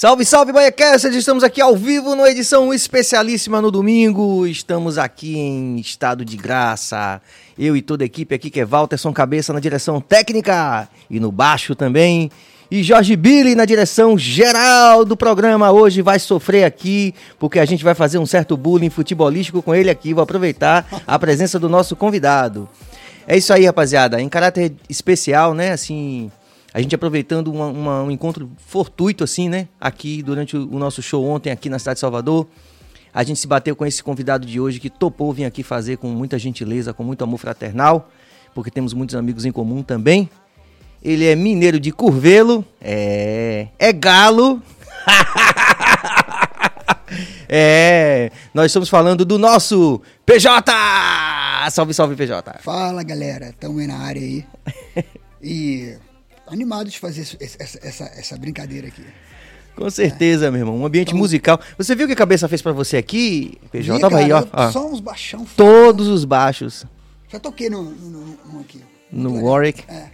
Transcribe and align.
Salve, 0.00 0.24
salve, 0.24 0.52
Baiacast! 0.52 1.08
Estamos 1.08 1.42
aqui 1.42 1.60
ao 1.60 1.74
vivo 1.74 2.14
numa 2.14 2.30
edição 2.30 2.72
especialíssima 2.72 3.60
no 3.60 3.68
domingo. 3.68 4.46
Estamos 4.46 4.96
aqui 4.96 5.36
em 5.36 5.76
estado 5.80 6.24
de 6.24 6.36
graça. 6.36 7.20
Eu 7.58 7.76
e 7.76 7.82
toda 7.82 8.04
a 8.04 8.06
equipe 8.06 8.32
aqui, 8.32 8.48
que 8.48 8.60
é 8.60 8.64
Walterson 8.64 9.12
Cabeça 9.12 9.52
na 9.52 9.58
direção 9.58 10.00
técnica 10.00 10.88
e 11.10 11.18
no 11.18 11.32
baixo 11.32 11.74
também. 11.74 12.30
E 12.70 12.80
Jorge 12.80 13.16
Billy 13.16 13.56
na 13.56 13.64
direção 13.64 14.16
geral 14.16 15.04
do 15.04 15.16
programa. 15.16 15.72
Hoje 15.72 16.00
vai 16.00 16.20
sofrer 16.20 16.62
aqui, 16.62 17.12
porque 17.36 17.58
a 17.58 17.64
gente 17.64 17.82
vai 17.82 17.96
fazer 17.96 18.18
um 18.18 18.26
certo 18.26 18.56
bullying 18.56 18.90
futebolístico 18.90 19.60
com 19.60 19.74
ele 19.74 19.90
aqui. 19.90 20.14
Vou 20.14 20.22
aproveitar 20.22 20.86
a 21.08 21.18
presença 21.18 21.58
do 21.58 21.68
nosso 21.68 21.96
convidado. 21.96 22.68
É 23.26 23.36
isso 23.36 23.52
aí, 23.52 23.66
rapaziada. 23.66 24.22
Em 24.22 24.28
caráter 24.28 24.72
especial, 24.88 25.54
né? 25.54 25.72
Assim, 25.72 26.30
a 26.72 26.80
gente 26.80 26.94
aproveitando 26.94 27.48
uma, 27.48 27.66
uma, 27.66 28.02
um 28.02 28.10
encontro 28.10 28.50
fortuito, 28.58 29.24
assim, 29.24 29.48
né? 29.48 29.68
Aqui 29.80 30.22
durante 30.22 30.56
o, 30.56 30.68
o, 30.70 30.78
nosso 30.78 31.02
show 31.02 31.24
ontem, 31.24 31.50
aqui 31.50 31.68
na 31.68 31.78
cidade 31.78 31.96
de 31.96 32.00
Salvador. 32.00 32.46
A 33.12 33.24
gente 33.24 33.40
se 33.40 33.46
bateu 33.46 33.74
com 33.74 33.86
esse 33.86 34.02
convidado 34.02 34.46
de 34.46 34.60
hoje 34.60 34.78
que 34.78 34.90
topou 34.90 35.32
vir 35.32 35.44
aqui 35.44 35.62
fazer 35.62 35.96
com 35.96 36.08
muita 36.08 36.38
gentileza, 36.38 36.92
com 36.92 37.02
muito 37.02 37.24
amor 37.24 37.38
fraternal, 37.38 38.10
porque 38.54 38.70
temos 38.70 38.92
muitos 38.92 39.16
amigos 39.16 39.44
em 39.44 39.52
comum 39.52 39.82
também. 39.82 40.28
Ele 41.02 41.24
é 41.24 41.34
mineiro 41.34 41.80
de 41.80 41.90
Curvelo, 41.90 42.64
é, 42.80 43.68
é 43.78 43.92
galo. 43.92 44.62
é, 47.48 48.30
nós 48.52 48.66
estamos 48.66 48.90
falando 48.90 49.24
do 49.24 49.38
nosso 49.38 50.02
PJ! 50.26 50.70
Salve, 51.70 51.94
salve, 51.94 52.14
PJ! 52.14 52.58
Fala, 52.62 53.02
galera, 53.02 53.48
estamos 53.48 53.86
na 53.86 53.96
área 53.96 54.20
aí. 54.20 54.44
E 55.40 55.96
animado 56.50 56.90
de 56.90 56.98
fazer 56.98 57.22
essa, 57.40 57.78
essa, 57.82 58.04
essa 58.04 58.36
brincadeira 58.36 58.88
aqui. 58.88 59.04
Com 59.76 59.88
certeza, 59.90 60.46
é. 60.46 60.50
meu 60.50 60.60
irmão. 60.60 60.76
Um 60.76 60.86
ambiente 60.86 61.08
então, 61.08 61.18
musical. 61.18 61.60
Você 61.76 61.94
viu 61.94 62.04
o 62.04 62.08
que 62.08 62.14
a 62.14 62.16
cabeça 62.16 62.48
fez 62.48 62.60
para 62.60 62.72
você 62.72 62.96
aqui, 62.96 63.58
PJ? 63.70 63.94
Vi, 63.94 64.00
Tava 64.00 64.18
aí, 64.18 64.32
ó. 64.32 64.44
ó. 64.52 64.70
Só 64.70 64.86
uns 64.86 65.00
baixão. 65.00 65.46
Todos 65.56 66.08
os 66.08 66.24
baixos. 66.24 66.84
Já 67.28 67.38
toquei 67.38 67.70
no, 67.70 67.82
no, 67.82 68.38
no 68.52 68.60
aqui. 68.60 68.82
No. 69.10 69.44
Warwick? 69.44 69.84
É. 69.88 70.08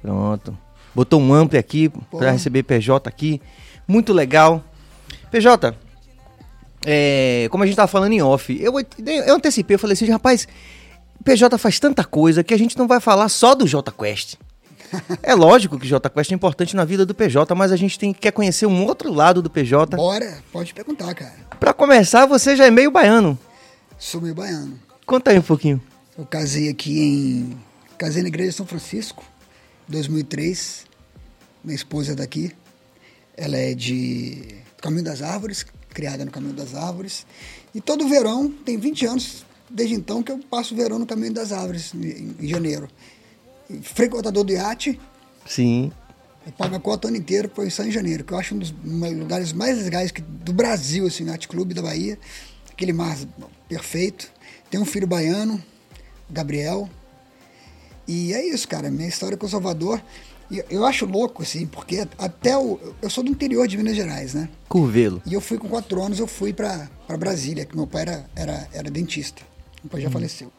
Pronto. 0.00 0.56
Botou 0.94 1.20
um 1.20 1.34
ampli 1.34 1.58
aqui 1.58 1.90
para 2.10 2.30
receber 2.30 2.62
PJ 2.62 3.08
aqui. 3.08 3.40
Muito 3.86 4.12
legal. 4.12 4.64
PJ, 5.30 5.74
é, 6.86 7.48
como 7.50 7.62
a 7.62 7.66
gente 7.66 7.76
tava 7.76 7.88
falando 7.88 8.12
em 8.12 8.22
off, 8.22 8.56
eu, 8.60 8.72
eu 9.04 9.34
antecipei, 9.34 9.74
eu 9.74 9.78
falei 9.78 9.92
assim, 9.92 10.10
rapaz, 10.10 10.48
PJ 11.24 11.58
faz 11.58 11.78
tanta 11.78 12.04
coisa 12.04 12.44
que 12.44 12.54
a 12.54 12.58
gente 12.58 12.78
não 12.78 12.86
vai 12.86 13.00
falar 13.00 13.28
só 13.28 13.54
do 13.54 13.66
J 13.66 13.92
Quest. 13.92 14.36
É 15.22 15.34
lógico 15.34 15.78
que 15.78 15.86
J 15.86 16.08
Quest 16.10 16.32
é 16.32 16.34
importante 16.34 16.74
na 16.74 16.84
vida 16.84 17.04
do 17.04 17.14
PJ, 17.14 17.54
mas 17.54 17.72
a 17.72 17.76
gente 17.76 17.98
tem, 17.98 18.12
quer 18.12 18.32
conhecer 18.32 18.66
um 18.66 18.84
outro 18.84 19.12
lado 19.12 19.42
do 19.42 19.50
PJ. 19.50 19.96
Bora, 19.96 20.42
pode 20.52 20.72
perguntar, 20.74 21.14
cara. 21.14 21.34
Para 21.58 21.72
começar, 21.72 22.26
você 22.26 22.56
já 22.56 22.66
é 22.66 22.70
meio 22.70 22.90
baiano. 22.90 23.38
Sou 23.98 24.20
meio 24.20 24.34
baiano. 24.34 24.78
Conta 25.04 25.30
aí 25.30 25.38
um 25.38 25.42
pouquinho. 25.42 25.80
Eu 26.16 26.26
casei 26.26 26.68
aqui 26.68 27.00
em. 27.00 27.58
Casei 27.96 28.22
na 28.22 28.28
igreja 28.28 28.50
de 28.50 28.56
São 28.56 28.66
Francisco, 28.66 29.24
2003. 29.88 30.86
Minha 31.64 31.74
esposa 31.74 32.12
é 32.12 32.14
daqui. 32.14 32.52
Ela 33.36 33.56
é 33.56 33.74
de 33.74 34.56
Caminho 34.80 35.04
das 35.04 35.20
Árvores, 35.20 35.66
criada 35.90 36.24
no 36.24 36.30
Caminho 36.30 36.54
das 36.54 36.74
Árvores. 36.74 37.26
E 37.74 37.80
todo 37.80 38.08
verão, 38.08 38.48
tem 38.64 38.78
20 38.78 39.06
anos 39.06 39.44
desde 39.70 39.94
então 39.94 40.22
que 40.22 40.32
eu 40.32 40.38
passo 40.38 40.74
o 40.74 40.76
verão 40.76 40.98
no 40.98 41.06
Caminho 41.06 41.32
das 41.32 41.52
Árvores, 41.52 41.92
em 41.94 42.48
janeiro 42.48 42.88
frequentador 43.82 44.44
do 44.44 44.52
iate. 44.52 44.98
Sim. 45.46 45.92
Eu 46.46 46.52
pago 46.52 46.76
a 46.76 46.80
cota 46.80 47.06
o 47.06 47.10
ano 47.10 47.18
inteiro 47.18 47.48
para 47.48 47.64
em 47.64 47.90
janeiro, 47.90 48.24
que 48.24 48.32
eu 48.32 48.38
acho 48.38 48.54
um 48.54 48.58
dos 48.58 48.74
lugares 48.82 49.52
mais 49.52 49.82
legais 49.82 50.10
que, 50.10 50.22
do 50.22 50.52
Brasil, 50.52 51.06
assim, 51.06 51.24
o 51.24 51.28
Yacht 51.28 51.46
Clube 51.46 51.74
da 51.74 51.82
Bahia. 51.82 52.18
Aquele 52.70 52.92
mar 52.92 53.16
perfeito. 53.68 54.30
Tem 54.70 54.80
um 54.80 54.84
filho 54.84 55.06
baiano, 55.06 55.62
Gabriel. 56.30 56.88
E 58.06 58.32
é 58.32 58.46
isso, 58.46 58.66
cara. 58.66 58.90
Minha 58.90 59.08
história 59.08 59.36
com 59.36 59.46
o 59.46 59.48
Salvador. 59.48 60.02
E 60.50 60.64
eu 60.70 60.86
acho 60.86 61.04
louco, 61.04 61.42
assim, 61.42 61.66
porque 61.66 62.06
até 62.16 62.56
o. 62.56 62.80
Eu 63.02 63.10
sou 63.10 63.22
do 63.22 63.30
interior 63.30 63.68
de 63.68 63.76
Minas 63.76 63.94
Gerais, 63.94 64.32
né? 64.32 64.48
Curvelo. 64.68 65.20
E 65.26 65.34
eu 65.34 65.42
fui 65.42 65.58
com 65.58 65.68
quatro 65.68 66.02
anos, 66.02 66.18
eu 66.18 66.26
fui 66.26 66.54
para 66.54 66.88
Brasília, 67.18 67.66
que 67.66 67.76
meu 67.76 67.86
pai 67.86 68.02
era, 68.02 68.30
era, 68.34 68.68
era 68.72 68.90
dentista. 68.90 69.42
Meu 69.82 69.90
pai 69.90 70.00
já 70.00 70.08
hum. 70.08 70.12
faleceu. 70.12 70.52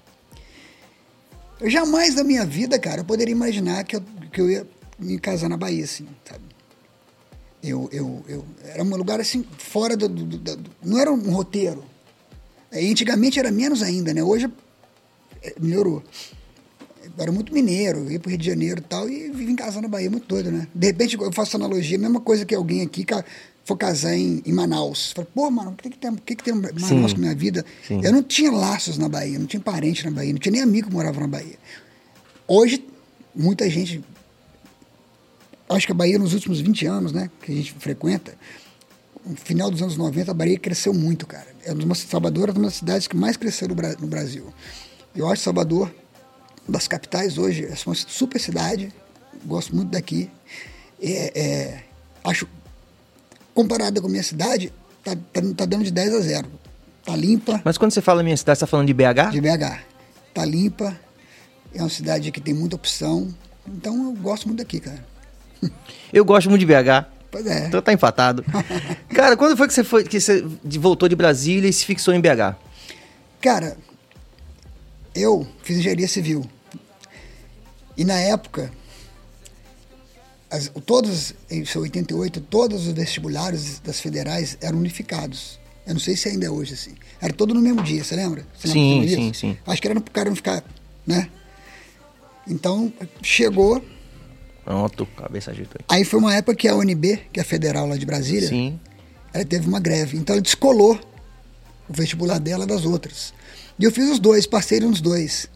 Eu 1.59 1.69
jamais 1.69 2.15
na 2.15 2.23
minha 2.23 2.45
vida, 2.45 2.79
cara, 2.79 3.01
eu 3.01 3.05
poderia 3.05 3.33
imaginar 3.33 3.83
que 3.83 3.95
eu, 3.95 4.03
que 4.31 4.39
eu 4.39 4.49
ia 4.49 4.67
me 4.97 5.19
casar 5.19 5.49
na 5.49 5.57
Bahia, 5.57 5.83
assim, 5.83 6.07
sabe? 6.23 6.43
Eu, 7.61 7.89
eu, 7.91 8.23
eu, 8.27 8.45
era 8.63 8.81
um 8.81 8.95
lugar 8.95 9.19
assim, 9.19 9.45
fora 9.57 9.97
do, 9.97 10.07
do, 10.07 10.23
do, 10.23 10.55
do 10.55 10.71
Não 10.81 10.97
era 10.97 11.11
um 11.11 11.31
roteiro. 11.31 11.83
E 12.71 12.89
antigamente 12.89 13.39
era 13.39 13.51
menos 13.51 13.81
ainda, 13.81 14.13
né? 14.13 14.23
Hoje 14.23 14.49
é, 15.41 15.53
melhorou. 15.59 16.01
Eu 17.03 17.11
era 17.17 17.31
muito 17.31 17.53
mineiro, 17.53 17.99
eu 17.99 18.11
ia 18.11 18.19
pro 18.19 18.29
Rio 18.29 18.39
de 18.39 18.45
Janeiro 18.45 18.79
e 18.79 18.83
tal, 18.83 19.09
e 19.09 19.29
vim 19.31 19.55
casar 19.55 19.81
na 19.81 19.89
Bahia, 19.89 20.09
muito 20.09 20.27
doido, 20.27 20.51
né? 20.51 20.67
De 20.73 20.87
repente 20.87 21.17
eu 21.17 21.31
faço 21.33 21.57
analogia, 21.57 21.97
a 21.97 22.01
mesma 22.01 22.21
coisa 22.21 22.45
que 22.45 22.55
alguém 22.55 22.81
aqui 22.81 23.03
for 23.69 23.77
casar 23.77 24.15
em, 24.15 24.41
em 24.45 24.51
Manaus. 24.51 25.11
Fala, 25.11 25.27
pô, 25.33 25.49
mano, 25.51 25.71
o 25.71 25.75
que, 25.75 25.89
que 25.89 25.97
tem, 25.97 26.15
que, 26.15 26.35
que 26.35 26.43
tem 26.43 26.53
Manaus 26.53 26.81
Sim. 26.87 27.01
com 27.01 27.15
a 27.15 27.19
minha 27.19 27.35
vida? 27.35 27.63
Sim. 27.87 28.01
Eu 28.03 28.11
não 28.11 28.23
tinha 28.23 28.51
laços 28.51 28.97
na 28.97 29.07
Bahia, 29.07 29.37
não 29.37 29.45
tinha 29.45 29.59
parente 29.59 30.03
na 30.05 30.11
Bahia, 30.11 30.33
não 30.33 30.39
tinha 30.39 30.51
nem 30.51 30.61
amigo 30.61 30.87
que 30.87 30.93
morava 30.93 31.19
na 31.19 31.27
Bahia. 31.27 31.57
Hoje, 32.47 32.83
muita 33.35 33.69
gente. 33.69 34.03
Acho 35.69 35.85
que 35.85 35.91
a 35.91 35.95
Bahia, 35.95 36.17
nos 36.17 36.33
últimos 36.33 36.59
20 36.59 36.85
anos, 36.87 37.11
né, 37.11 37.29
que 37.43 37.51
a 37.51 37.55
gente 37.55 37.73
frequenta, 37.73 38.33
no 39.23 39.37
final 39.37 39.69
dos 39.69 39.81
anos 39.81 39.95
90, 39.95 40.31
a 40.31 40.33
Bahia 40.33 40.57
cresceu 40.57 40.93
muito, 40.93 41.27
cara. 41.27 41.47
É 41.63 41.71
uma, 41.71 41.93
Salvador 41.93 42.49
é 42.49 42.51
uma 42.53 42.63
das 42.63 42.75
cidades 42.75 43.07
que 43.07 43.15
mais 43.15 43.37
cresceu 43.37 43.67
no, 43.67 43.75
no 43.75 44.07
Brasil. 44.07 44.51
Eu 45.15 45.29
acho 45.29 45.43
Salvador, 45.43 45.93
das 46.67 46.87
capitais 46.87 47.37
hoje, 47.37 47.65
é 47.65 47.73
uma 47.85 47.95
super 47.95 48.39
cidade, 48.39 48.91
gosto 49.45 49.75
muito 49.75 49.89
daqui. 49.89 50.29
É, 51.01 51.39
é, 51.39 51.83
acho 52.23 52.47
comparada 53.59 53.99
com 53.99 54.07
a 54.07 54.09
minha 54.09 54.23
cidade, 54.23 54.71
tá, 55.03 55.13
tá, 55.33 55.41
tá, 55.57 55.65
dando 55.65 55.83
de 55.83 55.91
10 55.91 56.15
a 56.15 56.19
0. 56.21 56.47
Tá 57.03 57.13
limpa. 57.13 57.61
Mas 57.65 57.77
quando 57.77 57.91
você 57.91 58.01
fala 58.01 58.23
minha 58.23 58.37
cidade, 58.37 58.57
você 58.57 58.65
tá 58.65 58.67
falando 58.67 58.87
de 58.87 58.93
BH? 58.93 59.31
De 59.31 59.41
BH. 59.41 59.79
Tá 60.33 60.45
limpa, 60.45 60.97
é 61.73 61.81
uma 61.81 61.89
cidade 61.89 62.31
que 62.31 62.39
tem 62.39 62.53
muita 62.53 62.77
opção. 62.77 63.27
Então 63.67 64.05
eu 64.05 64.13
gosto 64.13 64.47
muito 64.47 64.59
daqui, 64.59 64.79
cara. 64.79 65.05
Eu 66.13 66.23
gosto 66.23 66.49
muito 66.49 66.61
de 66.61 66.65
BH. 66.65 67.05
Pois 67.29 67.45
é. 67.45 67.67
Então 67.67 67.81
tá 67.81 67.91
empatado. 67.91 68.43
cara, 69.13 69.35
quando 69.35 69.57
foi 69.57 69.67
que 69.67 69.73
você 69.73 69.83
foi 69.83 70.03
que 70.03 70.19
você 70.19 70.43
voltou 70.79 71.07
de 71.09 71.15
Brasília 71.15 71.69
e 71.69 71.73
se 71.73 71.85
fixou 71.85 72.13
em 72.13 72.21
BH? 72.21 72.55
Cara, 73.41 73.77
eu 75.13 75.45
fiz 75.61 75.77
engenharia 75.77 76.07
civil. 76.07 76.49
E 77.97 78.05
na 78.05 78.15
época, 78.15 78.71
as, 80.49 80.71
todos, 80.85 81.33
em 81.49 81.63
88, 81.63 82.41
todos 82.41 82.87
os 82.87 82.93
vestibulares 82.93 83.79
das 83.79 83.99
federais 83.99 84.57
eram 84.61 84.79
unificados. 84.79 85.59
Eu 85.85 85.93
não 85.93 85.99
sei 85.99 86.15
se 86.15 86.29
ainda 86.29 86.45
é 86.45 86.49
hoje 86.49 86.73
assim. 86.73 86.95
Era 87.21 87.33
todo 87.33 87.53
no 87.53 87.61
mesmo 87.61 87.83
dia, 87.83 88.03
você 88.03 88.15
lembra? 88.15 88.45
Você 88.57 88.67
sim, 88.67 88.99
lembra 88.99 89.15
sim, 89.15 89.33
sim. 89.33 89.57
Acho 89.65 89.81
que 89.81 89.87
era 89.87 89.99
para 89.99 90.09
o 90.09 90.13
cara 90.13 90.29
não 90.29 90.35
ficar, 90.35 90.63
né? 91.05 91.29
Então, 92.47 92.91
chegou... 93.21 93.83
Pronto, 94.63 95.05
cabeça 95.17 95.51
ajeitou 95.51 95.81
aí. 95.87 96.03
Foi 96.03 96.19
uma 96.19 96.35
época 96.35 96.55
que 96.55 96.67
a 96.67 96.75
UNB, 96.75 97.19
que 97.31 97.39
é 97.39 97.43
a 97.43 97.45
federal 97.45 97.87
lá 97.87 97.97
de 97.97 98.05
Brasília, 98.05 98.47
sim. 98.47 98.79
ela 99.33 99.45
teve 99.45 99.67
uma 99.67 99.79
greve. 99.79 100.17
Então, 100.17 100.35
ela 100.35 100.41
descolou 100.41 100.99
o 101.87 101.93
vestibular 101.93 102.39
dela 102.39 102.67
das 102.67 102.85
outras. 102.85 103.33
E 103.79 103.83
eu 103.83 103.91
fiz 103.91 104.09
os 104.09 104.19
dois, 104.19 104.45
parceiro 104.45 104.87
nos 104.89 105.01
dois. 105.01 105.47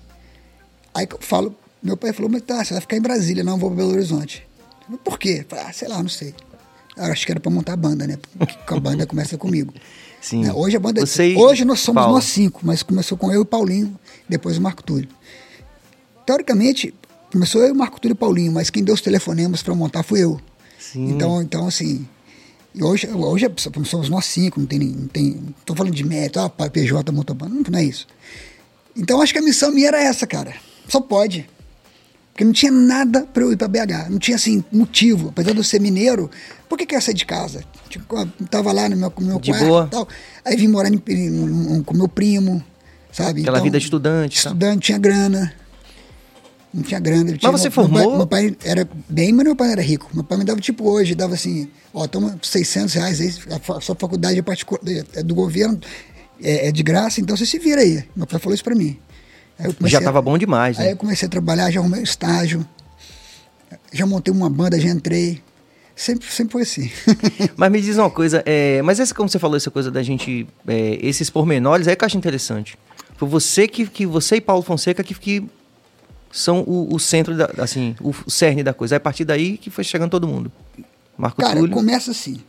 Aí 0.93 1.07
eu 1.09 1.17
falo, 1.19 1.55
meu 1.81 1.97
pai 1.97 2.13
falou, 2.13 2.31
mas 2.31 2.41
tá, 2.41 2.63
você 2.63 2.73
vai 2.73 2.81
ficar 2.81 2.97
em 2.97 3.01
Brasília, 3.01 3.43
não 3.43 3.57
vou 3.57 3.69
para 3.69 3.77
Belo 3.77 3.91
Horizonte. 3.91 4.47
Por 5.03 5.17
quê? 5.17 5.45
Falei, 5.47 5.65
ah, 5.65 5.73
sei 5.73 5.87
lá, 5.87 6.01
não 6.01 6.09
sei. 6.09 6.33
Eu 6.95 7.05
acho 7.05 7.25
que 7.25 7.31
era 7.31 7.39
para 7.39 7.51
montar 7.51 7.73
a 7.73 7.77
banda, 7.77 8.05
né? 8.05 8.17
Porque 8.37 8.55
a 8.67 8.79
banda 8.79 9.05
começa 9.05 9.37
comigo. 9.37 9.73
Sim. 10.21 10.43
Né? 10.43 10.53
Hoje 10.53 10.77
a 10.77 10.79
banda. 10.79 11.05
Você 11.05 11.35
hoje 11.35 11.65
nós 11.65 11.81
somos 11.81 12.01
Paulo. 12.01 12.15
nós 12.15 12.23
cinco, 12.25 12.61
mas 12.63 12.81
começou 12.81 13.17
com 13.17 13.29
eu 13.29 13.39
e 13.39 13.41
o 13.41 13.45
Paulinho, 13.45 13.99
depois 14.27 14.57
o 14.57 14.61
Marco 14.61 14.81
Túlio. 14.81 15.09
Teoricamente, 16.25 16.93
começou 17.31 17.61
eu, 17.61 17.73
o 17.73 17.77
Marco 17.77 17.99
Túlio 17.99 18.13
e 18.13 18.17
Paulinho, 18.17 18.51
mas 18.51 18.69
quem 18.69 18.83
deu 18.83 18.95
os 18.95 19.01
telefonemas 19.01 19.61
para 19.61 19.75
montar 19.75 20.01
fui 20.01 20.23
eu. 20.23 20.39
Sim. 20.79 21.09
Então, 21.09 21.41
então 21.41 21.67
assim. 21.67 22.07
Hoje, 22.79 23.07
hoje 23.07 23.45
somos 23.85 24.09
nós 24.09 24.25
cinco, 24.25 24.59
não 24.59 24.65
tem. 24.65 24.79
Não 24.79 25.07
tem 25.07 25.55
tô 25.65 25.75
falando 25.75 25.93
de 25.93 26.05
mérito, 26.05 26.39
ah, 26.39 26.49
PJ 26.49 27.11
montou 27.11 27.33
a 27.33 27.37
banda. 27.37 27.55
Não, 27.55 27.63
não 27.69 27.79
é 27.79 27.83
isso. 27.83 28.07
Então 28.95 29.21
acho 29.21 29.33
que 29.33 29.39
a 29.39 29.43
missão 29.43 29.71
minha 29.71 29.89
era 29.89 30.01
essa, 30.01 30.25
cara. 30.25 30.55
Só 30.87 31.01
pode. 31.01 31.49
Porque 32.33 32.43
não 32.43 32.51
tinha 32.51 32.71
nada 32.71 33.27
para 33.31 33.43
eu 33.43 33.51
ir 33.53 33.57
para 33.57 33.67
BH. 33.67 34.09
Não 34.09 34.17
tinha, 34.17 34.35
assim, 34.35 34.63
motivo. 34.71 35.29
Apesar 35.29 35.51
de 35.51 35.57
eu 35.59 35.63
ser 35.63 35.79
mineiro, 35.79 36.31
por 36.67 36.79
que, 36.79 36.85
que 36.87 36.95
eu 36.95 36.97
ia 36.97 37.01
sair 37.01 37.13
de 37.13 37.27
casa? 37.27 37.63
Tipo, 37.89 38.25
tava 38.49 38.71
lá 38.71 38.89
no 38.89 38.97
meu, 38.97 39.13
no 39.19 39.25
meu 39.27 39.39
de 39.39 39.51
quarto 39.51 39.65
boa. 39.67 39.85
e 39.85 39.89
tal. 39.91 40.07
Aí 40.43 40.57
vim 40.57 40.67
morar 40.67 40.89
em, 40.89 41.83
com 41.83 41.93
meu 41.95 42.07
primo, 42.07 42.63
sabe? 43.11 43.41
Aquela 43.41 43.57
então, 43.59 43.63
vida 43.65 43.77
de 43.77 43.83
estudante. 43.85 44.37
Estudante, 44.39 44.77
tá? 44.79 44.81
tinha 44.81 44.97
grana. 44.97 45.53
Não 46.73 46.81
tinha 46.81 46.99
grana. 46.99 47.21
ele 47.29 47.31
Mas 47.33 47.39
tinha- 47.39 47.51
você 47.51 47.63
meu- 47.65 47.71
formou- 47.71 48.17
Meu 48.17 48.25
pai, 48.25 48.45
meu 48.47 48.55
pai 48.55 48.57
era 48.67 48.89
bem, 49.07 49.31
mas 49.31 49.45
meu 49.45 49.55
pai 49.55 49.71
era 49.71 49.81
rico. 49.83 50.09
Meu 50.11 50.23
pai 50.23 50.39
me 50.39 50.43
dava 50.43 50.59
tipo 50.59 50.89
hoje, 50.89 51.13
dava 51.13 51.35
assim, 51.35 51.69
ó, 51.93 52.07
toma 52.07 52.39
600 52.41 52.95
reais 52.95 53.21
aí, 53.21 53.31
a 53.51 53.79
sua 53.79 53.93
faculdade 53.95 54.39
é, 54.39 54.41
particular, 54.41 54.81
é 55.13 55.21
do 55.21 55.35
governo, 55.35 55.79
é, 56.41 56.69
é 56.69 56.71
de 56.71 56.81
graça, 56.81 57.21
então 57.21 57.37
você 57.37 57.45
se 57.45 57.59
vira 57.59 57.81
aí. 57.81 58.03
Meu 58.15 58.25
pai 58.25 58.39
falou 58.39 58.55
isso 58.55 58.63
pra 58.63 58.73
mim. 58.73 58.97
Aí 59.59 59.73
Já 59.89 59.99
a- 59.99 60.01
tava 60.03 60.21
bom 60.21 60.37
demais, 60.37 60.79
Aí 60.79 60.85
né? 60.87 60.91
eu 60.93 60.97
comecei 60.97 61.27
a 61.27 61.29
trabalhar, 61.29 61.69
já 61.71 61.79
arrumei 61.79 61.99
um 61.99 62.03
estágio, 62.03 62.67
já 63.91 64.05
montei 64.05 64.33
uma 64.33 64.49
banda, 64.49 64.79
já 64.79 64.89
entrei. 64.89 65.41
Sempre, 65.95 66.27
sempre 66.29 66.53
foi 66.53 66.61
assim. 66.63 66.91
Mas 67.55 67.71
me 67.71 67.79
diz 67.79 67.97
uma 67.97 68.09
coisa, 68.09 68.41
é, 68.47 68.81
mas 68.81 68.99
essa, 68.99 69.13
como 69.13 69.29
você 69.29 69.37
falou, 69.37 69.55
essa 69.55 69.69
coisa 69.69 69.91
da 69.91 70.01
gente, 70.01 70.47
é, 70.67 70.97
esses 71.05 71.29
pormenores, 71.29 71.85
é 71.87 71.95
que 71.95 72.03
eu 72.03 72.05
acho 72.07 72.17
interessante. 72.17 72.75
Foi 73.15 73.27
você 73.29 73.67
que, 73.67 73.85
que 73.85 74.03
você 74.03 74.37
e 74.37 74.41
Paulo 74.41 74.63
Fonseca 74.63 75.03
que, 75.03 75.13
que 75.13 75.47
são 76.31 76.61
o, 76.61 76.95
o 76.95 76.99
centro, 76.99 77.37
da, 77.37 77.47
assim, 77.59 77.95
o 78.01 78.11
cerne 78.27 78.63
da 78.63 78.73
coisa. 78.73 78.95
Aí, 78.95 78.97
a 78.97 78.99
partir 78.99 79.23
daí 79.23 79.55
que 79.55 79.69
foi 79.69 79.83
chegando 79.83 80.09
todo 80.09 80.27
mundo. 80.27 80.51
Marco 81.15 81.39
Cara, 81.39 81.59
Túlio. 81.59 81.75
começa 81.75 82.09
assim. 82.09 82.41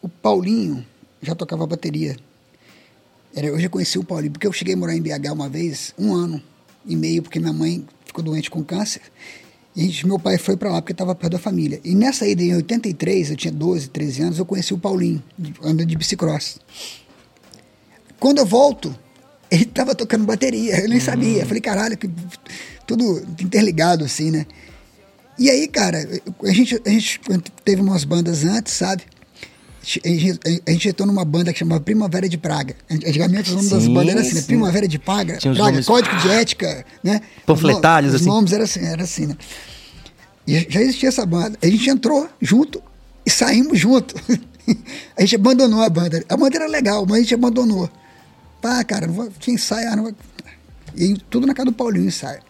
O 0.00 0.08
Paulinho 0.08 0.86
já 1.20 1.34
tocava 1.34 1.66
bateria. 1.66 2.16
Eu 3.34 3.58
já 3.58 3.68
conheci 3.68 3.98
o 3.98 4.04
Paulinho, 4.04 4.32
porque 4.32 4.46
eu 4.46 4.52
cheguei 4.52 4.74
a 4.74 4.76
morar 4.76 4.94
em 4.94 5.00
BH 5.00 5.32
uma 5.32 5.48
vez, 5.48 5.94
um 5.98 6.12
ano 6.14 6.42
e 6.84 6.94
meio, 6.94 7.22
porque 7.22 7.38
minha 7.40 7.52
mãe 7.52 7.84
ficou 8.04 8.22
doente 8.22 8.50
com 8.50 8.62
câncer. 8.62 9.00
E 9.74 9.82
gente- 9.84 10.06
meu 10.06 10.18
pai 10.18 10.36
foi 10.36 10.54
pra 10.56 10.70
lá 10.70 10.82
porque 10.82 10.92
estava 10.92 11.14
perto 11.14 11.32
da 11.32 11.38
família. 11.38 11.80
E 11.82 11.94
nessa 11.94 12.26
ida, 12.26 12.42
em 12.42 12.54
83, 12.54 13.30
eu 13.30 13.36
tinha 13.36 13.52
12, 13.52 13.88
13 13.88 14.22
anos, 14.22 14.38
eu 14.38 14.44
conheci 14.44 14.74
o 14.74 14.78
Paulinho, 14.78 15.22
andando 15.62 15.86
de 15.86 15.96
bicicross. 15.96 16.58
Quando 18.20 18.38
eu 18.38 18.46
volto, 18.46 18.94
ele 19.50 19.64
tava 19.64 19.94
tocando 19.94 20.24
bateria, 20.26 20.80
eu 20.80 20.88
nem 20.88 21.00
sabia. 21.00 21.42
Eu 21.42 21.46
falei, 21.46 21.60
caralho, 21.62 21.96
que 21.96 22.10
tudo 22.86 23.24
interligado 23.40 24.04
assim, 24.04 24.30
né? 24.30 24.46
E 25.38 25.48
aí, 25.48 25.66
cara, 25.66 26.06
a 26.44 26.52
gente, 26.52 26.80
a 26.84 26.90
gente 26.90 27.18
teve 27.64 27.80
umas 27.80 28.04
bandas 28.04 28.44
antes, 28.44 28.74
sabe? 28.74 29.02
A 29.82 30.70
gente, 30.70 30.88
entrou 30.88 31.06
numa 31.06 31.24
banda 31.24 31.52
que 31.52 31.58
chamava 31.58 31.80
Primavera 31.80 32.28
de 32.28 32.38
Praga. 32.38 32.76
Antigamente 32.88 33.50
os 33.50 33.56
nomes 33.56 33.70
das 33.70 33.82
Sim, 33.82 33.92
bandas 33.92 34.10
eram 34.10 34.20
assim, 34.20 34.34
né? 34.34 34.42
Primavera 34.42 34.88
de 34.88 34.98
Praga, 34.98 35.38
Praga 35.40 35.58
nomes- 35.58 35.86
Código 35.86 36.16
de 36.18 36.28
Ética, 36.28 36.86
né? 37.02 37.20
Panfletários, 37.44 38.14
os, 38.14 38.20
assim. 38.20 38.28
Os 38.28 38.34
nomes 38.34 38.52
eram 38.52 38.64
assim, 38.64 38.86
era 38.86 39.02
assim, 39.02 39.26
né? 39.26 39.36
E 40.46 40.66
já 40.68 40.80
existia 40.80 41.08
essa 41.08 41.26
banda. 41.26 41.58
A 41.60 41.66
gente 41.66 41.90
entrou 41.90 42.28
junto 42.40 42.80
e 43.26 43.30
saímos 43.30 43.78
junto. 43.78 44.14
a 45.16 45.20
gente 45.20 45.34
abandonou 45.34 45.82
a 45.82 45.88
banda. 45.88 46.24
A 46.28 46.36
banda 46.36 46.56
era 46.56 46.68
legal, 46.68 47.04
mas 47.04 47.18
a 47.18 47.20
gente 47.22 47.34
abandonou. 47.34 47.90
Pá, 48.60 48.84
cara, 48.84 49.08
não 49.08 49.14
vou, 49.14 49.30
tinha 49.40 49.54
ensaio, 49.54 49.88
ah, 49.90 49.96
não 49.96 50.04
vou... 50.04 50.14
E 50.96 51.14
tudo 51.28 51.46
na 51.46 51.54
casa 51.54 51.66
do 51.66 51.72
Paulinho 51.72 52.06
ensaio. 52.06 52.40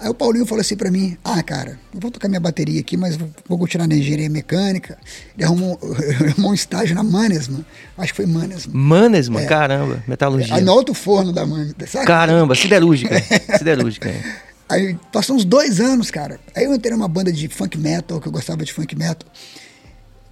Aí 0.00 0.08
o 0.08 0.14
Paulinho 0.14 0.46
falou 0.46 0.60
assim 0.60 0.76
pra 0.76 0.90
mim, 0.92 1.18
ah, 1.24 1.42
cara, 1.42 1.78
eu 1.92 1.98
vou 2.00 2.08
tocar 2.10 2.28
minha 2.28 2.38
bateria 2.40 2.80
aqui, 2.80 2.96
mas 2.96 3.16
vou, 3.16 3.28
vou 3.48 3.58
continuar 3.58 3.88
na 3.88 3.96
engenharia 3.96 4.30
mecânica. 4.30 4.96
Ele 5.36 5.44
arrumou, 5.44 5.76
arrumou 6.30 6.52
um 6.52 6.54
estágio 6.54 6.94
na 6.94 7.02
Manesman, 7.02 7.64
acho 7.96 8.12
que 8.12 8.16
foi 8.16 8.26
Manesman. 8.26 8.76
Manesman, 8.76 9.42
É. 9.42 9.46
caramba, 9.46 10.02
metalurgia. 10.06 10.54
Aí 10.54 10.62
no 10.62 10.70
alto 10.70 10.94
forno 10.94 11.32
da 11.32 11.44
Manesman, 11.44 11.86
sabe? 11.88 12.06
Caramba, 12.06 12.54
siderúrgica. 12.54 13.16
siderúrgica. 13.58 14.08
é. 14.08 14.22
Aí 14.68 14.96
passou 15.10 15.34
uns 15.34 15.44
dois 15.44 15.80
anos, 15.80 16.10
cara. 16.10 16.38
Aí 16.54 16.64
eu 16.64 16.74
entrei 16.74 16.92
numa 16.94 17.08
banda 17.08 17.32
de 17.32 17.48
funk 17.48 17.76
metal, 17.78 18.20
que 18.20 18.28
eu 18.28 18.32
gostava 18.32 18.64
de 18.64 18.72
funk 18.72 18.94
metal, 18.94 19.28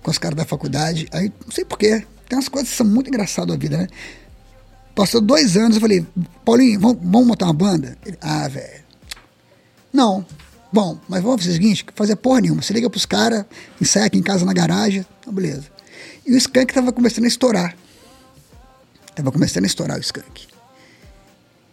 com 0.02 0.10
os 0.10 0.18
caras 0.18 0.36
da 0.36 0.44
faculdade. 0.44 1.08
Aí, 1.10 1.32
não 1.44 1.50
sei 1.50 1.64
porquê, 1.64 2.04
tem 2.28 2.36
umas 2.38 2.48
coisas 2.48 2.70
que 2.70 2.76
são 2.76 2.86
muito 2.86 3.08
engraçadas 3.08 3.56
da 3.56 3.60
vida, 3.60 3.78
né? 3.78 3.88
Passou 4.94 5.20
dois 5.20 5.56
anos, 5.56 5.76
eu 5.76 5.80
falei, 5.80 6.06
Paulinho, 6.44 6.78
vamos, 6.78 6.98
vamos 7.02 7.26
montar 7.26 7.46
uma 7.46 7.52
banda? 7.54 7.96
Ele, 8.06 8.16
ah, 8.20 8.46
velho. 8.46 8.85
Não. 9.96 10.26
Bom, 10.70 10.98
mas 11.08 11.22
vamos 11.22 11.40
fazer 11.40 11.52
o 11.52 11.54
seguinte, 11.54 11.86
fazer 11.94 12.16
porra 12.16 12.42
nenhuma. 12.42 12.60
Você 12.60 12.74
liga 12.74 12.90
pros 12.90 13.06
caras, 13.06 13.46
ensaia 13.80 14.04
aqui 14.04 14.18
em 14.18 14.22
casa 14.22 14.44
na 14.44 14.52
garagem, 14.52 15.06
tá 15.24 15.32
beleza. 15.32 15.64
E 16.26 16.34
o 16.34 16.36
Skank 16.36 16.74
tava 16.74 16.92
começando 16.92 17.24
a 17.24 17.28
estourar. 17.28 17.74
Tava 19.14 19.32
começando 19.32 19.64
a 19.64 19.66
estourar 19.66 19.96
o 19.96 20.00
Skank. 20.00 20.48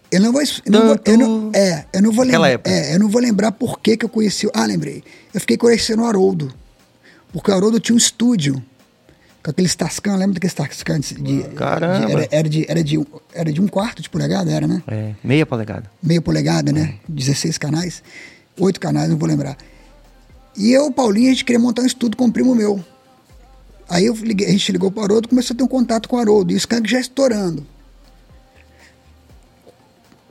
Eu 0.09 0.21
não 0.21 0.31
vou. 0.31 0.41
Eu 0.41 0.71
não 0.71 0.87
vou 0.87 0.99
eu 1.03 1.17
não, 1.17 1.51
é, 1.53 1.85
eu 1.91 2.01
não 2.01 2.11
vou 2.13 2.23
lembrar. 2.23 2.61
É, 2.63 2.95
eu 2.95 2.99
não 2.99 3.09
vou 3.09 3.21
lembrar 3.21 3.51
por 3.51 3.79
que, 3.79 3.97
que 3.97 4.05
eu 4.05 4.09
conheci. 4.09 4.49
Ah, 4.53 4.65
lembrei. 4.65 5.03
Eu 5.33 5.41
fiquei 5.41 5.57
conhecendo 5.57 6.03
o 6.03 6.05
Haroldo. 6.05 6.53
Porque 7.33 7.51
o 7.51 7.53
Haroldo 7.53 7.81
tinha 7.81 7.95
um 7.95 7.97
estúdio. 7.97 8.63
Com 9.44 9.51
aqueles 9.51 9.75
Tascam, 9.75 10.16
lembra 10.16 10.36
daqueles 10.36 10.54
Tascam 10.54 11.00
de. 11.00 11.16
de- 11.16 11.44
Caramba. 11.56 12.06
de- 12.07 12.12
era, 12.13 12.28
era 12.31 12.50
de, 12.50 12.66
era, 12.72 12.84
de, 12.84 13.06
era 13.34 13.51
de 13.51 13.60
um 13.62 13.68
quarto 13.68 14.01
de 14.01 14.10
polegada, 14.10 14.50
era, 14.50 14.66
né? 14.66 14.81
É, 14.88 15.13
meia 15.22 15.45
polegada. 15.45 15.92
meia 16.01 16.22
polegada, 16.22 16.72
né? 16.72 16.95
16 17.10 17.57
canais, 17.57 18.01
oito 18.57 18.80
canais, 18.80 19.10
não 19.10 19.18
vou 19.18 19.28
lembrar. 19.28 19.57
E 20.56 20.72
eu, 20.72 20.90
Paulinho, 20.92 21.28
a 21.28 21.31
gente 21.34 21.44
queria 21.44 21.60
montar 21.60 21.81
um 21.81 21.86
estúdio 21.86 22.16
com 22.16 22.25
um 22.25 22.31
primo 22.31 22.56
meu. 22.56 22.81
Aí 23.90 24.07
liguei, 24.07 24.48
a 24.48 24.51
gente 24.51 24.72
ligou 24.72 24.90
para 24.90 25.01
o 25.01 25.04
Haroldo, 25.04 25.28
começou 25.28 25.54
a 25.54 25.57
ter 25.57 25.63
um 25.63 25.68
contato 25.68 26.07
com 26.07 26.16
o 26.16 26.19
Haroldo, 26.19 26.54
e 26.54 26.56
o 26.56 26.57
Skank 26.57 26.90
já 26.90 27.00
estourando. 27.00 27.66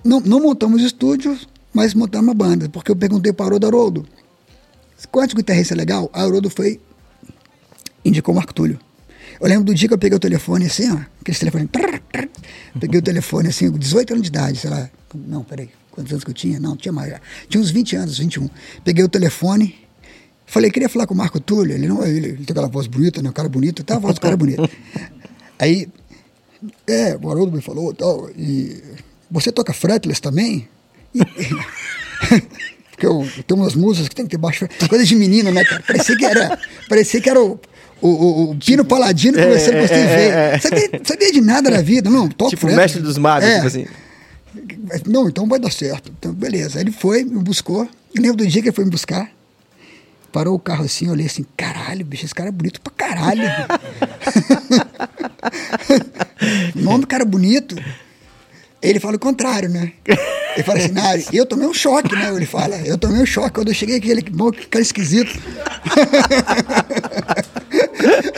Não, 0.03 0.20
não 0.20 0.41
montamos 0.41 0.82
estúdio, 0.82 1.38
mas 1.73 1.93
montamos 1.93 2.29
uma 2.29 2.35
banda, 2.35 2.69
porque 2.69 2.91
eu 2.91 2.97
perguntei 2.97 3.32
para 3.32 3.44
o 3.44 3.47
Haroldo, 3.49 3.67
Haroldo, 3.67 4.06
quanto 5.11 5.37
guitarrista 5.37 5.75
é 5.75 5.76
legal? 5.76 6.09
Aí 6.14 6.23
o 6.23 6.26
Haroldo 6.26 6.49
foi, 6.49 6.81
indicou 8.05 8.32
o 8.32 8.37
Marco 8.37 8.55
Túlio. 8.55 8.81
Eu 9.42 9.48
lembro 9.48 9.64
do 9.64 9.74
dia 9.74 9.88
que 9.88 9.94
eu 9.94 9.98
peguei 9.98 10.16
o 10.16 10.20
telefone 10.20 10.66
assim, 10.66 10.88
ó, 10.92 10.98
aquele 11.20 11.36
telefone. 11.36 11.68
peguei 12.78 13.00
o 13.00 13.02
telefone 13.02 13.48
assim, 13.48 13.70
com 13.72 13.76
18 13.76 14.12
anos 14.12 14.22
de 14.22 14.28
idade, 14.28 14.58
sei 14.58 14.70
lá. 14.70 14.88
Não, 15.12 15.42
peraí, 15.42 15.68
quantos 15.90 16.12
anos 16.12 16.22
que 16.22 16.30
eu 16.30 16.34
tinha? 16.34 16.60
Não, 16.60 16.76
tinha 16.76 16.92
mais. 16.92 17.12
Tinha 17.48 17.60
uns 17.60 17.70
20 17.70 17.96
anos, 17.96 18.18
21. 18.18 18.48
Peguei 18.84 19.04
o 19.04 19.08
telefone, 19.08 19.74
falei, 20.46 20.70
queria 20.70 20.88
falar 20.88 21.08
com 21.08 21.14
o 21.14 21.16
Marco 21.16 21.40
Túlio. 21.40 21.74
Ele 21.74 21.88
não, 21.88 22.06
ele, 22.06 22.28
ele 22.28 22.36
tem 22.44 22.52
aquela 22.52 22.68
voz 22.68 22.86
bonita, 22.86 23.20
né? 23.20 23.30
O 23.30 23.32
cara 23.32 23.48
bonito, 23.48 23.82
tá 23.82 23.96
a 23.96 23.98
voz 23.98 24.14
do 24.14 24.20
cara 24.20 24.36
bonita. 24.36 24.62
Aí, 25.58 25.88
é, 26.86 27.18
o 27.20 27.28
Haroldo 27.28 27.50
me 27.50 27.60
falou 27.60 27.92
tal, 27.92 28.30
e 28.36 28.80
você 29.28 29.50
toca 29.50 29.72
fretless 29.72 30.20
também? 30.22 30.68
E- 31.12 31.20
Porque 32.92 33.06
eu, 33.06 33.26
eu 33.36 33.42
tenho 33.42 33.60
umas 33.60 33.74
músicas 33.74 34.08
que 34.08 34.14
tem 34.14 34.24
que 34.24 34.30
ter 34.30 34.36
baixo. 34.38 34.68
Coisa 34.88 35.04
de 35.04 35.16
menino, 35.16 35.50
né, 35.50 35.64
cara? 35.64 35.82
Parecia 35.84 36.16
que 36.16 36.24
era, 36.24 36.56
parecia 36.88 37.20
que 37.20 37.28
era 37.28 37.42
o, 37.42 37.58
o, 38.02 38.08
o, 38.08 38.50
o 38.50 38.56
Pino 38.56 38.84
Paladino 38.84 39.38
conversando 39.38 39.78
com 39.78 39.84
o 39.84 39.87
Steve 39.87 40.00
é, 40.02 40.50
Vai. 40.50 40.60
Sabia, 40.60 40.90
sabia 41.04 41.32
de 41.32 41.40
nada 41.40 41.70
na 41.70 41.81
vida, 41.81 42.10
não. 42.10 42.28
Toco 42.28 42.50
Tipo, 42.50 42.62
fretless. 42.62 42.82
mestre 42.82 43.02
dos 43.02 43.16
magos, 43.19 43.49
É. 43.49 43.54
tipo 43.56 43.66
assim. 43.69 43.87
Não, 45.06 45.28
então 45.28 45.46
vai 45.46 45.58
dar 45.58 45.70
certo. 45.72 46.12
Então, 46.19 46.32
beleza. 46.32 46.78
Aí 46.78 46.84
ele 46.84 46.93
foi, 46.93 47.25
me 47.25 47.38
buscou. 47.43 47.88
Eu 48.14 48.20
lembro 48.22 48.37
do 48.38 48.46
dia 48.46 48.60
que 48.60 48.69
ele 48.69 48.75
foi 48.76 48.84
me 48.84 48.90
buscar. 48.90 49.31
Parou 50.31 50.54
o 50.54 50.58
carro 50.58 50.84
assim, 50.84 51.06
eu 51.06 51.12
olhei 51.12 51.26
assim, 51.26 51.44
caralho, 51.56 52.04
bicho, 52.06 52.25
esse 52.25 52.34
cara 52.34 52.49
é 52.49 52.52
bonito 52.52 52.81
pra 52.81 52.93
caralho. 52.96 53.43
Nome 56.75 57.00
do 57.02 57.06
cara 57.06 57.25
bonito. 57.25 57.76
Ele 58.80 58.99
fala 58.99 59.16
o 59.16 59.18
contrário, 59.18 59.68
né? 59.68 59.92
Ele 60.56 60.62
fala 60.64 60.78
assim, 60.78 60.90
Nari, 60.90 61.26
eu 61.32 61.47
tomei 61.47 61.66
um 61.68 61.75
choque, 61.75 62.14
né? 62.16 62.35
Ele 62.35 62.47
fala, 62.47 62.76
eu 62.78 62.99
tomei 62.99 63.21
um 63.23 63.26
choque 63.26 63.50
quando 63.52 63.68
eu 63.68 63.75
cheguei 63.75 63.97
aqui, 63.97 64.11
ele, 64.11 64.23
bom, 64.23 64.50
que 64.50 64.66
cara 64.66 64.82
esquisito. 64.82 65.30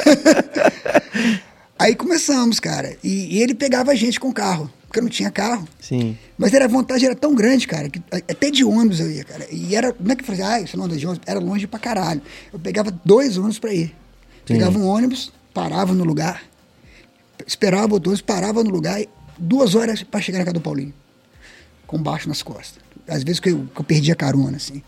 Aí 1.78 1.94
começamos, 1.94 2.60
cara. 2.60 2.96
E, 3.02 3.36
e 3.36 3.42
ele 3.42 3.54
pegava 3.54 3.90
a 3.92 3.94
gente 3.94 4.20
com 4.20 4.28
o 4.28 4.32
carro, 4.32 4.70
porque 4.86 5.00
eu 5.00 5.02
não 5.02 5.10
tinha 5.10 5.30
carro. 5.30 5.66
Sim. 5.80 6.16
Mas 6.38 6.54
era, 6.54 6.64
a 6.66 6.68
vantagem 6.68 7.06
era 7.06 7.14
tão 7.14 7.34
grande, 7.34 7.66
cara, 7.66 7.88
que 7.88 8.00
até 8.12 8.50
de 8.50 8.64
ônibus 8.64 9.00
eu 9.00 9.10
ia, 9.10 9.24
cara. 9.24 9.46
E 9.50 9.74
era, 9.74 9.94
não 9.98 10.12
é 10.12 10.16
que 10.16 10.22
eu 10.22 10.26
falei, 10.26 10.42
ah, 10.42 10.66
você 10.66 10.76
não 10.76 10.84
anda 10.84 10.96
de 10.96 11.06
ônibus, 11.06 11.26
era 11.26 11.40
longe 11.40 11.66
pra 11.66 11.78
caralho. 11.78 12.22
Eu 12.52 12.58
pegava 12.58 12.90
dois 13.04 13.36
ônibus 13.36 13.58
pra 13.58 13.72
ir. 13.72 13.94
Pegava 14.46 14.78
um 14.78 14.86
ônibus, 14.86 15.32
parava 15.52 15.94
no 15.94 16.04
lugar, 16.04 16.42
esperava 17.46 17.94
o 17.94 17.96
ônibus, 17.96 18.20
parava 18.20 18.62
no 18.62 18.70
lugar, 18.70 19.00
e 19.00 19.08
duas 19.38 19.74
horas 19.74 20.02
pra 20.02 20.20
chegar 20.20 20.38
na 20.38 20.44
casa 20.44 20.54
do 20.54 20.60
Paulinho, 20.60 20.92
com 21.86 21.98
baixo 21.98 22.28
nas 22.28 22.42
costas. 22.42 22.82
Às 23.08 23.22
vezes 23.22 23.40
que 23.40 23.50
eu, 23.50 23.66
que 23.74 23.80
eu 23.80 23.84
perdia 23.84 24.14
carona, 24.14 24.56
assim. 24.56 24.82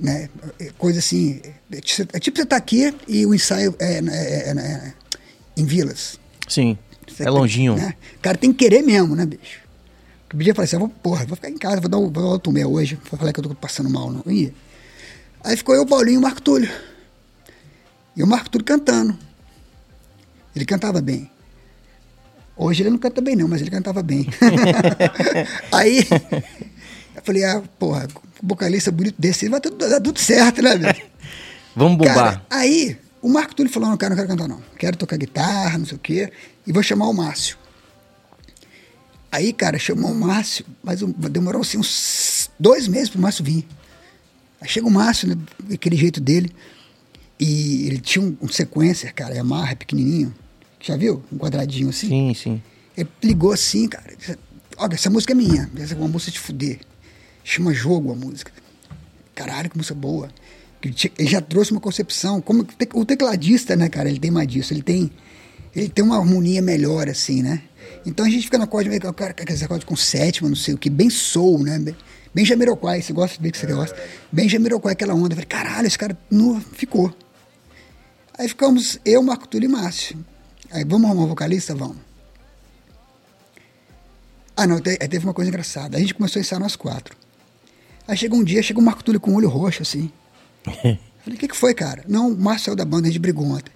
Né? 0.00 0.30
É 0.58 0.70
Coisa 0.78 0.98
assim, 0.98 1.40
é 1.70 1.80
tipo 1.80 2.16
é 2.16 2.18
tipo 2.18 2.36
você 2.38 2.46
tá 2.46 2.56
aqui 2.56 2.94
e 3.06 3.26
o 3.26 3.34
ensaio 3.34 3.74
é, 3.78 3.98
é- 3.98 3.98
é- 3.98 4.50
é 4.50 4.92
em 5.56 5.64
Vilas. 5.66 6.18
Sim. 6.48 6.78
Você 7.06 7.22
é 7.22 7.26
tem- 7.26 7.34
longinho. 7.34 7.74
né? 7.76 7.94
O 8.16 8.20
cara 8.20 8.38
tem 8.38 8.50
que 8.52 8.58
querer 8.64 8.82
mesmo, 8.82 9.14
né, 9.14 9.26
bicho? 9.26 9.60
Eu 10.32 10.38
podia 10.38 10.54
falar 10.54 10.64
assim, 10.64 10.78
vou, 10.78 10.88
porra, 10.88 11.26
vou 11.26 11.36
ficar 11.36 11.50
em 11.50 11.58
casa, 11.58 11.80
vou 11.80 11.90
dar, 11.90 11.98
um- 11.98 12.10
vou 12.10 12.38
dar 12.38 12.66
hoje. 12.68 12.98
Vou 13.10 13.18
falar 13.18 13.32
que 13.32 13.40
eu 13.40 13.44
tô 13.44 13.54
passando 13.54 13.90
mal, 13.90 14.10
não. 14.10 14.22
Ia. 14.32 14.54
Aí 15.44 15.56
ficou 15.56 15.74
eu, 15.74 15.82
o 15.82 15.86
Paulinho 15.86 16.14
e 16.14 16.18
o 16.18 16.22
Marco 16.22 16.40
Túlio. 16.40 16.70
E 18.16 18.22
o 18.22 18.26
Marco 18.26 18.48
Túlio 18.48 18.64
cantando. 18.64 19.18
Ele 20.56 20.64
cantava 20.64 21.00
bem. 21.02 21.30
Hoje 22.56 22.82
ele 22.82 22.90
não 22.90 22.98
canta 22.98 23.20
bem, 23.20 23.34
não, 23.36 23.48
mas 23.48 23.60
ele 23.60 23.70
cantava 23.70 24.02
bem. 24.02 24.26
Aí 25.72 26.06
eu 27.14 27.22
falei, 27.22 27.44
ah, 27.44 27.62
porra, 27.78 28.08
vocalista 28.42 28.90
bonito 28.90 29.16
desse, 29.18 29.48
vai 29.48 29.60
tudo, 29.60 29.76
dar 29.76 30.00
tudo 30.00 30.18
certo, 30.18 30.62
né, 30.62 30.76
bicho? 30.76 31.02
Vamos 31.74 31.98
bombar. 31.98 32.14
Cara, 32.14 32.42
aí 32.50 32.98
o 33.22 33.28
Marco 33.28 33.54
Túlio 33.54 33.72
falou: 33.72 33.90
não, 33.90 33.96
cara, 33.96 34.10
não 34.10 34.16
quero 34.16 34.28
cantar, 34.28 34.48
não. 34.48 34.62
Quero 34.78 34.96
tocar 34.96 35.16
guitarra, 35.16 35.78
não 35.78 35.86
sei 35.86 35.96
o 35.96 36.00
quê. 36.00 36.32
E 36.66 36.72
vou 36.72 36.82
chamar 36.82 37.08
o 37.08 37.12
Márcio. 37.12 37.56
Aí, 39.30 39.52
cara, 39.52 39.78
chamou 39.78 40.10
o 40.10 40.14
Márcio, 40.14 40.64
mas 40.82 41.00
demorou 41.30 41.62
assim 41.62 41.78
uns 41.78 42.50
dois 42.58 42.88
meses 42.88 43.10
pro 43.10 43.20
Márcio 43.20 43.44
vir. 43.44 43.66
Aí 44.60 44.68
chega 44.68 44.86
o 44.86 44.90
Márcio, 44.90 45.28
né, 45.28 45.36
aquele 45.72 45.96
jeito 45.96 46.20
dele, 46.20 46.50
e 47.38 47.86
ele 47.86 48.00
tinha 48.00 48.24
um, 48.24 48.36
um 48.42 48.48
sequencer, 48.48 49.14
cara, 49.14 49.34
Yamaha, 49.34 49.76
pequenininho. 49.76 50.34
Já 50.80 50.96
viu? 50.96 51.22
Um 51.32 51.38
quadradinho 51.38 51.90
assim. 51.90 52.08
Sim, 52.08 52.34
sim. 52.34 52.62
Ele 52.96 53.08
ligou 53.22 53.52
assim, 53.52 53.86
cara. 53.86 54.12
disse, 54.16 54.36
Olha, 54.76 54.94
essa 54.94 55.10
música 55.10 55.32
é 55.32 55.36
minha. 55.36 55.70
Essa 55.76 55.94
é 55.94 55.96
uma 55.96 56.08
música 56.08 56.32
de 56.32 56.40
fuder. 56.40 56.80
Chama 57.42 57.72
Jogo 57.72 58.12
a 58.12 58.14
música. 58.14 58.52
Caralho, 59.34 59.70
que 59.70 59.76
música 59.76 59.94
boa. 59.94 60.30
Ele, 60.82 60.94
já 61.26 61.40
trouxe 61.40 61.72
uma 61.72 61.80
concepção. 61.80 62.40
Como 62.40 62.60
o 62.62 62.64
te- 62.64 62.88
o 62.94 63.04
tecladista, 63.04 63.76
né, 63.76 63.88
cara? 63.88 64.08
Ele 64.08 64.18
tem 64.18 64.30
mais 64.30 64.48
disso. 64.48 64.72
Ele 64.72 64.82
tem, 64.82 65.10
ele 65.74 65.88
tem 65.88 66.04
uma 66.04 66.16
harmonia 66.18 66.62
melhor, 66.62 67.08
assim, 67.08 67.42
né? 67.42 67.62
Então 68.04 68.24
a 68.24 68.28
gente 68.30 68.44
fica 68.44 68.56
no 68.56 68.64
acorde 68.64 68.88
meio 68.88 69.00
que 69.00 69.12
cara, 69.12 69.30
aqueles 69.32 69.62
acordes 69.62 69.84
com 69.84 69.96
sétima, 69.96 70.48
não 70.48 70.56
sei 70.56 70.74
o 70.74 70.78
que, 70.78 70.88
bem 70.88 71.10
soul, 71.10 71.62
né? 71.62 71.78
Bem, 71.78 71.96
bem 72.34 72.44
Jamiroquai, 72.44 73.02
você 73.02 73.12
gosta 73.12 73.36
de 73.36 73.42
ver 73.42 73.50
que 73.50 73.58
você 73.58 73.66
gosta. 73.66 73.96
Bem 74.32 74.48
Jamiroquai, 74.48 74.92
aquela 74.92 75.14
onda. 75.14 75.34
Eu 75.34 75.36
falei, 75.36 75.46
caralho, 75.46 75.86
esse 75.86 75.98
cara 75.98 76.16
nu, 76.30 76.60
ficou. 76.72 77.14
Aí 78.38 78.48
ficamos 78.48 78.98
eu, 79.04 79.22
Marco 79.22 79.46
Túlio 79.46 79.68
e 79.68 79.72
Márcio. 79.72 80.16
Aí, 80.70 80.84
vamos 80.84 81.10
arrumar 81.10 81.24
um 81.24 81.28
vocalista? 81.28 81.74
Vamos. 81.74 81.98
Ah, 84.56 84.66
não, 84.66 84.76
aí 84.76 85.08
teve 85.08 85.24
uma 85.24 85.34
coisa 85.34 85.48
engraçada. 85.50 85.96
A 85.96 86.00
gente 86.00 86.14
começou 86.14 86.38
a 86.38 86.42
ensaiar 86.42 86.60
nós 86.60 86.76
quatro. 86.76 87.16
Aí 88.10 88.16
chegou 88.16 88.40
um 88.40 88.42
dia, 88.42 88.60
chegou 88.60 88.82
o 88.82 88.84
Marco 88.84 89.04
Túlio 89.04 89.20
com 89.20 89.30
o 89.30 89.36
olho 89.36 89.48
roxo, 89.48 89.82
assim. 89.82 90.10
Falei, 90.66 90.98
o 91.26 91.36
que, 91.36 91.46
que 91.46 91.56
foi, 91.56 91.72
cara? 91.72 92.02
Não, 92.08 92.32
o 92.32 92.36
Márcio 92.36 92.64
saiu 92.64 92.76
da 92.76 92.84
banda, 92.84 93.06
a 93.06 93.10
gente 93.10 93.20
brigou 93.20 93.46
ontem. 93.46 93.70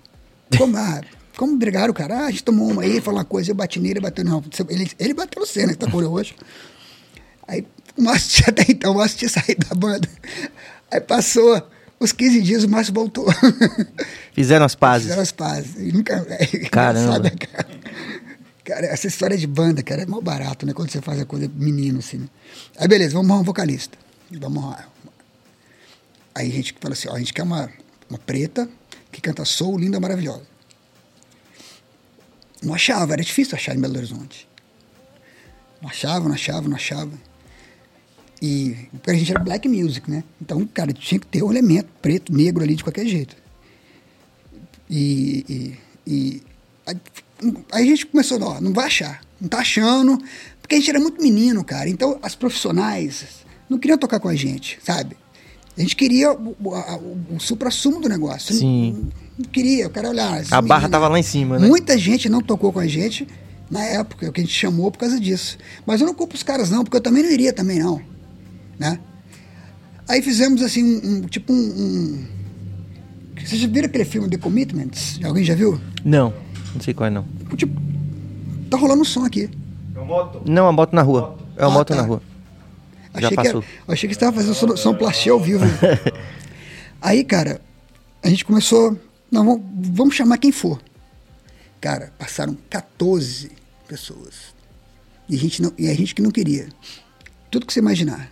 Como, 0.59 0.77
ah, 0.77 1.01
como 1.37 1.57
brigaram, 1.57 1.95
cara? 1.95 2.23
Ah, 2.23 2.27
a 2.27 2.31
gente 2.33 2.43
tomou 2.43 2.69
uma 2.69 2.83
aí, 2.83 3.01
falou 3.01 3.21
uma 3.21 3.25
coisa, 3.25 3.53
eu 3.53 3.55
bati 3.55 3.79
nele, 3.79 3.93
ele 3.93 4.01
bateu, 4.01 4.25
não. 4.25 4.43
Ele, 4.69 4.91
ele 4.99 5.15
bateu 5.15 5.39
no 5.41 5.47
cena, 5.47 5.73
que 5.73 5.79
tá 5.79 5.89
com 5.89 5.99
o 5.99 6.01
olho 6.01 6.09
roxo. 6.09 6.35
Aí 7.47 7.65
o 7.97 8.03
Márcio 8.03 8.43
tinha 8.43 8.49
até 8.51 8.65
então, 8.73 8.91
o 8.91 8.97
Márcio 8.97 9.19
tinha 9.19 9.29
saído 9.29 9.69
da 9.69 9.75
banda. 9.77 10.09
Aí 10.91 11.01
passou 11.01 11.63
uns 12.01 12.11
15 12.11 12.43
dias, 12.43 12.65
o 12.65 12.69
Márcio 12.69 12.93
voltou. 12.93 13.27
Fizeram 14.33 14.67
as 14.67 14.75
pazes. 14.75 15.03
Fizeram 15.05 15.23
as 15.23 15.31
pazes. 15.31 15.77
E 15.79 15.93
nunca. 15.93 16.27
É 16.29 16.47
Caramba. 16.71 17.31
cara? 17.31 17.69
Cara, 18.65 18.87
essa 18.87 19.07
história 19.07 19.37
de 19.37 19.47
banda, 19.47 19.81
cara, 19.81 20.03
é 20.03 20.07
mal 20.07 20.21
barato, 20.21 20.67
né? 20.67 20.73
Quando 20.73 20.91
você 20.91 21.01
faz 21.01 21.21
a 21.21 21.25
coisa 21.25 21.49
menino, 21.55 22.01
assim. 22.01 22.17
Né? 22.17 22.27
Aí, 22.79 22.89
beleza, 22.89 23.13
vamos 23.13 23.31
arrumar 23.31 23.43
um 23.43 23.45
vocalista. 23.45 24.04
Vamos 24.31 24.65
lá. 24.65 24.89
Aí 26.35 26.51
a 26.51 26.53
gente 26.53 26.75
fala 26.81 26.95
assim: 26.95 27.09
ó, 27.09 27.15
a 27.15 27.19
gente 27.19 27.33
quer 27.33 27.43
uma, 27.43 27.71
uma 28.09 28.19
preta 28.19 28.69
que 29.13 29.21
canta 29.21 29.45
soul, 29.45 29.79
linda, 29.79 30.01
maravilhosa. 30.01 30.47
Não 32.63 32.75
achava, 32.75 33.13
era 33.13 33.23
difícil 33.23 33.55
achar 33.55 33.77
em 33.77 33.81
Belo 33.81 33.97
Horizonte. 33.97 34.49
Não 35.81 35.91
achava, 35.91 36.27
não 36.27 36.35
achava, 36.35 36.69
não 36.69 36.77
achava. 36.77 37.13
E 38.41 38.89
porque 38.93 39.11
a 39.11 39.15
gente 39.15 39.31
era 39.31 39.41
black 39.41 39.69
music, 39.69 40.11
né? 40.11 40.25
Então, 40.41 40.67
cara, 40.67 40.93
tinha 40.93 41.19
que 41.19 41.27
ter 41.27 41.43
um 41.43 41.51
elemento 41.51 41.89
preto, 42.01 42.33
negro 42.33 42.63
ali 42.63 42.75
de 42.75 42.83
qualquer 42.83 43.07
jeito. 43.07 43.37
E, 44.89 45.45
e, 45.49 45.79
e 46.07 46.43
aí, 46.87 46.97
aí 47.73 47.85
a 47.85 47.87
gente 47.87 48.07
começou, 48.07 48.43
ó, 48.43 48.61
não 48.61 48.73
vai 48.73 48.87
achar, 48.87 49.23
não 49.41 49.49
tá 49.49 49.59
achando, 49.59 50.19
porque 50.61 50.75
a 50.75 50.79
gente 50.79 50.91
era 50.91 51.01
muito 51.01 51.23
menino, 51.23 51.63
cara. 51.63 51.89
Então 51.89 52.19
as 52.23 52.35
profissionais 52.35 53.44
não 53.75 53.81
queriam 53.81 53.99
tocar 53.99 54.19
com 54.21 54.29
a 54.29 54.35
gente, 54.35 54.79
sabe? 54.83 55.17
A 55.77 55.81
gente 55.81 55.97
queria 55.97 56.33
o, 56.33 56.57
o, 56.63 56.69
o, 56.71 57.37
o 57.37 57.41
supra-sumo 57.41 58.01
do 58.01 58.09
negócio. 58.09 58.55
Sim. 58.55 58.93
Não, 58.93 59.13
não 59.39 59.45
queria, 59.51 59.85
eu 59.85 59.91
quero 59.91 60.09
olhar. 60.09 60.43
A 60.51 60.63
barra 60.63 60.89
tava 60.89 61.09
lá 61.09 61.19
em 61.19 61.23
cima, 61.23 61.59
né? 61.59 61.67
Muita 61.67 61.99
gente 61.99 62.29
não 62.29 62.41
tocou 62.41 62.73
com 62.73 62.79
a 62.79 62.87
gente 62.87 63.27
na 63.71 63.83
época, 63.83 64.31
que 64.31 64.41
a 64.41 64.45
gente 64.45 64.55
chamou 64.55 64.91
por 64.93 64.99
causa 64.99 65.19
disso. 65.19 65.59
Mas 65.85 66.01
eu 66.01 66.07
não 66.07 66.15
culpo 66.15 66.35
os 66.37 66.43
caras, 66.45 66.71
não, 66.71 66.85
porque 66.85 66.97
eu 66.97 67.01
também 67.01 67.23
não 67.25 67.31
iria 67.31 67.53
também, 67.53 67.81
não. 67.81 68.01
Né? 68.79 68.99
Aí 70.09 70.23
fizemos 70.23 70.63
assim, 70.63 70.83
um, 70.85 71.17
um- 71.17 71.21
tipo 71.23 71.53
um, 71.53 71.57
um. 71.57 72.25
Vocês 73.45 73.61
já 73.61 73.67
viram 73.69 73.87
aquele 73.87 74.05
filme 74.05 74.29
The 74.29 74.39
Commitments? 74.39 75.19
Alguém 75.25 75.43
já 75.45 75.55
viu? 75.55 75.81
Não, 76.05 76.33
não 76.75 76.81
sei 76.81 76.95
qual 76.95 77.09
é 77.09 77.11
não. 77.11 77.25
Tipo, 77.57 77.81
tá 78.71 78.77
rolando 78.77 79.03
um 79.03 79.05
som 79.05 79.25
aqui. 79.25 79.51
Não, 80.47 80.69
a 80.69 80.73
moto 80.73 80.93
na 80.93 81.03
rua. 81.03 81.37
É 81.57 81.65
uma 81.67 81.73
Ah, 81.73 81.75
moto 81.75 81.89
tá. 81.89 81.97
na 81.97 82.03
rua. 82.03 82.23
Já 83.21 83.29
Achei 83.29 83.31
que, 83.31 83.37
passou. 83.37 83.63
era, 83.63 83.93
achei 83.93 84.09
que 84.09 84.15
você 84.15 84.19
estava 84.25 84.37
fazendo 84.37 84.77
som 84.77 84.95
plastê 84.95 85.31
ao 85.31 85.41
vivo. 85.41 85.65
Aí, 87.01 87.23
cara, 87.25 87.61
a 88.23 88.29
gente 88.29 88.45
começou. 88.45 88.99
Não, 89.31 89.45
vamos, 89.45 89.63
vamos 89.93 90.15
chamar 90.15 90.39
quem 90.39 90.51
for. 90.51 90.81
Cara, 91.81 92.13
passaram 92.19 92.57
14 92.71 93.53
pessoas. 93.87 94.55
E 95.29 95.37
a 95.37 95.39
gente, 95.39 95.63
não, 95.63 95.73
e 95.79 95.89
a 95.89 95.95
gente 95.95 96.15
que 96.15 96.23
não 96.23 96.31
queria. 96.31 96.69
Tudo 97.51 97.67
que 97.67 97.73
você 97.73 97.81
imaginar. 97.81 98.31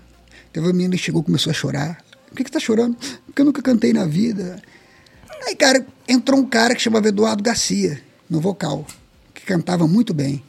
Teve 0.52 0.66
uma 0.66 0.72
menina 0.72 0.96
que 0.96 1.02
chegou 1.02 1.22
e 1.22 1.24
começou 1.24 1.50
a 1.50 1.54
chorar. 1.54 2.02
Por 2.28 2.36
que, 2.36 2.44
que 2.44 2.50
você 2.50 2.54
tá 2.54 2.60
chorando? 2.60 2.96
Porque 3.26 3.40
eu 3.40 3.44
nunca 3.44 3.62
cantei 3.62 3.92
na 3.92 4.04
vida. 4.06 4.60
Aí, 5.46 5.54
cara, 5.56 5.86
entrou 6.08 6.38
um 6.38 6.46
cara 6.46 6.74
que 6.74 6.80
chamava 6.80 7.08
Eduardo 7.08 7.42
Garcia, 7.42 8.00
no 8.28 8.40
vocal, 8.40 8.86
que 9.34 9.44
cantava 9.44 9.86
muito 9.86 10.14
bem. 10.14 10.42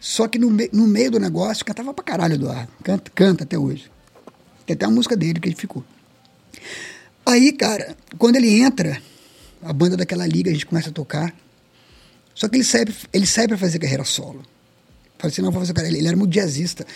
Só 0.00 0.28
que 0.28 0.38
no, 0.38 0.50
me- 0.50 0.70
no 0.72 0.86
meio 0.86 1.10
do 1.10 1.18
negócio, 1.18 1.64
cantava 1.64 1.92
pra 1.92 2.04
caralho, 2.04 2.34
Eduardo. 2.34 2.70
Canta, 2.82 3.10
canta 3.14 3.44
até 3.44 3.58
hoje. 3.58 3.90
Tem 4.66 4.74
até 4.74 4.86
a 4.86 4.90
música 4.90 5.16
dele 5.16 5.40
que 5.40 5.48
ele 5.48 5.56
ficou. 5.56 5.84
Aí, 7.26 7.52
cara, 7.52 7.96
quando 8.16 8.36
ele 8.36 8.60
entra, 8.60 9.00
a 9.62 9.72
banda 9.72 9.96
daquela 9.96 10.26
liga, 10.26 10.50
a 10.50 10.52
gente 10.52 10.66
começa 10.66 10.90
a 10.90 10.92
tocar. 10.92 11.34
Só 12.34 12.48
que 12.48 12.56
ele 12.56 12.64
sai, 12.64 12.84
ele 13.12 13.26
sai 13.26 13.48
pra 13.48 13.58
fazer 13.58 13.78
carreira 13.78 14.04
solo. 14.04 14.42
Falei 15.18 15.32
assim, 15.32 15.42
não, 15.42 15.50
vou 15.50 15.60
fazer 15.60 15.72
carreira. 15.74 15.98
Ele 15.98 16.06
era 16.06 16.16
muito 16.16 16.32
jazzista. 16.32 16.86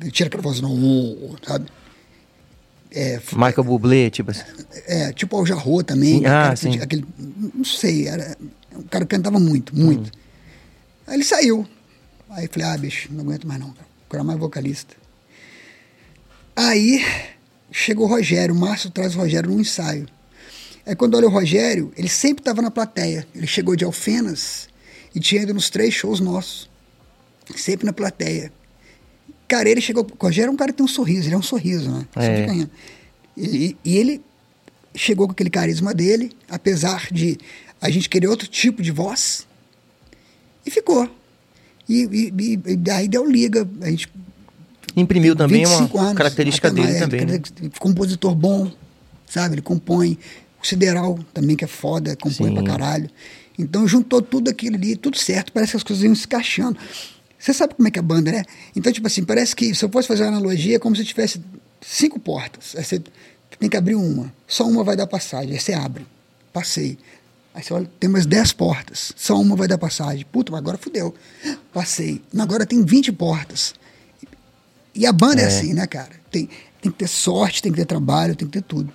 Ele 0.00 0.10
tira 0.10 0.28
aquela 0.28 0.42
voz, 0.42 0.60
não, 0.60 1.36
sabe? 1.46 1.66
É, 2.92 3.20
Michael 3.32 3.64
Bublé, 3.64 4.10
tipo 4.10 4.32
assim. 4.32 4.42
é, 4.86 5.12
tipo 5.12 5.36
Al 5.36 5.46
Jarreau 5.46 5.82
também. 5.82 6.16
Sim, 6.16 6.20
né, 6.22 6.28
ah, 6.28 6.56
sim. 6.56 6.78
Aquele, 6.80 7.04
não 7.54 7.64
sei, 7.64 8.08
era, 8.08 8.36
o 8.74 8.82
cara 8.84 9.06
cantava 9.06 9.38
muito, 9.40 9.74
muito. 9.74 10.08
Hum. 10.08 10.20
Aí 11.06 11.14
ele 11.14 11.24
saiu. 11.24 11.66
Aí 12.30 12.48
falei, 12.48 12.68
ah, 12.68 12.76
bicho, 12.78 13.08
não 13.12 13.20
aguento 13.22 13.46
mais 13.46 13.60
não, 13.60 13.74
cara. 14.08 14.24
Mais 14.24 14.38
vocalista. 14.38 14.94
Aí 16.56 17.04
chegou 17.70 18.06
o 18.06 18.08
Rogério, 18.08 18.54
o 18.54 18.58
Márcio 18.58 18.90
traz 18.90 19.14
o 19.14 19.18
Rogério 19.18 19.50
num 19.50 19.60
ensaio. 19.60 20.06
Aí 20.86 20.94
quando 20.96 21.14
olha 21.16 21.26
o 21.26 21.30
Rogério, 21.30 21.92
ele 21.96 22.08
sempre 22.08 22.40
estava 22.40 22.60
na 22.62 22.70
plateia. 22.70 23.26
Ele 23.34 23.46
chegou 23.46 23.76
de 23.76 23.84
Alfenas 23.84 24.68
e 25.14 25.20
tinha 25.20 25.42
ido 25.42 25.54
nos 25.54 25.70
três 25.70 25.94
shows 25.94 26.20
nossos. 26.20 26.68
Sempre 27.56 27.86
na 27.86 27.92
plateia. 27.92 28.52
Cara, 29.48 29.68
ele 29.68 29.80
chegou. 29.80 30.04
O 30.04 30.24
Rogério 30.24 30.48
é 30.50 30.52
um 30.52 30.56
cara 30.56 30.70
que 30.72 30.78
tem 30.78 30.84
um 30.84 30.88
sorriso, 30.88 31.26
ele 31.28 31.34
é 31.34 31.38
um 31.38 31.42
sorriso, 31.42 31.90
né? 31.90 32.06
É. 32.16 32.46
Ele- 33.36 33.76
e 33.84 33.96
ele 33.96 34.22
chegou 34.94 35.26
com 35.26 35.32
aquele 35.32 35.50
carisma 35.50 35.92
dele, 35.94 36.32
apesar 36.48 37.08
de 37.12 37.38
a 37.80 37.90
gente 37.90 38.08
querer 38.08 38.28
outro 38.28 38.46
tipo 38.46 38.82
de 38.82 38.90
voz, 38.90 39.46
e 40.64 40.70
ficou. 40.70 41.08
E, 41.90 42.32
e, 42.38 42.60
e- 42.72 42.76
daí 42.76 43.08
deu 43.08 43.28
liga. 43.28 43.68
A 43.82 43.90
gente 43.90 44.08
Imprimiu 44.96 45.34
também 45.36 45.64
25 45.64 45.96
uma 45.96 46.04
anos, 46.06 46.16
característica 46.16 46.70
dele 46.70 46.86
mais, 46.88 46.98
também. 47.00 47.24
né? 47.26 47.40
Compositor 47.78 48.34
bom, 48.34 48.70
sabe? 49.28 49.54
Ele 49.56 49.62
compõe. 49.62 50.16
O 50.62 50.66
Sideral 50.66 51.18
também, 51.32 51.56
que 51.56 51.64
é 51.64 51.68
foda, 51.68 52.14
compõe 52.16 52.48
Sim. 52.48 52.54
pra 52.54 52.62
caralho. 52.64 53.08
Então 53.58 53.86
juntou 53.88 54.20
tudo 54.20 54.50
aquilo 54.50 54.76
ali, 54.76 54.94
tudo 54.94 55.16
certo, 55.16 55.52
parece 55.52 55.72
que 55.72 55.76
as 55.78 55.82
coisas 55.82 56.04
iam 56.04 56.14
se 56.14 56.26
encaixando. 56.26 56.78
Você 57.38 57.54
sabe 57.54 57.74
como 57.74 57.88
é 57.88 57.90
que 57.90 57.98
é 57.98 58.00
a 58.00 58.02
banda, 58.02 58.30
né? 58.30 58.44
Então, 58.76 58.92
tipo 58.92 59.06
assim, 59.06 59.24
parece 59.24 59.56
que, 59.56 59.74
se 59.74 59.82
eu 59.82 59.88
fosse 59.88 60.06
fazer 60.06 60.24
uma 60.24 60.36
analogia, 60.36 60.76
é 60.76 60.78
como 60.78 60.94
se 60.94 61.04
tivesse 61.04 61.40
cinco 61.80 62.20
portas. 62.20 62.74
Você 62.76 63.00
tem 63.58 63.68
que 63.70 63.76
abrir 63.76 63.94
uma. 63.94 64.30
Só 64.46 64.68
uma 64.68 64.84
vai 64.84 64.94
dar 64.96 65.06
passagem. 65.06 65.52
Aí 65.54 65.58
você 65.60 65.72
abre. 65.72 66.04
Passei. 66.52 66.98
Aí 67.54 67.62
você 67.62 67.74
olha, 67.74 67.90
tem 67.98 68.08
mais 68.08 68.26
10 68.26 68.52
portas. 68.52 69.12
Só 69.16 69.38
uma 69.40 69.56
vai 69.56 69.66
dar 69.66 69.76
passagem. 69.78 70.24
Puta, 70.30 70.52
mas 70.52 70.58
agora 70.60 70.78
fudeu. 70.78 71.14
Passei. 71.72 72.22
Agora 72.38 72.64
tem 72.64 72.84
20 72.84 73.10
portas. 73.12 73.74
E 74.94 75.04
a 75.06 75.12
banda 75.12 75.40
é, 75.40 75.44
É. 75.44 75.48
assim, 75.48 75.72
né, 75.74 75.86
cara? 75.86 76.10
Tem, 76.30 76.48
tem 76.80 76.92
que 76.92 76.98
ter 76.98 77.08
sorte, 77.08 77.60
tem 77.62 77.72
que 77.72 77.78
ter 77.78 77.86
trabalho, 77.86 78.36
tem 78.36 78.46
que 78.46 78.52
ter 78.52 78.62
tudo. 78.64 78.92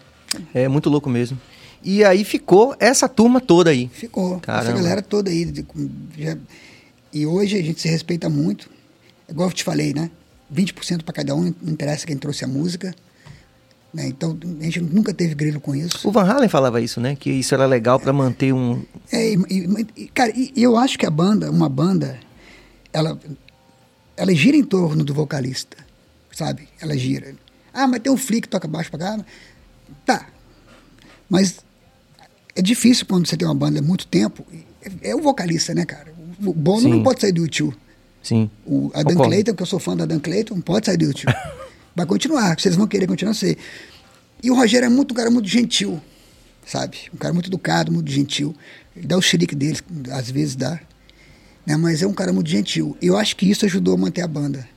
É 0.54 0.68
muito 0.68 0.90
louco 0.90 1.10
mesmo. 1.10 1.40
E 1.84 2.04
aí 2.04 2.24
ficou 2.24 2.76
essa 2.80 3.08
turma 3.08 3.40
toda 3.40 3.70
aí. 3.70 3.90
Ficou. 3.94 4.40
Caramba. 4.40 4.70
Essa 4.70 4.78
galera 4.78 5.02
toda 5.02 5.30
aí. 5.30 5.54
já- 6.18 6.38
e 7.14 7.26
hoje 7.26 7.58
a 7.58 7.62
gente 7.62 7.82
se 7.82 7.88
respeita 7.88 8.28
muito. 8.30 8.70
Igual 9.30 9.50
eu 9.50 9.54
te 9.54 9.64
falei, 9.64 9.94
né? 9.94 10.10
20% 10.50 11.04
para 11.04 11.14
cada 11.14 11.36
um, 11.36 11.54
não 11.62 11.74
interessa 11.74 12.06
quem 12.06 12.18
trouxe 12.18 12.44
a 12.44 12.48
música. 12.48 12.94
Né? 13.96 14.08
Então 14.08 14.38
a 14.60 14.64
gente 14.64 14.82
nunca 14.82 15.14
teve 15.14 15.34
grilo 15.34 15.62
com 15.62 15.74
isso. 15.74 16.06
O 16.08 16.12
Van 16.12 16.30
Halen 16.30 16.50
falava 16.50 16.82
isso, 16.82 17.00
né? 17.00 17.16
Que 17.16 17.32
isso 17.32 17.56
era 17.56 17.66
legal 17.66 17.98
pra 17.98 18.12
manter 18.12 18.54
um. 18.54 18.84
É, 19.10 19.34
e, 19.34 19.86
e- 19.96 20.08
cara, 20.10 20.34
e, 20.36 20.52
eu 20.56 20.76
acho 20.76 21.00
que 21.00 21.06
a 21.06 21.10
banda, 21.10 21.50
uma 21.50 21.70
banda, 21.70 22.20
ela, 22.92 23.18
ela 24.18 24.36
gira 24.36 24.58
em 24.58 24.64
torno 24.64 25.02
do 25.06 25.14
vocalista, 25.14 25.78
sabe? 26.34 26.68
Ela 26.82 26.98
gira. 26.98 27.36
Ah, 27.74 27.88
mas 27.88 28.02
tem 28.02 28.12
um 28.12 28.18
Flick 28.18 28.42
que 28.42 28.50
toca 28.50 28.68
baixo 28.68 28.90
pra 28.92 29.00
cá. 29.00 29.26
Tá. 30.06 30.28
Mas 31.30 31.60
é 32.54 32.62
difícil 32.62 33.06
quando 33.06 33.26
você 33.26 33.38
tem 33.38 33.48
uma 33.48 33.56
banda 33.56 33.80
há 33.80 33.82
muito 33.82 34.06
tempo. 34.08 34.46
É, 34.82 35.12
é 35.12 35.16
o 35.16 35.22
vocalista, 35.22 35.74
né, 35.74 35.86
cara? 35.86 36.14
O 36.46 36.54
Bono 36.54 36.82
Sim. 36.82 36.90
não 36.90 37.04
pode 37.04 37.22
sair 37.22 37.32
do 37.32 37.44
YouTube. 37.44 37.78
Sim. 38.22 38.50
O, 38.66 38.92
a 38.94 39.04
Dan. 39.04 39.16
Clayton, 39.16 39.54
que 39.54 39.64
eu 39.64 39.68
sou 39.68 39.80
fã 39.80 39.96
da 39.96 40.06
Dan 40.06 40.20
Clayton, 40.20 40.56
não 40.56 40.62
pode 40.62 40.86
sair 40.86 40.98
do 40.98 41.06
YouTube. 41.06 41.34
vai 41.96 42.06
continuar, 42.06 42.60
vocês 42.60 42.76
vão 42.76 42.86
querer 42.86 43.08
continuar 43.08 43.32
a 43.32 43.36
ser. 43.36 43.58
E 44.44 44.52
o 44.52 44.56
Rogério 44.56 44.86
é 44.86 44.90
muito 44.90 45.14
um 45.14 45.16
cara 45.16 45.32
muito 45.32 45.48
gentil, 45.48 46.02
sabe? 46.66 46.98
Um 47.14 47.18
cara 47.18 47.34
muito 47.34 47.48
educado, 47.48 47.92
muito 47.92 48.12
gentil. 48.12 48.54
Ele 48.96 49.08
dá 49.08 49.18
o 49.18 49.22
xerique 49.22 49.56
dele, 49.56 49.80
às 50.12 50.30
vezes 50.30 50.56
dá. 50.56 50.80
Né? 51.66 51.78
Mas 51.78 52.02
é 52.02 52.08
um 52.08 52.14
cara 52.14 52.32
muito 52.34 52.50
gentil. 52.50 52.98
Eu 53.02 53.18
acho 53.18 53.36
que 53.36 53.50
isso 53.50 53.66
ajudou 53.66 53.96
a 53.96 53.98
manter 53.98 54.22
a 54.22 54.28
banda. 54.28 54.68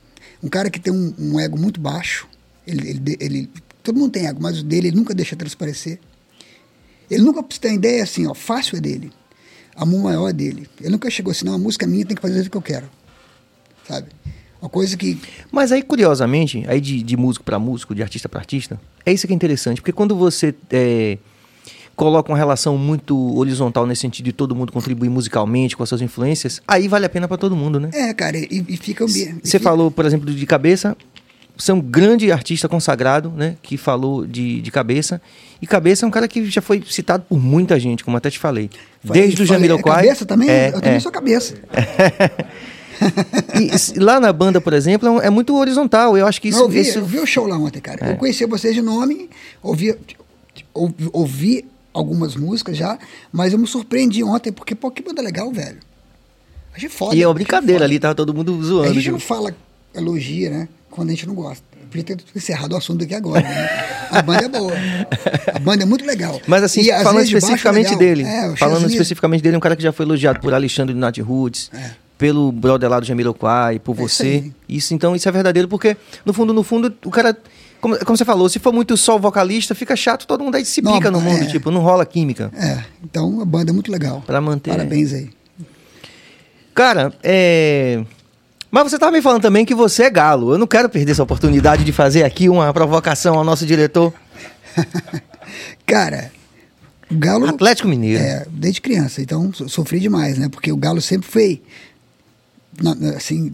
Um 0.42 0.48
cara 0.48 0.70
que 0.70 0.78
tem 0.78 0.92
um, 0.92 1.14
um 1.18 1.40
ego 1.40 1.58
muito 1.58 1.80
baixo. 1.80 2.28
Ele, 2.66 2.88
ele, 2.88 3.16
ele, 3.20 3.50
todo 3.82 3.98
mundo 3.98 4.12
tem 4.12 4.26
ego, 4.26 4.40
mas 4.40 4.60
o 4.60 4.62
dele 4.62 4.88
ele 4.88 4.96
nunca 4.96 5.12
deixa 5.12 5.34
transparecer. 5.34 5.98
Ele 7.10 7.22
nunca 7.22 7.42
tem 7.42 7.75
ideia 7.75 8.02
assim, 8.02 8.26
ó, 8.26 8.34
fácil 8.34 8.76
é 8.76 8.80
dele. 8.80 9.10
Amor 9.75 10.02
maior 10.02 10.28
é 10.28 10.32
dele. 10.32 10.68
Ele 10.80 10.90
nunca 10.90 11.10
chegou 11.10 11.30
assim, 11.30 11.44
não, 11.44 11.54
a 11.54 11.58
música 11.58 11.84
é 11.84 11.88
minha, 11.88 12.04
tem 12.04 12.14
que 12.14 12.22
fazer 12.22 12.40
o 12.40 12.50
que 12.50 12.56
eu 12.56 12.62
quero. 12.62 12.88
Sabe? 13.87 14.08
Uma 14.60 14.68
coisa 14.68 14.96
que. 14.96 15.18
Mas 15.50 15.70
aí, 15.70 15.82
curiosamente, 15.82 16.64
aí 16.66 16.80
de, 16.80 17.02
de 17.02 17.16
músico 17.16 17.44
para 17.44 17.58
músico, 17.58 17.94
de 17.94 18.02
artista 18.02 18.28
para 18.28 18.40
artista, 18.40 18.80
é 19.06 19.12
isso 19.12 19.26
que 19.26 19.32
é 19.32 19.36
interessante. 19.36 19.80
Porque 19.80 19.92
quando 19.92 20.16
você 20.16 20.54
é, 20.70 21.18
coloca 21.94 22.30
uma 22.30 22.38
relação 22.38 22.76
muito 22.76 23.36
horizontal 23.36 23.86
nesse 23.86 24.02
sentido 24.02 24.26
de 24.26 24.32
todo 24.32 24.54
mundo 24.54 24.72
contribuir 24.72 25.08
musicalmente 25.08 25.76
com 25.76 25.82
as 25.82 25.88
suas 25.88 26.00
influências, 26.00 26.60
aí 26.66 26.88
vale 26.88 27.06
a 27.06 27.08
pena 27.08 27.28
para 27.28 27.36
todo 27.36 27.56
mundo, 27.56 27.78
né? 27.78 27.90
É, 27.92 28.12
cara, 28.12 28.36
e, 28.36 28.64
e 28.68 28.76
fica 28.76 29.04
o 29.04 29.08
Você 29.08 29.34
fica... 29.42 29.60
falou, 29.60 29.90
por 29.90 30.04
exemplo, 30.04 30.32
de 30.32 30.46
cabeça. 30.46 30.96
Você 31.56 31.72
é 31.72 31.74
um 31.74 31.80
grande 31.80 32.30
artista 32.30 32.68
consagrado, 32.68 33.32
né? 33.36 33.56
Que 33.60 33.76
falou 33.76 34.24
de, 34.24 34.60
de 34.60 34.70
cabeça. 34.70 35.20
E 35.60 35.66
cabeça 35.66 36.06
é 36.06 36.08
um 36.08 36.10
cara 36.10 36.28
que 36.28 36.48
já 36.48 36.62
foi 36.62 36.80
citado 36.86 37.24
por 37.28 37.36
muita 37.36 37.80
gente, 37.80 38.04
como 38.04 38.16
até 38.16 38.30
te 38.30 38.38
falei. 38.38 38.70
Desde 39.02 39.42
o 39.42 39.46
Jamiroquai. 39.46 40.04
É 40.04 40.06
cabeça 40.06 40.24
também? 40.24 40.48
É, 40.48 40.68
eu 40.68 40.80
também 40.80 40.96
é. 40.96 41.00
sou 41.00 41.10
cabeça. 41.10 41.54
E 43.55 43.99
lá 43.99 44.21
na 44.21 44.33
banda, 44.33 44.61
por 44.61 44.73
exemplo, 44.73 45.21
é 45.21 45.31
muito 45.31 45.57
horizontal. 45.57 46.17
Eu 46.17 46.26
acho 46.26 46.40
que 46.40 46.49
isso. 46.49 46.59
Não, 46.59 46.67
eu, 46.67 46.71
vi, 46.71 46.81
isso... 46.81 46.99
eu 46.99 47.05
vi 47.05 47.19
o 47.19 47.26
show 47.26 47.47
lá 47.47 47.57
ontem, 47.57 47.81
cara. 47.81 48.07
É. 48.07 48.12
Eu 48.12 48.17
conhecia 48.17 48.47
vocês 48.47 48.75
de 48.75 48.83
nome, 48.83 49.28
ouvi, 49.62 49.97
ouvi, 50.75 50.95
ouvi, 51.12 51.64
algumas 51.93 52.37
músicas 52.37 52.76
já, 52.76 52.99
mas 53.33 53.52
eu 53.52 53.59
me 53.59 53.67
surpreendi 53.67 54.23
ontem, 54.23 54.52
porque, 54.52 54.75
pô, 54.75 54.90
que 54.90 55.02
banda 55.02 55.21
legal, 55.23 55.50
velho. 55.50 55.78
Achei 56.75 56.88
foda. 56.88 57.17
E 57.17 57.23
é 57.23 57.26
uma 57.26 57.35
brincadeira 57.35 57.85
ali, 57.85 57.99
tava 57.99 58.14
todo 58.14 58.33
mundo 58.33 58.62
zoando. 58.62 58.90
A 58.90 58.93
gente 58.93 59.02
tipo. 59.02 59.12
não 59.14 59.21
fala 59.21 59.55
elogia, 59.95 60.50
né? 60.50 60.69
Quando 60.90 61.09
a 61.09 61.12
gente 61.12 61.26
não 61.26 61.35
gosta. 61.35 61.62
Eu 61.81 61.87
podia 61.88 62.05
ter 62.05 62.19
encerrado 62.37 62.73
o 62.73 62.76
assunto 62.76 63.02
aqui 63.05 63.14
agora. 63.14 63.40
Né? 63.40 63.69
A 64.11 64.23
banda 64.23 64.45
é 64.45 64.49
boa. 64.49 64.73
A 65.55 65.59
banda 65.59 65.83
é 65.83 65.87
muito 65.87 66.05
legal. 66.05 66.40
Mas 66.47 66.62
assim, 66.62 66.83
E, 66.83 66.87
falando 67.02 67.17
vezes, 67.17 67.28
de 67.28 67.35
baixo 67.35 67.47
é 67.47 67.49
especificamente 67.49 67.97
dele. 67.97 68.23
É, 68.23 68.57
falando 68.57 68.81
Chesney- 68.81 68.93
especificamente 68.93 69.43
dele, 69.43 69.55
é 69.55 69.59
um 69.59 69.61
cara 69.61 69.75
que 69.75 69.83
já 69.83 69.93
foi 69.93 70.07
elogiado 70.07 70.40
por 70.40 70.52
Alexandre 70.55 70.95
do 70.95 71.00
Nat 71.00 71.19
Roots, 71.19 71.71
É. 71.75 71.90
pelo 72.18 72.50
brother 72.52 72.90
lá 72.90 72.98
do 73.00 73.06
Jamiroquai, 73.06 73.78
por 73.78 73.92
É 73.96 74.00
você. 74.00 74.50
Isso, 74.68 74.92
então, 74.92 75.14
isso 75.16 75.26
é 75.28 75.32
verdadeiro, 75.32 75.68
porque, 75.68 75.96
no 76.26 76.32
fundo, 76.34 76.52
no 76.52 76.62
fundo, 76.62 76.92
o 77.04 77.10
cara. 77.10 77.34
Como, 77.80 77.96
como 78.04 78.16
você 78.18 78.25
falou, 78.25 78.48
se 78.48 78.58
for 78.58 78.72
muito 78.72 78.96
só 78.96 79.14
o 79.14 79.20
vocalista, 79.20 79.72
fica 79.72 79.94
chato, 79.94 80.26
todo 80.26 80.42
mundo 80.42 80.56
aí 80.56 80.64
se 80.64 80.82
Não, 80.82 80.94
pica 80.94 81.12
no 81.12 81.20
mundo, 81.20 81.44
é. 81.44 81.46
tipo, 81.46 81.70
não 81.70 81.80
rola 81.80 82.04
química. 82.04 82.50
É, 82.56 82.82
então 83.04 83.40
a 83.40 83.44
banda 83.44 83.70
é 83.70 83.72
muito 83.72 83.92
legal. 83.92 84.20
Pra 84.26 84.40
manter. 84.40 84.70
Parabéns 84.72 85.12
aí. 85.14 85.30
Cara, 86.75 87.12
é. 87.22 88.02
Mas 88.70 88.82
você 88.90 88.98
tava 88.98 89.12
me 89.12 89.22
falando 89.22 89.42
também 89.42 89.64
que 89.64 89.75
você 89.76 90.02
é 90.02 90.10
galo. 90.10 90.52
Eu 90.52 90.58
não 90.58 90.66
quero 90.66 90.88
perder 90.88 91.12
essa 91.12 91.22
oportunidade 91.22 91.84
de 91.84 91.92
fazer 91.92 92.25
aqui 92.25 92.48
uma 92.48 92.72
provocação 92.75 93.37
ao 93.38 93.44
nosso 93.44 93.64
diretor. 93.64 94.12
Cara, 95.87 96.30
o 97.10 97.14
Galo. 97.16 97.46
Atlético 97.48 97.88
Mineiro. 97.88 98.22
É, 98.22 98.46
desde 98.50 98.80
criança, 98.80 99.22
então 99.22 99.52
so- 99.52 99.68
sofri 99.68 99.98
demais, 100.00 100.37
né? 100.38 100.48
Porque 100.48 100.70
o 100.70 100.76
Galo 100.76 101.00
sempre 101.00 101.26
foi, 101.28 101.62
na, 102.82 102.92
assim, 103.16 103.52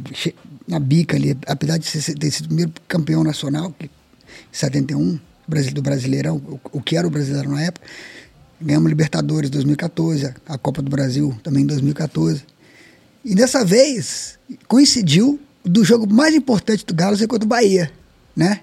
na 0.66 0.78
bica 0.78 1.16
ali, 1.16 1.36
apesar 1.46 1.78
de 1.78 1.90
ter 2.14 2.30
sido 2.30 2.44
o 2.44 2.48
primeiro 2.48 2.72
campeão 2.88 3.22
nacional, 3.24 3.74
em 3.80 3.88
71, 4.52 5.18
Brasil- 5.46 5.72
do 5.74 5.82
Brasileirão, 5.82 6.36
o, 6.36 6.60
o 6.72 6.80
que 6.82 6.96
era 6.96 7.06
o 7.06 7.10
Brasileirão 7.10 7.52
na 7.52 7.62
época, 7.62 7.86
ganhamos 8.60 8.88
Libertadores 8.88 9.48
em 9.50 9.52
2014, 9.52 10.32
a, 10.46 10.56
Copa 10.58 10.80
do 10.80 10.90
Brasil 10.90 11.34
também 11.42 11.64
em 11.64 11.66
2014. 11.66 12.42
E 13.24 13.34
dessa 13.34 13.64
vez, 13.64 14.38
coincidiu 14.68 15.40
do 15.64 15.84
jogo 15.84 16.12
mais 16.12 16.34
importante 16.34 16.84
do 16.84 16.94
Galo 16.94 17.16
ser 17.16 17.26
contra 17.26 17.44
o 17.44 17.48
Bahia, 17.48 17.90
né? 18.36 18.60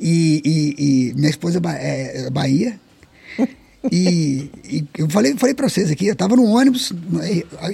E, 0.00 0.42
e- 0.44 1.10
e 1.10 1.14
minha 1.14 1.30
esposa 1.30 1.60
é, 1.76 2.26
é 2.26 2.30
Bahia. 2.30 2.78
E, 3.90 4.48
e 4.64 4.84
eu 4.96 5.10
falei, 5.10 5.36
falei 5.36 5.54
pra 5.54 5.68
vocês 5.68 5.90
aqui, 5.90 6.06
eu 6.06 6.14
tava 6.14 6.36
no 6.36 6.44
ônibus, 6.44 6.92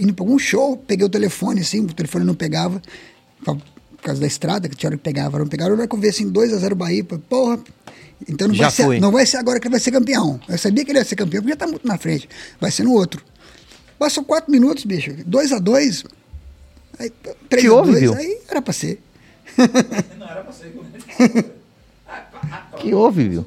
indo 0.01 0.15
pra 0.15 0.25
algum 0.25 0.39
show, 0.39 0.77
peguei 0.77 1.05
o 1.05 1.09
telefone, 1.09 1.61
assim, 1.61 1.81
o 1.81 1.93
telefone 1.93 2.25
não 2.25 2.35
pegava, 2.35 2.81
por 3.45 3.61
causa 4.03 4.21
da 4.21 4.27
estrada, 4.27 4.69
que 4.69 4.77
tinha 4.77 4.89
hora 4.89 4.97
que 4.97 5.03
pegava, 5.03 5.39
não 5.39 5.47
pegava. 5.47 5.71
Na 5.71 5.77
hora 5.81 5.89
que 5.89 5.95
eu 5.95 6.01
vi 6.01 6.09
assim, 6.09 6.31
2x0 6.31 6.75
Bahia, 6.75 7.05
porra, 7.05 7.59
então 8.27 8.49
não 8.49 8.55
Já 8.55 8.65
vai, 8.65 8.71
ser, 8.71 9.01
não 9.01 9.13
vai 9.13 9.27
ser 9.27 9.37
agora 9.37 9.61
que 9.61 9.67
ele 9.67 9.73
vai 9.73 9.81
ser 9.81 9.91
campeão. 9.91 10.41
Eu 10.49 10.57
sabia 10.57 10.85
que 10.85 10.91
ele 10.91 10.99
ia 10.99 11.05
ser 11.05 11.17
campeão, 11.17 11.43
porque 11.43 11.53
já 11.53 11.57
tá 11.57 11.67
muito 11.67 11.87
na 11.87 11.99
frente. 11.99 12.29
Vai 12.61 12.71
ser 12.71 12.85
no 12.85 12.93
outro. 12.93 13.23
Passou 13.99 14.25
4 14.25 14.51
minutos, 14.51 14.85
bicho, 14.85 15.11
2x2, 15.11 16.07
aí 16.99 17.13
3 17.51 17.63
Que 17.63 17.69
a 17.69 17.73
houve, 17.75 17.91
2 17.91 18.01
viu? 18.01 18.15
aí 18.15 18.39
era 18.49 18.63
pra 18.63 18.73
ser. 18.73 19.03
Não 20.19 20.27
era 20.29 20.43
pra 20.43 20.53
ser 20.53 20.73
com 20.73 20.85
Que 22.79 22.95
houve, 22.95 23.29
viu? 23.29 23.47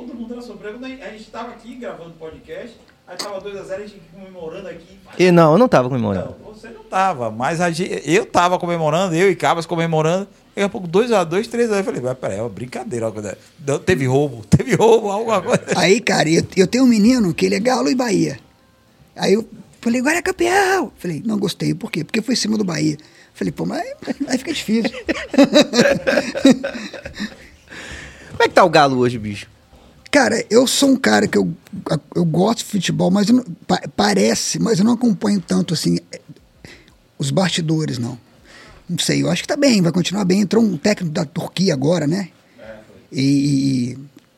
Né? 0.00 0.06
Todo 0.06 0.14
mundo 0.14 0.32
era 0.32 0.42
surpresa. 0.42 0.74
Quando 0.74 0.84
a 0.84 0.88
gente- 0.88 1.02
a 1.02 1.10
gente 1.10 1.30
tava 1.30 1.48
aqui 1.50 1.74
gravando 1.76 2.10
podcast, 2.12 2.76
aí 3.06 3.16
tava 3.16 3.40
2x0, 3.40 3.74
a, 3.74 3.86
gente 3.86 4.00
comemorando 4.12 4.68
aqui. 4.68 4.98
E 5.18 5.30
não, 5.30 5.52
eu 5.52 5.58
não 5.58 5.68
tava 5.68 5.88
comemorando. 5.88 6.34
Não, 6.44 6.52
você 6.54 6.68
não 6.68 6.84
tava, 6.84 7.30
mas 7.30 7.60
a 7.60 7.70
gente, 7.70 8.02
eu 8.04 8.24
tava 8.26 8.58
comemorando, 8.58 9.14
eu 9.14 9.30
e 9.30 9.36
Cabas 9.36 9.66
comemorando. 9.66 10.26
Daqui 10.54 10.66
a 10.66 10.68
pouco 10.68 10.88
2x2, 10.88 11.48
3x2. 11.48 11.78
Eu 11.78 11.84
falei, 11.84 12.00
vai, 12.00 12.14
peraí, 12.16 12.38
é 12.38 12.42
uma 12.42 12.48
brincadeira. 12.48 13.06
uma 13.06 13.12
coisa- 13.12 13.38
Não, 13.64 13.78
Teve 13.78 14.06
roubo, 14.06 14.44
teve 14.50 14.74
roubo, 14.74 15.08
alguma 15.10 15.40
coisa. 15.40 15.62
Aí, 15.76 16.00
cara, 16.00 16.28
eu, 16.28 16.42
eu 16.56 16.66
tenho 16.66 16.82
um 16.84 16.88
menino 16.88 17.32
que 17.32 17.46
ele 17.46 17.54
é 17.54 17.60
Galo 17.60 17.88
e 17.88 17.94
Bahia. 17.94 18.40
Aí 19.14 19.34
eu 19.34 19.48
falei, 19.80 20.00
agora 20.00 20.16
é 20.18 20.22
campeão. 20.22 20.90
Falei, 20.96 21.22
não 21.24 21.38
gostei. 21.38 21.74
Por 21.74 21.90
quê? 21.92 22.02
Porque 22.04 22.20
foi 22.22 22.34
em 22.34 22.36
cima 22.36 22.58
do 22.58 22.64
Bahia. 22.64 22.96
Falei, 23.34 23.52
pô, 23.52 23.64
mas 23.64 23.86
aí 24.26 24.36
fica 24.38 24.52
difícil. 24.52 24.90
Como 28.30 28.42
é 28.42 28.48
que 28.48 28.54
tá 28.54 28.64
o 28.64 28.70
Galo 28.70 28.98
hoje, 28.98 29.18
bicho? 29.18 29.46
Cara, 30.10 30.44
eu 30.50 30.66
sou 30.66 30.90
um 30.90 30.96
cara 30.96 31.26
que 31.28 31.36
eu, 31.38 31.52
eu 32.14 32.24
gosto 32.24 32.58
de 32.58 32.64
futebol, 32.64 33.10
mas 33.10 33.28
eu 33.28 33.36
não- 33.36 33.44
pa- 33.66 33.82
parece, 33.96 34.58
mas 34.58 34.78
eu 34.78 34.84
não 34.84 34.92
acompanho 34.92 35.40
tanto 35.40 35.74
assim 35.74 35.98
os 37.18 37.30
bastidores, 37.30 37.98
não. 37.98 38.18
Não 38.88 38.98
sei, 38.98 39.22
eu 39.22 39.30
acho 39.30 39.42
que 39.42 39.48
tá 39.48 39.56
bem, 39.56 39.82
vai 39.82 39.92
continuar 39.92 40.24
bem. 40.24 40.40
Entrou 40.40 40.62
um 40.64 40.76
técnico 40.78 41.12
da 41.12 41.24
Turquia 41.24 41.74
agora, 41.74 42.06
né? 42.06 42.30
E, 43.12 43.96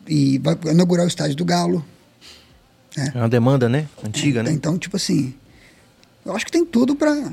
e, 0.08 0.34
e 0.34 0.38
vai 0.38 0.56
inaugurar 0.70 1.04
o 1.04 1.08
estádio 1.08 1.36
do 1.36 1.44
Galo. 1.44 1.84
É 2.96 3.18
uma 3.18 3.28
demanda, 3.28 3.68
né? 3.68 3.86
Antiga, 4.04 4.42
né? 4.42 4.50
Então, 4.50 4.76
tipo 4.76 4.96
assim, 4.96 5.32
eu 6.24 6.34
acho 6.34 6.44
que 6.44 6.50
tem 6.52 6.64
tudo 6.64 6.96
pra. 6.96 7.32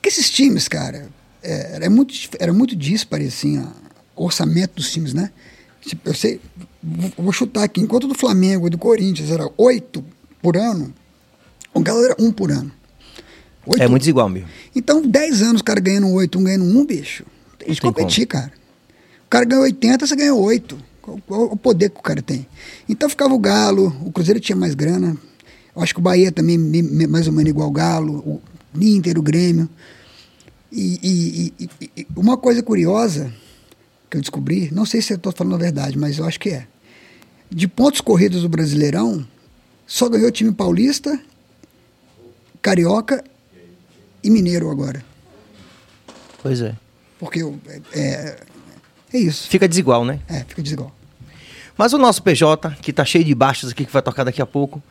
Que 0.00 0.08
esses 0.08 0.30
times, 0.30 0.68
cara, 0.68 1.08
é, 1.42 1.76
era 1.76 1.90
muito, 1.90 2.14
era 2.38 2.52
muito 2.52 2.76
dispare, 2.76 3.26
assim, 3.26 3.58
a- 3.58 3.72
o 4.14 4.24
orçamento 4.24 4.74
dos 4.76 4.92
times, 4.92 5.12
né? 5.12 5.32
Eu 6.04 6.14
sei, 6.14 6.40
vou, 7.16 7.32
chutar 7.32 7.64
aqui, 7.64 7.80
enquanto 7.80 8.08
do 8.08 8.14
Flamengo 8.14 8.66
e 8.66 8.70
do 8.70 8.78
Corinthians 8.78 9.30
era 9.30 9.48
oito 9.56 10.04
por 10.42 10.56
ano, 10.56 10.92
o 11.72 11.80
Galo 11.80 12.04
era 12.04 12.16
um 12.18 12.32
por 12.32 12.50
ano. 12.50 12.72
Oito- 13.66 13.82
É 13.82 13.88
muito 13.88 14.02
desigual 14.02 14.28
mesmo. 14.28 14.48
Então, 14.74 15.02
10 15.02 15.42
anos 15.42 15.60
o 15.60 15.64
cara 15.64 15.80
ganhando 15.80 16.08
8, 16.10 16.38
um 16.38 16.44
ganhando 16.44 16.64
1, 16.64 16.84
bicho. 16.86 17.24
Tem 17.58 17.68
que 17.68 17.80
competir, 17.80 18.26
cara. 18.26 18.52
O 19.26 19.28
cara 19.28 19.44
ganhou 19.44 19.64
80, 19.64 20.06
você 20.06 20.16
ganhou 20.16 20.40
8. 20.40 20.78
Qual, 21.02 21.18
qual 21.26 21.42
o 21.44 21.56
poder 21.56 21.90
que 21.90 21.98
o 21.98 22.02
cara 22.02 22.22
tem? 22.22 22.46
Então 22.88 23.08
ficava 23.08 23.34
o 23.34 23.38
Galo, 23.38 23.96
o 24.04 24.10
Cruzeiro 24.12 24.40
tinha 24.40 24.56
mais 24.56 24.74
grana. 24.74 25.16
Eu 25.74 25.82
acho 25.82 25.92
que 25.94 26.00
o 26.00 26.02
Bahia 26.02 26.32
também, 26.32 26.56
mais 26.58 27.26
ou 27.26 27.32
menos 27.32 27.50
igual 27.50 27.68
o 27.68 27.72
Galo, 27.72 28.18
o 28.74 28.80
Inter, 28.80 29.18
o 29.18 29.22
Grêmio. 29.22 29.68
E- 30.72 30.98
e- 31.02 31.64
e- 31.80 31.90
e 32.02 32.06
uma 32.16 32.36
coisa 32.36 32.62
curiosa 32.62 33.32
que 34.10 34.16
eu 34.16 34.20
descobri, 34.20 34.70
não 34.72 34.86
sei 34.86 35.02
se 35.02 35.12
eu 35.12 35.16
estou 35.16 35.32
falando 35.32 35.54
a 35.54 35.58
verdade, 35.58 35.98
mas 35.98 36.18
eu 36.18 36.24
acho 36.24 36.38
que 36.38 36.50
é. 36.50 36.66
De 37.50 37.68
pontos 37.68 38.00
corridos 38.00 38.42
do 38.42 38.48
Brasileirão, 38.48 39.26
só 39.86 40.08
ganhou 40.08 40.28
o 40.28 40.32
time 40.32 40.52
paulista, 40.52 41.18
carioca 42.60 43.24
e 44.22 44.30
mineiro 44.30 44.70
agora. 44.70 45.04
Pois 46.42 46.60
é. 46.60 46.74
Porque 47.18 47.40
é, 47.92 48.00
é, 48.00 48.36
é 49.12 49.18
isso. 49.18 49.48
Fica 49.48 49.68
desigual, 49.68 50.04
né? 50.04 50.20
É, 50.28 50.44
fica 50.44 50.62
desigual. 50.62 50.94
Mas 51.76 51.92
o 51.92 51.98
nosso 51.98 52.22
PJ, 52.22 52.70
que 52.80 52.92
tá 52.92 53.04
cheio 53.04 53.24
de 53.24 53.34
baixos 53.34 53.70
aqui, 53.70 53.84
que 53.84 53.92
vai 53.92 54.02
tocar 54.02 54.24
daqui 54.24 54.40
a 54.40 54.46
pouco, 54.46 54.82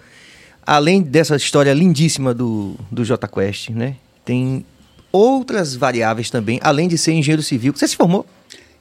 além 0.65 1.01
dessa 1.01 1.36
história 1.36 1.73
lindíssima 1.73 2.34
do, 2.34 2.75
do 2.91 3.04
J 3.04 3.28
Quest, 3.28 3.69
né? 3.69 3.95
Tem 4.23 4.65
outras 5.12 5.75
variáveis 5.75 6.30
também, 6.30 6.60
além 6.62 6.88
de 6.88 6.97
ser 6.97 7.13
engenheiro 7.13 7.41
civil. 7.41 7.73
Você 7.75 7.88
se 7.88 7.95
formou? 7.95 8.25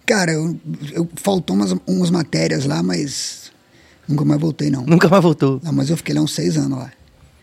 Cara, 0.07 0.33
eu, 0.33 0.59
eu- 0.93 1.09
faltou 1.17 1.57
umas, 1.57 1.75
umas 1.87 2.11
matérias 2.11 2.65
lá, 2.67 2.83
mas 2.83 3.51
nunca 4.07 4.25
mais 4.25 4.41
voltei, 4.41 4.71
não. 4.71 4.85
Nunca 4.85 5.09
mais 5.09 5.23
voltou. 5.23 5.61
Não, 5.63 5.73
mas 5.73 5.89
eu 5.91 5.97
fiquei 5.97 6.15
lá 6.15 6.21
uns 6.21 6.35
seis 6.35 6.57
anos 6.57 6.79
lá. 6.79 6.93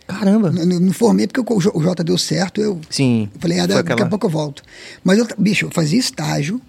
Caramba. 0.07 0.49
Eu, 0.55 0.69
eu 0.71 0.79
me 0.81 0.93
formei 0.93 1.25
porque 1.27 1.39
o, 1.41 1.57
o 1.57 1.81
Jota 1.81 2.03
deu 2.03 2.17
certo, 2.17 2.61
eu 2.61 2.79
Sim. 2.89 3.29
falei, 3.39 3.59
ah, 3.59 3.65
daqui 3.65 3.91
aquela- 3.93 4.07
a 4.07 4.09
pouco 4.09 4.25
eu 4.27 4.29
volto. 4.29 4.61
Mas, 5.03 5.17
eu, 5.17 5.27
bicho, 5.37 5.65
eu 5.65 5.71
fazia 5.71 5.99
estágio 5.99 6.61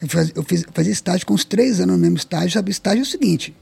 Eu, 0.00 0.08
faz, 0.08 0.30
eu 0.34 0.42
fiz, 0.42 0.64
fazia 0.72 0.92
estágio 0.92 1.26
com 1.26 1.34
uns 1.34 1.44
três 1.44 1.80
anos 1.80 1.96
no 1.96 2.00
mesmo 2.00 2.16
estágio. 2.16 2.50
Sabe, 2.52 2.70
estágio 2.70 3.00
é 3.00 3.02
o 3.02 3.06
seguinte: 3.06 3.54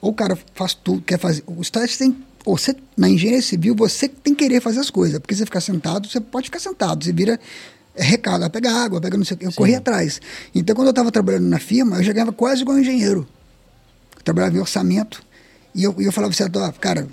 ou 0.00 0.10
o 0.10 0.14
cara 0.14 0.36
faz 0.54 0.74
tudo, 0.74 1.02
quer 1.02 1.18
fazer. 1.18 1.42
O 1.46 1.60
estágio 1.60 1.96
tem. 1.98 2.16
Ou 2.44 2.58
você, 2.58 2.74
na 2.96 3.08
engenharia 3.08 3.40
civil, 3.40 3.74
você 3.74 4.08
tem 4.08 4.34
que 4.34 4.42
querer 4.44 4.60
fazer 4.60 4.80
as 4.80 4.90
coisas. 4.90 5.18
Porque 5.20 5.34
você 5.34 5.44
ficar 5.44 5.60
sentado, 5.60 6.08
você 6.08 6.20
pode 6.20 6.46
ficar 6.46 6.58
sentado. 6.58 7.04
Você 7.04 7.12
vira 7.12 7.38
recado, 7.96 8.40
vai 8.40 8.50
pegar 8.50 8.72
água, 8.72 9.00
vai 9.00 9.10
pegar 9.10 9.18
não 9.18 9.24
sei 9.24 9.34
o 9.34 9.38
quê. 9.38 9.46
Eu 9.46 9.52
corri 9.52 9.74
atrás. 9.74 10.20
Então, 10.54 10.74
quando 10.74 10.88
eu 10.88 10.92
estava 10.92 11.10
trabalhando 11.10 11.46
na 11.46 11.58
firma, 11.58 11.96
eu 11.96 12.02
já 12.02 12.12
ganhava 12.12 12.32
quase 12.32 12.62
igual 12.62 12.76
um 12.76 12.80
engenheiro. 12.80 13.26
Eu 14.16 14.22
trabalhava 14.22 14.56
em 14.56 14.60
orçamento. 14.60 15.22
E 15.74 15.84
eu, 15.84 15.94
eu 15.98 16.12
falava 16.12 16.32
assim, 16.32 16.44
ó, 16.44 16.72
cara. 16.72 17.08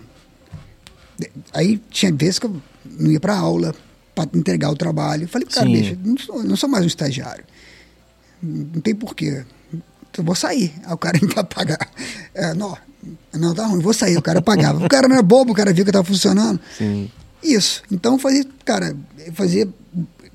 Aí 1.53 1.81
tinha 1.89 2.13
vezes 2.13 2.39
que 2.39 2.45
eu 2.45 2.61
não 2.85 3.11
ia 3.11 3.19
para 3.19 3.35
aula 3.37 3.75
para 4.15 4.37
entregar 4.37 4.69
o 4.69 4.75
trabalho. 4.75 5.23
Eu 5.23 5.27
falei, 5.27 5.47
cara, 5.47 5.65
Sim. 5.65 5.73
bicho, 5.73 5.97
não 6.03 6.17
sou, 6.17 6.43
não 6.43 6.55
sou 6.55 6.69
mais 6.69 6.83
um 6.83 6.87
estagiário. 6.87 7.43
Não 8.41 8.81
tem 8.81 8.95
porquê. 8.95 9.43
Eu 10.17 10.23
vou 10.23 10.35
sair. 10.35 10.73
Aí 10.85 10.93
o 10.93 10.97
cara 10.97 11.17
ia 11.23 11.43
pagar. 11.43 11.89
É, 12.33 12.53
não, 12.53 12.77
não, 13.33 13.53
tá 13.53 13.65
ruim, 13.65 13.81
vou 13.81 13.93
sair. 13.93 14.17
O 14.17 14.21
cara 14.21 14.41
pagava. 14.41 14.85
O 14.85 14.89
cara 14.89 15.07
não 15.07 15.15
era 15.15 15.23
bobo, 15.23 15.51
o 15.51 15.55
cara 15.55 15.73
viu 15.73 15.83
que 15.83 15.89
estava 15.89 16.05
funcionando. 16.05 16.59
Sim. 16.77 17.09
Isso. 17.41 17.83
Então 17.91 18.13
eu 18.13 18.19
fazia, 18.19 18.45
cara, 18.65 18.95
eu 19.25 19.33
fazia 19.33 19.67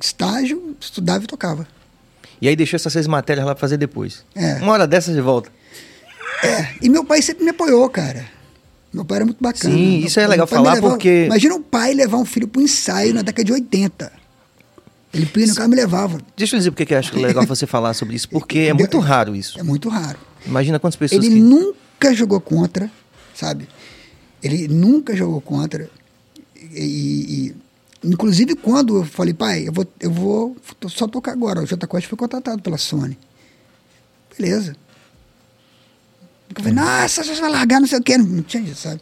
estágio, 0.05 0.77
estudava 0.81 1.25
e 1.25 1.27
tocava. 1.27 1.67
E 2.41 2.49
aí 2.49 2.57
deixou 2.57 2.77
essas 2.77 2.93
seis 2.93 3.07
matérias 3.07 3.47
lá 3.47 3.55
pra 3.55 3.61
fazer 3.61 3.77
depois. 3.77 4.25
É. 4.35 4.55
Uma 4.57 4.73
hora 4.73 4.87
dessas 4.87 5.15
de 5.15 5.21
volta. 5.21 5.51
É, 6.43 6.75
e 6.83 6.89
meu 6.89 7.05
pai 7.05 7.23
sempre 7.23 7.45
me 7.45 7.51
apoiou, 7.51 7.89
cara. 7.89 8.27
Meu 8.93 9.05
pai 9.05 9.17
era 9.17 9.25
muito 9.25 9.43
bacana. 9.43 9.75
Sim, 9.75 9.99
Meu 9.99 10.07
isso 10.07 10.21
é 10.21 10.27
legal 10.27 10.47
falar 10.47 10.81
porque- 10.81 11.25
Imagina 11.27 11.55
um 11.55 11.63
pai 11.63 11.95
levar 11.95 12.19
um 12.19 12.25
filho 12.25 12.47
pro 12.47 12.61
ensaio 12.61 13.15
na 13.15 13.23
década 13.23 13.45
de 13.45 13.53
80. 13.53 14.13
Ele 15.13 15.27
punha 15.27 15.47
no 15.47 15.55
carro 15.55 15.67
e 15.69 15.71
me 15.71 15.77
levava. 15.77 16.19
Deixa 16.37 16.57
eu 16.57 16.59
dizer 16.59 16.71
porque 16.71 16.85
que 16.85 16.95
eu 16.95 16.99
acho 16.99 17.15
legal 17.19 17.47
você 17.47 17.67
falar 17.67 17.95
sobre 17.95 18.17
isso, 18.17 18.29
porque 18.29 18.59
é 18.61 18.73
muito 18.73 18.99
raro 18.99 19.35
isso. 19.35 19.59
É 19.59 19.63
muito 19.63 19.89
raro. 19.89 20.19
Imagina 20.45 20.79
quantas 20.79 20.97
pessoas 20.97 21.25
Ele 21.25 21.35
que... 21.37 21.41
nunca 21.41 22.13
jogou 22.15 22.41
contra, 22.41 22.91
sabe? 23.35 23.69
Ele 24.43 24.69
nunca 24.69 25.17
jogou 25.17 25.41
contra. 25.41 25.89
E, 26.73 27.51
e- 27.51 27.55
inclusive 28.05 28.55
quando 28.55 28.99
eu 28.99 29.05
falei, 29.05 29.35
pai, 29.35 29.67
eu 29.67 29.73
vou, 29.73 29.87
eu 30.01 30.11
vou 30.11 30.57
só 30.89 31.07
tocar 31.09 31.33
agora. 31.33 31.63
O 31.63 31.67
Jota 31.67 31.87
Costa 31.87 32.09
foi 32.09 32.19
contratado 32.19 32.63
pela 32.63 32.79
Sony. 32.79 33.19
Beleza. 34.37 34.77
Eu 36.57 36.63
falei, 36.63 36.73
nossa, 36.73 37.25
você 37.25 37.41
vai 37.41 37.51
largar, 37.51 37.81
não 37.81 37.87
sei 37.87 37.99
o 37.99 38.03
quê. 38.03 38.17
Não 38.19 38.43
tinha 38.43 38.75
sabe? 38.75 39.01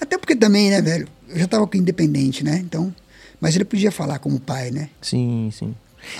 Até 0.00 0.18
porque 0.18 0.34
também, 0.34 0.70
né, 0.70 0.80
velho? 0.82 1.06
Eu 1.28 1.38
já 1.38 1.44
estava 1.44 1.68
independente, 1.74 2.42
né? 2.42 2.58
Então. 2.58 2.92
Mas 3.40 3.54
ele 3.54 3.64
podia 3.64 3.90
falar 3.90 4.18
como 4.18 4.38
pai, 4.40 4.70
né? 4.70 4.88
Sim, 5.00 5.50
sim. 5.52 5.74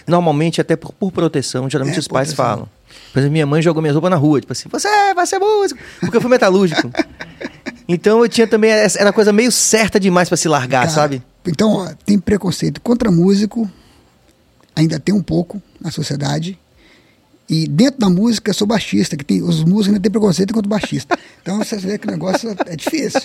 Normalmente, 0.06 0.60
até 0.60 0.76
por, 0.76 0.92
por 0.92 1.10
proteção, 1.12 1.68
geralmente 1.68 1.96
É, 1.96 2.00
os 2.00 2.08
pais 2.08 2.28
proteção. 2.28 2.44
falam. 2.44 2.68
Por 3.12 3.18
exemplo, 3.18 3.32
minha 3.32 3.46
mãe 3.46 3.62
jogou 3.62 3.80
minhas 3.82 3.94
roupas 3.94 4.10
na 4.10 4.16
rua, 4.16 4.40
tipo 4.40 4.52
assim, 4.52 4.68
você 4.68 4.88
vai 5.14 5.26
ser 5.26 5.38
músico, 5.38 5.80
porque 6.00 6.16
eu 6.16 6.20
fui 6.20 6.30
metalúrgico. 6.30 6.90
então 7.88 8.20
eu 8.20 8.28
tinha 8.28 8.46
também, 8.46 8.70
era 8.70 9.12
coisa 9.12 9.32
meio 9.32 9.50
certa 9.50 9.98
demais 9.98 10.28
pra 10.28 10.36
se 10.36 10.48
largar, 10.48 10.82
Cara, 10.82 10.90
sabe? 10.90 11.22
Então, 11.46 11.72
ó, 11.72 11.92
tem 12.06 12.18
preconceito 12.18 12.80
contra 12.80 13.10
músico, 13.10 13.70
ainda 14.76 14.98
tem 14.98 15.14
um 15.14 15.22
pouco 15.22 15.60
na 15.80 15.90
sociedade. 15.90 16.58
E 17.50 17.66
dentro 17.66 18.00
da 18.00 18.08
música, 18.08 18.50
eu 18.50 18.54
sou 18.54 18.66
baixista, 18.66 19.14
que 19.16 19.24
tem, 19.24 19.42
os 19.42 19.62
músicos 19.62 19.88
ainda 19.88 20.00
têm 20.00 20.10
preconceito 20.10 20.54
contra 20.54 20.66
o 20.66 20.70
baixista. 20.70 21.18
Então 21.42 21.58
você 21.58 21.76
vê 21.76 21.98
que 21.98 22.06
o 22.06 22.10
negócio 22.10 22.56
é 22.66 22.76
difícil. 22.76 23.20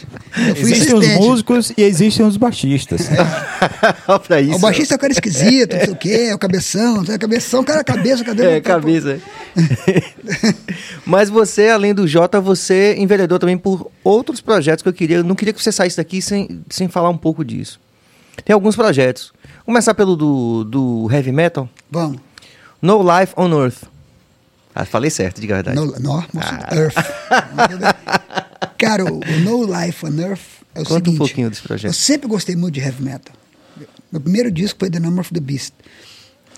Existem 0.58 0.96
os 0.96 1.08
músicos 1.16 1.72
e 1.78 1.82
existem 1.84 2.26
os 2.26 2.36
baixistas. 2.36 3.08
Pra 4.28 4.42
isso. 4.42 4.56
O 4.56 4.60
baixista 4.60 4.96
é 4.96 4.98
o 4.98 5.00
cara 5.00 5.14
esquisito, 5.14 5.76
não 5.76 5.86
sei 5.86 5.94
o 5.94 5.96
quê, 5.96 6.28
é 6.30 6.36
o 6.36 6.38
cabeção, 6.38 7.06
é 7.08 7.16
o 7.16 7.20
cabeção, 7.20 7.64
cara, 7.64 7.84
cabeça, 7.84 8.24
cabeça. 8.26 8.50
É, 8.50 8.60
cabeça. 8.60 9.22
Mas 11.06 11.30
você, 11.30 11.70
além 11.70 11.94
do 11.94 12.06
Jota, 12.06 12.42
você 12.42 12.96
enveredou 12.98 13.40
também 13.40 13.58
por 13.58 13.90
outros 14.04 14.42
projetos 14.42 14.82
que 14.84 14.90
eu 14.90 14.94
queria. 14.94 15.18
Eu 15.18 15.24
não 15.24 15.36
queria 15.36 15.54
que 15.54 15.64
você 15.64 15.72
saísse 15.72 15.96
daqui 15.96 16.22
sem, 16.22 16.62
sem 16.70 16.90
falar 16.90 17.10
um 17.10 17.18
pouco 17.18 17.46
disso. 17.46 17.80
Tem 18.46 18.54
alguns 18.54 18.76
projetos. 18.76 19.34
Começar 19.66 19.94
pelo 19.94 20.16
do, 20.16 20.64
do 20.64 21.08
heavy 21.12 21.32
metal. 21.32 21.70
Vamos. 21.92 22.20
No 22.82 23.02
Life 23.02 23.34
on 23.38 23.50
Earth. 23.64 23.84
Ah, 24.74 24.86
falei 24.86 25.10
certo, 25.10 25.42
de 25.42 25.48
verdade. 25.48 25.76
No, 25.76 25.86
no, 26.00 26.20
Ah. 26.20 26.76
Earth. 26.76 26.96
Cara, 28.78 29.04
o, 29.06 29.20
No 29.44 29.64
Life 29.66 30.06
on 30.06 30.20
Earth 30.20 30.42
é 30.76 30.82
o 30.82 30.84
Conta 30.84 30.94
um 30.94 30.98
seguinte. 31.06 31.18
pouquinho 31.18 31.50
desse 31.50 31.62
projeto. 31.64 31.90
Eu 31.90 31.94
sempre 31.94 32.28
gostei 32.28 32.56
muito 32.56 32.76
de 32.76 32.80
heavy 32.82 33.04
metal. 33.04 33.36
Meu 34.12 34.22
primeiro 34.22 34.52
disco 34.52 34.80
foi 34.80 34.90
The 34.90 35.00
Number 35.00 35.22
of 35.22 35.34
the 35.34 35.40
Beast. 35.40 35.74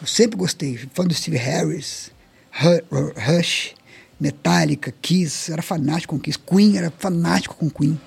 Eu 0.01 0.07
sempre 0.07 0.37
gostei. 0.37 0.77
Fã 0.93 1.05
do 1.05 1.13
Steve 1.13 1.37
Harris, 1.37 2.11
Rush, 2.51 3.73
Metallica, 4.19 4.93
Kiss. 5.01 5.51
Era 5.51 5.61
fanático 5.61 6.15
com 6.15 6.21
Kiss. 6.21 6.37
Queen, 6.37 6.77
era 6.77 6.91
fanático 6.99 7.55
com 7.55 7.69
Queen. 7.69 7.99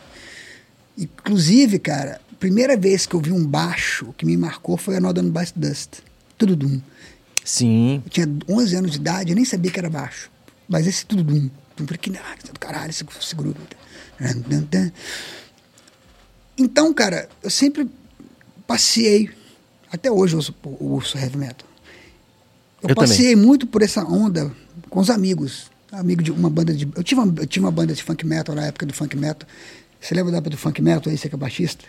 Inclusive, 0.96 1.78
cara, 1.78 2.20
primeira 2.42 2.76
vez 2.76 3.06
que 3.06 3.14
eu 3.14 3.20
vi 3.20 3.30
um 3.30 3.46
baixo 3.46 4.12
que 4.18 4.26
me 4.26 4.36
marcou 4.36 4.76
foi 4.76 4.96
a 4.96 5.00
Northern 5.00 5.30
Bass 5.30 5.52
Dust. 5.54 6.00
Tudo 6.36 6.56
dum. 6.56 6.80
Sim. 7.44 8.02
Eu 8.04 8.10
tinha 8.10 8.28
11 8.48 8.76
anos 8.76 8.90
de 8.90 8.96
idade, 8.96 9.30
eu 9.30 9.36
nem 9.36 9.44
sabia 9.44 9.70
que 9.70 9.78
era 9.78 9.88
baixo. 9.88 10.28
Mas 10.68 10.88
esse 10.88 11.06
tudo 11.06 11.22
dum. 11.22 11.48
Eu 11.78 11.86
falei, 11.86 11.98
que 11.98 12.10
nada, 12.10 12.42
do 12.52 12.58
caralho, 12.58 12.90
esse, 12.90 13.04
esse 13.20 13.36
grupo. 13.36 13.60
Então, 16.58 16.92
cara, 16.92 17.28
eu 17.44 17.50
sempre 17.50 17.88
passei, 18.66 19.30
até 19.92 20.10
hoje 20.10 20.34
eu 20.34 20.38
ouço, 20.38 20.54
eu 20.64 20.86
ouço 20.86 21.16
heavy 21.16 21.36
metal. 21.38 21.68
Eu, 22.82 22.88
Eu 22.88 22.94
também. 22.96 23.08
passei 23.08 23.36
muito 23.36 23.68
por 23.68 23.82
essa 23.82 24.04
onda 24.04 24.52
com 24.90 24.98
os 24.98 25.10
amigos. 25.10 25.70
Amigo 25.92 26.22
de 26.22 26.32
uma 26.32 26.50
banda 26.50 26.74
de. 26.74 26.88
Eu 26.96 27.04
tive 27.04 27.20
uma, 27.20 27.34
eu 27.40 27.46
tive 27.46 27.64
uma 27.64 27.70
banda 27.70 27.94
de 27.94 28.02
funk 28.02 28.26
metal 28.26 28.52
na 28.52 28.66
época 28.66 28.84
do 28.84 28.92
funk 28.92 29.16
metal. 29.16 29.48
Você 30.00 30.12
lembra 30.12 30.32
da 30.32 30.38
época 30.38 30.50
do 30.50 30.58
funk 30.58 30.82
metal 30.82 31.08
aí, 31.08 31.16
você 31.16 31.28
que 31.28 31.34
é 31.36 31.38
baixista? 31.38 31.84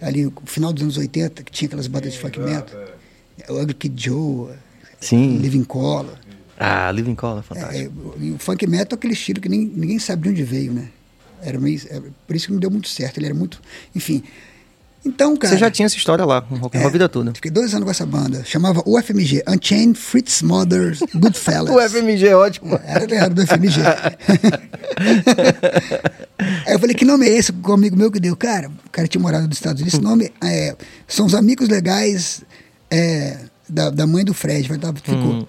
Ali 0.00 0.24
no 0.24 0.32
final 0.46 0.72
dos 0.72 0.82
anos 0.82 0.96
80, 0.96 1.42
que 1.42 1.52
tinha 1.52 1.66
aquelas 1.66 1.86
bandas 1.86 2.12
de 2.12 2.18
funk 2.18 2.38
metal. 2.38 2.78
O 3.48 3.60
Ugly 3.60 3.74
Kid 3.74 4.04
Joe, 4.04 4.50
Sim. 5.00 5.38
Living 5.38 5.64
Color. 5.64 6.18
Ah, 6.58 6.90
Living 6.90 7.14
Color, 7.14 7.42
fantástico. 7.42 8.14
É, 8.18 8.24
e 8.24 8.32
o 8.32 8.38
funk 8.38 8.66
metal 8.66 8.96
é 8.96 8.98
aquele 8.98 9.12
estilo 9.12 9.40
que 9.40 9.48
nem, 9.48 9.60
ninguém 9.60 9.98
sabe 9.98 10.22
de 10.22 10.28
onde 10.30 10.42
veio, 10.42 10.72
né? 10.72 10.88
Era 11.40 11.58
meio, 11.58 11.80
é, 11.88 12.02
por 12.26 12.34
isso 12.34 12.46
que 12.46 12.52
não 12.52 12.60
deu 12.60 12.70
muito 12.70 12.88
certo. 12.88 13.18
Ele 13.18 13.26
era 13.26 13.34
muito. 13.34 13.60
Enfim. 13.94 14.22
Então, 15.04 15.36
cara. 15.36 15.54
Você 15.54 15.58
já 15.58 15.70
tinha 15.70 15.86
essa 15.86 15.96
história 15.96 16.24
lá, 16.24 16.42
com 16.42 16.56
rock 16.56 16.76
roll 16.76 16.86
a 16.86 16.90
vida 16.90 17.08
toda. 17.08 17.32
Fiquei 17.34 17.50
dois 17.50 17.72
anos 17.72 17.84
com 17.84 17.90
essa 17.90 18.04
banda. 18.04 18.44
Chamava 18.44 18.82
UFMG 18.84 19.42
Unchained 19.48 19.98
Fritz 19.98 20.42
Mothers 20.42 21.00
Goodfellas. 21.14 21.70
O 21.78 21.80
FMG 21.88 22.26
é 22.26 22.36
ótimo. 22.36 22.78
Era, 22.84 23.14
era 23.14 23.30
do 23.30 23.46
FMG. 23.46 23.80
Aí 26.66 26.74
eu 26.74 26.78
falei, 26.78 26.94
que 26.94 27.04
nome 27.04 27.26
é 27.26 27.30
esse? 27.36 27.52
Com 27.52 27.70
um 27.70 27.74
amigo 27.74 27.96
meu 27.96 28.10
que 28.10 28.18
deu. 28.20 28.36
Cara, 28.36 28.68
o 28.68 28.90
cara 28.90 29.06
tinha 29.06 29.20
morado 29.20 29.46
nos 29.46 29.56
Estados 29.56 29.80
Unidos. 29.80 29.98
Esse 29.98 30.02
nome 30.02 30.32
é, 30.42 30.76
são 31.06 31.26
os 31.26 31.34
amigos 31.34 31.68
legais 31.68 32.42
é, 32.90 33.38
da, 33.68 33.90
da 33.90 34.06
mãe 34.06 34.24
do 34.24 34.34
Fred. 34.34 34.68
Vai 34.68 34.78
dar, 34.78 34.92
ficou. 34.94 35.48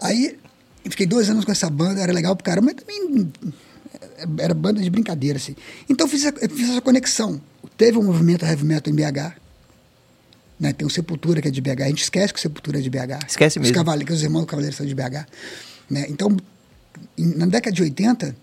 Aí 0.00 0.36
eu 0.84 0.90
fiquei 0.90 1.06
dois 1.06 1.30
anos 1.30 1.44
com 1.44 1.52
essa 1.52 1.70
banda, 1.70 2.00
era 2.00 2.12
legal 2.12 2.34
pro 2.36 2.44
cara, 2.44 2.60
mas 2.60 2.74
também 2.74 3.30
era 4.38 4.54
banda 4.54 4.80
de 4.80 4.90
brincadeira, 4.90 5.38
assim. 5.38 5.54
Então 5.88 6.06
eu 6.06 6.10
fiz, 6.10 6.24
eu 6.24 6.50
fiz 6.50 6.70
essa 6.70 6.80
conexão. 6.80 7.40
Teve 7.76 7.98
um 7.98 8.04
movimento 8.04 8.44
heavy 8.44 8.64
metal 8.64 8.92
em 8.92 8.96
BH. 8.96 9.36
Né? 10.58 10.72
Tem 10.72 10.86
o 10.86 10.90
Sepultura, 10.90 11.42
que 11.42 11.48
é 11.48 11.50
de 11.50 11.60
BH. 11.60 11.82
A 11.82 11.88
gente 11.88 12.02
esquece 12.02 12.32
que 12.32 12.38
o 12.38 12.42
Sepultura 12.42 12.78
é 12.78 12.80
de 12.80 12.90
BH. 12.90 13.26
Esquece 13.28 13.58
os 13.58 13.62
mesmo. 13.62 14.04
Que 14.04 14.12
os 14.12 14.22
irmãos 14.22 14.44
Cavaleiros 14.44 14.76
são 14.76 14.86
de 14.86 14.94
BH. 14.94 15.26
Né? 15.90 16.06
Então, 16.08 16.36
na 17.16 17.46
década 17.46 17.74
de 17.74 17.82
80, 17.82 18.36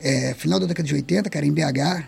é, 0.00 0.34
final 0.34 0.58
da 0.58 0.66
década 0.66 0.86
de 0.86 0.94
80, 0.94 1.28
cara, 1.30 1.46
em 1.46 1.52
BH, 1.52 2.04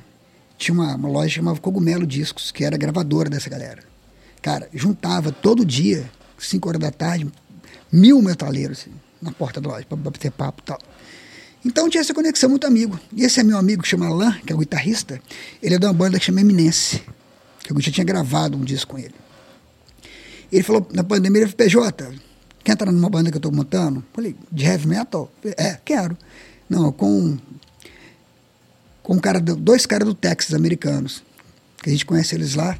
tinha 0.56 0.74
uma, 0.74 0.94
uma 0.96 1.08
loja 1.08 1.28
que 1.28 1.34
chamava 1.34 1.60
Cogumelo 1.60 2.06
Discos, 2.06 2.50
que 2.50 2.64
era 2.64 2.76
gravadora 2.76 3.28
dessa 3.28 3.50
galera. 3.50 3.82
Cara, 4.40 4.68
juntava 4.72 5.32
todo 5.32 5.64
dia, 5.64 6.10
5 6.38 6.68
horas 6.68 6.80
da 6.80 6.90
tarde, 6.90 7.26
mil 7.90 8.20
metaleiros 8.20 8.80
assim, 8.80 8.92
na 9.22 9.32
porta 9.32 9.60
da 9.60 9.70
loja, 9.70 9.86
para 9.88 9.96
bater 9.96 10.30
papo 10.30 10.62
e 10.62 10.66
tal. 10.66 10.78
Então 11.64 11.88
tinha 11.88 12.00
essa 12.00 12.12
conexão 12.12 12.50
muito 12.50 12.66
amigo. 12.66 12.98
E 13.12 13.24
esse 13.24 13.40
é 13.40 13.42
meu 13.42 13.56
amigo 13.56 13.82
que 13.82 13.88
chama 13.88 14.06
Alan, 14.06 14.32
que 14.46 14.52
é 14.52 14.56
o 14.56 14.58
guitarrista, 14.58 15.20
ele 15.62 15.74
é 15.74 15.78
de 15.78 15.86
uma 15.86 15.92
banda 15.92 16.18
que 16.18 16.24
chama 16.26 16.40
Eminence, 16.40 17.02
que 17.62 17.72
eu 17.72 17.80
já 17.80 17.90
tinha 17.90 18.04
gravado 18.04 18.56
um 18.56 18.62
disco 18.64 18.92
com 18.92 18.98
ele. 18.98 19.14
Ele 20.52 20.62
falou, 20.62 20.86
na 20.92 21.02
pandemia, 21.02 21.42
ele 21.42 21.50
falou, 21.50 21.56
PJ, 21.92 22.12
quer 22.62 22.72
entrar 22.72 22.92
numa 22.92 23.08
banda 23.10 23.30
que 23.30 23.36
eu 23.36 23.38
estou 23.38 23.50
montando? 23.50 24.04
Falei, 24.12 24.36
de 24.52 24.64
heavy 24.64 24.86
metal? 24.86 25.32
É, 25.56 25.78
quero. 25.84 26.16
Não, 26.68 26.92
com, 26.92 27.38
com 29.02 29.14
um 29.14 29.18
cara 29.18 29.40
do- 29.40 29.56
dois 29.56 29.86
caras 29.86 30.06
do 30.06 30.14
Texas, 30.14 30.54
americanos, 30.54 31.22
que 31.82 31.88
a 31.88 31.92
gente 31.92 32.04
conhece 32.06 32.34
eles 32.34 32.54
lá, 32.54 32.78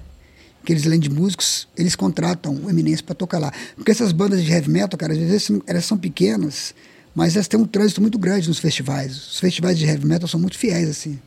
que 0.64 0.72
eles, 0.72 0.86
além 0.86 1.00
de 1.00 1.10
músicos, 1.10 1.66
eles 1.76 1.94
contratam 1.96 2.54
o 2.54 2.70
Eminence 2.70 3.02
para 3.02 3.14
tocar 3.14 3.38
lá. 3.38 3.52
Porque 3.76 3.90
essas 3.90 4.12
bandas 4.12 4.42
de 4.44 4.50
heavy 4.52 4.70
metal, 4.70 4.98
cara, 4.98 5.12
às 5.12 5.18
vezes 5.18 5.50
elas 5.66 5.84
são 5.84 5.98
pequenas, 5.98 6.74
mas 7.14 7.34
elas 7.36 7.46
têm 7.48 7.58
um 7.60 7.66
trânsito 7.66 8.00
muito 8.00 8.18
grande 8.18 8.48
nos 8.48 8.58
festivais. 8.58 9.16
Os 9.16 9.38
festivais 9.40 9.78
de 9.78 9.84
heavy 9.86 10.06
metal 10.06 10.28
são 10.28 10.40
muito 10.40 10.58
fiéis, 10.58 10.88
assim. 10.88 11.18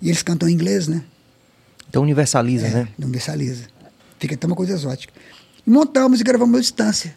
E 0.00 0.08
eles 0.08 0.22
cantam 0.22 0.48
em 0.48 0.52
inglês, 0.52 0.88
né? 0.88 1.02
Então 1.88 2.02
universaliza, 2.02 2.68
né? 2.68 2.88
Não 2.98 3.06
universaliza. 3.06 3.64
Fica 4.18 4.34
até 4.34 4.46
uma 4.46 4.56
coisa 4.56 4.72
exótica. 4.72 5.12
E 5.66 5.70
montamos 5.70 6.20
e 6.20 6.24
gravamos 6.24 6.56
à 6.58 6.60
distância. 6.60 7.14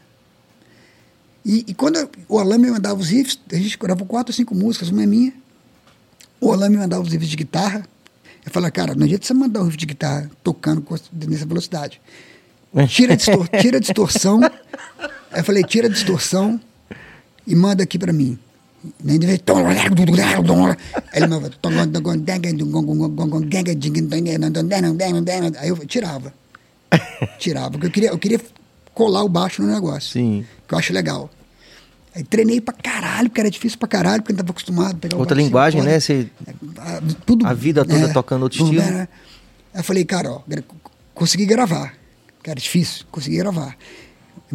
E, 1.43 1.63
e 1.67 1.73
quando 1.73 1.97
eu- 1.97 2.09
o 2.27 2.39
Alan 2.39 2.57
me 2.57 2.69
mandava 2.69 2.99
os 2.99 3.09
riffs, 3.09 3.39
a 3.51 3.55
gente 3.55 3.77
gravou 3.77 4.05
quatro 4.05 4.31
ou 4.31 4.35
cinco 4.35 4.53
músicas, 4.55 4.89
uma 4.89 5.03
é 5.03 5.05
minha. 5.05 5.33
O 6.41 6.51
Alan 6.51 6.69
me 6.69 6.77
mandava 6.77 7.01
os 7.03 7.11
riffs 7.11 7.29
de 7.29 7.35
guitarra. 7.35 7.87
Eu 8.45 8.51
falava, 8.51 8.71
cara, 8.71 8.93
não 8.95 9.05
adianta 9.05 9.25
você 9.25 9.33
mandar 9.33 9.61
um 9.61 9.65
riff 9.65 9.77
de 9.77 9.85
guitarra 9.87 10.29
tocando 10.43 10.85
nessa 11.27 11.45
velocidade. 11.45 11.99
Tira 12.87 13.13
a, 13.13 13.17
tira 13.61 13.77
a 13.77 13.79
distorção. 13.79 14.39
Aí 15.31 15.39
eu 15.39 15.43
falei, 15.43 15.63
tira 15.63 15.87
a 15.87 15.89
distorção 15.89 16.59
e 17.47 17.55
manda 17.55 17.83
aqui 17.83 17.97
pra 17.97 18.11
mim. 18.13 18.37
Nem 19.03 19.17
de 19.19 19.25
vez. 19.25 19.39
Aí 21.11 21.21
ele 21.21 21.27
mandava. 21.27 21.51
Aí 25.59 25.69
eu 25.69 25.77
tirava. 25.85 26.33
Tirava, 27.39 27.71
porque 27.71 27.87
eu 27.87 27.91
queria, 27.91 28.09
eu 28.09 28.17
queria 28.17 28.39
colar 28.93 29.23
o 29.23 29.29
baixo 29.29 29.61
no 29.61 29.71
negócio. 29.73 30.11
Sim. 30.11 30.45
Que 30.67 30.73
eu 30.73 30.77
acho 30.77 30.93
legal. 30.93 31.29
Aí 32.15 32.23
treinei 32.23 32.61
pra 32.61 32.73
caralho, 32.73 33.29
porque 33.29 33.41
era 33.41 33.51
difícil 33.51 33.77
pra 33.77 33.87
caralho, 33.87 34.21
porque 34.21 34.31
eu 34.31 34.37
não 34.37 34.43
tava 34.43 34.51
acostumado 34.51 34.91
a 34.91 34.97
pegar 34.99 35.17
Outra 35.17 35.35
linguagem, 35.35 35.81
né? 35.81 35.99
Você... 35.99 36.29
A, 36.77 37.01
tudo, 37.25 37.45
A 37.45 37.53
vida 37.53 37.83
toda 37.83 38.13
tocando 38.13 38.43
outro 38.43 38.63
estilo. 38.63 38.81
né? 38.81 39.07
Aí 39.73 39.79
eu 39.81 39.83
falei, 39.83 40.05
cara, 40.05 40.31
ó, 40.31 40.41
consegui 41.13 41.45
gravar. 41.45 41.93
Que 42.41 42.51
era 42.51 42.59
difícil, 42.59 43.05
consegui 43.11 43.37
gravar. 43.37 43.75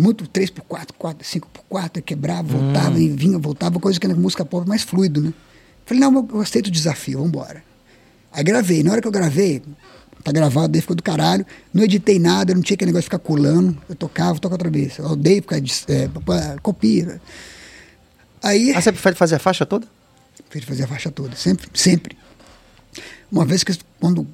Muito 0.01 0.27
3x4, 0.27 0.89
4, 0.97 1.27
5x4, 1.27 2.03
quebrava, 2.03 2.57
voltava 2.57 2.97
Hum. 2.97 2.99
e 3.03 3.09
vinha, 3.11 3.39
voltava, 3.39 3.79
coisa 3.79 4.01
que 4.01 4.09
na 4.09 4.15
música 4.15 4.45
pop 4.45 4.65
é 4.65 4.69
mais 4.69 4.83
fluido, 4.83 5.21
né? 5.21 5.33
Falei, 5.85 6.01
não, 6.01 6.29
eu, 6.33 6.41
aceito 6.41 6.69
o 6.69 6.71
desafio, 6.71 7.19
vambora. 7.19 7.63
Aí 8.33 8.43
gravei. 8.43 8.83
Na 8.83 8.93
hora 8.93 9.03
que 9.03 9.09
eu 9.09 9.13
gravei, 9.13 9.63
tá 10.23 10.33
gravado, 10.33 10.75
aí 10.77 10.81
ficou 10.81 10.97
do 10.97 11.03
caralho. 11.03 11.45
Não 11.75 11.83
editei 11.83 12.19
nada, 12.19 12.55
não 12.55 12.63
tinha 12.63 12.77
aquele 12.77 12.91
negócio 12.91 13.03
de 13.03 13.07
ficar 13.07 13.19
colando. 13.19 13.77
Eu 13.89 13.95
tocava, 13.95 14.39
toca 14.39 14.55
outra 14.55 14.71
vez. 14.71 14.99
Eu 14.99 15.07
odeio 15.07 15.43
ficar, 15.43 15.61
de, 15.61 15.73
é, 15.89 16.09
copia. 16.63 17.21
Aí. 18.43 18.73
Ah, 18.73 18.81
você 18.81 18.93
prefere 18.93 19.17
fazer 19.17 19.35
a 19.35 19.39
faixa 19.39 19.67
toda? 19.67 19.87
Fez 20.49 20.65
fazer 20.65 20.85
a 20.85 20.87
faixa 20.87 21.11
toda, 21.11 21.37
sempre, 21.37 21.69
sempre. 21.75 22.17
Uma 23.31 23.45
vez 23.45 23.63
que 23.63 23.77
quando 24.01 24.27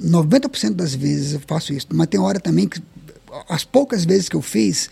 90% 0.00 0.74
das 0.74 0.94
vezes 0.94 1.32
eu 1.32 1.40
faço 1.46 1.72
isso, 1.72 1.86
mas 1.92 2.06
tem 2.06 2.20
hora 2.20 2.38
também 2.38 2.68
que 2.68 2.80
as 3.48 3.64
poucas 3.64 4.04
vezes 4.04 4.28
que 4.28 4.36
eu 4.36 4.42
fiz 4.42 4.90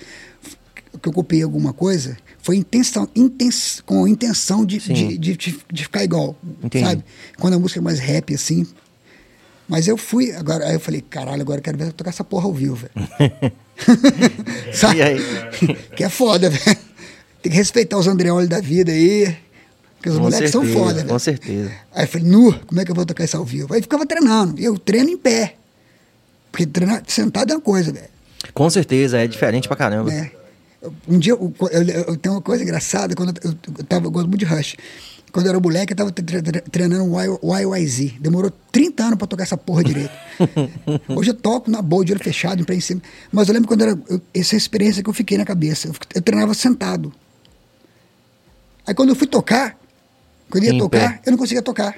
que 1.00 1.08
eu 1.08 1.12
copiei 1.12 1.42
alguma 1.42 1.72
coisa, 1.72 2.16
foi 2.42 2.56
intenção, 2.56 3.08
intens, 3.16 3.82
com 3.86 4.04
a 4.04 4.10
intenção 4.10 4.64
de, 4.64 4.78
de, 4.78 5.16
de, 5.16 5.36
de- 5.72 5.82
ficar 5.84 6.04
igual, 6.04 6.36
Entendi. 6.62 6.84
sabe? 6.84 7.04
Quando 7.40 7.54
a 7.54 7.58
música 7.58 7.80
é 7.80 7.82
mais 7.82 7.98
rap 7.98 8.34
assim. 8.34 8.66
Mas 9.66 9.88
eu 9.88 9.96
fui, 9.96 10.32
agora 10.32 10.66
aí 10.66 10.74
eu 10.74 10.80
falei, 10.80 11.00
caralho, 11.00 11.40
agora 11.40 11.60
eu 11.60 11.62
quero 11.62 11.78
ver 11.78 11.86
eu 11.88 11.92
tocar 11.94 12.10
essa 12.10 12.22
porra 12.22 12.44
ao 12.44 12.52
vivo, 12.52 12.76
velho. 12.76 12.92
Sabe? 14.72 14.98
E 14.98 15.02
aí? 15.02 15.18
que 15.96 16.04
é 16.04 16.08
foda, 16.10 16.50
velho. 16.50 16.76
Tem 17.42 17.50
que 17.50 17.56
respeitar 17.58 17.96
os 17.96 18.06
Andreoli 18.06 18.46
da 18.46 18.60
vida 18.60 18.92
aí. 18.92 19.34
Porque 19.96 20.10
os 20.10 20.16
Com 20.16 20.22
moleques 20.24 20.50
são 20.50 20.62
certeza, 20.62 20.78
foda, 20.84 21.00
Com 21.02 21.06
velho. 21.08 21.18
certeza. 21.20 21.72
Aí 21.94 22.04
eu 22.04 22.08
falei, 22.08 22.26
nu, 22.28 22.52
como 22.66 22.80
é 22.80 22.84
que 22.84 22.90
eu 22.90 22.94
vou 22.94 23.06
tocar 23.06 23.24
isso 23.24 23.36
ao 23.36 23.44
vivo? 23.44 23.72
Aí 23.72 23.80
ficava 23.80 24.04
treinando. 24.04 24.60
E 24.60 24.64
eu 24.64 24.78
treino 24.78 25.08
em 25.10 25.16
pé. 25.16 25.56
Porque 26.50 26.66
treinar 26.66 27.02
sentado 27.06 27.52
é 27.52 27.56
uma 27.56 27.62
coisa, 27.62 27.92
velho. 27.92 28.11
Com 28.54 28.68
certeza, 28.70 29.18
é 29.18 29.26
diferente 29.26 29.66
pra 29.68 29.76
caramba. 29.76 30.12
Eu- 30.80 30.92
Um 31.08 31.18
dia, 31.18 31.32
eu, 31.32 31.54
eu, 31.70 31.82
eu 32.08 32.16
tenho 32.16 32.34
uma 32.34 32.42
coisa 32.42 32.62
engraçada, 32.64 33.14
quando 33.14 33.32
eu, 33.44 33.54
eu, 33.78 33.84
tava, 33.84 34.06
eu 34.06 34.10
gosto 34.10 34.26
muito 34.28 34.40
de 34.40 34.44
Rush. 34.46 34.74
Quando 35.30 35.46
eu 35.46 35.50
era 35.50 35.60
moleque, 35.60 35.92
eu 35.92 35.96
tava 35.96 36.10
tre- 36.12 36.42
tre- 36.42 36.60
treinando 36.60 37.10
YYZ. 37.16 38.14
Demorou 38.20 38.52
30 38.70 39.04
anos 39.04 39.16
pra 39.16 39.26
tocar 39.26 39.44
essa 39.44 39.56
porra 39.56 39.82
direito. 39.82 40.10
Hoje 41.08 41.30
eu 41.30 41.34
toco 41.34 41.70
na 41.70 41.80
boa, 41.80 42.04
de 42.04 42.12
olho 42.12 42.22
fechado, 42.22 42.60
em 42.60 42.64
pé 42.64 42.74
em 42.74 42.80
cima. 42.80 43.00
Mas 43.30 43.48
eu 43.48 43.54
lembro 43.54 43.66
quando 43.68 43.80
era. 43.82 43.98
essa 44.34 44.56
experiência 44.56 45.02
que 45.02 45.08
eu 45.08 45.14
fiquei 45.14 45.38
na 45.38 45.44
cabeça. 45.46 45.88
Eu, 45.88 45.94
eu 46.16 46.20
treinava 46.20 46.52
sentado. 46.52 47.10
Aí 48.86 48.92
quando 48.94 49.10
eu 49.10 49.14
fui 49.16 49.26
tocar, 49.26 49.78
quando 50.50 50.64
eu 50.64 50.70
ia 50.72 50.76
Em 50.76 50.78
tocar, 50.78 51.12
pé. 51.14 51.20
eu 51.24 51.30
não 51.30 51.38
conseguia 51.38 51.62
tocar. 51.62 51.96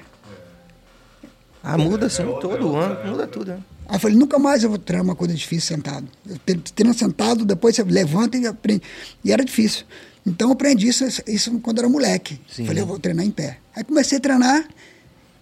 Ah, 1.67 1.77
muda 1.77 2.05
assim 2.05 2.23
todo 2.39 2.75
ano, 2.75 3.09
muda 3.11 3.25
tudo, 3.27 3.51
né? 3.51 3.59
Aí 3.87 3.95
eu 3.95 3.99
falei, 3.99 4.17
nunca 4.17 4.37
mais 4.39 4.63
eu 4.63 4.69
vou 4.69 4.77
treinar 4.79 5.03
uma 5.03 5.15
coisa 5.15 5.33
difícil 5.33 5.75
sentado. 5.75 6.07
Eu 6.27 6.37
tre- 6.45 6.59
treino 6.73 6.93
sentado, 6.93 7.43
depois 7.45 7.75
você 7.75 7.83
levanta 7.83 8.37
e 8.37 8.45
aprende. 8.47 8.81
E 9.23 9.31
era 9.31 9.43
difícil. 9.43 9.85
Então 10.25 10.47
eu 10.49 10.53
aprendi 10.53 10.87
isso, 10.87 11.05
isso 11.27 11.59
quando 11.59 11.79
era 11.79 11.89
moleque. 11.89 12.39
Sim. 12.51 12.65
Falei, 12.65 12.81
eu 12.81 12.87
vou 12.87 12.97
treinar 12.99 13.25
em 13.25 13.31
pé. 13.31 13.57
Aí 13.75 13.83
comecei 13.83 14.17
a 14.17 14.21
treinar 14.21 14.67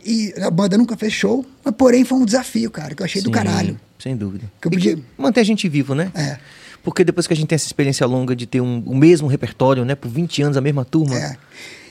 e 0.05 0.33
a 0.41 0.49
banda 0.51 0.77
nunca 0.77 0.97
fez 0.97 1.13
show, 1.13 1.45
mas 1.63 1.73
porém 1.75 2.03
foi 2.03 2.17
um 2.17 2.25
desafio, 2.25 2.69
cara, 2.69 2.93
que 2.93 3.01
eu 3.01 3.05
achei 3.05 3.21
do 3.21 3.27
Sim, 3.27 3.31
caralho. 3.31 3.79
Sem 3.99 4.15
dúvida. 4.17 4.51
Que 4.59 4.67
eu 4.67 4.71
podia- 4.71 4.95
que 4.97 5.03
manter 5.17 5.39
a 5.39 5.43
gente 5.45 5.67
vivo, 5.69 5.95
né? 5.95 6.12
É. 6.13 6.38
Porque 6.83 7.05
depois 7.05 7.25
que 7.25 7.31
a 7.33 7.36
gente 7.36 7.47
tem 7.47 7.55
essa 7.55 7.65
experiência 7.65 8.05
longa 8.05 8.36
de 8.36 8.45
ter 8.45 8.59
um, 8.59 8.79
o 8.86 8.93
mesmo 8.93 9.27
repertório, 9.27 9.86
né? 9.86 9.95
Por 9.95 10.09
20 10.12 10.41
anos, 10.41 10.57
a 10.57 10.62
mesma 10.62 10.83
turma. 10.83 11.15
É. 11.17 11.38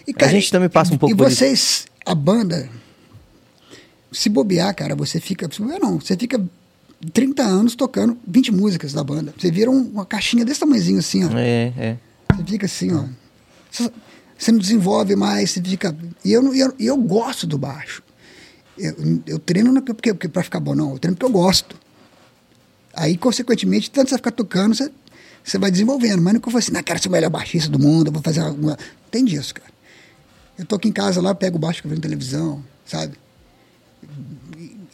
E, 0.07 0.15
A 0.23 0.29
gente 0.29 0.51
também 0.53 0.69
passa 0.69 0.93
um 0.93 0.99
pouco 0.99 1.15
E 1.15 1.17
por 1.17 1.29
isso. 1.29 1.37
vocês, 1.37 1.87
a 2.05 2.15
banda, 2.15 2.69
se 4.13 4.29
bobear, 4.29 4.75
cara, 4.75 4.95
você 4.95 5.19
fica. 5.21 5.49
Se 5.53 5.61
bobear, 5.61 5.81
não, 5.81 5.99
você 6.01 6.17
fica 6.17 6.41
30 7.13 7.43
anos 7.43 7.75
tocando 7.75 8.17
20 8.27 8.53
músicas 8.53 8.93
da 8.93 9.03
banda. 9.03 9.35
Você 9.39 9.51
vira 9.51 9.71
um- 9.71 9.83
uma 9.93 10.07
caixinha 10.07 10.45
desse 10.45 10.61
tamanhozinho 10.61 10.99
assim, 10.99 11.25
ó. 11.25 11.31
É, 11.39 11.73
é. 11.77 11.97
Você 12.37 12.45
fica 12.45 12.67
assim, 12.67 12.93
ó. 12.93 13.05
Você- 13.71 13.91
Você 14.39 14.51
não 14.51 14.59
desenvolve 14.59 15.15
mais, 15.15 15.51
você 15.53 15.63
fica. 15.63 15.97
E 16.25 16.33
eu, 16.33 16.53
eu, 16.55 16.75
eu 16.79 16.97
gosto 16.97 17.47
do 17.47 17.57
baixo. 17.57 18.03
Eu, 18.77 18.95
eu 19.27 19.39
treino 19.39 19.71
não 19.71 19.79
é 19.79 19.85
porque, 19.85 20.13
porque 20.13 20.29
pra 20.29 20.43
ficar 20.43 20.59
bom, 20.59 20.75
não. 20.75 20.91
Eu 20.93 20.99
treino 20.99 21.17
porque 21.17 21.27
eu 21.27 21.33
gosto. 21.41 21.77
Aí, 22.95 23.17
consequentemente, 23.17 23.91
tanto 23.91 24.11
você 24.11 24.17
ficar 24.17 24.33
tocando, 24.33 24.75
você, 24.75 24.91
você 25.45 25.59
vai 25.59 25.71
desenvolvendo. 25.71 26.21
Mas 26.21 26.35
não 26.35 26.41
que 26.41 26.49
eu 26.49 26.51
falo 26.53 26.59
assim, 26.59 26.73
não, 26.73 26.83
quero 26.83 27.01
ser 27.01 27.09
o 27.09 27.13
melhor 27.13 27.31
baixista 27.31 27.71
do 27.71 27.79
mundo, 27.79 28.09
eu 28.09 28.13
vou 28.13 28.21
fazer 28.23 28.41
alguma. 28.41 28.77
Tem 29.11 29.25
disso, 29.25 29.55
cara. 29.55 29.71
Eu 30.59 30.67
tô 30.67 30.75
aqui 30.77 30.89
em 30.89 30.93
casa 30.93 31.21
lá, 31.23 31.35
pego 31.35 31.57
o 31.57 31.61
baixo 31.61 31.81
que 31.81 31.87
eu 31.87 31.91
vejo 31.91 32.01
na 32.01 32.03
televisão, 32.03 32.63
sabe? 32.85 33.15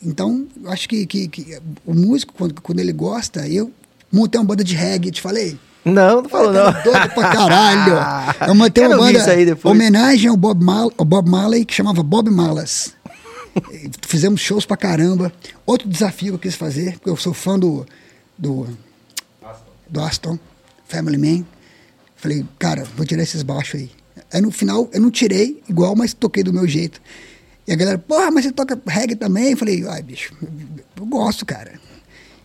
Então, 0.03 0.47
eu 0.62 0.71
acho 0.71 0.88
que, 0.88 1.07
que, 1.07 1.29
que 1.29 1.59
o 1.85 1.94
músico, 1.94 2.33
quando, 2.35 2.61
quando 2.61 2.79
ele 2.79 2.92
gosta, 2.92 3.47
eu 3.49 3.73
montei 4.12 4.40
uma 4.40 4.47
banda 4.47 4.62
de 4.62 4.75
reggae, 4.75 5.11
te 5.11 5.21
falei. 5.21 5.59
Não, 5.85 6.23
não 6.23 6.29
falou 6.29 6.53
não. 6.53 6.73
doido 6.83 7.11
pra 7.14 7.31
caralho. 7.31 7.94
Eu 8.47 8.55
montei 8.55 8.85
Quero 8.85 8.94
uma 8.94 9.07
banda 9.07 9.18
isso 9.18 9.31
aí 9.31 9.47
depois. 9.47 9.75
homenagem 9.75 10.29
ao 10.29 10.37
Bob, 10.37 10.62
Mal, 10.62 10.92
ao 10.99 11.05
Bob 11.05 11.31
Marley, 11.31 11.64
que 11.64 11.73
chamava 11.73 12.03
Bob 12.03 12.29
Malas. 12.31 12.94
Fizemos 14.07 14.40
shows 14.40 14.66
pra 14.66 14.77
caramba. 14.77 15.33
Outro 15.64 15.88
desafio 15.88 16.33
que 16.33 16.35
eu 16.35 16.38
quis 16.51 16.55
fazer, 16.55 16.94
porque 16.94 17.09
eu 17.09 17.16
sou 17.16 17.33
fã 17.33 17.59
do, 17.59 17.87
do, 18.37 18.66
do 19.88 20.01
Aston, 20.01 20.38
Family 20.87 21.16
Man. 21.16 21.44
Falei, 22.16 22.44
cara, 22.59 22.85
vou 22.97 23.07
tirar 23.07 23.23
esses 23.23 23.42
baixos 23.42 23.81
aí. 23.81 23.90
Aí 24.33 24.42
no 24.42 24.51
final, 24.51 24.90
eu 24.92 25.01
não 25.01 25.11
tirei 25.11 25.62
igual, 25.68 25.97
mas 25.97 26.12
toquei 26.12 26.42
do 26.42 26.53
meu 26.53 26.66
jeito. 26.68 27.01
E 27.69 27.73
a 27.73 27.77
galera, 27.77 27.99
porra, 27.99 28.31
mas 28.31 28.45
você 28.47 28.51
toca 28.53 28.81
reggae 28.87 29.15
também? 29.15 29.51
Eu 29.51 29.57
falei, 29.59 29.87
ai, 29.87 30.03
bicho, 30.03 30.35
eu 30.97 31.05
gosto, 31.05 31.45
cara. 31.45 31.79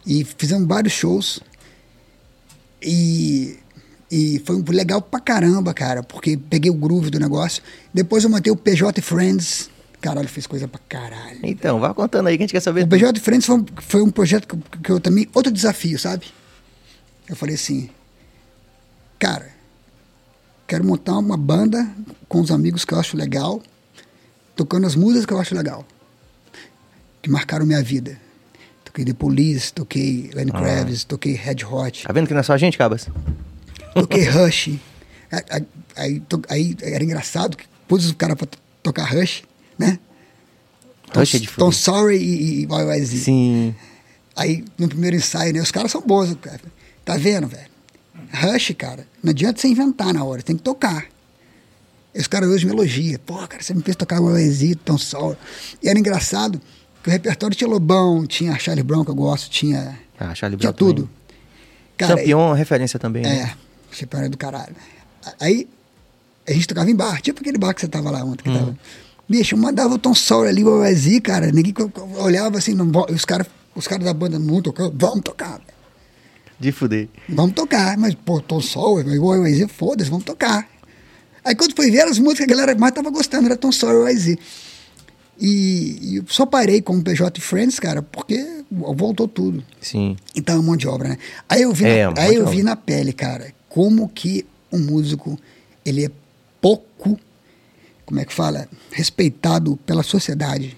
E 0.05 0.25
fizemos 0.37 0.67
vários 0.67 0.91
shows. 0.91 1.39
E, 2.81 3.57
e 4.11 4.41
foi 4.45 4.61
legal 4.67 5.01
pra 5.01 5.21
caramba, 5.21 5.73
cara, 5.73 6.03
porque 6.03 6.35
peguei 6.37 6.69
o 6.69 6.73
groove 6.73 7.09
do 7.09 7.19
negócio. 7.19 7.63
Depois 7.93 8.23
eu 8.25 8.29
montei 8.29 8.51
o 8.51 8.55
PJ 8.57 9.01
Friends. 9.01 9.69
Caralho, 10.01 10.27
fiz 10.27 10.45
coisa 10.45 10.67
pra 10.67 10.81
caralho. 10.89 11.39
Então, 11.43 11.79
vai 11.79 11.93
contando 11.93 12.27
aí 12.27 12.35
que 12.37 12.43
a 12.43 12.45
gente 12.45 12.51
quer 12.51 12.59
saber. 12.59 12.83
O 12.83 12.87
PJ 12.87 13.17
Friends 13.21 13.45
foi, 13.45 13.55
um- 13.57 13.65
foi 13.77 14.01
um 14.01 14.11
projeto 14.11 14.45
que, 14.45 14.77
que 14.79 14.91
eu 14.91 14.99
também. 14.99 15.27
Outro 15.33 15.49
desafio, 15.51 15.97
sabe? 15.97 16.25
Eu 17.29 17.37
falei 17.37 17.55
assim, 17.55 17.89
cara, 19.17 19.49
quero 20.67 20.83
montar 20.83 21.17
uma 21.17 21.37
banda 21.37 21.89
com 22.27 22.41
os 22.41 22.51
amigos 22.51 22.83
que 22.83 22.93
eu 22.93 22.99
acho 22.99 23.15
legal, 23.15 23.61
tocando 24.55 24.85
as 24.87 24.95
músicas 24.95 25.25
que 25.25 25.33
eu 25.33 25.39
acho 25.39 25.55
legal, 25.55 25.85
que 27.21 27.29
marcaram 27.29 27.65
minha 27.65 27.81
vida. 27.83 28.17
Toquei 28.85 29.05
The 29.05 29.13
Police, 29.13 29.73
toquei 29.73 30.29
Lenny 30.33 30.51
Ah. 30.53 30.59
Kravitz, 30.59 31.03
toquei 31.03 31.33
Red 31.33 31.63
Hot. 31.65 32.03
Tá 32.05 32.13
vendo 32.13 32.27
que 32.27 32.33
não 32.33 32.41
é 32.41 32.43
só 32.43 32.53
a 32.53 32.57
gente, 32.57 32.77
Cabas? 32.77 33.07
Toquei 33.93 34.23
Rush. 34.29 34.69
Aí, 35.31 35.41
aí- 35.49 35.67
aí, 35.95 36.19
to- 36.21 36.41
aí 36.49 36.75
era 36.81 37.03
engraçado 37.03 37.57
que 37.57 37.65
pus 37.87 38.05
os 38.05 38.11
caras 38.11 38.37
pra 38.37 38.45
to- 38.45 38.57
tocar 38.83 39.05
Rush, 39.05 39.43
né? 39.79 39.97
Rush 41.15 41.35
é 41.35 41.39
de 41.39 41.47
Tom. 41.47 41.71
Sorry 41.71 42.17
e, 42.17 42.63
e 42.65 42.67
YYZ. 42.67 43.23
Sim. 43.23 43.75
Aí 44.35 44.63
no 44.77 44.87
primeiro 44.87 45.15
ensaio, 45.15 45.53
né? 45.53 45.59
Os 45.61 45.71
caras 45.71 45.91
são 45.91 46.01
bons, 46.01 46.35
cara. 46.41 46.61
Tá 47.05 47.17
vendo, 47.17 47.47
velho? 47.47 47.71
Rush, 48.33 48.73
cara, 48.77 49.07
não 49.23 49.29
adianta 49.31 49.59
você 49.61 49.67
inventar 49.67 50.13
na 50.13 50.23
hora, 50.23 50.41
tem 50.41 50.55
que 50.55 50.63
tocar. 50.63 51.05
Os 52.15 52.27
caras 52.27 52.49
hoje 52.49 52.65
me 52.65 52.71
elogiam. 52.71 53.19
Pô, 53.25 53.35
cara, 53.47 53.61
você 53.63 53.73
me 53.73 53.81
fez 53.81 53.95
tocar 53.95 54.19
YYZ, 54.21 54.75
Tom 54.85 54.97
Sorry. 54.97 55.37
E 55.81 55.89
era 55.89 55.97
engraçado 55.97 56.61
que 57.01 57.09
o 57.09 57.11
repertório 57.11 57.55
tinha 57.55 57.67
Lobão, 57.69 58.25
tinha 58.25 58.57
Charlie 58.59 58.83
Brown, 58.83 59.03
que 59.03 59.11
eu 59.11 59.15
gosto, 59.15 59.49
tinha. 59.49 59.97
Ah, 60.19 60.33
Charlie 60.35 60.57
tinha 60.59 60.71
Brown 60.71 60.77
tudo. 60.87 61.09
também. 61.97 62.17
Champion, 62.17 62.53
referência 62.53 62.99
também, 62.99 63.23
né? 63.23 63.55
É, 63.91 63.95
Champion 63.95 64.19
é 64.21 64.29
do 64.29 64.37
caralho. 64.37 64.75
Aí 65.39 65.67
a 66.47 66.51
gente 66.53 66.67
tocava 66.67 66.89
em 66.89 66.95
bar, 66.95 67.21
tipo 67.21 67.39
aquele 67.41 67.57
bar 67.57 67.73
que 67.73 67.81
você 67.81 67.87
tava 67.87 68.11
lá 68.11 68.23
ontem. 68.23 68.43
Que 68.43 68.49
Uhum. 68.49 68.57
tava. 68.57 68.77
Bicho, 69.27 69.55
eu 69.55 69.59
mandava 69.59 69.93
o 69.93 69.97
Tom 69.97 70.13
Sawyer 70.13 70.49
ali, 70.49 70.63
o 70.63 70.81
OSI, 70.83 71.21
cara. 71.21 71.49
Ninguém 71.51 71.73
olhava 72.17 72.57
assim, 72.57 72.73
não, 72.75 72.89
os 73.09 73.25
caras 73.25 73.47
os 73.75 73.87
caras 73.87 74.05
da 74.05 74.13
banda 74.13 74.37
não 74.37 74.61
tocando, 74.61 74.93
vamos 74.95 75.21
tocar. 75.21 75.53
velho. 75.53 75.63
De 76.59 76.71
fuder. 76.71 77.09
Vamos 77.27 77.53
tocar. 77.55 77.97
Mas, 77.97 78.13
pô, 78.13 78.39
Tom 78.39 78.61
Sawyer, 78.61 79.07
igual 79.07 79.39
o 79.39 79.43
AZ, 79.45 79.65
foda-se, 79.71 80.09
vamos 80.09 80.25
tocar. 80.25 80.67
Aí 81.43 81.55
quando 81.55 81.75
foi 81.75 81.91
ver 81.91 82.01
as 82.03 82.17
músicas, 82.19 82.45
a 82.45 82.49
galera 82.49 82.75
mais 82.75 82.93
tava 82.93 83.09
gostando, 83.09 83.45
era 83.47 83.57
Tom 83.57 83.71
Sawyer 83.71 84.07
AZ. 84.15 84.37
E, 85.39 86.17
e 86.19 86.23
só 86.27 86.45
parei 86.45 86.81
com 86.81 86.95
o 86.97 87.03
PJ 87.03 87.41
Friends, 87.41 87.79
cara, 87.79 88.01
porque 88.01 88.63
voltou 88.71 89.27
tudo. 89.27 89.63
Sim. 89.81 90.15
Então 90.35 90.55
é 90.55 90.59
um 90.59 90.63
monte 90.63 90.81
de 90.81 90.87
obra, 90.87 91.09
né? 91.09 91.17
Aí 91.49 91.63
eu 91.63 91.73
vi, 91.73 91.85
É, 91.85 92.05
na, 92.05 92.11
um 92.11 92.13
aí 92.17 92.35
eu 92.35 92.43
obra. 92.43 92.55
vi 92.55 92.63
na 92.63 92.75
pele, 92.75 93.11
cara, 93.13 93.53
como 93.67 94.07
que 94.07 94.45
um 94.71 94.79
músico, 94.79 95.37
ele 95.85 96.05
é 96.05 96.11
pouco, 96.61 97.19
como 98.05 98.19
é 98.19 98.25
que 98.25 98.33
fala, 98.33 98.67
respeitado 98.91 99.75
pela 99.85 100.03
sociedade. 100.03 100.77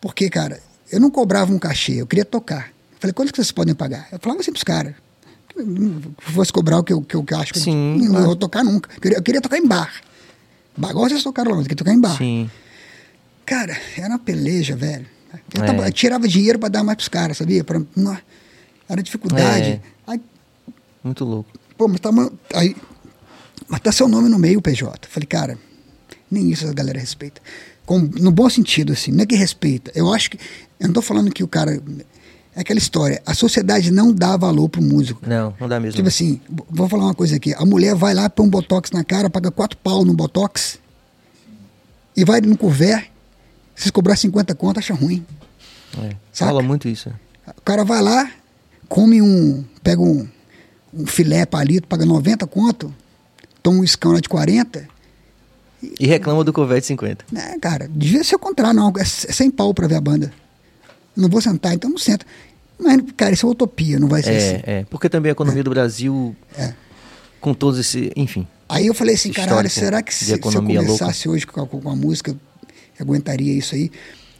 Porque, 0.00 0.30
cara, 0.30 0.60
eu 0.90 1.00
não 1.00 1.10
cobrava 1.10 1.52
um 1.52 1.58
cachê, 1.58 2.00
eu 2.00 2.06
queria 2.06 2.24
tocar. 2.24 2.68
Eu 2.92 2.96
falei, 3.00 3.12
quanto 3.12 3.32
que 3.32 3.36
vocês 3.36 3.52
podem 3.52 3.74
pagar? 3.74 4.08
Eu 4.12 4.18
falava 4.20 4.40
assim 4.40 4.52
pros 4.52 4.64
caras. 4.64 4.94
Se 5.62 6.32
fosse 6.32 6.52
cobrar 6.52 6.78
o 6.78 6.84
que 6.84 6.92
eu, 6.92 7.02
que 7.02 7.14
eu, 7.14 7.24
eu 7.28 7.38
acho 7.38 7.52
que 7.52 7.58
eu- 7.58 7.62
Sim, 7.64 7.98
não, 7.98 8.08
claro. 8.10 8.26
vou 8.26 8.36
tocar 8.36 8.64
nunca. 8.64 8.90
Eu 8.94 9.00
queria, 9.00 9.18
eu 9.18 9.22
queria 9.22 9.40
tocar 9.40 9.58
em 9.58 9.66
bar. 9.66 9.92
Igual 10.76 11.08
vocês 11.08 11.22
tocaram 11.22 11.50
lá, 11.50 11.56
mas 11.58 11.66
eu 11.66 11.68
queria 11.68 11.84
tocar 11.84 11.92
em 11.94 12.00
bar. 12.00 12.16
Sim. 12.16 12.50
Cara, 13.44 13.76
era 13.96 14.08
uma 14.08 14.18
peleja, 14.18 14.76
velho. 14.76 15.06
Eu, 15.54 15.62
É. 15.62 15.66
tava- 15.66 15.86
eu 15.88 15.92
tirava 15.92 16.26
dinheiro 16.28 16.58
pra 16.58 16.68
dar 16.68 16.82
mais 16.84 16.96
pros 16.96 17.08
caras, 17.08 17.36
sabia? 17.36 17.62
Pra, 17.64 17.80
não, 17.96 18.16
era 18.88 19.02
dificuldade. 19.02 19.64
É. 19.70 19.80
Aí, 20.06 20.20
Muito 21.04 21.24
louco. 21.24 21.50
pô, 21.76 21.86
mas 21.88 22.00
tá, 22.00 22.10
uma- 22.10 22.32
aí, 22.54 22.76
mas 23.68 23.80
tá 23.80 23.92
seu 23.92 24.08
nome 24.08 24.28
no 24.28 24.38
meio, 24.38 24.60
PJ. 24.62 25.08
Falei, 25.08 25.26
cara, 25.26 25.58
nem 26.30 26.50
isso 26.50 26.66
a 26.68 26.72
galera 26.72 26.98
respeita. 26.98 27.40
Com, 27.86 27.98
no 27.98 28.30
bom 28.30 28.48
sentido, 28.48 28.92
assim, 28.92 29.10
não 29.10 29.22
é 29.22 29.26
que 29.26 29.34
respeita. 29.36 29.90
Eu 29.94 30.12
acho 30.12 30.30
que. 30.30 30.38
Eu 30.78 30.86
não 30.86 30.94
tô 30.94 31.02
falando 31.02 31.30
que 31.32 31.42
o 31.42 31.48
cara. 31.48 31.80
É 32.54 32.60
aquela 32.60 32.78
história. 32.78 33.22
A 33.24 33.32
sociedade 33.32 33.90
não 33.90 34.12
dá 34.12 34.36
valor 34.36 34.68
pro 34.68 34.82
músico. 34.82 35.22
Não, 35.26 35.54
não 35.58 35.68
dá 35.68 35.78
mesmo. 35.78 35.96
Tipo 35.96 36.08
assim, 36.08 36.40
vou 36.68 36.88
falar 36.88 37.04
uma 37.04 37.14
coisa 37.14 37.36
aqui. 37.36 37.54
A 37.54 37.64
mulher 37.64 37.94
vai 37.94 38.12
lá, 38.12 38.28
põe 38.28 38.46
um 38.46 38.50
botox 38.50 38.90
na 38.90 39.04
cara, 39.04 39.30
paga 39.30 39.50
quatro 39.50 39.78
pau 39.78 40.04
no 40.04 40.12
botox 40.14 40.78
e 42.16 42.24
vai 42.24 42.40
no 42.40 42.56
couvert. 42.56 43.08
Se 43.74 43.90
cobrar 43.90 44.16
50 44.16 44.54
conto, 44.54 44.78
acha 44.78 44.92
ruim. 44.92 45.24
É. 46.02 46.16
Fala 46.32 46.62
muito 46.62 46.88
isso. 46.88 47.10
O 47.56 47.62
cara 47.62 47.84
vai 47.84 48.02
lá, 48.02 48.30
come 48.88 49.22
um. 49.22 49.64
pega 49.82 50.02
um, 50.02 50.28
um 50.92 51.06
filé 51.06 51.46
palito, 51.46 51.86
paga 51.88 52.04
90 52.04 52.46
conto, 52.46 52.94
toma 53.62 53.78
um 53.78 53.84
escão 53.84 54.12
lá 54.12 54.20
de 54.20 54.28
40. 54.28 54.86
E 55.98 56.06
reclama 56.06 56.44
do 56.44 56.52
Covete 56.52 56.86
50. 56.88 57.24
Né, 57.32 57.56
cara, 57.60 57.88
devia 57.88 58.22
ser 58.22 58.36
o 58.36 58.38
contrário, 58.38 58.78
não. 58.78 58.92
É 58.98 59.04
100 59.04 59.50
pau 59.52 59.72
pra 59.72 59.86
ver 59.86 59.94
a 59.94 60.00
banda. 60.00 60.32
Não 61.16 61.28
vou 61.28 61.40
sentar, 61.40 61.74
então 61.74 61.90
não 61.90 61.98
senta. 61.98 62.24
Mas, 62.78 62.98
cara, 63.16 63.32
isso 63.34 63.46
é 63.46 63.50
utopia, 63.50 63.98
não 63.98 64.08
vai 64.08 64.22
ser 64.22 64.30
assim. 64.36 64.62
É, 64.66 64.78
é. 64.80 64.86
Porque 64.88 65.08
também 65.08 65.30
a 65.30 65.32
economia 65.32 65.62
do 65.62 65.70
Brasil, 65.70 66.34
É. 66.56 66.72
com 67.40 67.52
todos 67.52 67.78
esse. 67.78 68.10
Enfim. 68.16 68.46
Aí 68.68 68.86
eu 68.86 68.94
falei 68.94 69.14
assim, 69.16 69.32
caralho, 69.32 69.66
histórico 69.66 69.74
será 69.74 70.02
que 70.02 70.14
se, 70.14 70.24
se 70.26 70.32
eu 70.32 70.38
começasse 70.38 71.28
hoje 71.28 71.46
com 71.46 71.60
a, 71.60 71.66
com 71.66 71.90
a 71.90 71.96
música, 71.96 72.30
eu 72.30 72.36
aguentaria 73.04 73.52
isso 73.52 73.74
aí? 73.74 73.90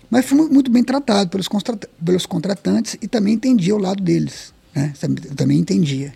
Mas 0.09 0.25
fui 0.25 0.39
mu- 0.39 0.49
muito 0.49 0.71
bem 0.71 0.83
tratado 0.85 1.29
pelos, 1.31 1.49
contra- 1.49 1.77
pelos 2.05 2.27
contratantes 2.27 2.97
e 3.03 3.09
também 3.09 3.35
entendia 3.35 3.75
o 3.75 3.79
lado 3.79 4.03
deles. 4.03 4.53
Né? 4.75 4.93
Eu 5.03 5.35
também 5.37 5.59
entendia. 5.59 6.13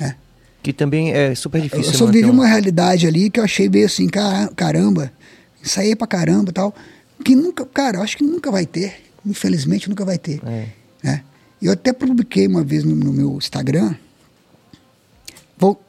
né? 0.00 0.16
Que 0.62 0.72
também 0.72 1.12
é 1.12 1.34
super 1.34 1.60
difícil. 1.60 1.92
eu 1.92 1.98
só 1.98 2.06
vivi 2.06 2.26
um- 2.28 2.32
uma 2.32 2.46
realidade 2.46 3.06
ali 3.06 3.28
que 3.30 3.38
eu 3.38 3.44
achei 3.44 3.68
meio 3.68 3.86
assim, 3.86 4.08
cara- 4.08 4.50
caramba, 4.56 5.12
ensaiei 5.62 5.94
pra 5.94 6.06
caramba 6.06 6.50
e 6.50 6.52
tal. 6.52 6.74
Que 7.22 7.36
nunca, 7.36 7.64
cara, 7.66 7.98
eu 7.98 8.02
acho 8.02 8.16
que 8.16 8.24
nunca 8.24 8.50
vai 8.50 8.64
ter. 8.66 8.94
Infelizmente 9.26 9.88
nunca 9.88 10.04
vai 10.04 10.18
ter. 10.18 10.40
É. 10.46 10.68
né? 11.02 11.24
Eu 11.62 11.72
até 11.72 11.92
publiquei 11.92 12.46
uma 12.46 12.62
vez 12.62 12.84
no, 12.84 12.94
no 12.94 13.12
meu 13.12 13.36
Instagram. 13.38 13.94
Vou, 15.56 15.80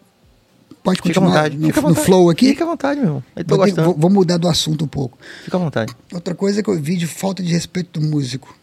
pode 0.84 0.98
Fica 0.98 1.10
continuar 1.10 1.28
vontade. 1.30 1.58
no, 1.58 1.68
no 1.90 1.96
flow 1.96 2.30
aqui? 2.30 2.50
Fica 2.50 2.64
à 2.64 2.68
vontade, 2.68 3.00
meu 3.00 3.08
irmão. 3.10 3.24
Eu 3.36 3.44
tô 3.44 3.56
Vou, 3.58 3.66
gostando. 3.66 3.88
vou- 3.90 3.98
vou 3.98 4.10
mudar 4.10 4.38
do 4.38 4.48
assunto 4.48 4.86
um 4.86 4.88
pouco. 4.88 5.18
Fica 5.44 5.58
à 5.58 5.60
vontade. 5.60 5.94
Outra 6.14 6.34
coisa 6.34 6.64
que 6.64 6.70
eu 6.70 6.80
vi 6.80 6.96
de 6.96 7.08
falta 7.08 7.44
de 7.44 7.52
respeito 7.52 8.00
do 8.00 8.08
músico. 8.08 8.58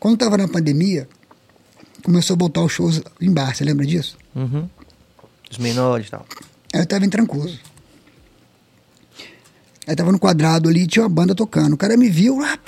Quando 0.00 0.14
estava 0.14 0.36
na 0.36 0.48
pandemia, 0.48 1.08
começou 2.02 2.34
a 2.34 2.36
botar 2.36 2.62
os 2.62 2.72
shows 2.72 3.00
em 3.20 3.32
bar, 3.32 3.54
você 3.54 3.64
lembra 3.64 3.84
disso? 3.86 4.16
Uhum. 4.34 4.68
Os 5.50 5.58
menores 5.58 6.08
e 6.08 6.10
tal. 6.10 6.26
Aí 6.74 6.80
eu 6.80 6.84
estava 6.84 7.04
em 7.04 7.08
Trancoso. 7.10 7.58
Aí 9.86 9.96
tava 9.96 10.12
no 10.12 10.18
quadrado 10.18 10.68
ali, 10.68 10.86
tinha 10.86 11.02
uma 11.02 11.08
banda 11.08 11.34
tocando. 11.34 11.72
O 11.72 11.76
cara 11.76 11.96
me 11.96 12.08
viu, 12.10 12.42
ah, 12.42 12.58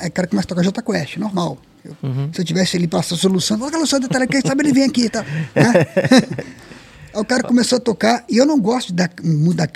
aí 0.00 0.08
o 0.08 0.12
cara 0.12 0.26
começa 0.28 0.46
a 0.46 0.48
tocar 0.48 0.62
Jota 0.62 0.82
Quest, 0.82 1.16
normal. 1.16 1.58
Eu- 1.84 1.96
Se 2.32 2.40
eu 2.40 2.44
tivesse 2.44 2.76
ali 2.76 2.86
passando 2.88 3.18
a 3.18 3.20
solução, 3.22 3.64
aquela 3.64 3.86
só 3.86 3.98
detalhe, 3.98 4.26
quem 4.26 4.40
sabe 4.40 4.62
ele 4.64 4.72
vem 4.72 4.84
aqui 4.84 5.04
e 5.04 5.10
tal. 5.10 5.22
né? 5.54 6.44
aí 7.14 7.20
o 7.20 7.24
cara 7.24 7.42
começou 7.44 7.78
a 7.78 7.80
tocar, 7.80 8.24
e 8.28 8.36
eu 8.36 8.44
não 8.44 8.60
gosto 8.60 8.88
de 8.88 8.94
dar, 8.94 9.10
muito 9.22 9.56
da 9.56 9.66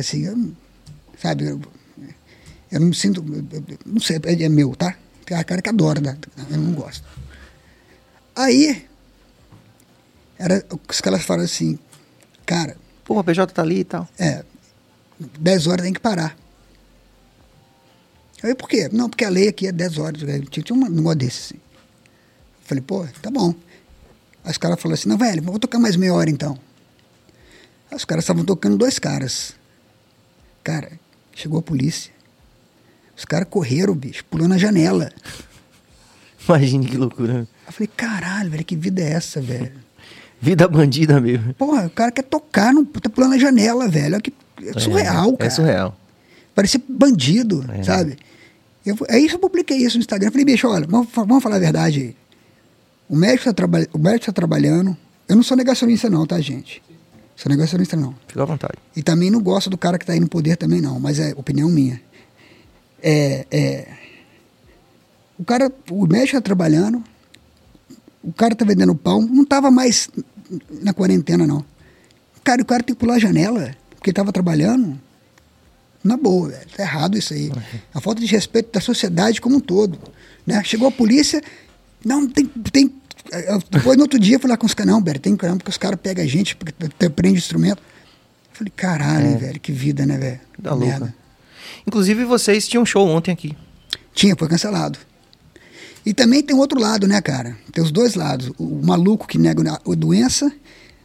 assim, 0.00 0.26
eu 0.26 0.36
sabe? 1.20 1.46
Eu, 1.46 1.60
eu 2.72 2.80
não 2.80 2.88
me 2.88 2.94
sinto, 2.94 3.24
eu- 3.52 3.78
não 3.86 4.00
sei, 4.00 4.18
é, 4.24 4.42
é 4.42 4.48
meu, 4.48 4.74
tá? 4.74 4.94
Tem 5.24 5.36
a 5.36 5.44
cara 5.44 5.62
que 5.62 5.68
adora, 5.68 6.00
né? 6.00 6.16
eu 6.50 6.58
não 6.58 6.72
gosto. 6.72 7.04
Aí, 8.34 8.84
era, 10.38 10.64
os 10.88 11.00
caras 11.00 11.22
falaram 11.22 11.44
assim, 11.44 11.78
cara, 12.46 12.76
Pô, 13.04 13.18
o 13.18 13.24
PJ 13.24 13.52
tá 13.52 13.62
ali 13.62 13.80
e 13.80 13.84
tal. 13.84 14.08
é, 14.18 14.44
10 15.38 15.66
horas 15.66 15.84
tem 15.84 15.92
que 15.92 16.00
parar. 16.00 16.36
Eu 18.40 18.42
falei, 18.42 18.54
por 18.54 18.68
quê? 18.68 18.88
Não, 18.90 19.08
porque 19.10 19.24
a 19.24 19.28
lei 19.28 19.48
aqui 19.48 19.66
é 19.66 19.72
10 19.72 19.98
horas. 19.98 20.22
velho. 20.22 20.46
Tinha, 20.48 20.64
tinha 20.64 20.76
um 20.78 20.88
negócio 20.88 21.18
desse, 21.18 21.38
assim. 21.38 21.54
Eu 21.54 22.64
falei, 22.64 22.82
pô, 22.82 23.06
tá 23.20 23.30
bom. 23.30 23.54
Aí 24.42 24.50
os 24.50 24.56
caras 24.58 24.80
falaram 24.80 24.94
assim, 24.98 25.08
não, 25.08 25.18
velho, 25.18 25.42
vou 25.42 25.58
tocar 25.58 25.78
mais 25.78 25.94
meia 25.96 26.14
hora 26.14 26.30
então. 26.30 26.58
Aí 27.90 27.96
os 27.96 28.04
caras 28.06 28.24
estavam 28.24 28.44
tocando 28.44 28.78
dois 28.78 28.98
caras. 28.98 29.54
Cara, 30.64 30.92
chegou 31.34 31.58
a 31.58 31.62
polícia. 31.62 32.10
Os 33.14 33.26
caras 33.26 33.46
correram, 33.50 33.94
bicho, 33.94 34.24
pulou 34.24 34.48
na 34.48 34.56
janela. 34.56 35.12
Imagine 36.48 36.86
que 36.86 36.96
loucura. 36.96 37.46
Eu 37.66 37.72
falei, 37.72 37.90
caralho, 37.94 38.50
velho, 38.50 38.64
que 38.64 38.74
vida 38.76 39.02
é 39.02 39.12
essa, 39.12 39.40
velho? 39.40 39.72
Vida 40.42 40.66
bandida 40.66 41.20
mesmo. 41.20 41.52
Porra, 41.52 41.84
o 41.86 41.90
cara 41.90 42.10
quer 42.10 42.22
tocar, 42.22 42.72
não, 42.72 42.82
tá 42.82 43.10
pulando 43.10 43.32
na 43.32 43.38
janela, 43.38 43.86
velho. 43.88 44.14
Olha 44.14 44.22
que, 44.22 44.32
é 44.64 44.80
surreal, 44.80 45.34
é, 45.34 45.36
cara. 45.36 45.46
É 45.46 45.50
surreal. 45.50 46.00
Parecia 46.54 46.80
bandido, 46.88 47.62
É. 47.70 47.82
sabe? 47.82 48.16
Eu, 48.90 49.06
aí 49.08 49.26
eu 49.26 49.38
publiquei 49.38 49.78
isso 49.78 49.96
no 49.96 50.00
Instagram. 50.00 50.30
Falei, 50.30 50.44
bicho, 50.44 50.68
olha, 50.68 50.86
vamos, 50.86 51.08
vamos 51.12 51.42
falar 51.42 51.56
a 51.56 51.60
verdade 51.60 52.00
aí. 52.00 52.16
O 53.08 53.16
médico 53.16 53.48
está 53.48 53.52
traba 53.52 53.84
tá 53.84 54.32
trabalhando. 54.32 54.96
Eu 55.28 55.36
não 55.36 55.42
sou 55.42 55.56
negacionista, 55.56 56.08
não, 56.08 56.26
tá, 56.26 56.40
gente? 56.40 56.82
Sou 57.36 57.50
negacionista, 57.50 57.96
não. 57.96 58.14
Fica 58.26 58.42
à 58.42 58.44
vontade. 58.44 58.74
E 58.94 59.02
também 59.02 59.30
não 59.30 59.40
gosto 59.40 59.70
do 59.70 59.78
cara 59.78 59.98
que 59.98 60.04
está 60.04 60.12
aí 60.12 60.20
no 60.20 60.28
poder 60.28 60.56
também, 60.56 60.80
não. 60.80 61.00
Mas 61.00 61.18
é 61.18 61.32
opinião 61.36 61.68
minha. 61.68 62.00
É, 63.02 63.46
é, 63.50 63.88
o 65.38 65.44
cara, 65.44 65.72
o 65.90 66.06
médico 66.06 66.36
está 66.36 66.40
trabalhando. 66.40 67.02
O 68.22 68.32
cara 68.32 68.54
tá 68.54 68.64
vendendo 68.64 68.94
pão. 68.94 69.22
Não 69.22 69.42
estava 69.42 69.70
mais 69.70 70.10
na 70.82 70.92
quarentena, 70.92 71.46
não. 71.46 71.64
Cara, 72.44 72.60
o 72.60 72.64
cara 72.64 72.82
tem 72.82 72.94
que 72.94 73.00
pular 73.00 73.14
a 73.14 73.18
janela 73.18 73.74
porque 73.96 74.10
estava 74.10 74.32
trabalhando. 74.32 75.00
Na 76.02 76.16
boa, 76.16 76.48
velho. 76.48 76.66
Tá 76.76 76.82
errado 76.82 77.16
isso 77.18 77.34
aí. 77.34 77.52
A 77.92 78.00
falta 78.00 78.20
de 78.20 78.26
respeito 78.26 78.72
da 78.72 78.80
sociedade 78.80 79.40
como 79.40 79.56
um 79.56 79.60
todo. 79.60 79.98
Né? 80.46 80.62
Chegou 80.64 80.88
a 80.88 80.92
polícia, 80.92 81.42
não, 82.04 82.26
tem. 82.26 82.46
tem 82.46 82.90
eu- 83.30 83.62
depois 83.70 83.96
no 83.96 84.04
outro 84.04 84.18
dia 84.18 84.36
eu 84.36 84.40
fui 84.40 84.48
lá 84.50 84.56
com 84.56 84.66
os 84.66 84.72
caras, 84.74 84.92
não, 84.92 85.02
velho, 85.02 85.20
tem 85.20 85.36
caramba, 85.36 85.58
porque 85.58 85.70
os 85.70 85.76
caras 85.76 85.98
pegam 86.02 86.24
a 86.24 86.26
gente, 86.26 86.56
prende 87.14 87.38
instrumento. 87.38 87.80
Eu 87.80 88.54
falei, 88.56 88.72
caralho, 88.74 89.26
hein, 89.26 89.36
velho, 89.36 89.60
que 89.60 89.72
vida, 89.72 90.04
né, 90.06 90.16
velho? 90.18 90.40
Da 90.58 90.70
Que 90.70 90.76
louca. 90.76 90.86
merda. 90.86 91.14
Inclusive, 91.86 92.24
vocês 92.24 92.66
tinham 92.66 92.82
um 92.82 92.86
show 92.86 93.06
ontem 93.06 93.30
aqui. 93.30 93.56
Tinha, 94.14 94.34
foi 94.36 94.48
cancelado. 94.48 94.98
E 96.04 96.14
também 96.14 96.42
tem 96.42 96.56
outro 96.56 96.80
lado, 96.80 97.06
né, 97.06 97.20
cara? 97.20 97.56
Tem 97.72 97.84
os 97.84 97.90
dois 97.92 98.14
lados. 98.14 98.50
O 98.58 98.80
maluco 98.82 99.26
que 99.28 99.36
nega 99.38 99.62
a 99.74 99.94
doença 99.94 100.50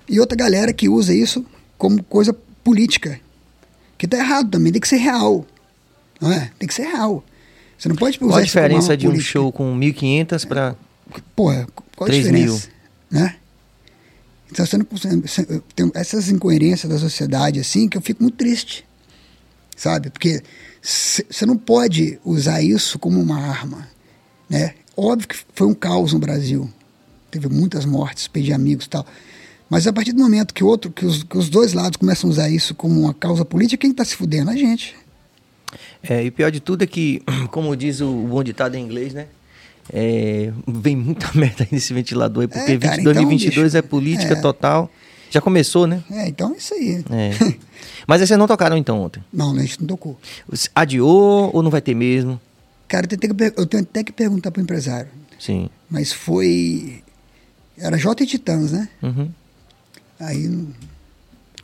e 0.08 0.20
outra 0.22 0.38
galera 0.38 0.72
que 0.74 0.88
usa 0.88 1.14
isso 1.14 1.46
como 1.78 2.02
coisa 2.04 2.34
política. 2.64 3.20
Que 3.98 4.08
tá 4.08 4.18
errado 4.18 4.50
também, 4.50 4.72
tem 4.72 4.82
que 4.82 4.88
ser 4.88 4.98
real. 4.98 5.46
Não 6.20 6.32
é? 6.32 6.52
Tem 6.60 6.68
que 6.68 6.74
ser 6.74 6.84
real. 6.84 7.24
Você 7.78 7.90
não 7.90 7.96
pode 7.96 8.18
usar 8.18 8.28
Qual 8.28 8.40
a 8.40 8.44
diferença 8.44 8.96
de 8.98 9.08
um 9.08 9.12
política. 9.12 9.32
show 9.32 9.52
com 9.52 9.78
1.500 9.78 10.48
para. 10.48 10.76
Porra, 11.36 11.68
qual 11.96 12.08
a 12.08 12.12
3 12.12 12.24
diferença? 12.26 12.70
Né? 13.12 13.36
Então 14.52 14.66
você 14.66 14.78
não 14.78 14.86
tem 15.76 15.92
essas 15.94 16.30
incoerências 16.30 16.92
da 16.92 16.98
sociedade 16.98 17.60
assim 17.60 17.90
que 17.90 17.98
eu 17.98 18.02
fico 18.02 18.24
muito 18.24 18.36
triste. 18.38 18.86
Sabe? 19.76 20.10
Porque 20.10 20.42
você 20.82 21.46
não 21.46 21.58
pode 21.58 22.20
usar 22.24 22.62
isso 22.62 22.98
como 22.98 23.20
uma 23.20 23.38
arma. 23.38 23.88
Né? 24.50 24.74
Óbvio 24.96 25.28
que 25.28 25.36
foi 25.54 25.68
um 25.68 25.74
caos 25.74 26.14
no 26.14 26.20
Brasil. 26.20 26.70
Teve 27.30 27.50
muitas 27.50 27.84
mortes, 27.84 28.28
perdi 28.28 28.54
amigos 28.54 28.86
e 28.86 28.90
tal. 28.90 29.06
Mas 29.70 29.88
a 29.88 29.94
partir 29.94 30.14
do 30.14 30.22
momento 30.22 30.54
que, 30.54 30.64
outro, 30.64 30.92
que, 30.92 31.06
os, 31.06 31.24
que 31.24 31.38
os 31.38 31.50
dois 31.50 31.74
lados 31.74 31.98
começam 31.98 32.30
a 32.30 32.34
usar 32.34 32.50
isso 32.50 32.76
como 32.76 33.02
uma 33.02 33.14
causa 33.14 33.44
política, 33.44 33.82
quem 33.82 33.92
está 33.92 34.06
se 34.06 34.16
fudendo? 34.16 34.52
A 34.52 34.56
gente. 34.56 34.96
É, 36.04 36.24
e 36.24 36.28
o 36.28 36.32
pior 36.32 36.52
de 36.52 36.60
tudo 36.60 36.84
é 36.84 36.88
que, 36.88 37.22
como 37.52 37.76
diz 37.76 38.02
o 38.02 38.12
bom 38.12 38.44
ditado 38.44 38.76
em 38.76 38.84
inglês, 38.84 39.14
né? 39.14 39.28
É, 39.92 40.52
vem 40.68 40.96
muita 40.96 41.32
merda 41.38 41.64
aí 41.64 41.70
nesse 41.72 41.94
ventilador 41.94 42.42
aí, 42.42 42.48
porque 42.48 42.72
É, 42.72 42.78
cara, 42.78 42.96
20 42.96 43.02
então, 43.02 43.14
2022 43.14 43.66
bicho, 43.66 43.78
é 43.78 43.82
política 43.82 44.34
é. 44.34 44.42
total. 44.42 44.90
Já 45.30 45.42
começou, 45.42 45.86
né? 45.86 46.04
É, 46.12 46.28
então 46.28 46.54
é 46.54 46.58
isso 46.58 46.74
aí. 46.74 47.04
É. 47.12 47.56
Mas 48.08 48.22
vocês 48.22 48.40
não 48.40 48.48
tocaram 48.48 48.78
então 48.78 49.02
ontem? 49.02 49.24
Não, 49.34 49.54
a 49.54 49.60
gente 49.60 49.82
não 49.82 49.88
tocou. 49.88 50.18
Adiou 50.74 51.50
ou 51.54 51.64
não 51.64 51.72
vai 51.72 51.82
ter 51.82 51.96
mesmo? 51.96 52.40
Cara, 52.88 53.08
eu 53.10 53.18
tenho, 53.18 53.36
que 53.36 53.60
eu 53.60 53.66
tenho 53.66 53.84
até 53.84 54.04
que 54.04 54.12
perguntar 54.12 54.52
pro 54.52 54.62
empresário. 54.62 55.10
Sim. 55.40 55.70
Mas 55.90 56.14
foi. 56.14 57.04
Era 57.78 57.98
J 57.98 58.24
e 58.24 58.28
Titãs, 58.28 58.72
né? 58.72 58.88
Uhum. 59.02 59.30
Aí 60.20 60.48
não, 60.48 60.68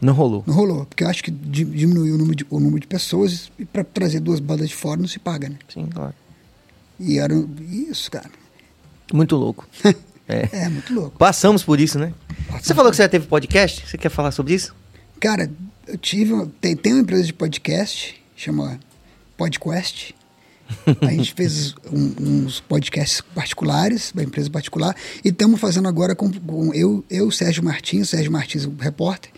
Não 0.02 0.14
rolou. 0.14 0.44
não 0.48 0.54
rolou. 0.54 0.86
Porque 0.86 1.04
eu 1.04 1.10
acho 1.10 1.24
que 1.24 1.32
di- 1.32 1.64
diminuiu 1.66 2.16
o 2.16 2.18
número 2.18 2.36
de, 2.36 2.46
o 2.50 2.60
número 2.60 2.80
de 2.82 2.88
pessoas 2.88 3.52
e 3.58 3.66
para 3.66 3.84
trazer 3.84 4.20
duas 4.20 4.40
bandas 4.40 4.70
de 4.70 4.76
fora 4.76 5.00
não 5.00 5.08
se 5.08 5.20
paga, 5.20 5.50
né? 5.50 5.58
Sim, 5.74 5.88
claro. 5.88 6.14
E 7.00 7.18
era. 7.18 7.34
Isso, 7.70 8.10
cara. 8.12 8.30
Muito 9.14 9.36
louco. 9.36 9.68
É. 10.28 10.48
É, 10.64 10.70
muito 10.70 10.94
louco. 10.94 11.18
Passamos 11.18 11.62
por 11.62 11.78
isso, 11.78 12.00
né? 12.00 12.14
Passamos 12.48 12.66
Você 12.66 12.74
falou 12.74 12.90
que 12.90 12.96
você 12.96 13.04
já 13.04 13.10
teve 13.10 13.28
podcast? 13.28 13.86
Você 13.86 13.98
quer 13.98 14.08
falar 14.08 14.32
sobre 14.32 14.54
isso? 14.54 14.74
Cara, 15.20 15.52
eu 15.86 15.98
tive. 15.98 16.46
Tem, 16.62 16.74
tem 16.74 16.94
uma 16.94 17.02
empresa 17.02 17.24
de 17.26 17.34
podcast, 17.34 18.16
chama 18.34 18.80
PodQuest. 19.36 20.14
A 21.02 21.12
gente 21.12 21.34
fez 21.34 21.74
um- 21.92 22.14
uns 22.46 22.60
podcasts 22.60 23.22
particulares, 23.34 24.12
uma 24.14 24.24
empresa 24.24 24.50
particular, 24.50 24.96
e 25.24 25.30
estamos 25.30 25.60
fazendo 25.60 25.88
agora 25.88 26.16
com, 26.16 26.32
com 26.32 26.74
eu, 26.74 27.04
eu, 27.10 27.30
Sérgio 27.32 27.64
Martins, 27.64 28.10
Sérgio 28.10 28.32
Martins, 28.32 28.66
o 28.66 28.74
repórter. 28.80 29.32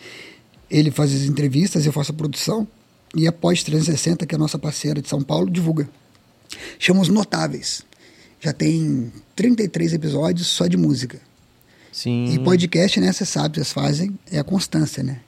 Ele 0.69 0.89
faz 0.91 1.13
as 1.13 1.21
entrevistas, 1.23 1.85
eu 1.85 1.91
faço 1.93 2.11
a 2.11 2.15
produção, 2.15 2.67
e 3.15 3.27
a 3.27 3.31
Pós 3.31 3.61
360, 3.63 4.25
que 4.25 4.33
é 4.33 4.37
a 4.37 4.39
nossa 4.39 4.57
parceira 4.57 5.01
de 5.01 5.07
São 5.09 5.21
Paulo, 5.21 5.49
divulga. 5.49 5.87
Chama 6.79 7.01
Os 7.01 7.09
Notáveis. 7.09 7.83
Já 8.39 8.51
tem 8.51 9.11
33 9.35 9.93
episódios 9.93 10.47
só 10.47 10.67
de 10.67 10.75
música. 10.77 11.19
Sim. 11.91 12.25
E 12.33 12.39
podcast, 12.39 12.99
né, 12.99 13.11
você 13.13 13.25
sabe, 13.25 13.55
vocês 13.55 13.71
fazem, 13.71 14.17
é 14.31 14.39
a 14.39 14.43
constância, 14.43 15.03
né? 15.03 15.19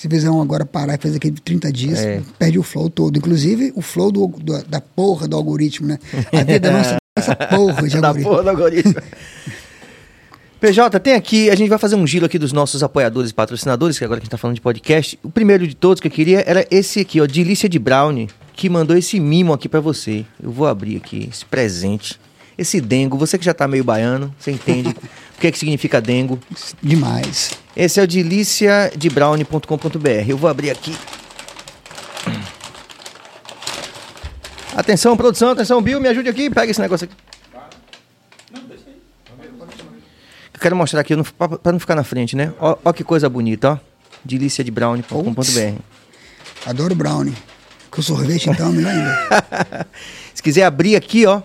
Se 0.00 0.08
fizer 0.08 0.30
um 0.30 0.40
agora 0.40 0.64
parar 0.64 0.94
e 0.94 0.98
fazer 0.98 1.18
aquele 1.18 1.34
de 1.34 1.42
30 1.42 1.70
dias, 1.70 1.98
É. 1.98 2.22
perde 2.38 2.58
o 2.58 2.62
flow 2.62 2.88
todo. 2.88 3.18
Inclusive, 3.18 3.70
o 3.76 3.82
flow 3.82 4.10
do, 4.10 4.26
do- 4.28 4.64
da 4.64 4.80
porra 4.80 5.28
do 5.28 5.36
algoritmo, 5.36 5.88
né? 5.88 5.98
A 6.32 6.42
vida 6.42 6.70
nossa 6.72 6.94
é 6.94 6.98
essa 7.16 7.36
porra 7.36 7.82
de 7.86 8.00
da 8.00 8.08
algoritmo. 8.08 8.30
porra 8.30 8.42
do 8.44 8.48
algoritmo. 8.48 8.94
PJ, 10.58 10.98
tem 11.00 11.12
aqui, 11.12 11.50
a 11.50 11.54
gente 11.54 11.68
vai 11.68 11.78
fazer 11.78 11.96
um 11.96 12.06
giro 12.06 12.24
aqui 12.24 12.38
dos 12.38 12.50
nossos 12.50 12.82
apoiadores 12.82 13.30
e 13.30 13.34
patrocinadores, 13.34 13.98
que 13.98 14.04
agora 14.04 14.20
que 14.20 14.24
a 14.24 14.26
gente 14.26 14.30
tá 14.30 14.38
falando 14.38 14.54
de 14.54 14.62
podcast. 14.62 15.18
O 15.22 15.30
primeiro 15.30 15.66
de 15.68 15.74
todos 15.74 16.00
que 16.00 16.06
eu 16.08 16.10
queria 16.12 16.44
era 16.46 16.66
esse 16.70 17.00
aqui, 17.00 17.20
ó, 17.20 17.26
Delícia 17.26 17.68
de 17.68 17.78
Brownie, 17.78 18.28
que 18.54 18.70
mandou 18.70 18.96
esse 18.96 19.20
mimo 19.20 19.52
aqui 19.52 19.68
pra 19.68 19.80
você. 19.80 20.24
Eu 20.42 20.50
vou 20.50 20.66
abrir 20.66 20.96
aqui 20.96 21.28
esse 21.30 21.44
presente. 21.44 22.18
Esse 22.56 22.78
dengo, 22.80 23.18
você 23.18 23.36
que 23.38 23.44
já 23.44 23.52
tá 23.54 23.68
meio 23.68 23.84
baiano, 23.84 24.34
você 24.38 24.50
entende 24.50 24.94
o 25.40 25.40
que, 25.40 25.46
é 25.46 25.50
que 25.50 25.58
significa 25.58 26.02
dengo. 26.02 26.38
Demais. 26.82 27.52
Esse 27.74 27.98
é 27.98 28.02
o 28.02 28.06
deliciadebrownie.com.br. 28.06 30.28
Eu 30.28 30.36
vou 30.36 30.50
abrir 30.50 30.70
aqui. 30.70 30.94
Atenção, 34.76 35.16
produção, 35.16 35.52
atenção, 35.52 35.80
Bill, 35.80 35.98
me 35.98 36.08
ajude 36.08 36.28
aqui, 36.28 36.50
pega 36.50 36.70
esse 36.70 36.80
negócio 36.80 37.06
aqui. 37.06 37.14
Eu 40.52 40.60
quero 40.60 40.76
mostrar 40.76 41.00
aqui, 41.00 41.14
para 41.62 41.72
não 41.72 41.80
ficar 41.80 41.94
na 41.94 42.04
frente, 42.04 42.36
né? 42.36 42.52
Ó, 42.60 42.76
ó 42.84 42.92
que 42.92 43.02
coisa 43.02 43.26
bonita, 43.26 43.72
ó. 43.72 43.78
deliciadebrownie.com.br. 44.22 45.80
Adoro 46.66 46.94
brownie. 46.94 47.34
Com 47.90 48.02
sorvete, 48.02 48.50
então, 48.50 48.70
melhor 48.70 48.92
ainda. 48.92 49.86
Se 50.34 50.42
quiser 50.42 50.64
abrir 50.64 50.96
aqui, 50.96 51.24
ó, 51.24 51.40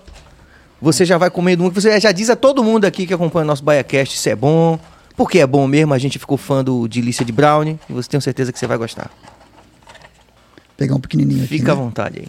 você 0.82 1.06
já 1.06 1.18
vai 1.18 1.30
comendo 1.30 1.64
um. 1.64 1.70
Você 1.70 2.00
já 2.00 2.12
diz 2.12 2.30
a 2.30 2.36
todo 2.36 2.64
mundo 2.64 2.86
aqui 2.86 3.06
que 3.06 3.14
acompanha 3.14 3.44
o 3.44 3.48
nosso 3.48 3.64
BaiaCast 3.64 4.18
se 4.18 4.30
é 4.30 4.36
bom. 4.36 4.80
Porque 5.16 5.40
é 5.40 5.48
bom 5.48 5.66
mesmo, 5.66 5.94
a 5.94 5.98
gente 5.98 6.20
ficou 6.20 6.38
fã 6.38 6.62
do 6.64 6.88
Delícia 6.88 7.24
de 7.24 7.32
Brownie. 7.32 7.80
E 7.90 7.94
você 7.94 8.10
tem 8.10 8.20
certeza 8.20 8.52
que 8.52 8.60
você 8.60 8.68
vai 8.68 8.78
gostar. 8.78 9.10
Pegar 10.76 10.96
um 10.96 11.00
pequenininho 11.00 11.46
aqui, 11.46 11.58
Fica 11.58 11.72
à 11.72 11.76
né? 11.76 11.82
vontade 11.82 12.20
aí. 12.20 12.28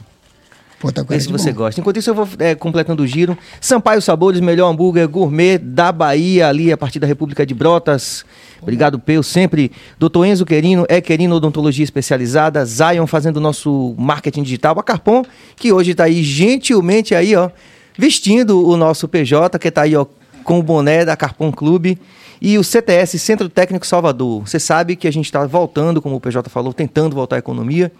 Pô, 0.78 0.92
tá 0.92 1.02
com 1.02 1.08
Vê 1.08 1.18
se 1.18 1.28
você 1.32 1.50
bom. 1.52 1.58
gosta. 1.58 1.80
Enquanto 1.80 1.96
isso, 1.96 2.10
eu 2.10 2.14
vou 2.14 2.28
é, 2.38 2.54
completando 2.54 3.02
o 3.02 3.06
giro. 3.06 3.36
Sampaio 3.60 4.00
Sabores, 4.00 4.40
melhor 4.40 4.70
hambúrguer 4.70 5.08
gourmet 5.08 5.58
da 5.58 5.90
Bahia, 5.90 6.48
ali 6.48 6.70
a 6.70 6.76
partir 6.76 6.98
da 6.98 7.06
República 7.06 7.46
de 7.46 7.54
Brotas. 7.54 8.24
Obrigado, 8.60 8.98
Peu, 8.98 9.22
sempre. 9.22 9.72
Doutor 9.98 10.24
Enzo 10.26 10.44
Querino, 10.44 10.84
é 10.88 11.00
Querino 11.00 11.34
Odontologia 11.34 11.82
Especializada. 11.82 12.64
Zion 12.64 13.06
fazendo 13.06 13.40
nosso 13.40 13.94
marketing 13.98 14.42
digital. 14.42 14.78
A 14.78 14.82
Carpon, 14.82 15.24
que 15.56 15.72
hoje 15.72 15.92
está 15.92 16.04
aí 16.04 16.22
gentilmente 16.22 17.14
aí, 17.14 17.34
ó, 17.34 17.50
vestindo 17.96 18.66
o 18.66 18.76
nosso 18.76 19.08
PJ, 19.08 19.58
que 19.58 19.68
está 19.68 19.82
aí, 19.82 19.96
ó, 19.96 20.06
com 20.44 20.58
o 20.58 20.62
boné 20.62 21.04
da 21.04 21.16
Carpon 21.16 21.50
Clube. 21.52 21.98
E 22.40 22.58
o 22.58 22.64
CTS, 22.64 23.18
Centro 23.18 23.48
Técnico 23.48 23.86
Salvador. 23.86 24.46
Você 24.46 24.60
sabe 24.60 24.94
que 24.94 25.08
a 25.08 25.10
gente 25.10 25.24
está 25.24 25.44
voltando, 25.46 26.02
como 26.02 26.16
o 26.16 26.20
PJ 26.20 26.48
falou, 26.50 26.72
tentando 26.72 27.14
voltar 27.14 27.36
à 27.36 27.38
economia. 27.38 27.90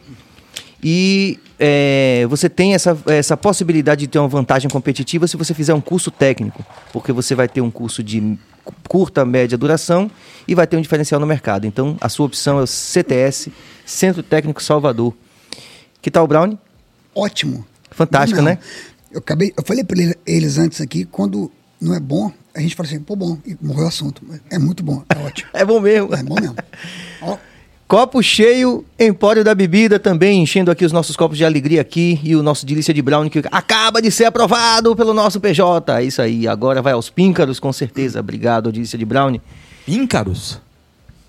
E 0.83 1.41
é, 1.59 2.27
você 2.29 2.49
tem 2.49 2.75
essa, 2.75 2.97
essa 3.07 3.37
possibilidade 3.37 4.01
de 4.01 4.07
ter 4.09 4.19
uma 4.19 4.29
vantagem 4.29 4.69
competitiva 4.71 5.27
se 5.27 5.37
você 5.37 5.55
fizer 5.55 5.73
um 5.73 5.81
curso 5.81 6.11
técnico, 6.11 6.65
porque 6.93 7.13
você 7.13 7.35
vai 7.35 7.49
ter 7.49 7.63
um 7.63 7.71
curso 7.71 8.03
de 8.03 8.39
curta, 8.87 9.25
média 9.25 9.57
duração 9.57 10.11
e 10.47 10.55
vai 10.55 10.67
ter 10.67 10.77
um 10.77 10.81
diferencial 10.81 11.21
no 11.21 11.27
mercado. 11.27 11.67
Então, 11.67 11.97
a 12.01 12.09
sua 12.09 12.27
opção 12.27 12.59
é 12.59 12.63
o 12.63 12.67
CTS, 12.67 13.51
Centro 13.85 14.23
Técnico 14.23 14.63
Salvador. 14.63 15.15
Que 16.03 16.11
tal, 16.11 16.27
Brown? 16.27 16.59
Ótimo. 17.15 17.67
Fantástico, 17.91 18.43
Não, 18.43 18.51
né? 18.51 18.59
Eu, 19.17 19.21
acabei, 19.21 19.51
eu 19.57 19.65
falei 19.65 19.83
para 19.83 19.97
eles 20.27 20.59
antes 20.59 20.79
aqui, 20.79 21.07
quando 21.07 21.51
não 21.81 21.95
é 21.95 22.01
bom, 22.01 22.31
a 22.55 22.61
gente 22.61 22.75
fala 22.75 22.87
assim, 22.87 23.01
pô, 23.01 23.17
bom, 23.17 23.39
e 23.47 23.57
morreu 23.63 23.85
o 23.85 23.89
assunto. 23.89 24.21
É 24.51 24.59
muito 24.59 24.85
bom, 24.85 25.03
é 25.09 25.19
ótimo. 25.19 25.49
É 25.57 25.65
bom 25.65 25.81
mesmo. 25.81 26.15
É 26.15 26.23
bom 26.23 26.35
mesmo. 26.39 26.55
Ó, 27.23 27.39
Copo 27.89 28.23
cheio, 28.23 28.85
Empório 29.01 29.43
da 29.43 29.55
Bebida 29.55 29.99
também, 29.99 30.43
enchendo 30.43 30.71
aqui 30.71 30.85
os 30.85 30.93
nossos 30.93 31.17
copos 31.17 31.39
de 31.39 31.47
alegria 31.47 31.81
aqui 31.81 32.21
e 32.23 32.37
o 32.37 32.43
nosso 32.43 32.67
delícia 32.67 32.93
de 32.93 33.01
brownie 33.01 33.31
que 33.31 33.43
acaba 33.51 34.03
de 34.03 34.11
ser 34.11 34.27
aprovado 34.27 34.95
pelo 34.95 35.15
nosso 35.15 35.41
PJ. 35.41 36.03
Isso 36.03 36.21
aí, 36.21 36.47
agora 36.47 36.83
vai 36.83 36.93
aos 36.93 37.09
píncaros, 37.09 37.59
com 37.59 37.73
certeza. 37.73 38.21
Obrigado, 38.21 38.71
delícia 38.71 38.99
de 38.99 39.05
brownie. 39.07 39.41
Píncaros? 39.87 40.61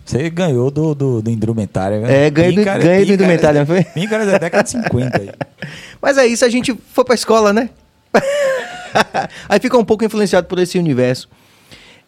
Você 0.07 0.29
ganhou 0.29 0.71
do, 0.71 0.95
do, 0.95 1.21
do 1.21 1.29
indumentário, 1.29 2.01
né? 2.01 2.27
É, 2.27 2.29
ganhei 2.29 2.53
do- 2.53 2.59
Píncara- 2.59 2.79
ganhei 2.83 3.05
do 3.05 3.13
indumentário, 3.13 3.59
não 3.59 3.65
foi? 3.67 3.83
Píncaros 3.93 4.27
é 4.27 4.31
da 4.31 4.37
década 4.37 4.63
de 4.63 4.69
50 4.69 5.21
aí. 5.21 5.29
Mas 6.01 6.17
é 6.17 6.25
isso, 6.25 6.45
a 6.45 6.49
gente 6.49 6.73
foi 6.93 7.03
pra 7.03 7.13
escola, 7.13 7.51
né? 7.51 7.69
aí 9.49 9.59
fica 9.59 9.77
um 9.77 9.83
pouco 9.85 10.05
influenciado 10.05 10.47
por 10.47 10.59
esse 10.59 10.77
universo. 10.79 11.27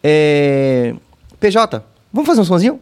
É... 0.02 0.94
PJ, 1.38 1.84
vamos 2.12 2.26
fazer 2.26 2.40
um 2.40 2.44
sonzinho? 2.44 2.80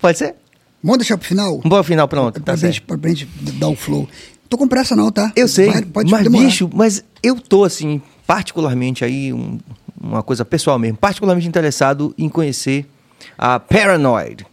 Pode 0.00 0.18
ser? 0.18 0.34
vamos 0.82 0.98
deixar 0.98 1.16
pro 1.16 1.26
final? 1.26 1.60
Um 1.64 1.68
bom 1.68 1.82
final, 1.82 2.06
pronto. 2.06 2.40
pra, 2.42 2.54
Tá 2.54 2.56
gente, 2.56 2.80
pra 2.82 2.96
gente 3.08 3.26
dar 3.54 3.68
o 3.68 3.74
flow. 3.76 4.08
Tô 4.48 4.58
com 4.58 4.68
pressa 4.68 4.94
não, 4.94 5.10
tá? 5.10 5.32
Eu 5.34 5.48
sei, 5.48 5.70
Vai- 5.70 5.82
pode 5.82 6.10
mas 6.10 6.22
demorar. 6.24 6.44
bicho, 6.44 6.68
mas 6.72 7.02
eu 7.22 7.40
tô 7.40 7.64
assim, 7.64 8.00
particularmente 8.26 9.02
aí, 9.04 9.32
um- 9.32 9.58
uma 10.00 10.22
coisa 10.22 10.44
pessoal 10.44 10.78
mesmo, 10.78 10.98
particularmente 10.98 11.48
interessado 11.48 12.14
em 12.18 12.28
conhecer 12.28 12.86
a 13.36 13.58
Paranoid, 13.60 14.46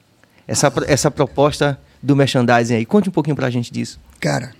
essa, 0.47 0.72
essa 0.88 1.11
proposta 1.11 1.80
do 2.01 2.15
merchandising 2.15 2.76
aí. 2.76 2.86
Conte 2.86 3.09
um 3.09 3.11
pouquinho 3.11 3.36
pra 3.36 3.49
gente 3.49 3.72
disso. 3.72 3.99
Cara, 4.19 4.53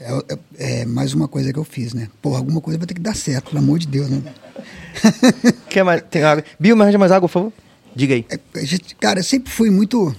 é, 0.00 0.12
é- 0.58 0.80
é 0.80 0.84
mais 0.84 1.14
uma 1.14 1.28
coisa 1.28 1.52
que 1.52 1.58
eu 1.58 1.64
fiz, 1.64 1.94
né? 1.94 2.08
Porra, 2.20 2.38
alguma 2.38 2.60
coisa 2.60 2.78
vai 2.78 2.86
ter 2.86 2.94
que 2.94 3.00
dar 3.00 3.14
certo, 3.16 3.46
pelo 3.50 3.58
amor 3.58 3.78
de 3.78 3.86
Deus, 3.86 4.08
né? 4.10 4.22
Quer 5.68 5.84
mais? 5.84 6.02
Tem 6.10 6.22
água? 6.22 6.44
Bill, 6.58 6.76
me 6.76 6.96
mais 6.98 7.12
água, 7.12 7.28
por 7.28 7.32
favor? 7.32 7.52
Diga 7.94 8.14
aí. 8.14 8.26
É, 8.28 8.38
cara, 9.00 9.20
eu 9.20 9.24
sempre 9.24 9.52
fui 9.52 9.70
muito. 9.70 10.14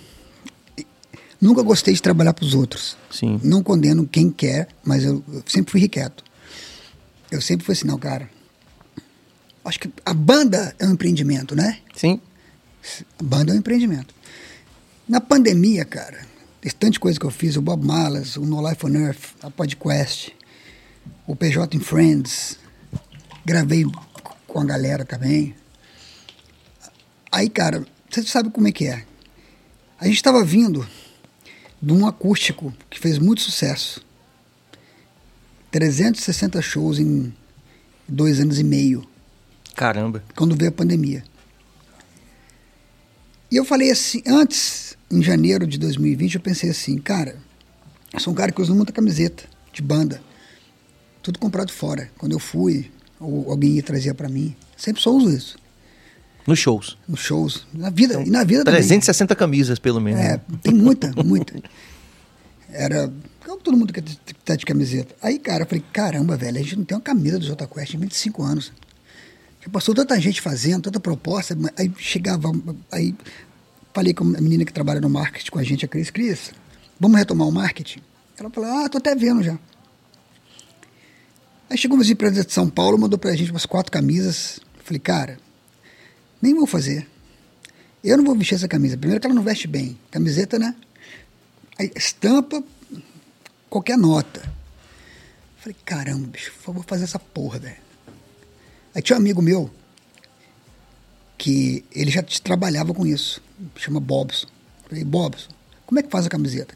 Nunca 1.42 1.62
gostei 1.62 1.94
de 1.94 2.02
trabalhar 2.02 2.34
pros 2.34 2.54
outros. 2.54 2.98
Sim. 3.12 3.40
Não 3.44 3.62
condeno 3.62 4.08
quem 4.08 4.32
quer, 4.32 4.68
mas 4.84 5.04
eu, 5.04 5.24
eu 5.32 5.44
sempre 5.46 5.72
fui 5.72 5.82
requieto. 5.82 6.24
Eu 7.30 7.42
sempre 7.42 7.66
fui 7.66 7.74
assim, 7.74 7.86
não, 7.86 7.98
cara. 8.00 8.30
Acho 9.64 9.80
que 9.80 9.90
a 10.06 10.14
banda 10.14 10.74
é 10.80 10.86
um 10.86 10.92
empreendimento, 10.92 11.56
né? 11.56 11.80
Sim? 11.96 12.22
Banda 13.22 13.52
é 13.52 13.56
um 13.56 13.60
empreendimento. 13.60 14.14
Na 15.08 15.22
pandemia, 15.22 15.86
cara, 15.86 16.26
tem 16.62 16.72
tanta 16.72 17.00
coisa 17.00 17.20
que 17.20 17.26
eu 17.26 17.32
fiz, 17.32 17.56
o 17.56 17.62
Bob 17.62 17.86
Malas, 17.86 18.38
o 18.38 18.46
No 18.46 18.68
Life 18.68 18.86
on 18.86 18.96
Earth, 18.96 19.36
a 19.42 19.52
Podcast, 19.52 20.36
o 21.28 21.36
PJ 21.36 21.78
in 21.78 21.80
Friends, 21.80 22.58
gravei 23.46 23.86
com 24.48 24.60
a 24.60 24.66
galera 24.66 25.06
também. 25.06 25.56
Aí, 27.32 27.50
cara, 27.50 27.86
você 28.10 28.24
sabe 28.24 28.50
como 28.50 28.68
é 28.68 28.72
que 28.72 28.88
é. 28.88 29.06
A 30.00 30.06
gente 30.06 30.16
estava 30.16 30.44
vindo 30.44 30.88
de 31.82 31.94
um 31.94 32.08
acústico 32.08 32.74
que 32.90 33.00
fez 33.00 33.20
muito 33.20 33.42
sucesso. 33.42 34.04
360 35.72 36.62
shows 36.62 37.00
em 37.00 37.34
dois 38.08 38.40
anos 38.40 38.60
e 38.60 38.64
meio 38.64 39.06
Caramba. 39.76 40.24
quando 40.36 40.56
veio 40.56 40.70
a 40.70 40.74
pandemia. 40.74 41.24
E 43.56 43.58
eu 43.58 43.64
falei 43.64 43.90
assim, 43.90 44.22
antes, 44.28 44.98
em 45.10 45.24
janeiro 45.24 45.66
de 45.66 45.78
2020, 45.78 46.36
eu 46.36 46.42
pensei 46.42 46.70
assim, 46.70 46.98
cara, 46.98 47.38
eu 48.14 48.20
sou 48.20 48.34
um 48.34 48.36
cara 48.36 48.52
que 48.52 48.62
usa 48.62 48.76
muita 48.76 48.92
camiseta 48.92 49.46
de 49.72 49.82
banda, 49.82 50.22
tudo 51.24 51.40
comprado 51.40 51.72
fora. 51.72 52.12
Quando 52.18 52.34
eu 52.34 52.40
fui, 52.40 52.92
ou 53.18 53.50
alguém 53.50 53.76
ia 53.76 53.82
trazer 53.82 54.14
para 54.14 54.28
mim. 54.28 54.54
Sempre 54.76 55.02
só 55.02 55.10
uso 55.10 55.34
isso. 55.34 55.58
Nos 56.46 56.60
shows. 56.60 56.98
Nos 57.08 57.22
shows. 57.22 57.66
Na 57.74 57.90
vida. 57.90 58.22
e 58.24 58.30
na 58.30 58.44
vida 58.44 58.66
também. 58.66 58.82
360 58.82 59.34
camisas, 59.38 59.80
pelo 59.80 60.02
menos. 60.02 60.20
É, 60.20 60.38
tem 60.62 60.74
muita, 60.74 61.14
muita. 61.24 61.58
Era. 62.70 63.10
Como 63.46 63.62
todo 63.62 63.78
mundo 63.78 63.94
que 63.94 64.02
tá 64.44 64.58
de 64.58 64.66
camiseta. 64.66 65.16
Aí, 65.22 65.40
cara, 65.40 65.64
eu 65.64 65.66
falei, 65.66 65.84
caramba, 65.94 66.36
velho, 66.36 66.58
a 66.58 66.62
gente 66.62 66.76
não 66.76 66.84
tem 66.84 66.98
uma 66.98 67.02
camisa 67.02 67.40
do 67.40 67.46
Jota 67.46 67.66
Quest 67.66 67.94
em 67.94 68.00
25 68.00 68.44
anos. 68.44 68.74
Já 69.66 69.72
passou 69.72 69.96
tanta 69.96 70.20
gente 70.22 70.42
fazendo, 70.42 70.84
tanta 70.84 71.00
proposta, 71.00 71.58
aí 71.76 71.92
chegava. 71.98 72.52
Aí 72.92 73.16
falei 73.96 74.14
com 74.14 74.26
a 74.26 74.42
menina 74.42 74.66
que 74.66 74.74
trabalha 74.74 75.00
no 75.00 75.10
marketing 75.10 75.50
com 75.50 75.58
a 75.58 75.64
gente, 75.64 75.86
a 75.86 75.88
Cris, 75.88 76.10
Cris, 76.10 76.52
vamos 77.00 77.18
retomar 77.18 77.48
o 77.48 77.52
marketing? 77.52 78.02
Ela 78.38 78.50
falou, 78.50 78.70
ah, 78.70 78.90
tô 78.90 78.98
até 78.98 79.16
vendo 79.16 79.42
já. 79.42 79.58
Aí 81.70 81.78
chegou 81.78 81.98
uma 81.98 82.06
empresa 82.06 82.44
de 82.44 82.52
São 82.52 82.70
Paulo, 82.70 82.98
mandou 82.98 83.18
pra 83.18 83.34
gente 83.34 83.52
umas 83.52 83.66
quatro 83.66 83.90
camisas. 83.90 84.60
Falei, 84.84 85.00
cara, 85.00 85.40
nem 86.42 86.54
vou 86.54 86.68
fazer. 86.68 87.08
Eu 88.04 88.18
não 88.18 88.26
vou 88.26 88.36
vestir 88.36 88.56
essa 88.56 88.68
camisa. 88.68 88.98
Primeiro 88.98 89.22
que 89.22 89.28
ela 89.28 89.34
não 89.34 89.42
veste 89.42 89.66
bem. 89.66 89.98
Camiseta, 90.12 90.60
né? 90.60 90.76
Aí 91.80 91.90
estampa, 91.96 92.62
qualquer 93.70 93.98
nota. 93.98 94.54
Falei, 95.58 95.76
caramba, 95.86 96.28
bicho, 96.28 96.52
vou 96.66 96.84
fazer 96.84 97.06
essa 97.06 97.18
porra, 97.18 97.60
velho. 97.60 97.78
Aí 98.94 99.02
tinha 99.02 99.18
um 99.18 99.22
amigo 99.22 99.42
meu 99.42 99.72
que 101.46 101.86
ele 101.92 102.10
já 102.10 102.24
trabalhava 102.44 102.92
com 102.92 103.06
isso. 103.06 103.40
Chama 103.76 104.00
Bobson. 104.00 104.48
Falei, 104.90 105.04
Bobson, 105.04 105.52
como 105.86 106.00
é 106.00 106.02
que 106.02 106.10
faz 106.10 106.26
a 106.26 106.30
camiseta, 106.30 106.76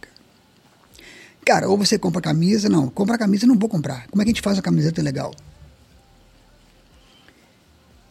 cara? 1.43 1.67
Ou 1.67 1.76
você 1.76 1.97
compra 1.97 2.20
a 2.20 2.22
camisa, 2.22 2.70
não, 2.70 2.88
compra 2.88 3.15
a 3.15 3.17
camisa 3.17 3.47
não 3.47 3.57
vou 3.57 3.67
comprar. 3.67 4.05
Como 4.09 4.22
é 4.22 4.26
que 4.26 4.30
a 4.30 4.34
gente 4.34 4.43
faz 4.43 4.59
a 4.59 4.61
camiseta 4.61 5.01
legal? 5.01 5.34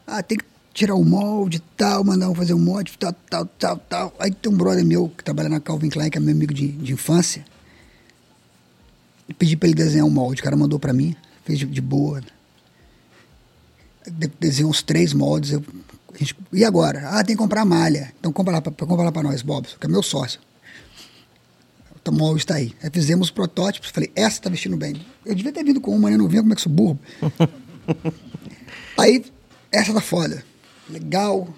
Ah, 0.05 0.21
tem 0.21 0.37
que 0.37 0.45
tirar 0.75 0.97
o 0.97 1.05
molde 1.05 1.61
tal, 1.77 2.03
mandar 2.03 2.29
um 2.29 2.35
fazer 2.35 2.55
um 2.55 2.59
molde, 2.59 2.93
tal, 2.99 3.13
tal, 3.13 3.47
tal, 3.47 3.77
tal. 3.77 4.17
Aí 4.19 4.33
tem 4.33 4.51
um 4.51 4.57
brother 4.57 4.85
meu 4.85 5.09
que 5.11 5.23
trabalha 5.23 5.49
na 5.49 5.61
Calvin 5.61 5.89
Klein, 5.89 6.11
que 6.11 6.19
é 6.19 6.21
meu 6.21 6.35
amigo 6.35 6.53
de, 6.53 6.73
de 6.73 6.93
infância. 6.93 7.45
pedi 9.39 9.57
para 9.57 9.69
ele 9.69 9.77
desenhar 9.77 10.09
um 10.09 10.11
molde, 10.11 10.41
o 10.41 10.45
cara 10.45 10.57
mandou 10.57 10.81
para 10.81 10.93
mim, 10.93 11.15
fez 11.45 11.61
de, 11.61 11.67
de 11.67 11.81
boa. 11.81 12.21
De, 14.05 14.27
desenhou 14.41 14.73
uns 14.73 14.83
três 14.83 15.13
moldes. 15.13 15.53
Eu, 15.53 15.63
gente, 16.19 16.37
e 16.53 16.65
agora? 16.65 17.09
Ah, 17.11 17.25
tem 17.25 17.37
que 17.37 17.43
comprar 17.43 17.65
malha. 17.65 18.13
Então 18.19 18.33
compra 18.33 18.55
lá, 18.55 19.13
para 19.13 19.23
nós, 19.23 19.43
Bob, 19.43 19.67
que 19.67 19.87
é 19.87 19.89
meu 19.89 20.03
sócio. 20.03 20.41
O 22.07 22.11
molde 22.11 22.41
está 22.41 22.55
aí. 22.55 22.75
Aí 22.83 22.89
fizemos 22.91 23.27
os 23.27 23.31
protótipos, 23.31 23.91
falei, 23.91 24.11
essa 24.17 24.41
tá 24.41 24.49
vestindo 24.49 24.79
bem. 24.79 24.95
Eu 25.27 25.35
devia 25.35 25.53
ter 25.53 25.63
vindo 25.63 25.79
com 25.79 25.95
uma, 25.95 26.09
né? 26.09 26.17
Não 26.17 26.27
vinha 26.27 26.41
como 26.41 26.55
é 26.55 26.57
que 26.57 26.63
sou 26.63 26.73
burro. 26.73 26.99
aí, 28.97 29.23
essa 29.71 29.93
tá 29.93 30.01
foda 30.01 30.43
legal, 30.89 31.49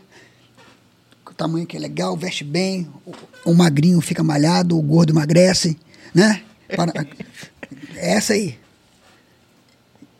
o 1.26 1.34
tamanho 1.34 1.66
que 1.66 1.76
é 1.76 1.80
legal, 1.80 2.16
veste 2.16 2.44
bem, 2.44 2.90
o, 3.06 3.12
o 3.50 3.54
magrinho 3.54 4.00
fica 4.00 4.22
malhado, 4.22 4.76
o 4.76 4.82
gordo 4.82 5.12
emagrece, 5.12 5.78
né? 6.14 6.42
Para, 6.74 6.92
é 7.94 8.14
essa 8.14 8.34
aí. 8.34 8.58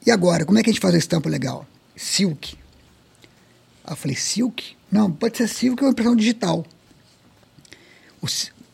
E 0.07 0.11
agora, 0.11 0.45
como 0.45 0.59
é 0.59 0.63
que 0.63 0.71
a 0.71 0.73
gente 0.73 0.81
faz 0.81 0.95
a 0.95 0.99
estampa 0.99 1.29
legal? 1.29 1.67
Silk. 1.97 2.57
Eu 3.91 3.97
falei, 3.97 4.17
silk? 4.17 4.77
Não, 4.91 5.11
pode 5.11 5.37
ser 5.37 5.49
silk 5.49 5.83
ou 5.83 5.91
impressão 5.91 6.17
digital. 6.17 6.65
O, 8.23 8.27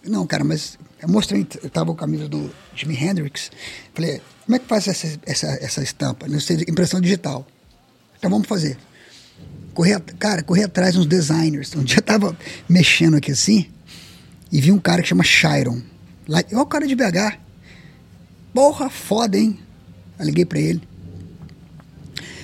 não, 0.04 0.26
cara, 0.26 0.44
mas 0.44 0.78
eu 1.00 1.08
mostrei, 1.08 1.46
eu 1.62 1.70
tava 1.70 1.86
com 1.86 1.92
a 1.92 1.96
camisa 1.96 2.28
do 2.28 2.50
Jimi 2.74 2.94
Hendrix. 2.94 3.50
Falei, 3.94 4.20
como 4.44 4.56
é 4.56 4.58
que 4.58 4.66
faz 4.66 4.86
essa, 4.86 5.18
essa, 5.24 5.46
essa 5.60 5.82
estampa? 5.82 6.28
Não 6.28 6.38
sei, 6.38 6.56
impressão 6.68 7.00
digital. 7.00 7.46
Então 8.18 8.30
vamos 8.30 8.46
fazer 8.46 8.78
correr, 9.76 10.00
cara, 10.18 10.42
correr 10.42 10.64
atrás 10.64 10.96
uns 10.96 11.06
designers. 11.06 11.74
Um 11.76 11.84
dia 11.84 11.98
eu 11.98 12.02
tava 12.02 12.36
mexendo 12.66 13.16
aqui 13.16 13.30
assim 13.30 13.70
e 14.50 14.60
vi 14.60 14.72
um 14.72 14.78
cara 14.78 15.02
que 15.02 15.08
chama 15.08 15.22
Chiron. 15.22 15.82
Lá, 16.26 16.42
olha 16.50 16.62
o 16.62 16.66
cara 16.66 16.86
de 16.86 16.94
BH. 16.94 17.38
Porra, 18.54 18.88
foda, 18.88 19.36
hein? 19.36 19.58
Eu 20.18 20.24
liguei 20.24 20.46
pra 20.46 20.58
ele. 20.58 20.82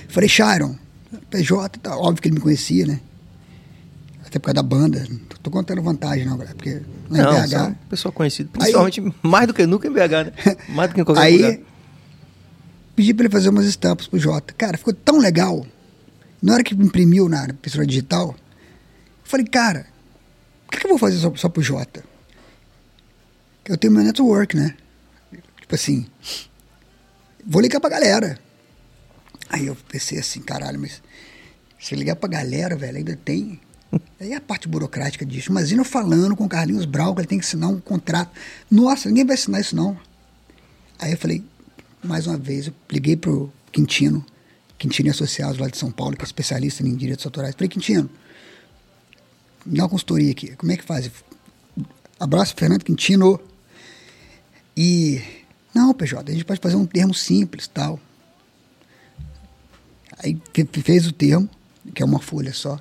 Falei, 0.07 0.29
Chiron, 0.29 0.77
PJ, 1.33 1.79
tá, 1.79 1.97
óbvio 1.97 2.21
que 2.21 2.27
ele 2.27 2.35
me 2.35 2.41
conhecia, 2.41 2.85
né? 2.85 2.99
Até 4.23 4.37
por 4.37 4.45
causa 4.45 4.55
da 4.55 4.63
banda. 4.63 5.07
Tô 5.41 5.49
contando 5.49 5.81
vantagem, 5.81 6.25
não, 6.25 6.37
galera, 6.37 6.55
porque 6.55 6.81
lá 7.09 7.23
não, 7.23 7.37
em 7.37 7.49
BH. 7.49 7.53
É 7.53 7.75
pessoa 7.89 8.11
conhecida, 8.11 8.49
principalmente 8.53 9.01
aí, 9.01 9.13
mais 9.23 9.47
do 9.47 9.53
que 9.53 9.65
nunca 9.65 9.87
em 9.87 9.91
BH, 9.91 9.97
né? 9.97 10.33
Mais 10.69 10.89
do 10.89 10.95
que 10.95 11.01
em 11.01 11.03
qualquer 11.03 11.21
aí, 11.21 11.37
lugar. 11.37 11.59
Pedi 12.95 13.13
pra 13.15 13.25
ele 13.25 13.33
fazer 13.33 13.49
umas 13.49 13.65
estampas 13.65 14.07
pro 14.07 14.19
Jota. 14.19 14.53
Cara, 14.53 14.77
ficou 14.77 14.93
tão 14.93 15.17
legal 15.17 15.65
na 16.39 16.53
hora 16.53 16.63
que 16.63 16.75
imprimiu 16.75 17.27
na 17.27 17.45
impressora 17.45 17.87
digital, 17.87 18.35
eu 18.35 18.35
falei, 19.23 19.47
cara, 19.47 19.87
por 20.65 20.73
que, 20.73 20.79
que 20.79 20.85
eu 20.85 20.89
vou 20.89 20.99
fazer 20.99 21.17
só, 21.17 21.33
só 21.35 21.49
pro 21.49 21.63
Jota? 21.63 22.03
Eu 23.65 23.77
tenho 23.77 23.93
meu 23.93 24.03
network, 24.03 24.55
né? 24.55 24.75
Tipo 25.61 25.73
assim, 25.73 26.05
vou 27.43 27.61
ligar 27.61 27.79
pra 27.79 27.89
galera. 27.89 28.37
Aí 29.53 29.67
eu 29.67 29.77
pensei 29.87 30.17
assim, 30.17 30.41
caralho, 30.41 30.79
mas 30.79 30.99
se 31.79 31.93
ligar 31.95 32.15
pra 32.15 32.27
galera, 32.27 32.75
velho, 32.75 32.97
ainda 32.97 33.15
tem. 33.15 33.61
Aí 34.19 34.33
a 34.33 34.41
parte 34.41 34.67
burocrática 34.67 35.23
disso. 35.23 35.51
Imagina 35.51 35.83
falando 35.83 36.35
com 36.35 36.45
o 36.45 36.49
Carlinhos 36.49 36.85
Brau, 36.85 37.13
que 37.13 37.21
ele 37.21 37.27
tem 37.27 37.37
que 37.37 37.45
assinar 37.45 37.69
um 37.69 37.79
contrato. 37.79 38.31
Nossa, 38.71 39.09
ninguém 39.09 39.23
vai 39.23 39.35
assinar 39.35 39.61
isso 39.61 39.75
não. 39.75 39.95
Aí 40.97 41.11
eu 41.11 41.17
falei, 41.19 41.43
mais 42.03 42.25
uma 42.25 42.35
vez, 42.35 42.65
eu 42.65 42.73
liguei 42.91 43.15
pro 43.15 43.53
Quintino, 43.71 44.25
Quintino 44.79 45.11
Associados 45.11 45.59
lá 45.59 45.67
de 45.67 45.77
São 45.77 45.91
Paulo, 45.91 46.17
que 46.17 46.23
é 46.23 46.25
especialista 46.25 46.81
em 46.81 46.95
direitos 46.95 47.23
autorais. 47.23 47.53
Falei, 47.53 47.69
Quintino, 47.69 48.09
me 49.63 49.77
dá 49.77 49.83
uma 49.83 49.89
consultoria 49.89 50.31
aqui. 50.31 50.55
Como 50.55 50.71
é 50.71 50.77
que 50.77 50.83
faz? 50.83 51.11
Abraço, 52.19 52.55
Fernando 52.57 52.83
Quintino. 52.83 53.39
E, 54.75 55.21
não, 55.75 55.93
PJ, 55.93 56.31
a 56.31 56.33
gente 56.33 56.43
pode 56.43 56.59
fazer 56.59 56.75
um 56.75 56.87
termo 56.87 57.13
simples 57.13 57.67
tal. 57.67 57.99
Aí 60.23 60.39
fez 60.83 61.07
o 61.07 61.11
termo, 61.11 61.49
que 61.93 62.01
é 62.01 62.05
uma 62.05 62.19
folha 62.19 62.53
só. 62.53 62.79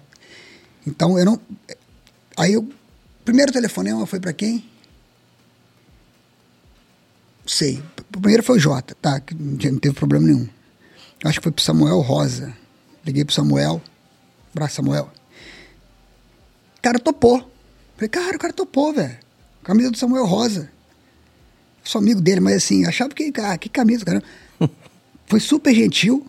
Então, 0.87 1.19
eu 1.19 1.25
não... 1.25 1.41
Aí, 2.37 2.57
o 2.57 2.69
primeiro 3.25 3.53
telefonema 3.53 4.07
foi 4.07 4.21
para 4.21 4.33
quem? 4.33 4.65
Sei. 7.47 7.83
O 8.15 8.21
primeiro 8.21 8.43
foi 8.43 8.57
o 8.57 8.61
Jota, 8.61 8.95
tá? 8.95 9.21
Que 9.21 9.35
não 9.35 9.79
teve 9.79 9.95
problema 9.95 10.27
nenhum 10.27 10.49
acho 11.25 11.39
que 11.39 11.45
foi 11.45 11.53
pro 11.53 11.63
Samuel 11.63 12.01
Rosa. 12.01 12.55
Liguei 13.05 13.25
pro 13.25 13.35
Samuel. 13.35 13.81
Abraço, 14.53 14.77
Samuel. 14.77 15.11
O 16.79 16.83
cara 16.83 16.99
topou. 16.99 17.39
Falei, 17.97 18.09
cara, 18.09 18.37
o 18.37 18.39
cara 18.39 18.53
topou, 18.53 18.93
velho. 18.93 19.17
Camisa 19.63 19.91
do 19.91 19.97
Samuel 19.97 20.27
Rosa. 20.27 20.71
Sou 21.85 22.01
amigo 22.01 22.21
dele, 22.21 22.41
mas 22.41 22.57
assim, 22.57 22.87
achava 22.87 23.11
que, 23.11 23.33
ah, 23.39 23.57
que 23.57 23.69
camisa, 23.69 24.05
cara. 24.05 24.23
Foi 25.27 25.41
super 25.41 25.75
gentil. 25.75 26.27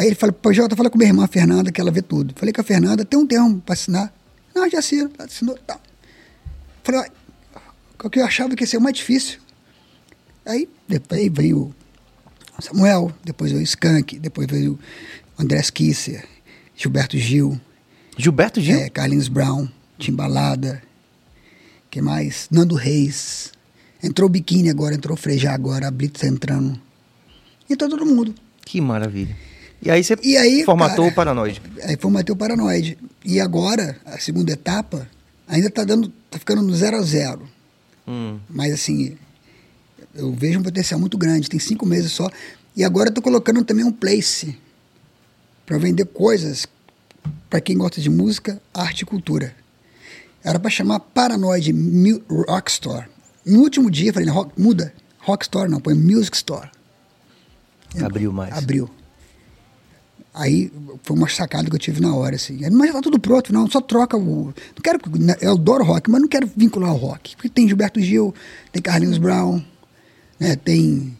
Aí 0.00 0.06
ele 0.06 0.14
falou, 0.14 0.32
pô, 0.32 0.50
Jota, 0.50 0.74
fala 0.74 0.88
com 0.88 0.96
minha 0.96 1.10
irmã 1.10 1.26
Fernanda, 1.26 1.70
que 1.70 1.78
ela 1.78 1.90
vê 1.90 2.00
tudo. 2.00 2.32
Falei 2.34 2.54
com 2.54 2.62
a 2.62 2.64
Fernanda, 2.64 3.04
tem 3.04 3.20
um 3.20 3.26
termo 3.26 3.60
pra 3.60 3.74
assinar. 3.74 4.10
Não, 4.54 4.66
já 4.66 4.78
assino, 4.78 5.10
assinou, 5.18 5.58
tá. 5.58 5.78
Falei, 6.82 7.10
o 8.02 8.08
que 8.08 8.18
eu 8.18 8.24
achava 8.24 8.56
que 8.56 8.62
ia 8.62 8.66
ser 8.66 8.78
o 8.78 8.80
mais 8.80 8.96
difícil. 8.96 9.38
Aí, 10.46 10.66
depois 10.88 11.30
veio 11.30 11.74
Samuel, 12.58 13.12
depois 13.22 13.50
veio 13.50 13.60
o 13.60 13.64
Skank, 13.64 14.18
depois 14.18 14.46
veio 14.50 14.78
o 15.38 15.42
André 15.42 15.60
Kisser, 15.64 16.26
Gilberto 16.74 17.18
Gil. 17.18 17.60
Gilberto 18.16 18.58
Gil? 18.58 18.78
É, 18.78 18.88
Carlinhos 18.88 19.28
Brown, 19.28 19.68
Timbalada, 19.98 20.82
que 21.90 22.00
mais? 22.00 22.48
Nando 22.50 22.74
Reis. 22.74 23.52
Entrou 24.02 24.30
o 24.30 24.32
Biquíni 24.32 24.70
agora, 24.70 24.94
entrou 24.94 25.14
o 25.14 25.20
Frejá 25.20 25.52
agora, 25.52 25.88
a 25.88 25.90
Blitz 25.90 26.22
tá 26.22 26.26
entrando. 26.26 26.80
Entrou 27.68 27.90
todo 27.90 28.06
mundo. 28.06 28.34
Que 28.64 28.80
maravilha. 28.80 29.49
E 29.82 29.90
aí 29.90 30.04
você 30.04 30.16
e 30.22 30.36
aí, 30.36 30.64
formatou 30.64 31.04
cara, 31.04 31.12
o 31.12 31.14
Paranoide. 31.14 31.62
Aí 31.84 31.96
formatei 31.96 32.32
o 32.32 32.36
Paranoide. 32.36 32.98
E 33.24 33.40
agora, 33.40 33.98
a 34.04 34.18
segunda 34.18 34.52
etapa, 34.52 35.08
ainda 35.48 35.70
tá 35.70 35.84
dando, 35.84 36.12
tá 36.30 36.38
ficando 36.38 36.62
no 36.62 36.74
zero 36.74 36.98
a 36.98 37.02
zero. 37.02 37.48
Hum. 38.06 38.38
Mas 38.48 38.74
assim, 38.74 39.16
eu 40.14 40.32
vejo 40.32 40.58
um 40.58 40.62
potencial 40.62 41.00
muito 41.00 41.16
grande. 41.16 41.48
Tem 41.48 41.58
cinco 41.58 41.86
meses 41.86 42.12
só. 42.12 42.30
E 42.76 42.84
agora 42.84 43.08
eu 43.08 43.14
tô 43.14 43.22
colocando 43.22 43.64
também 43.64 43.84
um 43.84 43.92
place 43.92 44.56
para 45.64 45.78
vender 45.78 46.04
coisas 46.06 46.66
para 47.48 47.60
quem 47.60 47.76
gosta 47.76 48.00
de 48.00 48.10
música, 48.10 48.60
arte 48.72 49.02
e 49.02 49.06
cultura. 49.06 49.54
Era 50.42 50.58
para 50.58 50.70
chamar 50.70 51.00
Paranoid 51.00 51.72
Rock 52.48 52.70
Store. 52.70 53.06
No 53.44 53.60
último 53.60 53.90
dia 53.90 54.10
eu 54.10 54.14
falei, 54.14 54.28
rock, 54.28 54.60
muda. 54.60 54.92
Rock 55.18 55.44
Store 55.44 55.70
não, 55.70 55.80
põe 55.80 55.94
Music 55.94 56.36
Store. 56.36 56.68
Abriu 58.00 58.32
mais. 58.32 58.56
Abriu. 58.56 58.90
Aí 60.32 60.72
foi 61.02 61.16
uma 61.16 61.28
sacada 61.28 61.68
que 61.68 61.74
eu 61.74 61.80
tive 61.80 62.00
na 62.00 62.14
hora, 62.14 62.36
assim. 62.36 62.58
Mas 62.70 62.88
já 62.88 62.94
tá 62.94 63.00
tudo 63.02 63.18
pronto, 63.18 63.52
não, 63.52 63.68
só 63.68 63.80
troca 63.80 64.16
o. 64.16 64.46
Não 64.46 64.82
quero. 64.82 65.00
Eu 65.40 65.52
adoro 65.52 65.84
rock, 65.84 66.08
mas 66.08 66.20
não 66.20 66.28
quero 66.28 66.48
vincular 66.56 66.92
o 66.92 66.96
rock. 66.96 67.34
Porque 67.34 67.48
tem 67.48 67.66
Gilberto 67.66 68.00
Gil, 68.00 68.32
tem 68.70 68.80
Carlinhos 68.80 69.18
Brown, 69.18 69.60
né? 70.38 70.54
Tem 70.56 71.16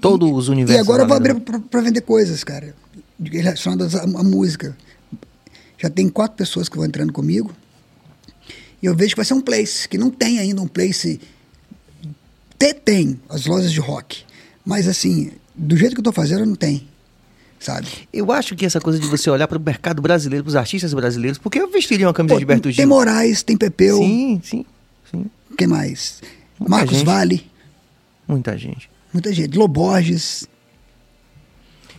Todos 0.00 0.30
os 0.30 0.48
universos 0.48 0.76
E 0.76 0.80
agora 0.80 1.02
eu 1.02 1.08
vou 1.08 1.16
abrir 1.16 1.34
pra, 1.40 1.58
pra 1.58 1.80
vender 1.80 2.00
coisas, 2.02 2.44
cara, 2.44 2.74
relacionadas 3.20 3.94
à, 3.94 4.02
à 4.02 4.22
música. 4.22 4.76
Já 5.78 5.90
tem 5.90 6.08
quatro 6.08 6.36
pessoas 6.36 6.68
que 6.68 6.76
vão 6.76 6.86
entrando 6.86 7.12
comigo. 7.12 7.52
E 8.80 8.86
eu 8.86 8.94
vejo 8.94 9.10
que 9.10 9.16
vai 9.16 9.24
ser 9.24 9.34
um 9.34 9.40
place, 9.40 9.88
que 9.88 9.98
não 9.98 10.10
tem 10.10 10.38
ainda 10.38 10.62
um 10.62 10.68
place. 10.68 11.20
Até 12.54 12.72
tem 12.72 13.20
as 13.28 13.46
lojas 13.46 13.72
de 13.72 13.80
rock. 13.80 14.24
Mas 14.64 14.86
assim, 14.86 15.32
do 15.54 15.76
jeito 15.76 15.94
que 15.94 16.00
eu 16.00 16.04
tô 16.04 16.12
fazendo, 16.12 16.46
não 16.46 16.54
tem. 16.54 16.86
Sabe? 17.58 17.86
Eu 18.12 18.30
acho 18.32 18.54
que 18.54 18.64
essa 18.66 18.80
coisa 18.80 18.98
de 18.98 19.06
você 19.06 19.28
olhar 19.30 19.48
para 19.48 19.56
o 19.58 19.60
mercado 19.60 20.00
brasileiro, 20.02 20.44
para 20.44 20.50
os 20.50 20.56
artistas 20.56 20.92
brasileiros, 20.94 21.38
porque 21.38 21.58
eu 21.58 21.70
vestiria 21.70 22.06
uma 22.06 22.12
camisa 22.14 22.34
Pô, 22.34 22.38
de 22.38 22.44
Berto 22.44 22.62
tem 22.64 22.72
Gil. 22.72 22.86
Moraes, 22.88 23.42
tem 23.42 23.56
Pepeu. 23.56 23.96
Sim, 23.98 24.40
sim, 24.44 24.64
sim. 25.10 25.26
Quem 25.56 25.66
mais? 25.66 26.20
Muita 26.58 26.70
Marcos 26.76 26.96
gente. 26.98 27.06
Vale. 27.06 27.46
Muita 28.28 28.56
gente. 28.58 28.90
Muita 29.12 29.32
gente. 29.32 29.56
Loborges. 29.56 30.46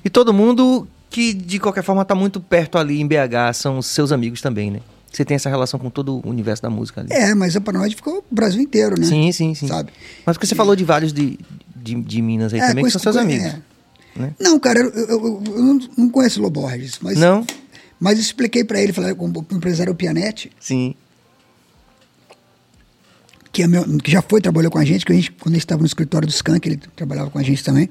E 0.03 0.09
todo 0.09 0.33
mundo 0.33 0.87
que, 1.09 1.33
de 1.33 1.59
qualquer 1.59 1.83
forma, 1.83 2.01
está 2.03 2.13
muito 2.15 2.39
perto 2.39 2.77
ali 2.77 3.01
em 3.01 3.07
BH, 3.07 3.53
são 3.55 3.77
os 3.79 3.87
seus 3.87 4.11
amigos 4.11 4.41
também, 4.41 4.69
né? 4.71 4.79
Você 5.11 5.25
tem 5.25 5.35
essa 5.35 5.49
relação 5.49 5.79
com 5.79 5.89
todo 5.89 6.21
o 6.23 6.29
universo 6.29 6.61
da 6.61 6.69
música 6.69 7.01
ali. 7.01 7.11
É, 7.11 7.33
mas 7.33 7.55
a 7.55 7.61
Paranoide 7.61 7.95
ficou 7.95 8.19
o 8.19 8.23
Brasil 8.35 8.61
inteiro, 8.61 8.99
né? 8.99 9.05
Sim, 9.07 9.31
sim, 9.31 9.55
sim. 9.55 9.67
Sabe? 9.67 9.91
Mas 10.25 10.35
porque 10.37 10.45
você 10.45 10.53
falou 10.53 10.75
de 10.75 10.83
vários 10.83 11.11
de, 11.11 11.39
de, 11.75 11.95
de 11.95 12.21
Minas 12.21 12.53
aí 12.53 12.59
também, 12.59 12.83
que 12.85 12.91
são 12.91 13.01
seus 13.01 13.15
conhe- 13.15 13.35
amigos. 13.35 13.53
é. 13.53 13.61
Né? 14.17 14.33
Não, 14.39 14.59
cara, 14.59 14.79
eu, 14.79 14.89
eu- 14.91 15.43
eu- 15.45 15.79
não- 15.97 16.09
conheço 16.09 16.39
o 16.39 16.43
Loborges. 16.43 16.99
Mas, 17.01 17.17
Não? 17.17 17.45
Mas 17.99 18.15
eu 18.15 18.21
expliquei 18.21 18.63
pra 18.63 18.79
ele, 18.81 18.93
falei 18.93 19.15
com 19.15 19.27
o 19.27 19.45
empresário 19.55 19.93
Pianetti, 19.95 20.51
Sim. 20.59 20.93
que, 23.51 23.63
é 23.63 23.67
meu, 23.67 23.83
que 23.99 24.11
já 24.11 24.21
foi, 24.21 24.39
trabalhou 24.41 24.71
com 24.71 24.77
a 24.77 24.85
gente, 24.85 25.05
que 25.05 25.11
a 25.11 25.15
gente, 25.15 25.31
quando 25.31 25.53
a 25.53 25.57
gente 25.57 25.63
estava 25.65 25.81
no 25.81 25.87
escritório 25.87 26.27
do 26.27 26.31
Skank, 26.31 26.67
ele 26.67 26.77
trabalhava 26.95 27.29
com 27.31 27.39
a 27.39 27.43
gente 27.43 27.63
também. 27.63 27.89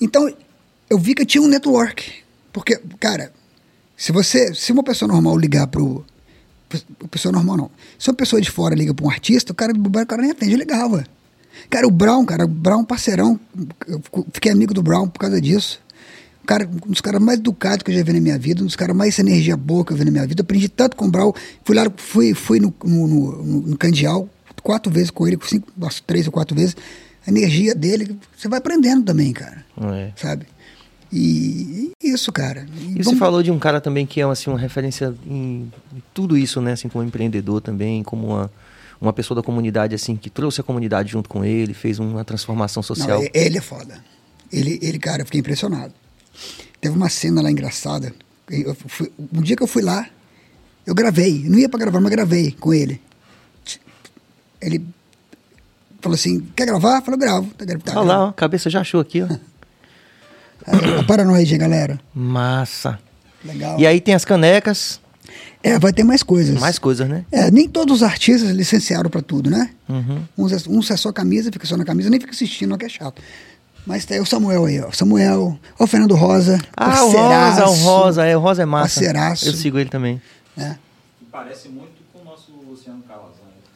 Então, 0.00 0.32
eu 0.88 0.98
vi 0.98 1.14
que 1.14 1.22
eu 1.22 1.26
tinha 1.26 1.42
um 1.42 1.48
network. 1.48 2.12
Porque, 2.52 2.80
cara, 3.00 3.32
se 3.96 4.12
você. 4.12 4.54
Se 4.54 4.72
uma 4.72 4.82
pessoa 4.82 5.08
normal 5.10 5.36
ligar 5.38 5.66
pro. 5.66 6.04
pro- 6.68 7.08
Pessoa 7.08 7.32
normal 7.32 7.56
não. 7.56 7.70
Se 7.98 8.08
uma 8.10 8.16
pessoa 8.16 8.40
de 8.40 8.50
fora 8.50 8.74
liga 8.74 8.92
pra 8.94 9.06
um 9.06 9.10
artista, 9.10 9.52
o 9.52 9.54
cara, 9.54 9.72
o 9.72 10.06
cara 10.06 10.22
nem 10.22 10.30
atende, 10.30 10.52
eu 10.52 10.58
ligava. 10.58 11.04
Cara, 11.70 11.86
o 11.86 11.90
Brown, 11.90 12.24
cara, 12.24 12.44
o 12.44 12.48
Brown 12.48 12.84
parceirão. 12.84 13.38
Eu 13.86 14.00
fiquei 14.32 14.50
amigo 14.52 14.74
do 14.74 14.82
Brown 14.82 15.08
por 15.08 15.18
causa 15.20 15.40
disso. 15.40 15.80
Um, 16.42 16.46
cara, 16.46 16.68
um 16.86 16.90
dos 16.90 17.00
caras 17.00 17.20
mais 17.22 17.38
educados 17.38 17.82
que 17.82 17.90
eu 17.90 17.94
já 17.94 18.02
vi 18.02 18.12
na 18.12 18.20
minha 18.20 18.38
vida, 18.38 18.62
um 18.62 18.66
dos 18.66 18.76
caras 18.76 18.94
mais 18.96 19.18
energia 19.18 19.56
boa 19.56 19.84
que 19.84 19.92
eu 19.92 19.96
vi 19.96 20.04
na 20.04 20.10
minha 20.10 20.26
vida. 20.26 20.40
Eu 20.40 20.44
aprendi 20.44 20.68
tanto 20.68 20.96
com 20.96 21.06
o 21.06 21.10
Brown. 21.10 21.32
Fui 21.64 21.74
lá, 21.76 21.90
fui, 21.96 22.34
fui 22.34 22.58
no, 22.60 22.74
no, 22.84 23.06
no, 23.06 23.42
no- 23.68 23.76
Candial, 23.78 24.28
quatro 24.62 24.90
vezes 24.92 25.10
com 25.10 25.26
ele, 25.26 25.38
cinco, 25.46 25.68
três 26.06 26.26
ou 26.26 26.32
quatro 26.32 26.54
vezes. 26.56 26.76
A 27.26 27.30
energia 27.30 27.74
dele, 27.74 28.18
você 28.36 28.48
vai 28.48 28.58
aprendendo 28.58 29.04
também, 29.04 29.32
cara. 29.32 29.64
É. 29.80 30.10
Sabe? 30.16 30.46
E, 31.12 31.92
e 32.02 32.08
isso, 32.10 32.32
cara. 32.32 32.66
E 32.96 33.02
você 33.02 33.14
falou 33.16 33.42
de 33.42 33.50
um 33.50 33.58
cara 33.58 33.80
também 33.80 34.06
que 34.06 34.20
é 34.20 34.24
assim, 34.24 34.50
uma 34.50 34.58
referência 34.58 35.14
em, 35.26 35.70
em 35.94 36.02
tudo 36.14 36.36
isso, 36.36 36.60
né? 36.60 36.72
Assim, 36.72 36.88
como 36.88 37.04
empreendedor 37.04 37.60
também, 37.60 38.02
como 38.02 38.28
uma, 38.28 38.50
uma 39.02 39.12
pessoa 39.12 39.34
da 39.36 39.42
comunidade, 39.42 39.94
assim, 39.94 40.14
que 40.16 40.30
trouxe 40.30 40.60
a 40.60 40.64
comunidade 40.64 41.10
junto 41.12 41.28
com 41.28 41.44
ele, 41.44 41.74
fez 41.74 41.98
uma 41.98 42.24
transformação 42.24 42.80
Não, 42.80 42.84
social. 42.84 43.22
e- 43.22 43.30
ele 43.34 43.58
é 43.58 43.60
foda. 43.60 44.02
Ele, 44.52 44.78
ele, 44.82 44.98
cara, 44.98 45.22
eu 45.22 45.26
fiquei 45.26 45.40
impressionado. 45.40 45.92
Teve 46.80 46.96
uma 46.96 47.08
cena 47.08 47.42
lá 47.42 47.50
engraçada. 47.50 48.14
Eu 48.48 48.74
fui- 48.74 49.12
um 49.32 49.40
dia 49.42 49.56
que 49.56 49.62
eu 49.62 49.66
fui 49.66 49.82
lá, 49.82 50.06
eu 50.86 50.94
gravei. 50.94 51.44
Não 51.48 51.58
ia 51.58 51.68
pra 51.68 51.78
gravar, 51.80 52.00
mas 52.00 52.10
gravei 52.10 52.52
com 52.52 52.72
ele. 52.72 53.00
Ele 54.60 54.84
falou 56.00 56.14
assim: 56.14 56.40
quer 56.54 56.66
gravar? 56.66 56.98
Eu 56.98 57.02
falei, 57.02 57.18
gravo. 57.20 57.50
Tá, 57.54 57.64
tá, 57.66 58.00
Olha 58.00 58.06
lá, 58.08 58.24
ó, 58.26 58.28
a 58.28 58.32
cabeça 58.32 58.70
já 58.70 58.80
achou 58.80 59.00
aqui, 59.00 59.22
ó. 59.22 59.28
A 61.00 61.02
paranoide, 61.02 61.58
galera. 61.58 61.98
Massa. 62.14 62.98
Legal. 63.44 63.80
E 63.80 63.84
aí 63.86 64.00
tem 64.00 64.14
as 64.14 64.24
canecas, 64.24 65.00
É, 65.62 65.78
vai 65.78 65.92
ter 65.92 66.02
mais 66.02 66.22
coisas. 66.22 66.58
mais 66.58 66.78
coisas, 66.78 67.08
né? 67.08 67.24
É, 67.30 67.50
nem 67.50 67.68
todos 67.68 67.96
os 67.96 68.02
artistas 68.02 68.50
licenciaram 68.50 69.08
pra 69.08 69.22
tudo, 69.22 69.48
né? 69.48 69.70
Uhum. 69.88 70.22
Uns, 70.36 70.52
é- 70.52 70.68
uns 70.68 70.90
é 70.90 70.96
só 70.96 71.12
camisa, 71.12 71.52
fica 71.52 71.66
só 71.66 71.76
na 71.76 71.84
camisa, 71.84 72.10
nem 72.10 72.18
fica 72.18 72.32
assistindo, 72.32 72.76
que 72.76 72.84
é 72.84 72.88
chato. 72.88 73.22
Mas 73.86 74.04
tem 74.04 74.20
o 74.20 74.26
Samuel 74.26 74.64
aí, 74.64 74.80
ó. 74.80 74.90
Samuel, 74.92 75.58
ó, 75.78 75.84
o 75.84 75.86
Fernando 75.86 76.14
Rosa. 76.14 76.60
Ah, 76.76 77.04
o 77.04 77.10
Rosa, 77.10 77.66
o 77.66 77.72
Rosa, 77.74 78.24
é, 78.26 78.36
o 78.36 78.40
Rosa 78.40 78.62
é 78.62 78.64
massa. 78.66 79.00
Parceiraço. 79.00 79.46
Eu 79.46 79.52
sigo 79.54 79.78
ele 79.78 79.88
também. 79.90 80.20
Que 80.56 81.24
parece 81.30 81.68
muito 81.68 81.92
com 82.12 82.20
o 82.20 82.24
nosso 82.24 82.52
Luciano 82.68 83.02
Calazans. 83.08 83.34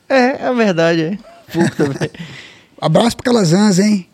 É, 0.08 0.46
é 0.46 0.54
verdade, 0.54 1.02
é. 1.02 1.18
Pouco 1.52 1.76
também. 1.76 2.10
Abraço 2.80 3.16
pro 3.16 3.24
Calazans, 3.24 3.78
hein? 3.78 4.06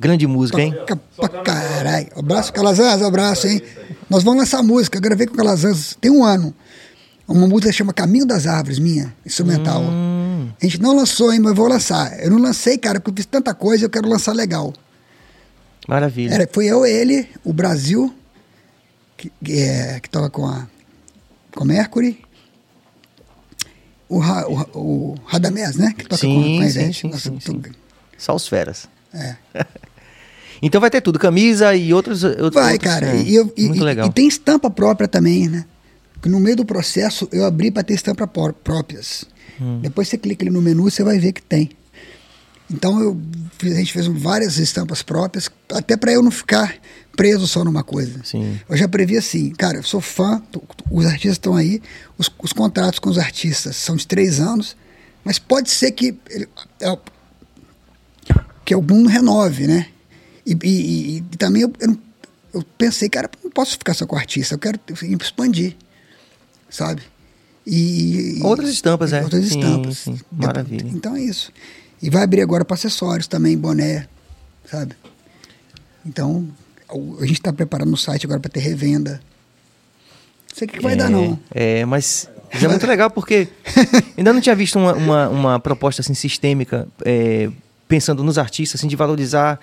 Grande 0.00 0.26
música, 0.26 0.60
hein? 0.60 0.72
Toca 0.72 0.96
pra 1.16 1.28
caralho. 1.28 2.08
Abraço, 2.16 2.52
Calazans, 2.52 3.00
abraço, 3.02 3.46
hein? 3.46 3.62
Nós 4.10 4.22
vamos 4.24 4.40
lançar 4.40 4.62
música. 4.62 4.98
Eu 4.98 5.02
gravei 5.02 5.26
com 5.26 5.34
o 5.34 5.36
Calazans 5.36 5.96
tem 6.00 6.10
um 6.10 6.24
ano. 6.24 6.52
Uma 7.26 7.46
música 7.46 7.72
chama 7.72 7.92
Caminho 7.92 8.26
das 8.26 8.46
Árvores, 8.46 8.78
minha, 8.78 9.14
instrumental. 9.24 9.82
Hum. 9.82 10.50
A 10.60 10.64
gente 10.64 10.80
não 10.80 10.94
lançou 10.94 11.30
ainda, 11.30 11.44
mas 11.44 11.50
eu 11.52 11.56
vou 11.56 11.68
lançar. 11.68 12.18
Eu 12.20 12.30
não 12.30 12.38
lancei, 12.38 12.76
cara, 12.76 13.00
porque 13.00 13.10
eu 13.10 13.16
fiz 13.16 13.26
tanta 13.26 13.54
coisa 13.54 13.84
eu 13.86 13.90
quero 13.90 14.08
lançar 14.08 14.32
legal. 14.32 14.72
Maravilha. 15.88 16.34
Era, 16.34 16.48
foi 16.52 16.66
eu, 16.66 16.84
ele, 16.84 17.28
o 17.42 17.52
Brasil, 17.52 18.14
que, 19.16 19.32
que, 19.42 19.58
é, 19.58 20.00
que 20.00 20.08
tava 20.10 20.28
com 20.28 20.46
a, 20.46 20.66
com 21.54 21.62
a 21.62 21.66
Mercury, 21.66 22.22
o, 24.08 24.18
Ra, 24.18 24.46
o, 24.46 24.78
o 24.78 25.14
Radamés, 25.24 25.76
né? 25.76 25.94
Que 25.96 26.04
toca 26.04 26.16
Sim, 26.20 26.34
com, 26.34 26.56
com 26.58 26.62
a 26.62 26.66
Ivete. 26.66 27.00
sim, 27.00 27.08
Nossa, 27.08 27.30
sim, 27.30 27.38
sim. 27.40 27.62
Só 28.18 28.34
os 28.34 28.46
feras. 28.46 28.86
É. 29.12 29.36
Então 30.62 30.80
vai 30.80 30.88
ter 30.88 31.02
tudo, 31.02 31.18
camisa 31.18 31.74
e 31.74 31.92
outros. 31.92 32.24
outros 32.24 32.54
Vai, 32.54 32.74
outros, 32.74 32.90
cara. 32.90 33.08
é, 33.16 33.22
E, 33.22 33.34
eu- 33.34 33.52
muito 33.58 33.76
e- 33.76 33.80
legal. 33.80 34.08
e 34.08 34.12
tem 34.12 34.26
estampa 34.26 34.70
própria 34.70 35.06
também, 35.06 35.46
né? 35.48 35.66
No 36.28 36.40
meio 36.40 36.56
do 36.56 36.64
processo 36.64 37.28
eu 37.32 37.44
abri 37.44 37.70
para 37.70 37.82
ter 37.82 37.94
estampa 37.94 38.26
pró- 38.26 38.52
próprias. 38.52 39.24
Hum. 39.60 39.80
Depois 39.82 40.08
você 40.08 40.18
clica 40.18 40.44
ali 40.44 40.50
no 40.50 40.60
menu, 40.62 40.84
você 40.90 41.02
vai 41.04 41.18
ver 41.18 41.32
que 41.32 41.42
tem. 41.42 41.70
Então 42.70 42.98
eu, 43.00 43.20
a 43.62 43.66
gente 43.66 43.92
fez 43.92 44.06
várias 44.06 44.56
estampas 44.58 45.02
próprias, 45.02 45.50
até 45.70 45.96
para 45.96 46.12
eu 46.12 46.22
não 46.22 46.30
ficar 46.30 46.74
preso 47.16 47.46
só 47.46 47.62
numa 47.62 47.84
coisa. 47.84 48.20
Sim. 48.24 48.58
Eu 48.68 48.76
já 48.76 48.88
previ 48.88 49.16
assim, 49.18 49.50
cara, 49.50 49.76
eu 49.78 49.82
sou 49.82 50.00
fã, 50.00 50.42
os 50.90 51.04
artistas 51.04 51.32
estão 51.32 51.54
aí, 51.54 51.80
os, 52.18 52.30
os 52.42 52.52
contratos 52.52 52.98
com 52.98 53.10
os 53.10 53.18
artistas 53.18 53.76
são 53.76 53.94
de 53.94 54.06
três 54.06 54.40
anos, 54.40 54.74
mas 55.22 55.38
pode 55.38 55.70
ser 55.70 55.92
que, 55.92 56.18
é, 56.80 56.98
que 58.64 58.74
algum 58.74 59.06
renove, 59.06 59.66
né? 59.66 59.86
E, 60.46 60.56
e- 60.64 61.16
e- 61.18 61.20
também 61.36 61.62
eu, 61.62 61.72
eu, 61.80 61.96
eu 62.54 62.62
pensei, 62.78 63.08
cara, 63.08 63.30
não 63.42 63.50
posso 63.50 63.72
ficar 63.72 63.94
só 63.94 64.06
com 64.06 64.16
o 64.16 64.18
artista, 64.18 64.54
eu 64.54 64.58
quero 64.58 64.80
expandir, 65.20 65.76
sabe? 66.74 67.02
E, 67.66 68.38
e- 68.40 68.42
Outras 68.42 68.68
estampas, 68.70 69.12
é. 69.12 69.22
Outras 69.22 69.46
Sim, 69.48 69.60
estampas. 69.60 69.98
sim. 69.98 70.12
Depois- 70.12 70.46
Maravilha. 70.46 70.90
Então 70.92 71.14
é 71.16 71.20
isso. 71.22 71.52
E 72.02 72.10
vai 72.10 72.22
abrir 72.24 72.42
agora 72.42 72.64
para 72.64 72.74
acessórios 72.74 73.26
também, 73.26 73.56
boné, 73.56 74.06
sabe? 74.70 74.94
Então, 76.04 76.46
a 77.18 77.22
gente 77.26 77.38
está 77.38 77.52
preparando 77.52 77.92
o 77.94 77.96
site 77.96 78.26
agora 78.26 78.40
para 78.40 78.50
ter 78.50 78.60
revenda. 78.60 79.22
Não 80.50 80.56
sei 80.56 80.66
o 80.66 80.70
que, 80.70 80.76
que 80.78 80.82
vai 80.82 80.92
é, 80.92 80.96
dar, 80.96 81.08
não. 81.08 81.38
É, 81.50 81.84
mas 81.86 82.28
já 82.52 82.66
é 82.66 82.70
muito 82.70 82.86
legal 82.86 83.10
porque 83.10 83.48
ainda 84.18 84.32
não 84.32 84.40
tinha 84.40 84.54
visto 84.54 84.78
uma, 84.78 84.92
uma, 84.94 85.28
uma 85.28 85.60
proposta 85.60 86.02
assim 86.02 86.12
sistêmica 86.14 86.86
é, 87.04 87.50
pensando 87.88 88.22
nos 88.22 88.36
artistas, 88.36 88.80
assim, 88.80 88.88
de 88.88 88.96
valorizar 88.96 89.58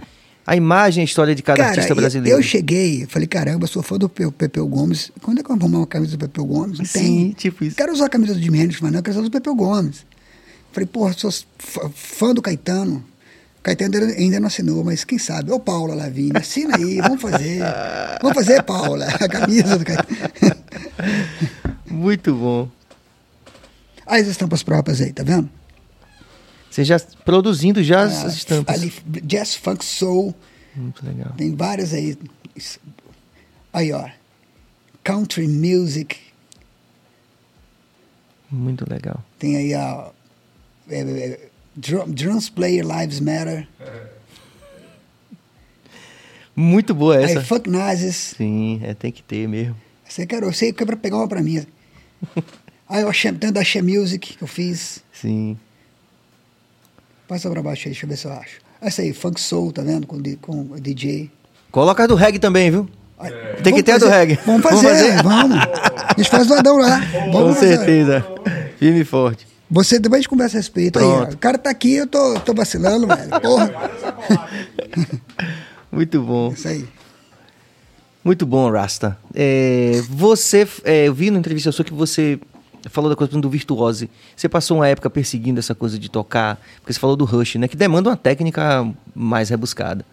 a 0.46 0.56
imagem 0.56 1.02
e 1.02 1.04
a 1.04 1.06
história 1.06 1.36
de 1.36 1.44
cada 1.44 1.58
Cara, 1.60 1.70
artista 1.72 1.94
brasileiro. 1.96 2.38
eu 2.38 2.42
cheguei, 2.44 3.06
falei, 3.08 3.28
caramba, 3.28 3.68
sou 3.68 3.82
fã 3.84 3.98
do 3.98 4.10
Pe- 4.10 4.32
Pepeu 4.32 4.68
Gomes. 4.68 5.12
Quando 5.22 5.40
é 5.40 5.44
que 5.44 5.52
eu 5.52 5.56
vou 5.56 5.64
arrumar 5.64 5.80
uma 5.80 5.88
camisa 5.88 6.18
do 6.18 6.20
Pepeu 6.28 6.46
Gomes? 6.46 6.80
Não 6.80 6.86
Sim, 6.86 7.00
tem. 7.00 7.32
tipo 7.32 7.64
isso. 7.64 7.76
Quero 7.76 7.94
usar 7.94 8.06
a 8.06 8.10
camisa 8.10 8.34
do 8.34 8.40
Hendrix, 8.40 8.82
mas 8.82 8.92
não, 8.92 9.00
eu 9.00 9.04
quero 9.04 9.18
usar 9.18 9.24
do 9.24 9.32
Pepeu 9.32 9.56
Gomes. 9.56 10.06
Falei, 10.72 10.88
porra, 10.88 11.14
sou 11.14 11.32
fã- 11.94 12.34
do 12.34 12.42
Caetano. 12.42 13.04
Caetano 13.62 13.98
ainda- 14.18 14.40
não 14.40 14.48
assinou, 14.48 14.84
mas 14.84 15.04
quem 15.04 15.20
sabe? 15.20 15.52
Ô, 15.52 15.60
Paula 15.60 15.94
Lavigne, 15.94 16.32
assina 16.36 16.76
aí, 16.78 17.00
vamos 17.00 17.22
fazer. 17.22 17.60
Vamos 18.22 18.36
fazer, 18.36 18.64
Paula, 18.64 19.06
a 19.06 19.28
camisa 19.30 19.78
do 19.78 19.86
Caetano. 19.86 20.08
Muito 21.90 22.34
bom. 22.34 22.70
Olha 24.08 24.22
as 24.22 24.28
estampas 24.28 24.64
próprias 24.64 25.00
aí, 25.02 25.14
tá 25.14 25.24
vendo? 25.24 25.50
Você 26.72 26.84
já 26.86 26.98
produzindo 27.00 27.84
já 27.84 28.02
as 28.04 28.24
Ah, 28.24 28.28
as 28.28 28.34
estampas. 28.36 28.74
Ali, 28.82 28.92
jazz, 29.24 29.54
funk, 29.56 29.84
soul, 29.86 30.34
Muito 30.76 31.06
legal. 31.06 31.34
tem 31.38 31.54
várias 31.56 31.94
aí. 31.94 32.18
Aí, 33.74 33.92
ó. 33.92 34.10
Country 35.04 35.48
music, 35.48 36.18
Muito 38.50 38.86
legal. 38.90 39.24
tem 39.38 39.58
aí 39.58 39.74
a. 39.74 40.10
É, 40.90 41.00
é, 41.02 41.50
Drum- 41.76 42.10
Drums 42.12 42.50
Player 42.50 42.86
Lives 42.86 43.20
Matter. 43.20 43.68
Muito 46.56 46.94
boa 46.94 47.22
essa. 47.22 47.40
Aí, 47.40 47.46
Funk 47.46 47.70
Nazis. 47.70 48.34
Sim, 48.38 48.82
é, 48.84 48.94
tem 48.94 49.12
que 49.12 49.24
ter 49.24 49.48
mesmo. 49.48 49.76
Você 50.08 50.26
quer, 50.26 50.44
eu 50.44 50.52
sei 50.54 50.74
que 50.74 50.84
é 50.84 50.86
pra 50.86 50.98
pegar 50.98 51.18
uma 51.18 51.28
pra 51.28 51.42
mim. 51.42 51.66
Aí, 52.88 53.04
o 53.06 53.14
Shem- 53.14 53.34
tem 53.36 53.52
da 53.52 53.64
She 53.64 53.82
Music 53.82 54.36
que 54.38 54.44
eu 54.44 54.48
fiz. 54.48 55.02
Sim. 55.14 55.58
Passa 57.32 57.50
pra 57.50 57.64
baixo 57.64 57.88
aí, 57.88 57.94
deixa 57.94 58.06
eu 58.06 58.10
ver 58.10 58.18
se 58.18 58.26
eu 58.26 58.34
acho. 58.34 58.60
Essa 58.82 59.02
aí, 59.04 59.14
Funk 59.14 59.40
Soul, 59.40 59.72
tá 59.72 59.82
vendo? 59.82 60.06
Com, 60.06 60.22
com 60.42 60.76
DJ. 60.78 61.32
Coloca 61.72 62.06
do 62.06 62.14
reggae 62.14 62.40
também, 62.40 62.70
viu? 62.70 62.90
Tem 63.64 63.74
que 63.74 63.82
Vamos 63.82 63.84
ter 63.84 63.92
a 63.94 63.98
do 64.00 64.06
fazer- 64.06 64.18
reggae. 64.18 64.40
Vamos 64.46 64.62
fazer, 64.64 65.24
vamos. 65.24 65.58
A 65.58 66.14
gente 66.18 66.30
faz 66.30 66.46
do 66.46 66.54
Adão 66.56 66.76
lá. 66.78 67.00
Com 67.10 67.32
Vamos 67.32 67.56
fazer. 67.56 67.78
certeza. 67.78 68.26
Firme 68.78 69.00
e 69.00 69.06
forte. 69.06 69.48
Você 69.70 69.98
depois 69.98 70.18
a 70.20 70.22
gente 70.24 70.30
conversa 70.30 70.58
a 70.58 70.60
respeito 70.60 71.00
aí. 71.00 71.06
Pronto. 71.06 71.30
ó. 71.30 71.34
O 71.34 71.38
cara 71.38 71.58
tá 71.58 71.70
aqui, 71.70 71.94
eu 71.96 72.08
tô, 72.08 72.38
tô 72.42 72.54
vacilando, 72.54 73.08
velho. 73.08 73.30
Porra. 73.40 73.72
Muito 75.90 76.22
bom. 76.22 76.52
Isso 76.52 76.68
aí. 76.68 76.86
Muito 78.26 78.46
bom, 78.46 78.70
Rasta. 78.70 79.18
É, 79.34 80.02
você, 80.10 80.68
é, 80.84 81.08
eu 81.08 81.14
vi 81.14 81.32
na 81.32 81.40
entrevista 81.40 81.72
sua 81.72 81.86
que 81.86 81.94
você 81.94 82.38
falou 82.90 83.10
da 83.10 83.16
coisa 83.16 83.40
do 83.40 83.50
virtuose. 83.50 84.10
Você 84.36 84.50
passou 84.50 84.78
uma 84.78 84.88
época 84.88 85.10
perseguindo 85.10 85.60
essa 85.60 85.76
coisa 85.76 86.00
de 86.00 86.10
tocar, 86.10 86.60
porque 86.80 86.94
você 86.94 87.00
falou 87.00 87.16
do 87.16 87.26
rush, 87.26 87.56
né? 87.56 87.68
Que 87.68 87.78
demanda 87.78 88.10
uma 88.10 88.18
técnica 88.18 88.88
mais 89.14 89.50
rebuscada. 89.50 90.06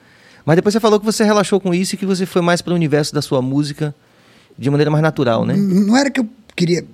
Mas 0.45 0.57
depois 0.57 0.73
você 0.73 0.81
falou 0.81 0.99
que 0.99 1.07
você 1.07 1.25
relaxou 1.25 1.61
com 1.61 1.75
isso 1.75 1.95
e 1.95 1.99
que 1.99 2.07
você 2.07 2.25
foi 2.25 2.43
mais 2.43 2.63
para 2.63 2.73
o 2.73 2.77
universo 2.77 3.15
da 3.15 3.21
sua 3.21 3.43
música 3.43 3.95
de 4.59 4.71
maneira 4.71 4.91
mais 4.91 5.03
natural, 5.03 5.45
né? 5.45 5.55
Não 5.55 5.97
era 5.97 6.11
que 6.11 6.21
eu 6.21 6.29
queria 6.57 6.85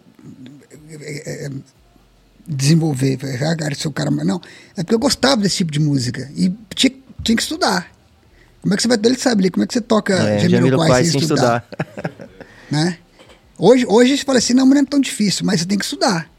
é, 0.90 1.46
é, 1.46 1.50
desenvolver, 2.46 3.18
ah, 3.22 3.74
seu 3.74 3.90
cara, 3.90 4.10
não. 4.10 4.40
É 4.76 4.82
porque 4.82 4.94
eu 4.94 4.98
gostava 4.98 5.42
desse 5.42 5.58
tipo 5.58 5.72
de 5.72 5.80
música 5.80 6.30
e 6.36 6.52
tinha, 6.74 6.92
tinha 7.22 7.36
que 7.36 7.42
estudar. 7.42 7.90
Como 8.60 8.72
é 8.72 8.76
que 8.76 8.82
você 8.82 8.88
vai, 8.88 8.98
ele 9.04 9.18
sabe 9.18 9.42
ali, 9.42 9.50
como 9.50 9.64
é 9.64 9.66
que 9.66 9.74
você 9.74 9.80
toca 9.80 10.14
É, 10.14 10.48
Jamiroquai 10.48 11.04
sem 11.04 11.20
estudar? 11.20 11.64
estudar. 11.70 12.28
né? 12.70 12.98
Hoje, 13.58 13.86
hoje 13.88 14.16
você 14.18 14.24
fala 14.24 14.38
assim, 14.38 14.54
não, 14.54 14.66
mas 14.66 14.74
não 14.76 14.82
é 14.82 14.86
tão 14.86 15.00
difícil, 15.00 15.44
mas 15.46 15.60
você 15.60 15.66
tem 15.66 15.78
que 15.78 15.84
estudar. 15.84 16.30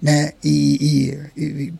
Né? 0.00 0.32
E, 0.44 1.18
e- 1.36 1.40
e- 1.42 1.74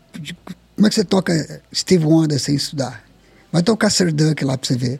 como 0.75 0.85
é 0.87 0.89
que 0.89 0.95
você 0.95 1.03
toca 1.05 1.61
Steve 1.73 2.05
Wonder 2.05 2.39
sem 2.39 2.55
estudar? 2.55 3.03
Vai 3.51 3.63
tocar 3.63 3.89
Sir 3.89 4.11
Duck 4.11 4.43
lá 4.43 4.57
pra 4.57 4.67
você 4.67 4.75
ver. 4.75 4.99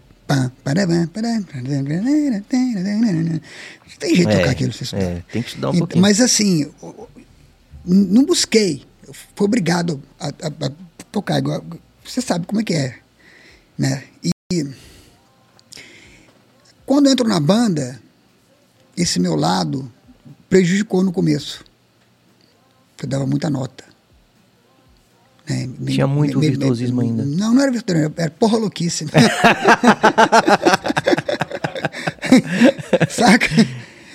Tem 4.00 4.16
jeito 4.16 4.30
de 4.30 4.36
É, 4.36 4.38
tocar 4.40 4.52
aquilo 4.52 4.74
sem 4.74 4.84
estudar. 4.84 5.04
é, 5.04 5.24
tem 5.32 5.42
que 5.42 5.48
estudar 5.50 5.70
um 5.72 5.78
pouquinho. 5.78 6.02
Mas 6.02 6.22
assim, 6.22 6.72
não 7.86 8.24
busquei. 8.26 8.84
Fui 9.36 9.46
obrigado 9.46 10.02
a, 10.20 10.28
a- 10.28 10.66
a 10.68 10.72
tocar. 11.12 11.40
igual- 11.40 11.64
Você 12.06 12.22
sabe 12.22 12.46
como 12.46 12.62
é 12.62 12.64
que 12.64 12.74
é. 12.74 12.96
Né? 13.78 14.04
E 14.24 14.66
quando 16.86 17.08
eu 17.08 17.12
entro 17.14 17.28
na 17.28 17.40
banda, 17.40 18.00
esse 18.98 19.20
meu 19.20 19.36
lado 19.36 19.90
prejudicou 20.50 21.04
no 21.04 21.12
começo. 21.14 21.64
Eu 23.02 23.08
dava 23.08 23.26
muita 23.28 23.50
nota. 23.50 23.84
Né? 25.48 25.70
Me- 25.80 25.94
Tinha 25.94 26.08
muito 26.08 26.40
me- 26.40 26.46
me- 26.50 26.56
virtuosismo 26.56 27.00
ainda. 27.02 27.24
Não, 27.24 27.54
não 27.54 27.62
era 27.62 27.72
virtuosismo, 27.72 28.14
era 28.18 28.32
porra 28.32 28.58
louquice. 28.58 29.06
Saca? 33.10 33.48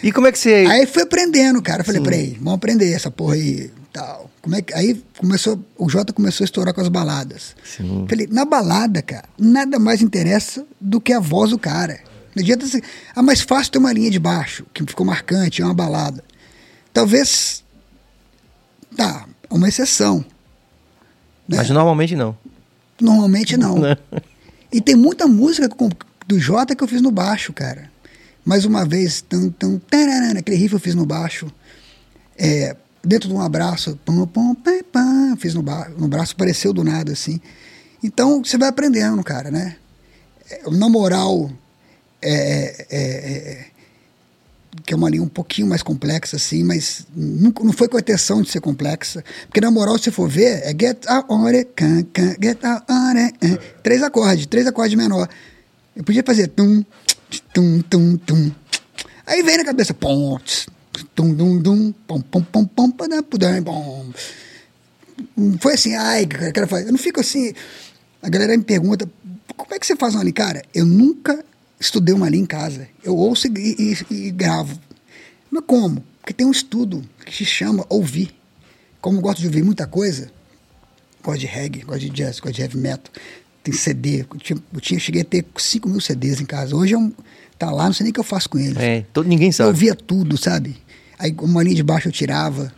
E 0.03 0.11
como 0.13 0.27
é 0.27 0.33
que 0.33 0.39
você. 0.39 0.67
Aí 0.69 0.87
fui 0.87 1.03
aprendendo, 1.03 1.63
cara. 1.63 1.85
Falei, 1.85 2.01
Sim. 2.01 2.05
peraí, 2.05 2.35
vamos 2.39 2.55
aprender 2.55 2.93
essa 2.93 3.11
porra 3.11 3.35
aí 3.35 3.71
tal. 3.93 4.31
Como 4.41 4.57
é 4.57 4.63
que... 4.63 4.75
Aí 4.75 5.01
começou, 5.19 5.63
o 5.79 5.89
Jota 5.89 6.13
começou 6.13 6.43
a 6.43 6.47
estourar 6.47 6.75
com 6.75 6.81
as 6.81 6.89
baladas. 6.89 7.55
Sim. 7.65 8.07
Falei, 8.09 8.27
na 8.31 8.45
balada, 8.45 9.01
cara, 9.03 9.25
nada 9.39 9.79
mais 9.79 10.03
interessa 10.03 10.67
do 10.81 11.01
que 11.01 11.13
a 11.13 11.21
voz 11.21 11.51
do 11.51 11.59
cara. 11.59 12.01
Não 12.35 12.43
adianta 12.43 12.67
ser. 12.67 12.83
Ah, 13.15 13.23
mais 13.23 13.41
fácil 13.41 13.73
ter 13.73 13.79
uma 13.79 13.93
linha 13.93 14.11
de 14.11 14.19
baixo, 14.19 14.65
que 14.73 14.83
ficou 14.87 15.05
marcante, 15.05 15.61
é 15.63 15.65
uma 15.65 15.75
balada. 15.75 16.25
Talvez. 16.93 17.63
Tá, 18.97 19.27
uma 19.51 19.69
exceção. 19.69 20.25
né? 21.49 21.57
Mas 21.59 21.71
normalmente 21.71 22.15
não. 22.17 22.37
Normalmente 23.01 23.57
não. 23.57 23.79
Né? 23.81 23.97
E 24.73 24.81
tem 24.81 24.95
muita 24.97 25.27
música 25.27 25.69
com- 25.69 25.91
do 26.27 26.39
Jota 26.41 26.75
que 26.75 26.83
eu 26.83 26.89
fiz 26.89 27.03
no 27.03 27.11
baixo, 27.11 27.53
cara. 27.53 27.91
Mais 28.45 28.65
uma 28.65 28.85
vez, 28.87 29.21
tum, 29.21 29.51
tum, 29.51 29.79
tararana, 29.79 30.41
aquele 30.41 30.57
riff 30.57 30.73
eu 30.75 30.81
fiz 30.81 30.95
no 30.95 31.05
baixo. 31.05 31.53
É, 32.39 32.75
dentro 33.05 33.29
de 33.29 33.35
um 33.35 33.41
abraço, 33.41 33.99
pum, 34.05 34.27
pum, 34.27 34.55
pam, 34.55 34.83
pam, 34.91 35.37
fiz 35.37 35.53
no, 35.55 35.63
ba 35.63 35.91
no 35.99 36.09
braço, 36.09 36.33
apareceu 36.33 36.73
do 36.73 36.83
nada, 36.83 37.13
assim. 37.13 37.39
Então, 38.03 38.43
você 38.43 38.57
vai 38.57 38.69
aprendendo, 38.69 39.23
cara, 39.23 39.51
né? 39.51 39.77
É, 40.51 40.69
Na 40.71 40.89
moral, 40.89 41.51
é, 42.23 42.87
é, 42.91 42.99
é, 42.99 43.67
que 44.85 44.95
é 44.95 44.97
uma 44.97 45.11
linha 45.11 45.23
um 45.23 45.29
pouquinho 45.29 45.67
mais 45.67 45.83
complexa, 45.83 46.37
assim, 46.37 46.63
mas 46.63 47.07
nunca, 47.15 47.63
não 47.63 47.73
foi 47.73 47.89
com 47.89 47.97
a 47.97 48.01
intenção 48.01 48.41
de 48.41 48.51
ser 48.51 48.61
complexa. 48.61 49.23
Porque 49.47 49.61
na 49.61 49.71
moral, 49.71 49.99
se 49.99 50.11
for 50.11 50.29
ver, 50.29 50.63
é 50.65 50.71
get 50.71 51.05
on 51.29 51.47
it, 51.47 51.71
can, 51.77 52.05
can, 52.13 52.35
get 52.41 52.59
on 52.65 53.17
it, 53.17 53.37
eh. 53.43 53.59
três 53.83 54.03
acordes, 54.03 54.47
três 54.47 54.67
acordes 54.67 54.97
menor. 54.97 55.29
Eu 55.95 56.03
podia 56.05 56.23
fazer 56.23 56.49
tum, 56.49 56.83
tum, 57.53 57.81
tum, 57.83 58.17
tum. 58.17 58.51
Aí 59.27 59.43
vem 59.43 59.59
na 59.59 59.65
cabeça, 59.65 59.93
pom, 59.93 60.39
tum, 61.15 61.35
dum, 61.35 61.59
dum, 61.59 61.93
pom, 62.07 62.21
pom, 62.21 62.43
pom, 62.43 62.65
pom, 62.65 62.91
pudam, 62.91 63.63
pom. 63.63 64.07
Não 65.37 65.59
Foi 65.59 65.75
assim, 65.75 65.95
ai, 65.95 66.27
cara. 66.27 66.53
Eu 66.81 66.93
não 66.93 66.99
fico 66.99 67.21
assim. 67.21 67.53
A 68.23 68.29
galera 68.29 68.57
me 68.57 68.65
pergunta, 68.65 69.09
como 69.57 69.75
é 69.75 69.79
que 69.79 69.87
você 69.87 69.97
faz 69.97 70.15
uma 70.15 70.23
linha? 70.23 70.33
Cara, 70.33 70.63
eu 70.75 70.87
nunca 70.87 71.45
estudei 71.83 72.15
uma 72.15 72.29
linha 72.29 72.43
em 72.45 72.47
casa. 72.47 72.89
Eu 73.05 73.17
ouço 73.17 73.47
e, 73.49 73.77
e- 74.11 74.15
e 74.29 74.31
gravo. 74.31 74.79
Mas 75.51 75.65
como? 75.67 76.03
Porque 76.21 76.33
tem 76.33 76.47
um 76.47 76.51
estudo 76.51 77.03
que 77.27 77.35
se 77.35 77.45
chama 77.45 77.85
ouvir. 77.89 78.35
Como 79.01 79.19
eu 79.19 79.23
gosto 79.23 79.41
de 79.41 79.47
ouvir 79.47 79.65
muita 79.65 79.87
coisa, 79.87 80.31
gosto 81.23 81.41
de 81.41 81.47
reggae, 81.47 81.81
gosto 81.83 82.01
de 82.01 82.11
jazz, 82.11 82.39
gosto 82.41 82.55
de 82.55 82.63
heavy 82.63 82.79
metal, 82.79 83.13
tem 83.65 83.75
CD. 83.75 84.21
Eu, 84.21 84.39
tinha, 84.39 84.59
eu 84.73 84.81
tinha- 84.81 85.01
cheguei 85.01 85.23
a 85.23 85.25
ter 85.25 85.45
5 85.57 85.89
mil 85.89 86.01
CDs 86.01 86.41
em 86.41 86.45
casa. 86.47 86.75
Hoje 86.77 86.95
é 86.95 86.99
um, 86.99 87.13
tá 87.59 87.71
lá, 87.71 87.87
não 87.87 87.93
sei 87.93 88.05
nem 88.05 88.11
o 88.11 88.15
que 88.15 88.21
eu 88.21 88.25
faço 88.25 88.49
com 88.49 88.59
eles. 88.59 88.77
É, 88.79 89.05
todo, 89.13 89.29
ninguém 89.29 89.49
Eu 89.49 89.53
sabe. 89.53 89.69
ouvia 89.71 89.95
tudo, 89.95 90.37
sabe? 90.39 90.77
Aí 91.19 91.35
uma 91.41 91.63
linha 91.63 91.77
de 91.77 91.83
baixo 91.83 92.09
eu 92.09 92.13
tirava. 92.13 92.73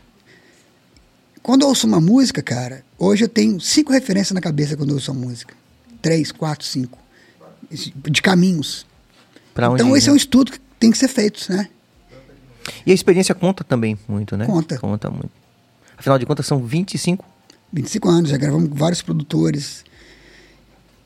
Quando 1.43 1.63
eu 1.63 1.69
ouço 1.69 1.87
uma 1.87 2.01
música, 2.01 2.43
cara, 2.43 2.83
hoje 2.99 3.25
eu 3.25 3.29
tenho 3.29 3.61
cinco 3.61 3.93
referências 3.93 4.33
na 4.33 4.41
cabeça 4.41 4.77
quando 4.77 4.91
eu 4.91 4.95
ouço 4.97 5.13
uma 5.13 5.27
música. 5.27 5.55
Três, 6.01 6.33
quatro, 6.33 6.67
cinco. 6.67 6.99
De 8.11 8.23
caminhos. 8.23 8.87
Então 9.55 9.97
esse 9.97 10.09
é 10.09 10.13
um 10.13 10.17
estudo 10.17 10.53
que 10.53 10.61
tem 10.79 10.91
que 10.91 10.99
ser 10.99 11.09
feito, 11.09 11.47
né? 11.53 11.69
E 12.85 12.91
a 12.93 12.95
experiência 12.95 13.35
conta 13.35 13.63
também 13.63 13.99
muito, 14.09 14.37
né? 14.37 14.47
Conta. 14.47 14.79
Conta 14.79 15.11
muito. 15.11 15.31
Afinal 15.97 16.19
de 16.19 16.27
contas, 16.27 16.47
são 16.47 16.65
25. 16.65 17.25
25 17.73 18.09
anos, 18.09 18.31
já 18.31 18.37
gravamos 18.37 18.69
com 18.69 18.75
vários 18.75 19.03
produtores. 19.03 19.85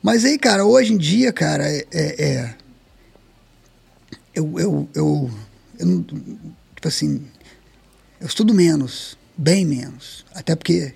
Mas 0.03 0.25
aí, 0.25 0.39
cara, 0.39 0.65
hoje 0.65 0.93
em 0.93 0.99
dia, 0.99 1.33
cara, 1.33 1.65
é. 1.69 1.85
é- 1.93 2.25
é- 2.25 2.55
eu, 4.35 4.59
eu, 4.59 4.89
eu, 4.95 5.31
eu 5.79 6.05
Tipo 6.79 6.87
assim. 6.87 7.25
Eu 8.21 8.27
estudo 8.27 8.55
menos, 8.55 9.19
bem 9.37 9.65
menos. 9.65 10.25
Até 10.33 10.55
porque 10.55 10.95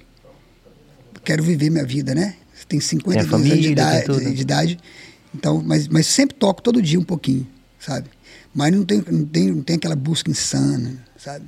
quero 1.24 1.42
viver 1.42 1.70
minha 1.70 1.84
vida, 1.84 2.14
né? 2.14 2.36
Tem 2.68 2.80
52 2.80 3.16
anos 3.16 3.44
de 3.44 3.50
família, 3.50 3.70
idade, 3.72 4.34
de 4.34 4.40
idade. 4.42 4.78
Então, 5.34 5.62
mas, 5.64 5.88
mas 5.88 6.06
sempre 6.06 6.36
toco 6.36 6.60
todo 6.62 6.80
dia 6.82 6.98
um 6.98 7.04
pouquinho, 7.04 7.46
sabe? 7.78 8.08
Mas 8.54 8.72
não 8.72 8.84
tem, 8.84 9.02
não 9.10 9.24
tem, 9.24 9.50
não 9.50 9.62
tem 9.62 9.76
aquela 9.76 9.96
busca 9.96 10.30
insana, 10.30 11.02
sabe? 11.16 11.46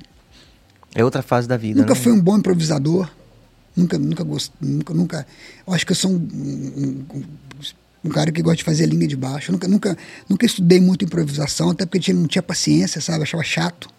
É 0.93 1.03
outra 1.03 1.21
fase 1.21 1.47
da 1.47 1.57
vida. 1.57 1.79
Nunca 1.81 1.93
né? 1.93 1.99
fui 1.99 2.11
um 2.11 2.19
bom 2.21 2.37
improvisador. 2.37 3.09
Nunca, 3.75 3.97
nunca 3.99 4.23
gostei. 4.23 4.55
Nunca, 4.61 4.93
nunca. 4.93 5.27
Eu 5.67 5.73
acho 5.73 5.85
que 5.85 5.91
eu 5.91 5.95
sou 5.95 6.11
um, 6.11 6.15
um, 6.15 7.05
um- 7.17 7.25
um 8.05 8.09
cara 8.09 8.31
que 8.31 8.41
gosta 8.41 8.57
de 8.57 8.63
fazer 8.63 8.85
linha 8.85 9.07
de 9.07 9.15
baixo. 9.15 9.49
Eu 9.49 9.53
nunca, 9.53 9.67
nunca, 9.67 9.97
nunca 10.29 10.45
estudei 10.45 10.79
muito 10.79 11.03
improvisação, 11.03 11.71
até 11.71 11.85
porque 11.85 11.99
tinha, 11.99 12.15
não 12.15 12.27
tinha 12.27 12.41
paciência, 12.41 13.01
sabe? 13.01 13.23
Achava 13.23 13.43
chato. 13.43 13.89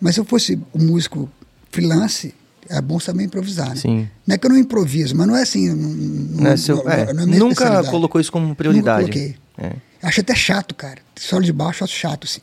Mas 0.00 0.14
se 0.14 0.20
eu 0.20 0.24
fosse 0.24 0.58
um 0.74 0.84
músico 0.86 1.28
freelance, 1.70 2.32
é 2.70 2.80
bom 2.80 2.98
saber 3.00 3.24
improvisar, 3.24 3.70
né? 3.70 3.76
Sim. 3.76 4.08
Não 4.26 4.34
é 4.34 4.38
que 4.38 4.46
eu 4.46 4.50
não 4.50 4.58
improviso, 4.58 5.16
mas 5.16 5.26
não 5.26 5.36
é 5.36 5.42
assim. 5.42 5.68
Não, 5.68 5.76
não, 5.88 6.42
Não 6.44 6.50
é 6.50 6.56
seu- 6.56 6.76
não- 6.84 6.90
é, 6.90 7.10
é 7.10 7.12
nunca 7.12 7.82
colocou 7.84 8.20
isso 8.20 8.30
como 8.32 8.54
prioridade. 8.54 9.06
Nunca 9.06 9.12
coloquei. 9.18 9.36
É. 9.58 9.72
Até 10.20 10.34
chato, 10.34 10.74
cara. 10.74 10.98
Solo 11.16 11.42
de 11.42 11.52
baixo 11.52 11.82
eu 11.82 11.84
acho 11.86 11.94
chato, 11.96 12.24
assim. 12.24 12.40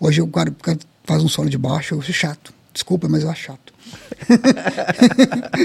Hoje 0.00 0.20
o 0.20 0.26
cara, 0.26 0.50
o 0.50 0.54
cara 0.54 0.78
faz 1.04 1.22
um 1.22 1.28
solo 1.28 1.48
de 1.48 1.58
baixo, 1.58 1.94
eu 1.94 2.00
acho 2.00 2.12
chato. 2.12 2.52
Desculpa, 2.72 3.06
mas 3.08 3.22
eu 3.22 3.30
acho 3.30 3.42
chato. 3.42 3.72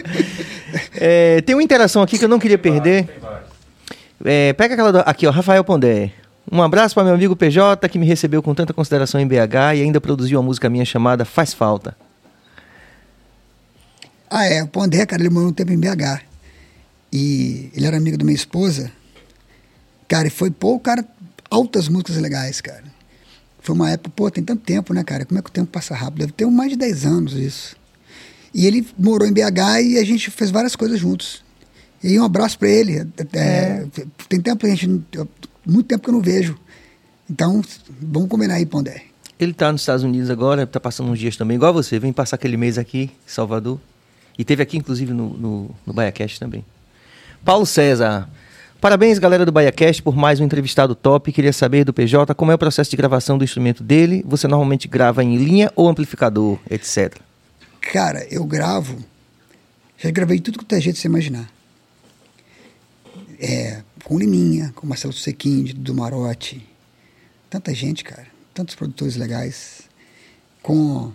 É, 0.99 1.41
tem 1.41 1.55
uma 1.55 1.63
interação 1.63 2.01
aqui 2.01 2.17
que 2.17 2.25
eu 2.25 2.29
não 2.29 2.39
queria 2.39 2.57
perder. 2.57 3.07
É, 4.23 4.53
pega 4.53 4.73
aquela 4.73 4.91
do- 4.91 4.99
aqui, 4.99 5.27
ó, 5.27 5.31
Rafael 5.31 5.63
Pondé. 5.63 6.11
Um 6.51 6.61
abraço 6.61 6.95
para 6.95 7.03
meu 7.03 7.13
amigo 7.13 7.35
PJ, 7.35 7.87
que 7.89 7.99
me 7.99 8.05
recebeu 8.05 8.41
com 8.41 8.53
tanta 8.55 8.73
consideração 8.73 9.19
em 9.19 9.27
BH 9.27 9.75
e 9.75 9.81
ainda 9.81 9.99
produziu 10.01 10.39
uma 10.39 10.45
música 10.45 10.69
minha 10.69 10.85
chamada 10.85 11.25
Faz 11.25 11.53
Falta. 11.53 11.95
Ah, 14.29 14.45
é. 14.45 14.63
O 14.63 14.67
Pondé, 14.67 15.05
cara, 15.05 15.21
ele 15.21 15.29
morou 15.29 15.49
um 15.49 15.53
tempo 15.53 15.71
em 15.71 15.79
BH. 15.79 16.21
E 17.11 17.69
ele 17.73 17.85
era 17.85 17.97
amigo 17.97 18.17
da 18.17 18.25
minha 18.25 18.35
esposa. 18.35 18.91
Cara, 20.07 20.27
e 20.27 20.31
foi, 20.31 20.51
pô, 20.51 20.75
o 20.75 20.79
cara, 20.79 21.05
altas 21.49 21.87
músicas 21.87 22.17
legais, 22.17 22.61
cara. 22.61 22.83
Foi 23.59 23.75
uma 23.75 23.91
época, 23.91 24.11
pô, 24.15 24.31
tem 24.31 24.43
tanto 24.43 24.63
tempo, 24.63 24.93
né, 24.93 25.03
cara? 25.03 25.25
Como 25.25 25.39
é 25.39 25.41
que 25.41 25.49
o 25.49 25.53
tempo 25.53 25.69
passa 25.71 25.93
rápido? 25.95 26.19
Deve 26.19 26.31
ter 26.31 26.45
mais 26.45 26.71
de 26.71 26.77
10 26.77 27.05
anos 27.05 27.33
isso. 27.33 27.75
E 28.53 28.65
ele 28.65 28.87
morou 28.97 29.27
em 29.27 29.33
BH 29.33 29.81
e 29.83 29.97
a 29.97 30.05
gente 30.05 30.31
fez 30.31 30.51
várias 30.51 30.75
coisas 30.75 30.99
juntos. 30.99 31.43
E 32.03 32.17
um 32.19 32.23
abraço 32.23 32.57
para 32.57 32.69
ele. 32.69 33.05
É, 33.33 33.85
Tem 34.29 34.39
tempo 34.39 34.59
que 34.59 34.67
a 34.67 34.75
gente. 34.75 34.87
Muito 35.65 35.87
tempo 35.87 36.03
que 36.03 36.09
eu 36.09 36.13
não 36.13 36.21
vejo. 36.21 36.57
Então, 37.29 37.61
vamos 38.01 38.29
combinar 38.29 38.55
aí, 38.55 38.65
Pondé. 38.65 39.03
Ele 39.39 39.53
tá 39.53 39.71
nos 39.71 39.81
Estados 39.81 40.03
Unidos 40.03 40.29
agora, 40.29 40.65
tá 40.65 40.79
passando 40.79 41.11
uns 41.11 41.19
dias 41.19 41.35
também, 41.35 41.55
igual 41.55 41.73
você. 41.73 41.99
Vem 41.99 42.13
passar 42.13 42.37
aquele 42.37 42.55
mês 42.55 42.77
aqui, 42.77 43.11
Salvador. 43.25 43.79
E 44.37 44.45
teve 44.45 44.61
aqui, 44.61 44.77
inclusive, 44.77 45.13
no, 45.13 45.29
no, 45.29 45.69
no 45.85 45.93
BaiaCast 45.93 46.39
também. 46.39 46.63
Paulo 47.43 47.65
César. 47.65 48.29
Parabéns, 48.79 49.17
galera 49.17 49.43
do 49.45 49.51
BaiaCast, 49.51 50.03
por 50.03 50.15
mais 50.15 50.39
um 50.39 50.45
entrevistado 50.45 50.93
top. 50.93 51.31
Queria 51.31 51.51
saber 51.51 51.83
do 51.83 51.91
PJ 51.91 52.35
como 52.35 52.51
é 52.51 52.55
o 52.55 52.57
processo 52.57 52.91
de 52.91 52.97
gravação 52.97 53.37
do 53.37 53.43
instrumento 53.43 53.83
dele. 53.83 54.23
Você 54.27 54.47
normalmente 54.47 54.87
grava 54.87 55.23
em 55.23 55.35
linha 55.35 55.71
ou 55.75 55.89
amplificador, 55.89 56.59
etc. 56.69 57.15
Cara, 57.81 58.27
eu 58.29 58.45
gravo. 58.45 59.03
Já 59.97 60.11
gravei 60.11 60.39
tudo 60.39 60.59
que 60.59 60.75
é 60.75 60.79
jeito 60.79 60.95
de 60.95 61.01
você 61.01 61.07
imaginar. 61.07 61.49
É, 63.39 63.81
com 64.03 64.19
Liminha, 64.19 64.71
com 64.75 64.85
Marcelo 64.85 65.13
Sequim, 65.13 65.63
do 65.63 65.95
Marote. 65.95 66.63
Tanta 67.49 67.73
gente, 67.73 68.03
cara. 68.03 68.27
Tantos 68.53 68.75
produtores 68.75 69.15
legais. 69.15 69.81
Com 70.61 71.11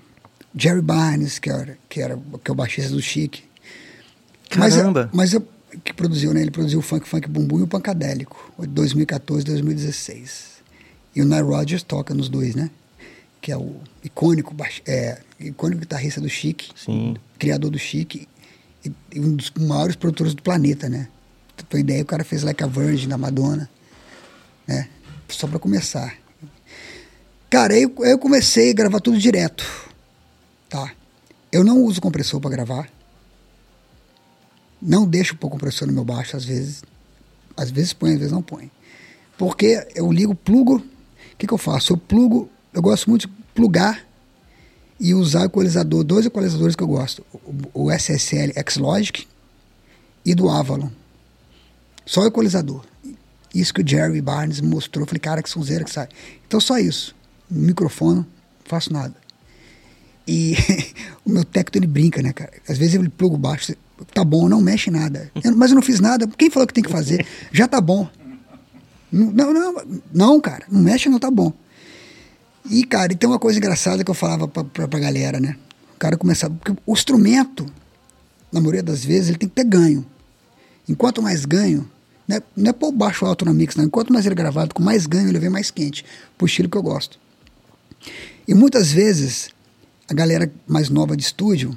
Jerry 0.56 0.82
Barnes, 0.82 1.38
que 1.38 1.50
era, 1.50 1.78
que 1.88 2.00
era 2.00 2.18
que 2.42 2.50
é 2.50 2.52
o 2.52 2.54
baixista 2.54 2.92
do 2.92 3.00
Chique. 3.00 3.44
Caramba! 4.50 5.08
Mas, 5.12 5.32
eu, 5.32 5.46
que 5.82 5.92
produziu, 5.92 6.34
né? 6.34 6.42
Ele 6.42 6.50
produziu 6.50 6.78
o 6.78 6.82
Funk 6.82 7.08
Funk 7.08 7.28
Bumbum 7.28 7.60
e 7.60 7.62
o 7.62 7.66
Pancadélico, 7.66 8.52
de 8.58 8.66
2014 8.68 9.44
2016. 9.44 10.52
E 11.14 11.22
o 11.22 11.24
Nile 11.24 11.42
Rodgers 11.42 11.82
toca 11.82 12.14
nos 12.14 12.28
dois, 12.28 12.54
né? 12.54 12.70
Que 13.40 13.52
é 13.52 13.56
o 13.56 13.76
icônico, 14.04 14.54
é, 14.86 15.20
icônico 15.40 15.80
guitarrista 15.80 16.20
do 16.20 16.28
Chique, 16.28 16.70
Sim. 16.76 17.16
criador 17.38 17.70
do 17.70 17.78
Chique, 17.78 18.28
e, 18.84 18.92
e 19.12 19.20
um 19.20 19.34
dos 19.34 19.50
maiores 19.58 19.96
produtores 19.96 20.34
do 20.34 20.42
planeta, 20.42 20.88
né? 20.88 21.08
Pra 21.56 21.66
tua 21.66 21.80
ideia, 21.80 22.02
o 22.02 22.06
cara 22.06 22.24
fez 22.24 22.42
Like 22.42 22.62
a 22.62 22.66
Virgin 22.66 23.08
da 23.08 23.18
Madonna, 23.18 23.68
né? 24.66 24.88
Só 25.28 25.46
pra 25.46 25.58
começar. 25.58 26.14
Cara, 27.48 27.74
aí 27.74 27.82
eu, 27.82 27.94
aí 28.02 28.10
eu 28.10 28.18
comecei 28.18 28.70
a 28.70 28.74
gravar 28.74 29.00
tudo 29.00 29.18
direto, 29.18 29.64
tá? 30.72 30.90
Eu 31.52 31.62
não 31.62 31.82
uso 31.82 32.00
compressor 32.00 32.40
pra 32.40 32.50
gravar. 32.50 32.88
Não 34.80 35.06
deixo 35.06 35.36
pôr 35.36 35.50
compressor 35.50 35.86
no 35.86 35.92
meu 35.92 36.04
baixo, 36.04 36.34
às 36.34 36.46
vezes. 36.46 36.82
Às 37.54 37.70
vezes 37.70 37.92
põe, 37.92 38.12
às 38.14 38.18
vezes 38.18 38.32
não 38.32 38.42
põe. 38.42 38.70
Porque 39.36 39.86
eu 39.94 40.10
ligo, 40.10 40.34
plugo. 40.34 40.76
O 40.76 41.36
que, 41.36 41.46
que 41.46 41.52
eu 41.52 41.58
faço? 41.58 41.92
Eu 41.92 41.98
plugo, 41.98 42.48
eu 42.72 42.80
gosto 42.80 43.10
muito 43.10 43.28
de 43.28 43.34
plugar 43.54 44.02
e 44.98 45.12
usar 45.12 45.44
equalizador, 45.44 46.02
dois 46.02 46.24
equalizadores 46.24 46.74
que 46.74 46.82
eu 46.82 46.88
gosto. 46.88 47.22
O, 47.74 47.84
o 47.84 47.92
SSL 47.92 48.52
X-Logic 48.56 49.26
e 50.24 50.34
do 50.34 50.48
Avalon. 50.48 50.88
Só 52.06 52.24
equalizador. 52.24 52.82
Isso 53.54 53.74
que 53.74 53.82
o 53.82 53.86
Jerry 53.86 54.22
Barnes 54.22 54.62
mostrou. 54.62 55.06
Falei, 55.06 55.20
cara, 55.20 55.42
que 55.42 55.50
sonzeira 55.50 55.84
que 55.84 55.90
sai. 55.90 56.08
Então 56.46 56.58
só 56.58 56.78
isso. 56.78 57.14
Microfone, 57.50 58.20
não 58.20 58.26
faço 58.64 58.90
nada. 58.90 59.21
E 60.26 60.54
o 61.24 61.30
meu 61.30 61.44
técnico 61.44 61.78
ele 61.78 61.86
brinca, 61.86 62.22
né, 62.22 62.32
cara? 62.32 62.52
Às 62.68 62.78
vezes 62.78 62.94
ele 62.94 63.08
pluga 63.08 63.34
o 63.34 63.38
baixo, 63.38 63.74
tá 64.14 64.24
bom, 64.24 64.48
não 64.48 64.60
mexe 64.60 64.90
nada. 64.90 65.30
Eu- 65.42 65.56
mas 65.56 65.70
eu 65.70 65.74
não 65.76 65.82
fiz 65.82 66.00
nada. 66.00 66.26
Quem 66.38 66.50
falou 66.50 66.66
que 66.66 66.74
tem 66.74 66.84
que 66.84 66.90
fazer? 66.90 67.26
Já 67.52 67.66
tá 67.66 67.80
bom. 67.80 68.08
Não, 69.10 69.52
não, 69.52 69.74
não, 70.12 70.40
cara, 70.40 70.64
não 70.70 70.80
mexe, 70.80 71.08
não 71.08 71.18
tá 71.18 71.30
bom. 71.30 71.52
E, 72.70 72.84
cara, 72.84 73.12
e 73.12 73.16
tem 73.16 73.28
uma 73.28 73.38
coisa 73.38 73.58
engraçada 73.58 74.02
que 74.04 74.10
eu 74.10 74.14
falava 74.14 74.46
pra, 74.48 74.64
pra, 74.64 74.88
pra 74.88 74.98
galera, 74.98 75.38
né? 75.40 75.56
O 75.94 75.98
cara 75.98 76.16
começava. 76.16 76.54
Porque 76.54 76.72
o 76.86 76.92
instrumento, 76.92 77.66
na 78.52 78.60
maioria 78.60 78.82
das 78.82 79.04
vezes, 79.04 79.28
ele 79.30 79.38
tem 79.38 79.48
que 79.48 79.54
ter 79.54 79.64
ganho. 79.64 80.06
Enquanto 80.88 81.20
mais 81.20 81.44
ganho, 81.44 81.88
não 82.26 82.36
é, 82.36 82.42
não 82.56 82.70
é 82.70 82.72
pôr 82.72 82.88
o 82.88 82.92
baixo 82.92 83.26
alto 83.26 83.44
na 83.44 83.52
mix, 83.52 83.74
não. 83.76 83.84
Enquanto 83.84 84.12
mais 84.12 84.24
ele 84.24 84.32
é 84.32 84.36
gravado, 84.36 84.74
com 84.74 84.82
mais 84.82 85.06
ganho, 85.06 85.28
ele 85.28 85.38
vem 85.38 85.50
mais 85.50 85.70
quente. 85.70 86.04
Pro 86.38 86.46
estilo 86.46 86.68
que 86.68 86.76
eu 86.76 86.82
gosto. 86.82 87.18
E 88.48 88.54
muitas 88.54 88.90
vezes, 88.92 89.50
a 90.12 90.14
galera 90.14 90.52
mais 90.66 90.90
nova 90.90 91.16
de 91.16 91.22
estúdio, 91.22 91.76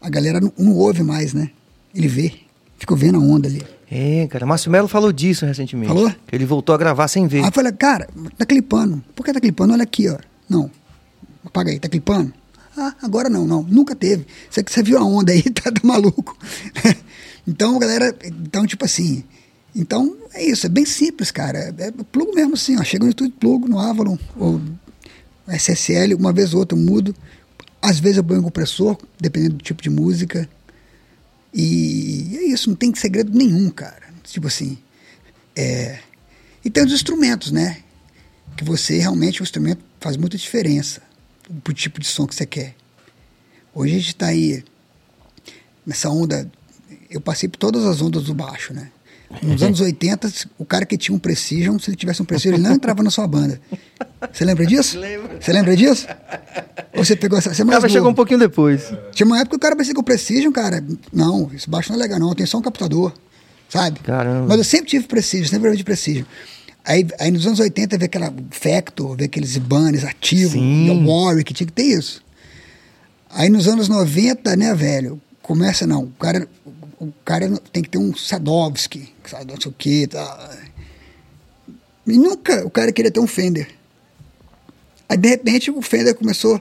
a 0.00 0.10
galera 0.10 0.40
não, 0.40 0.52
não 0.58 0.74
ouve 0.74 1.04
mais, 1.04 1.32
né? 1.32 1.50
Ele 1.94 2.08
vê. 2.08 2.32
Fica 2.76 2.96
vendo 2.96 3.16
a 3.16 3.20
onda 3.20 3.48
ali. 3.48 3.62
É, 3.90 4.26
cara. 4.26 4.44
Márcio 4.44 4.70
Melo 4.70 4.88
falou 4.88 5.12
disso 5.12 5.46
recentemente. 5.46 5.88
Falou? 5.88 6.12
Ele 6.32 6.44
voltou 6.44 6.74
a 6.74 6.78
gravar 6.78 7.06
sem 7.06 7.26
ver. 7.26 7.38
Aí 7.38 7.46
eu 7.46 7.52
falei, 7.52 7.72
cara, 7.72 8.08
tá 8.36 8.44
clipando. 8.44 9.02
Por 9.14 9.24
que 9.24 9.32
tá 9.32 9.40
clipando? 9.40 9.72
Olha 9.72 9.84
aqui, 9.84 10.08
ó. 10.08 10.18
Não. 10.48 10.70
Apaga 11.44 11.70
aí, 11.70 11.78
tá 11.78 11.88
clipando? 11.88 12.32
Ah, 12.76 12.94
agora 13.02 13.28
não, 13.28 13.46
não. 13.46 13.62
Nunca 13.62 13.94
teve. 13.94 14.26
Você, 14.50 14.62
você 14.62 14.82
viu 14.82 14.98
a 14.98 15.04
onda 15.04 15.32
aí, 15.32 15.42
tá, 15.50 15.70
tá 15.70 15.80
maluco. 15.84 16.36
então, 17.46 17.78
galera, 17.78 18.14
então, 18.24 18.66
tipo 18.66 18.84
assim. 18.84 19.22
Então, 19.74 20.16
é 20.34 20.44
isso, 20.44 20.66
é 20.66 20.68
bem 20.68 20.84
simples, 20.84 21.30
cara. 21.30 21.58
É, 21.78 21.86
é 21.86 21.92
plugo 22.10 22.34
mesmo 22.34 22.54
assim, 22.54 22.76
ó. 22.78 22.82
Chega 22.82 23.04
no 23.04 23.10
estúdio, 23.10 23.34
plugo 23.38 23.68
no 23.68 23.78
Avalon, 23.78 24.16
ou 24.36 24.60
SSL, 25.54 26.14
uma 26.14 26.32
vez 26.32 26.52
ou 26.52 26.60
outra 26.60 26.76
eu 26.76 26.82
mudo. 26.82 27.14
Às 27.80 27.98
vezes 27.98 28.18
eu 28.18 28.24
ponho 28.24 28.40
um 28.40 28.44
compressor, 28.44 28.98
dependendo 29.20 29.56
do 29.56 29.64
tipo 29.64 29.82
de 29.82 29.90
música. 29.90 30.48
E 31.54 32.36
é 32.36 32.44
isso, 32.44 32.68
não 32.68 32.76
tem 32.76 32.94
segredo 32.94 33.36
nenhum, 33.36 33.70
cara. 33.70 34.08
Tipo 34.24 34.46
assim. 34.46 34.78
É... 35.56 36.00
E 36.64 36.70
tem 36.70 36.84
os 36.84 36.92
instrumentos, 36.92 37.50
né? 37.50 37.82
Que 38.56 38.64
você 38.64 38.98
realmente, 38.98 39.40
o 39.40 39.44
instrumento 39.44 39.82
faz 40.00 40.16
muita 40.16 40.36
diferença 40.36 41.02
pro 41.62 41.72
tipo 41.72 42.00
de 42.00 42.06
som 42.06 42.26
que 42.26 42.34
você 42.34 42.44
quer. 42.44 42.74
Hoje 43.74 43.94
a 43.94 43.98
gente 43.98 44.08
está 44.08 44.26
aí 44.26 44.64
nessa 45.86 46.10
onda. 46.10 46.50
Eu 47.10 47.20
passei 47.20 47.48
por 47.48 47.56
todas 47.56 47.84
as 47.86 48.02
ondas 48.02 48.24
do 48.24 48.34
baixo, 48.34 48.74
né? 48.74 48.90
Nos 49.42 49.62
anos 49.62 49.80
80, 49.80 50.32
o 50.58 50.64
cara 50.64 50.86
que 50.86 50.96
tinha 50.96 51.14
um 51.14 51.18
Precision, 51.18 51.78
se 51.78 51.90
ele 51.90 51.96
tivesse 51.96 52.22
um 52.22 52.24
Precision, 52.24 52.54
ele 52.54 52.62
não 52.62 52.74
entrava 52.74 53.02
na 53.02 53.10
sua 53.10 53.26
banda. 53.26 53.60
Você 54.32 54.44
lembra 54.44 54.64
disso? 54.66 54.98
Lembro. 54.98 55.30
Você 55.38 55.52
lembra 55.52 55.76
disso? 55.76 56.06
Ou 56.96 57.04
você 57.04 57.14
pegou 57.14 57.38
essa. 57.38 57.52
Você 57.52 57.60
é 57.60 57.64
O 57.64 57.68
mais 57.68 57.80
cara 57.80 57.92
chegou 57.92 58.10
um 58.10 58.14
pouquinho 58.14 58.40
depois. 58.40 58.92
Tinha 59.12 59.26
uma 59.26 59.36
época 59.36 59.50
que 59.50 59.56
o 59.56 59.60
cara 59.60 59.76
parecia 59.76 59.94
com 59.94 60.00
o 60.00 60.04
Precision, 60.04 60.50
cara. 60.50 60.82
Não, 61.12 61.50
esse 61.54 61.68
baixo 61.68 61.90
não 61.92 61.98
é 61.98 62.02
legal, 62.02 62.18
não. 62.18 62.34
Tem 62.34 62.46
só 62.46 62.58
um 62.58 62.62
captador, 62.62 63.12
sabe? 63.68 64.00
Caramba. 64.00 64.46
Mas 64.48 64.58
eu 64.58 64.64
sempre 64.64 64.88
tive 64.88 65.06
Precision, 65.06 65.48
sempre 65.48 65.76
de 65.76 65.84
Precision. 65.84 66.24
Aí, 66.84 67.06
aí 67.20 67.30
nos 67.30 67.46
anos 67.46 67.60
80 67.60 67.98
vê 67.98 68.06
aquela 68.06 68.32
Factor, 68.50 69.14
vê 69.14 69.24
aqueles 69.24 69.56
Ibanez 69.56 70.04
ativos, 70.04 70.54
o 70.54 71.06
Warwick, 71.06 71.52
tinha 71.52 71.66
que 71.66 71.72
ter 71.72 71.82
isso. 71.82 72.22
Aí 73.30 73.50
nos 73.50 73.68
anos 73.68 73.90
90, 73.90 74.56
né, 74.56 74.74
velho? 74.74 75.20
Começa 75.42 75.86
não. 75.86 76.04
O 76.04 76.12
cara, 76.18 76.48
o 77.00 77.12
cara 77.24 77.48
tem 77.72 77.82
que 77.82 77.88
ter 77.90 77.98
um 77.98 78.14
Sadovski, 78.14 79.12
sabe, 79.24 79.52
não 79.52 79.60
sei 79.60 79.70
o 79.70 79.74
que, 79.76 80.06
tá. 80.06 80.58
E 82.06 82.16
nunca 82.18 82.64
o 82.66 82.70
cara 82.70 82.92
queria 82.92 83.10
ter 83.10 83.20
um 83.20 83.26
Fender. 83.26 83.68
Aí 85.08 85.16
de 85.16 85.28
repente 85.28 85.70
o 85.70 85.80
Fender 85.82 86.14
começou 86.14 86.60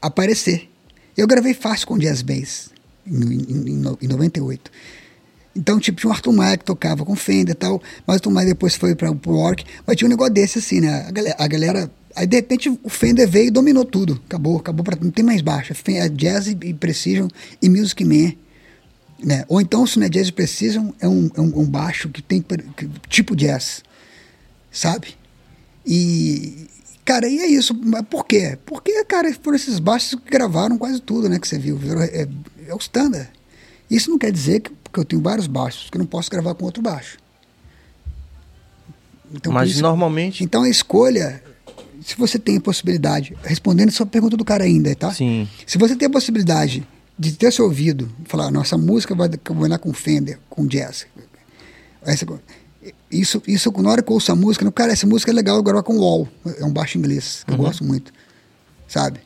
a 0.00 0.06
aparecer. 0.06 0.68
Eu 1.16 1.26
gravei 1.26 1.54
fácil 1.54 1.86
com 1.86 1.98
Jazz 1.98 2.22
Bass 2.22 2.70
em, 3.06 3.14
em, 3.22 3.68
em 3.70 3.76
no- 3.76 3.98
em 4.00 4.06
98. 4.08 4.70
Então, 5.54 5.78
tipo, 5.78 6.00
tinha 6.00 6.08
o 6.10 6.12
Arthur 6.14 6.32
Maia 6.32 6.56
que 6.56 6.64
tocava 6.64 7.04
com 7.04 7.14
Fender 7.14 7.52
e 7.54 7.58
tal, 7.58 7.82
mas 8.06 8.14
o 8.14 8.18
Arthur 8.18 8.30
Maia 8.30 8.46
depois 8.46 8.74
foi 8.74 8.94
para 8.94 9.10
o 9.10 9.34
Orc, 9.38 9.64
mas 9.86 9.96
tinha 9.96 10.06
um 10.06 10.10
negócio 10.10 10.32
desse 10.32 10.58
assim, 10.58 10.80
né? 10.80 11.04
A 11.06 11.10
galera, 11.10 11.36
a 11.38 11.46
galera- 11.46 11.90
Aí 12.14 12.26
de 12.26 12.36
repente 12.36 12.68
o 12.82 12.88
Fender 12.90 13.26
veio 13.28 13.48
e 13.48 13.50
dominou 13.50 13.84
tudo. 13.86 14.20
Acabou, 14.26 14.58
acabou 14.58 14.84
pra, 14.84 14.96
não 15.00 15.10
tem 15.10 15.24
mais 15.24 15.40
baixo. 15.40 15.72
É 15.88 15.92
É 15.96 16.08
jazz 16.10 16.46
e 16.46 16.74
Precision 16.74 17.28
e 17.60 17.68
Music 17.70 18.04
Man. 18.04 18.32
Né? 19.22 19.44
Ou 19.48 19.60
então, 19.60 19.86
se 19.86 19.98
não 19.98 20.06
é 20.06 20.08
jazz 20.08 20.30
Precision, 20.30 20.90
é 21.00 21.06
um, 21.08 21.30
é 21.36 21.40
um, 21.40 21.60
um 21.60 21.64
baixo 21.64 22.08
que 22.08 22.20
tem 22.20 22.42
que- 22.42 22.88
tipo 23.08 23.36
jazz. 23.36 23.82
Sabe? 24.70 25.14
E, 25.86 26.66
cara, 27.04 27.28
e 27.28 27.38
é 27.38 27.46
isso. 27.46 27.72
Mas 27.84 28.02
por 28.02 28.24
quê? 28.26 28.58
Porque, 28.66 29.04
cara, 29.04 29.32
foram 29.42 29.56
esses 29.56 29.78
baixos 29.78 30.18
que 30.18 30.30
gravaram 30.30 30.76
quase 30.78 31.00
tudo, 31.00 31.28
né? 31.28 31.38
Que 31.38 31.46
você 31.46 31.58
viu. 31.58 31.78
É, 32.02 32.26
é 32.68 32.74
o 32.74 32.78
standard. 32.78 33.28
Isso 33.90 34.10
não 34.10 34.18
quer 34.18 34.32
dizer 34.32 34.60
que 34.60 34.70
porque 34.70 34.98
eu 35.00 35.04
tenho 35.04 35.22
vários 35.22 35.46
baixos, 35.46 35.88
que 35.88 35.96
eu 35.96 36.00
não 36.00 36.06
posso 36.06 36.30
gravar 36.30 36.54
com 36.54 36.64
outro 36.64 36.82
baixo. 36.82 37.16
Então, 39.34 39.52
Mas 39.52 39.70
isso- 39.70 39.82
normalmente. 39.82 40.44
então 40.44 40.62
a 40.62 40.68
escolha, 40.68 41.42
se 42.04 42.16
você 42.16 42.38
tem 42.38 42.56
a 42.56 42.60
possibilidade, 42.60 43.36
respondendo 43.42 43.88
a 43.88 43.92
sua 43.92 44.04
pergunta 44.06 44.36
do 44.36 44.44
cara 44.44 44.64
ainda, 44.64 44.94
tá? 44.94 45.12
Sim. 45.12 45.48
Se 45.66 45.78
você 45.78 45.96
tem 45.96 46.06
a 46.06 46.10
possibilidade 46.10 46.86
de 47.18 47.32
ter 47.32 47.52
seu 47.52 47.66
ouvido, 47.66 48.10
falar, 48.24 48.50
nossa 48.50 48.76
música 48.78 49.14
vai 49.14 49.28
combinar 49.44 49.78
com 49.78 49.92
Fender, 49.92 50.38
com 50.48 50.66
jazz. 50.66 51.06
Essa, 52.04 52.26
isso, 53.10 53.42
isso, 53.46 53.70
na 53.80 53.90
hora 53.90 54.02
que 54.02 54.10
eu 54.10 54.14
ouço 54.14 54.32
a 54.32 54.36
música, 54.36 54.64
não, 54.64 54.72
cara, 54.72 54.92
essa 54.92 55.06
música 55.06 55.30
é 55.30 55.34
legal, 55.34 55.56
eu 55.56 55.62
gravar 55.62 55.82
com 55.82 55.96
Wall, 55.98 56.26
é 56.58 56.64
um 56.64 56.72
baixo 56.72 56.98
inglês, 56.98 57.44
que 57.46 57.52
eu 57.52 57.56
gosto 57.58 57.84
muito, 57.84 58.12
sabe? 58.88 59.20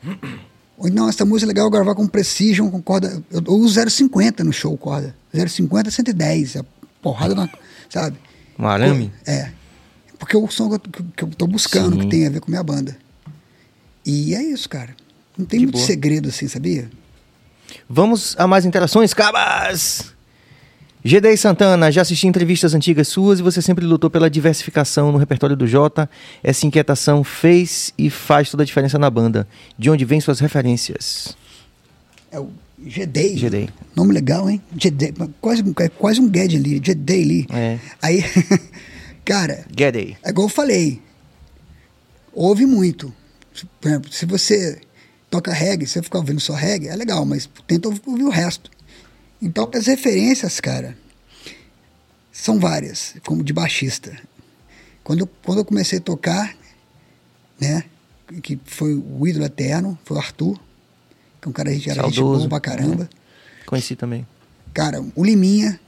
Ou 0.77 0.89
não, 0.91 1.09
essa 1.09 1.25
música 1.25 1.47
é 1.47 1.49
legal, 1.53 1.65
eu 1.65 1.71
gravar 1.71 1.95
com 1.95 2.05
Precision, 2.07 2.69
com 2.69 2.79
corda, 2.81 3.23
eu, 3.31 3.41
eu 3.45 3.53
uso 3.53 3.79
0,50 3.79 4.43
no 4.43 4.53
show, 4.53 4.77
corda. 4.77 5.15
0,50 5.33 5.89
110, 5.89 6.57
a 6.57 6.65
porrada 7.01 7.33
na, 7.33 7.49
sabe? 7.89 8.17
Um 8.59 8.67
arame? 8.67 9.11
É. 9.25 9.51
Porque 10.19 10.35
é 10.35 10.39
o 10.39 10.47
som 10.49 10.67
que 10.69 10.75
eu, 10.75 10.79
que- 10.79 11.03
que 11.17 11.23
eu 11.23 11.27
tô 11.29 11.47
buscando, 11.47 11.95
Sim. 11.95 12.01
que 12.01 12.07
tem 12.09 12.27
a 12.27 12.29
ver 12.29 12.41
com 12.41 12.49
minha 12.51 12.63
banda. 12.63 12.95
E 14.05 14.35
é 14.35 14.43
isso, 14.43 14.67
cara. 14.69 14.95
Não 15.37 15.45
tem 15.45 15.59
De 15.59 15.65
muito 15.65 15.75
boa. 15.75 15.85
segredo 15.85 16.29
assim, 16.29 16.47
sabia? 16.47 16.89
Vamos 17.89 18.35
a 18.37 18.47
mais 18.47 18.65
interações, 18.65 19.13
cabas! 19.13 20.13
GD 21.03 21.37
Santana, 21.37 21.89
já 21.91 22.01
assisti 22.01 22.27
entrevistas 22.27 22.73
antigas 22.73 23.07
suas 23.07 23.39
e 23.39 23.41
você 23.41 23.61
sempre 23.61 23.85
lutou 23.85 24.09
pela 24.09 24.29
diversificação 24.29 25.11
no 25.11 25.17
repertório 25.17 25.55
do 25.55 25.65
Jota. 25.65 26.09
Essa 26.43 26.65
inquietação 26.65 27.23
fez 27.23 27.93
e 27.97 28.09
faz 28.09 28.51
toda 28.51 28.63
a 28.63 28.65
diferença 28.65 28.99
na 28.99 29.09
banda. 29.09 29.47
De 29.77 29.89
onde 29.89 30.03
vêm 30.03 30.19
suas 30.19 30.39
referências? 30.39 31.37
É 32.29 32.39
o 32.39 32.49
Gedei. 32.85 33.37
Gedei. 33.37 33.69
Nome 33.95 34.13
legal, 34.13 34.49
hein? 34.49 34.61
Gedei. 34.77 35.13
Quase, 35.39 35.63
é 35.79 35.89
quase 35.89 36.19
um 36.19 36.31
Ged 36.31 36.57
ali. 36.57 36.81
Gedei 36.83 37.23
ali. 37.23 37.47
É. 37.51 37.79
Aí, 38.01 38.23
cara, 39.23 39.65
Gedei. 39.77 40.17
é 40.23 40.29
igual 40.29 40.47
eu 40.47 40.53
falei. 40.53 41.01
Ouve 42.33 42.65
muito. 42.65 43.13
Por 43.81 43.87
exemplo, 43.87 44.11
se 44.11 44.25
você 44.25 44.79
toca 45.29 45.51
reggae, 45.53 45.85
você 45.87 46.01
ficar 46.01 46.19
ouvindo 46.19 46.39
só 46.39 46.53
reggae, 46.53 46.87
é 46.87 46.95
legal, 46.95 47.25
mas 47.25 47.49
tenta 47.67 47.87
ouvir 47.89 48.23
o 48.23 48.29
resto. 48.29 48.69
Então, 49.41 49.69
as 49.73 49.85
referências, 49.87 50.59
cara, 50.59 50.97
são 52.31 52.59
várias, 52.59 53.15
como 53.25 53.43
de 53.43 53.53
baixista. 53.53 54.15
Quando, 55.03 55.21
eu- 55.21 55.29
quando 55.43 55.59
eu 55.59 55.65
comecei 55.65 55.99
a 55.99 56.01
tocar, 56.01 56.55
né, 57.59 57.83
que 58.41 58.59
foi 58.65 58.93
o 58.95 59.27
ídolo 59.27 59.45
eterno, 59.45 59.97
foi 60.05 60.17
o 60.17 60.19
Arthur, 60.19 60.59
que 61.41 61.47
é 61.47 61.49
um 61.49 61.53
cara 61.53 61.69
que 61.75 61.89
era 61.89 62.03
gente 62.03 62.15
Saudoso. 62.15 62.47
boa 62.47 62.49
pra 62.49 62.59
caramba. 62.59 63.09
Conheci 63.65 63.95
também. 63.95 64.25
Cara, 64.73 65.03
o 65.15 65.23
Liminha, 65.23 65.79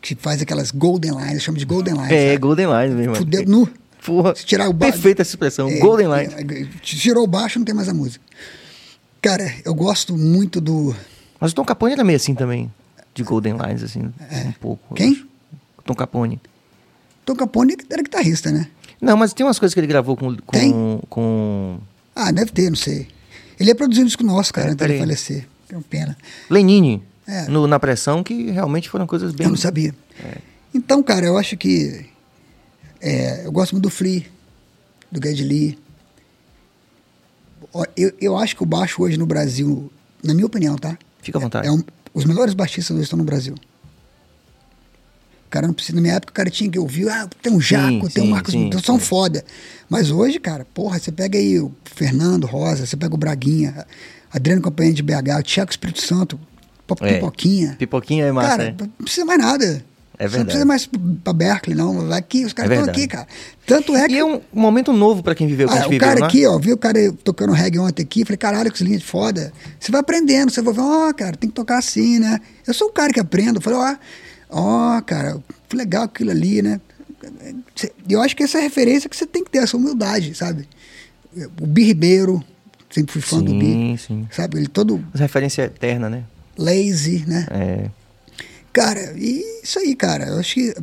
que 0.00 0.14
faz 0.14 0.42
aquelas 0.42 0.70
golden 0.70 1.12
lines, 1.12 1.42
chama 1.42 1.58
de 1.58 1.64
golden 1.64 1.94
lines. 1.94 2.10
É? 2.12 2.36
Golden 2.36 2.66
Line 2.66 2.94
mesmo. 2.94 3.14
Fudeu 3.16 3.44
nu. 3.46 3.68
Porra, 4.04 4.34
Se 4.34 4.44
tirar 4.44 4.68
o 4.68 4.72
ba- 4.72 4.86
Perfeita 4.86 5.22
essa 5.22 5.30
expressão. 5.32 5.68
É, 5.68 5.78
Golden 5.78 6.08
Line. 6.08 6.34
é, 6.34 6.62
é, 6.62 6.66
tirou 6.82 7.24
o 7.24 7.26
baixo, 7.26 7.58
não 7.58 7.64
tem 7.64 7.74
mais 7.74 7.88
a 7.88 7.94
música. 7.94 8.24
Cara, 9.22 9.50
eu 9.64 9.74
gosto 9.74 10.16
muito 10.16 10.60
do. 10.60 10.94
Mas 11.40 11.52
o 11.52 11.54
Tom 11.54 11.64
Capone 11.64 11.92
era 11.94 12.04
meio 12.04 12.16
assim 12.16 12.34
também. 12.34 12.70
De 13.14 13.22
Golden 13.22 13.56
Lines, 13.56 13.82
assim. 13.82 14.12
Um 14.46 14.52
pouco. 14.60 14.94
É. 14.94 14.96
Quem? 14.98 15.26
Tom 15.84 15.94
Capone. 15.94 16.40
Tom 17.24 17.34
Capone 17.36 17.76
era 17.88 18.02
guitarrista, 18.02 18.50
né? 18.50 18.68
Não, 19.00 19.16
mas 19.16 19.32
tem 19.32 19.44
umas 19.46 19.58
coisas 19.58 19.72
que 19.72 19.80
ele 19.80 19.86
gravou 19.86 20.16
com. 20.16 20.34
Tem? 20.34 20.70
com, 20.72 21.00
com 21.08 21.78
Ah, 22.14 22.30
deve 22.32 22.50
ter, 22.50 22.68
não 22.68 22.76
sei. 22.76 23.08
Ele 23.58 23.70
ia 23.70 23.74
produzir 23.74 24.02
um 24.02 24.04
disco 24.06 24.24
nosso, 24.24 24.52
cara, 24.52 24.68
É, 24.68 24.70
antes 24.72 24.78
peraí. 24.86 24.98
falecer. 24.98 25.46
Que 25.68 25.74
é 25.74 25.78
uma 25.78 25.84
pena. 25.88 26.16
Lenine. 26.50 27.02
É. 27.26 27.48
no- 27.48 27.66
na 27.66 27.80
pressão, 27.80 28.22
que 28.22 28.50
realmente 28.50 28.90
foram 28.90 29.06
coisas 29.06 29.32
bem. 29.32 29.46
Eu 29.46 29.50
não 29.52 29.56
sabia. 29.56 29.94
Então, 30.74 31.02
cara, 31.02 31.24
eu 31.24 31.38
acho 31.38 31.56
que. 31.56 32.04
É, 33.04 33.46
eu 33.46 33.52
gosto 33.52 33.72
muito 33.72 33.82
do 33.84 33.90
Flea, 33.90 34.22
do 35.12 35.20
Geddy 35.24 35.44
Lee. 35.44 35.78
Eu, 37.96 38.12
eu 38.20 38.36
acho 38.38 38.56
que 38.56 38.62
o 38.62 38.66
baixo 38.66 39.02
hoje 39.02 39.16
no 39.16 39.26
Brasil, 39.26 39.90
na 40.22 40.32
minha 40.34 40.46
opinião, 40.46 40.76
tá? 40.76 40.96
Fica 41.20 41.38
à 41.38 41.40
vontade. 41.40 41.66
É 41.66 41.72
um- 41.72 41.82
os 42.12 42.24
melhores 42.24 42.54
baixistas 42.54 42.94
hoje 42.94 43.04
estão 43.04 43.18
no 43.18 43.24
Brasil. 43.24 43.54
O 45.46 45.50
cara 45.50 45.66
não 45.66 45.74
precisa. 45.74 45.94
Na 45.96 46.02
minha 46.02 46.14
época, 46.14 46.30
o 46.30 46.34
cara 46.34 46.50
tinha 46.50 46.70
que 46.70 46.78
ouvir. 46.78 47.08
Ah, 47.08 47.28
tem 47.42 47.52
um 47.52 47.60
Jaco, 47.60 48.08
tem 48.10 48.22
um 48.22 48.26
sim, 48.26 48.30
Marcos. 48.30 48.52
sim, 48.52 48.66
então 48.66 48.80
são 48.80 48.98
sim. 48.98 49.04
foda. 49.06 49.44
Mas 49.88 50.10
hoje, 50.10 50.38
cara, 50.40 50.64
porra, 50.74 50.98
você 50.98 51.10
pega 51.12 51.38
aí 51.38 51.58
o 51.60 51.72
Fernando 51.84 52.46
Rosa, 52.46 52.86
você 52.86 52.96
pega 52.96 53.14
o 53.14 53.18
Braguinha, 53.18 53.86
Adriano 54.32 54.62
Companhia 54.62 54.92
de 54.92 55.02
BH, 55.02 55.38
o 55.38 55.42
Tiago 55.42 55.70
Espírito 55.70 56.00
Santo, 56.02 56.38
É. 57.00 57.14
Pipoquinha. 57.14 57.76
Pipoquinha 57.78 58.24
é 58.26 58.32
massa, 58.32 58.48
Cara, 58.48 58.64
é. 58.64 58.74
não 58.78 58.88
precisa 59.04 59.24
mais 59.24 59.40
nada. 59.40 59.84
É 60.16 60.28
Você 60.28 60.38
não 60.38 60.44
verdade. 60.44 60.44
precisa 60.44 60.64
mais 60.64 60.88
pra 61.24 61.32
Berkeley, 61.32 61.76
não. 61.76 62.06
Vai 62.08 62.18
Aqui, 62.18 62.44
os 62.44 62.52
caras 62.52 62.70
É 62.70 62.74
estão 62.74 62.84
verdade. 62.86 63.04
aqui, 63.04 63.16
cara. 63.16 63.28
Tanto 63.66 63.96
é 63.96 64.06
que. 64.06 64.14
E 64.14 64.18
é 64.18 64.24
um 64.24 64.40
momento 64.52 64.92
novo 64.92 65.22
pra 65.22 65.34
quem 65.34 65.46
viveu 65.46 65.68
a 65.68 65.72
Ah, 65.82 65.88
o 65.88 65.98
cara 65.98 66.20
né? 66.20 66.26
aqui, 66.26 66.46
ó, 66.46 66.58
viu 66.58 66.74
o 66.74 66.78
cara 66.78 66.98
tocando 67.24 67.52
reggae 67.52 67.78
ontem 67.78 68.02
aqui, 68.02 68.24
falei, 68.24 68.36
caralho, 68.38 68.70
que 68.72 68.84
linha 68.84 68.98
de 68.98 69.04
foda. 69.04 69.52
Você 69.80 69.90
vai 69.90 70.00
aprendendo, 70.00 70.50
você 70.50 70.62
vai 70.62 70.72
ver, 70.72 70.80
ó, 70.80 71.12
cara, 71.12 71.36
tem 71.36 71.50
que 71.50 71.54
tocar 71.56 71.78
assim, 71.78 72.18
né? 72.18 72.40
Eu 72.66 72.72
sou 72.74 72.88
o 72.88 72.92
cara 72.92 73.12
que 73.12 73.18
aprendo. 73.20 73.60
Falei, 73.60 73.78
ó, 73.78 73.96
ó, 74.50 75.00
cara, 75.02 75.40
legal 75.72 76.04
aquilo 76.04 76.30
ali, 76.30 76.62
né? 76.62 76.80
Eu 78.08 78.20
acho 78.22 78.36
que 78.36 78.42
essa 78.42 78.58
é 78.58 78.60
a 78.60 78.64
referência 78.64 79.08
que 79.08 79.16
você 79.16 79.26
tem 79.26 79.42
que 79.42 79.50
ter, 79.50 79.58
essa 79.58 79.76
humildade, 79.76 80.34
sabe? 80.34 80.68
O 81.60 81.66
Bi 81.66 81.82
Ribeiro, 81.84 82.44
sempre 82.90 83.12
fui 83.12 83.20
fã 83.22 83.42
do 83.42 83.52
Bi, 83.52 83.64
Sim, 83.64 83.96
sim. 83.96 84.28
sabe? 84.30 84.58
Ele 84.58 84.68
todo 84.68 85.04
referência 85.14 85.62
eterna, 85.62 86.08
né? 86.08 86.22
lazy, 86.56 87.24
né? 87.26 87.46
É. 87.50 87.90
Cara, 88.74 89.14
e 89.16 89.60
isso 89.62 89.78
aí, 89.78 89.94
cara. 89.94 90.26
Eu 90.26 90.40
acho 90.40 90.54
que. 90.54 90.74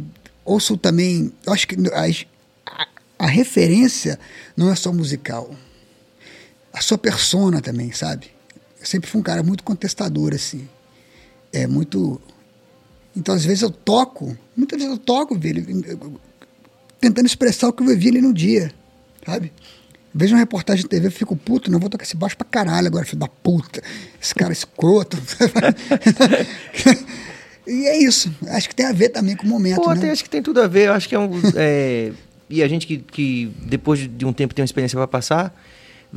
Ouço 0.46 0.78
também. 0.78 1.32
Eu 1.46 1.52
acho 1.52 1.68
que 1.68 1.76
a, 1.92 2.88
a, 3.20 3.28
referência 3.28 4.18
não 4.56 4.72
é 4.72 4.76
só 4.76 4.94
musical. 4.94 5.54
A 6.72 6.80
sua 6.80 6.98
persona 6.98 7.62
também, 7.62 7.92
sabe? 7.92 8.32
Eu 8.80 8.86
sempre 8.86 9.10
fui 9.10 9.20
um 9.20 9.24
cara 9.24 9.44
muito 9.44 9.62
contestador, 9.66 10.34
assim. 10.34 10.70
É 11.52 11.68
muito. 11.68 12.20
Então, 13.14 13.36
às 13.36 13.44
vezes 13.44 13.62
eu 13.62 13.70
toco, 13.70 14.38
muitas 14.56 14.80
vezes 14.80 14.94
eu 14.94 14.98
toco, 14.98 15.38
velho, 15.38 15.66
tentando 16.98 17.26
expressar 17.26 17.68
o 17.68 17.74
que 17.74 17.84
eu 17.84 17.88
vivi 17.88 18.08
ali 18.08 18.22
no 18.22 18.34
dia, 18.34 18.74
sabe? 19.26 19.52
Vejo 20.16 20.34
uma 20.34 20.40
reportagem 20.40 20.84
de 20.84 20.90
TV, 20.90 21.08
eu 21.08 21.12
fico 21.12 21.36
puto, 21.36 21.70
não 21.70 21.78
vou 21.78 21.90
tocar 21.90 22.06
esse 22.06 22.16
baixo 22.16 22.38
pra 22.38 22.48
caralho 22.48 22.88
agora, 22.88 23.04
filho 23.04 23.20
da 23.20 23.28
puta. 23.28 23.84
Esse 24.22 24.34
cara 24.34 24.54
escroto. 24.54 25.18
e 27.72 27.88
é 27.88 27.98
isso. 28.04 28.32
Acho 28.50 28.68
que 28.70 28.76
tem 28.76 28.86
a 28.86 28.92
ver 28.92 29.10
também 29.10 29.36
com 29.36 29.46
o 29.46 29.50
momento, 29.50 29.82
Pô, 29.82 29.94
né? 29.94 30.00
tem- 30.02 30.10
acho 30.12 30.24
que 30.24 30.30
tem 30.30 30.42
tudo 30.44 30.62
a 30.62 30.68
ver. 30.68 30.88
Eu 30.88 30.94
acho 30.94 31.08
que 31.08 31.16
é 31.16 31.20
um. 31.20 31.30
é, 31.56 32.12
e 32.50 32.62
a 32.62 32.68
gente 32.68 32.86
que, 32.86 32.98
que 32.98 33.52
depois 33.66 34.00
de- 34.00 34.26
um 34.26 34.34
tempo 34.34 34.54
tem 34.54 34.62
uma 34.62 34.66
experiência 34.66 34.98
pra 34.98 35.08
passar. 35.08 35.56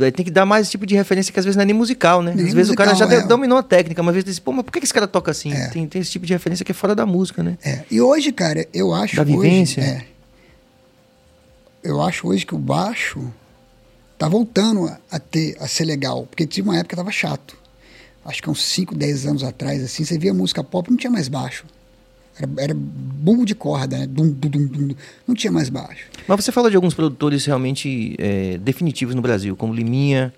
é, 0.01 0.11
Tem 0.11 0.25
que 0.25 0.31
dar 0.31 0.45
mais 0.45 0.63
esse 0.67 0.73
tipo 0.73 0.85
de 0.85 0.95
referência 0.97 1.33
que 1.33 1.39
às 1.39 1.45
vezes 1.45 1.57
não 1.57 1.63
é 1.63 1.67
nem 1.67 1.75
musical, 1.77 2.21
né? 2.23 2.33
Nem 2.35 2.47
às 2.47 2.53
vezes 2.53 2.73
o 2.73 2.75
cara 2.75 2.95
já 2.95 3.05
musical, 3.07 3.25
é. 3.25 3.29
dominou 3.29 3.57
a 3.59 3.63
técnica, 3.63 4.03
mas 4.03 4.11
às 4.11 4.15
vezes 4.17 4.25
diz, 4.25 4.39
pô, 4.41 4.51
mas 4.53 4.65
por 4.65 4.73
que 4.73 4.81
esse 4.81 4.93
cara 4.93 5.07
toca 5.07 5.31
assim? 5.31 5.53
É. 5.53 5.69
Tem, 5.69 5.87
tem 5.87 6.03
esse 6.03 6.11
tipo 6.11 6.27
de 6.27 6.33
referência 6.33 6.65
que 6.65 6.73
é 6.73 6.75
fora 6.75 6.95
da 6.95 7.07
música, 7.07 7.43
né? 7.43 7.57
É, 7.65 7.85
E 7.91 8.01
hoje, 8.01 8.33
cara, 8.33 8.67
eu 8.75 8.93
acho 8.93 9.15
Da 9.17 9.23
hoje, 9.23 9.33
vivência. 9.33 9.81
é, 9.81 10.05
eu 11.83 12.01
acho 12.03 12.27
hoje 12.29 12.45
que 12.47 12.55
o 12.55 12.59
baixo 12.59 13.33
tá 14.19 14.29
voltando 14.29 14.91
a 15.11 15.19
ter 15.19 15.57
a 15.61 15.69
ser 15.69 15.85
legal, 15.85 16.27
porque 16.27 16.47
tinha 16.47 16.65
uma 16.65 16.75
época 16.77 16.91
que 16.91 16.97
tava 16.97 17.11
chato. 17.13 17.57
Acho 18.25 18.43
que 18.43 18.49
uns 18.49 18.63
5, 18.63 18.95
10 18.95 19.27
anos 19.27 19.45
atrás 19.45 19.83
assim, 19.83 20.05
você 20.05 20.19
via 20.19 20.33
música 20.33 20.65
pop, 20.65 20.91
não 20.91 20.97
tinha 20.97 21.11
mais 21.11 21.29
baixo. 21.29 21.65
Era, 22.37 22.51
era 22.59 22.75
bumbo 22.75 23.45
de 23.45 23.55
corda, 23.55 23.99
né? 23.99 24.07
Dum, 24.07 24.31
dum, 24.31 24.67
dum. 24.67 24.95
Não 25.27 25.35
tinha 25.35 25.53
mais 25.53 25.69
baixo. 25.69 26.07
Mas 26.27 26.45
você 26.45 26.51
falou 26.51 26.69
de 26.69 26.77
alguns 26.77 26.95
produtores 26.95 27.45
realmente 27.45 28.17
é, 28.19 28.59
definitivos 28.59 29.15
no 29.15 29.23
Brasil, 29.23 29.55
como 29.55 29.73
Liminha, 29.73 30.35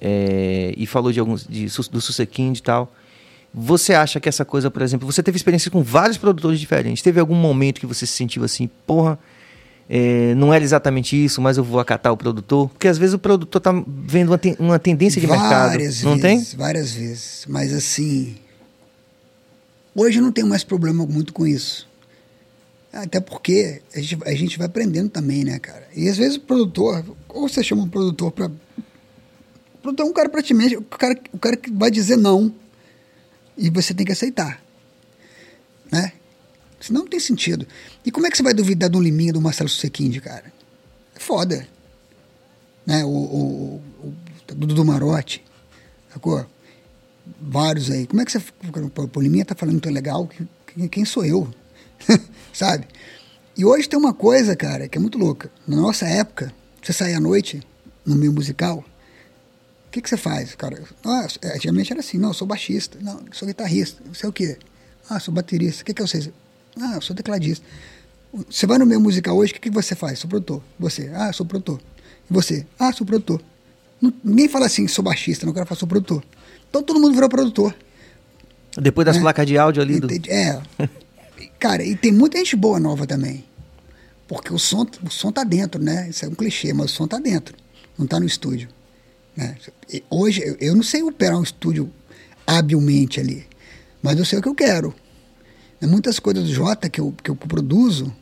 é, 0.00 0.74
e 0.76 0.86
falou 0.86 1.12
de 1.12 1.20
alguns 1.20 1.46
de, 1.46 1.66
do 1.90 2.00
Susekind 2.00 2.58
e 2.58 2.62
tal. 2.62 2.92
Você 3.52 3.94
acha 3.94 4.20
que 4.20 4.28
essa 4.28 4.44
coisa, 4.44 4.70
por 4.70 4.82
exemplo, 4.82 5.10
você 5.10 5.22
teve 5.22 5.36
experiência 5.36 5.70
com 5.70 5.82
vários 5.82 6.16
produtores 6.16 6.60
diferentes. 6.60 7.02
Teve 7.02 7.18
algum 7.18 7.34
momento 7.34 7.80
que 7.80 7.86
você 7.86 8.06
se 8.06 8.12
sentiu 8.12 8.44
assim, 8.44 8.68
porra, 8.86 9.18
é, 9.92 10.34
não 10.36 10.54
era 10.54 10.62
exatamente 10.62 11.16
isso, 11.22 11.42
mas 11.42 11.56
eu 11.56 11.64
vou 11.64 11.80
acatar 11.80 12.12
o 12.12 12.16
produtor? 12.16 12.68
Porque 12.68 12.86
às 12.86 12.96
vezes 12.96 13.12
o 13.12 13.18
produtor 13.18 13.60
tá 13.60 13.72
vendo 13.86 14.28
uma, 14.28 14.38
ten- 14.38 14.54
uma 14.60 14.78
tendência 14.78 15.20
de 15.20 15.26
mercado. 15.26 15.70
várias 15.70 16.02
Não 16.02 16.16
tem? 16.18 16.38
vezes, 16.38 16.54
várias 16.54 16.92
vezes. 16.92 17.44
Mas 17.48 17.72
assim, 17.74 18.36
hoje 19.94 20.18
eu 20.18 20.22
não 20.22 20.30
tenho 20.32 20.46
mais 20.46 20.62
problema 20.62 21.04
muito 21.06 21.32
com 21.32 21.44
isso. 21.46 21.88
Até 22.92 23.20
porque 23.20 23.82
a 23.94 24.00
gente, 24.00 24.18
a 24.24 24.34
gente 24.34 24.58
vai 24.58 24.66
aprendendo 24.66 25.08
também, 25.10 25.44
né, 25.44 25.58
cara? 25.58 25.86
E 25.94 26.08
às 26.08 26.16
vezes 26.16 26.36
o 26.36 26.40
produtor, 26.40 27.04
ou 27.28 27.48
você 27.48 27.62
chama 27.62 27.82
um 27.82 27.88
produtor 27.88 28.30
pra. 28.32 28.46
O 28.46 29.78
produtor 29.82 30.06
é 30.06 30.08
um 30.08 30.12
cara 30.12 30.28
praticamente, 30.28 30.76
o 30.76 30.82
cara, 30.82 31.18
o 31.32 31.38
cara 31.38 31.56
que 31.56 31.70
vai 31.72 31.90
dizer 31.90 32.16
não 32.16 32.52
e 33.56 33.70
você 33.70 33.92
tem 33.94 34.04
que 34.06 34.12
aceitar. 34.12 34.60
Né? 35.90 36.12
Senão 36.80 37.02
não 37.02 37.08
tem 37.08 37.20
sentido. 37.20 37.66
E 38.04 38.10
como 38.10 38.26
é 38.26 38.30
que 38.30 38.36
você 38.36 38.42
vai 38.42 38.54
duvidar 38.54 38.88
do 38.88 39.00
Liminha 39.00 39.32
do 39.32 39.40
Marcelo 39.40 39.68
Susequinde, 39.68 40.20
cara? 40.20 40.52
É 41.14 41.20
foda 41.20 41.68
né? 42.90 43.04
O, 43.04 43.08
o, 43.08 43.82
o, 44.02 44.14
o 44.50 44.54
Dudu 44.54 44.84
Marotti, 44.84 45.44
sacou? 46.12 46.44
Vários 47.40 47.90
aí. 47.90 48.06
Como 48.06 48.20
é 48.20 48.24
que 48.24 48.32
você. 48.32 48.38
O 48.38 49.08
Poliminha 49.08 49.44
tá 49.44 49.54
falando 49.54 49.80
tão 49.80 49.92
legal, 49.92 50.28
quem, 50.90 51.04
sou 51.04 51.24
eu? 51.24 51.48
Sabe? 52.52 52.86
E 53.56 53.64
hoje 53.64 53.88
tem 53.88 53.98
uma 53.98 54.12
coisa, 54.12 54.56
cara, 54.56 54.88
que 54.88 54.98
é 54.98 55.00
muito 55.00 55.18
louca. 55.18 55.50
Na 55.66 55.76
nossa 55.76 56.06
época, 56.06 56.52
você 56.82 56.92
saía 56.92 57.18
à 57.18 57.20
noite, 57.20 57.62
no 58.04 58.16
meio 58.16 58.32
musical, 58.32 58.78
o 59.86 59.90
que, 59.90 60.00
que 60.00 60.08
você 60.08 60.16
faz, 60.16 60.54
cara? 60.54 60.82
Ah, 61.04 61.26
é, 61.42 61.56
antigamente 61.56 61.92
era 61.92 62.00
assim, 62.00 62.16
não, 62.16 62.30
eu 62.30 62.34
sou 62.34 62.46
baixista, 62.46 62.98
não, 63.00 63.20
eu 63.20 63.32
sou 63.32 63.46
guitarrista, 63.46 64.02
você 64.12 64.24
é 64.24 64.28
o 64.28 64.32
quê? 64.32 64.56
Ah, 65.08 65.18
sou 65.20 65.34
baterista, 65.34 65.82
o 65.82 65.84
que, 65.84 65.92
que 65.92 66.00
eu 66.00 66.06
sei? 66.06 66.32
Ah, 66.78 66.94
eu 66.96 67.00
sou 67.00 67.14
tecladista. 67.16 67.64
Você 68.48 68.66
vai 68.66 68.78
no 68.78 68.86
meio 68.86 69.00
musical 69.00 69.36
hoje, 69.36 69.52
o 69.52 69.54
que, 69.54 69.60
que 69.60 69.70
você 69.70 69.94
faz? 69.94 70.18
Sou 70.18 70.28
produtor. 70.28 70.62
Você, 70.78 71.10
ah, 71.14 71.32
sou 71.32 71.44
produtor. 71.46 71.80
E 72.30 72.32
você, 72.32 72.66
ah, 72.78 72.92
sou 72.92 73.06
produtor. 73.06 73.42
Não- 74.00 74.12
ninguém 74.22 74.48
fala 74.48 74.66
assim, 74.66 74.86
sou 74.86 75.04
baixista, 75.04 75.44
não, 75.44 75.52
o 75.52 75.54
cara 75.54 75.66
fala, 75.66 75.78
sou 75.78 75.88
produtor. 75.88 76.22
Então 76.68 76.82
todo 76.82 77.00
mundo 77.00 77.12
virou 77.12 77.28
produtor. 77.28 77.74
Depois 78.80 79.04
das 79.04 79.16
né? 79.16 79.22
placas 79.22 79.46
de 79.46 79.58
áudio 79.58 79.82
ali 79.82 79.98
do. 79.98 80.06
Entende? 80.06 80.30
É. 80.30 80.60
Cara, 81.58 81.82
e 81.82 81.96
tem 81.96 82.12
muita 82.12 82.38
gente 82.38 82.54
boa 82.54 82.78
nova 82.78 83.06
também. 83.06 83.44
Porque 84.28 84.52
o 84.54 84.58
som, 84.58 84.86
o 85.04 85.10
som 85.10 85.32
tá 85.32 85.42
dentro, 85.42 85.82
né? 85.82 86.08
Isso 86.08 86.24
é 86.24 86.28
um 86.28 86.34
clichê, 86.34 86.72
mas 86.72 86.92
o 86.92 86.94
som 86.94 87.08
tá 87.08 87.18
dentro. 87.18 87.56
Não 87.98 88.06
tá 88.06 88.20
no 88.20 88.26
estúdio. 88.26 88.68
Né? 89.36 89.56
Hoje, 90.08 90.40
eu, 90.40 90.56
eu 90.60 90.76
não 90.76 90.84
sei 90.84 91.02
operar 91.02 91.36
um 91.36 91.42
estúdio 91.42 91.90
habilmente 92.46 93.18
ali. 93.18 93.44
Mas 94.00 94.18
eu 94.18 94.24
sei 94.24 94.38
o 94.38 94.42
que 94.42 94.48
eu 94.48 94.54
quero. 94.54 94.94
Muitas 95.82 96.18
coisas 96.18 96.44
do 96.44 96.52
Jota 96.52 96.88
que 96.88 97.00
eu, 97.00 97.14
que 97.22 97.30
eu 97.30 97.36
produzo, 97.36 98.14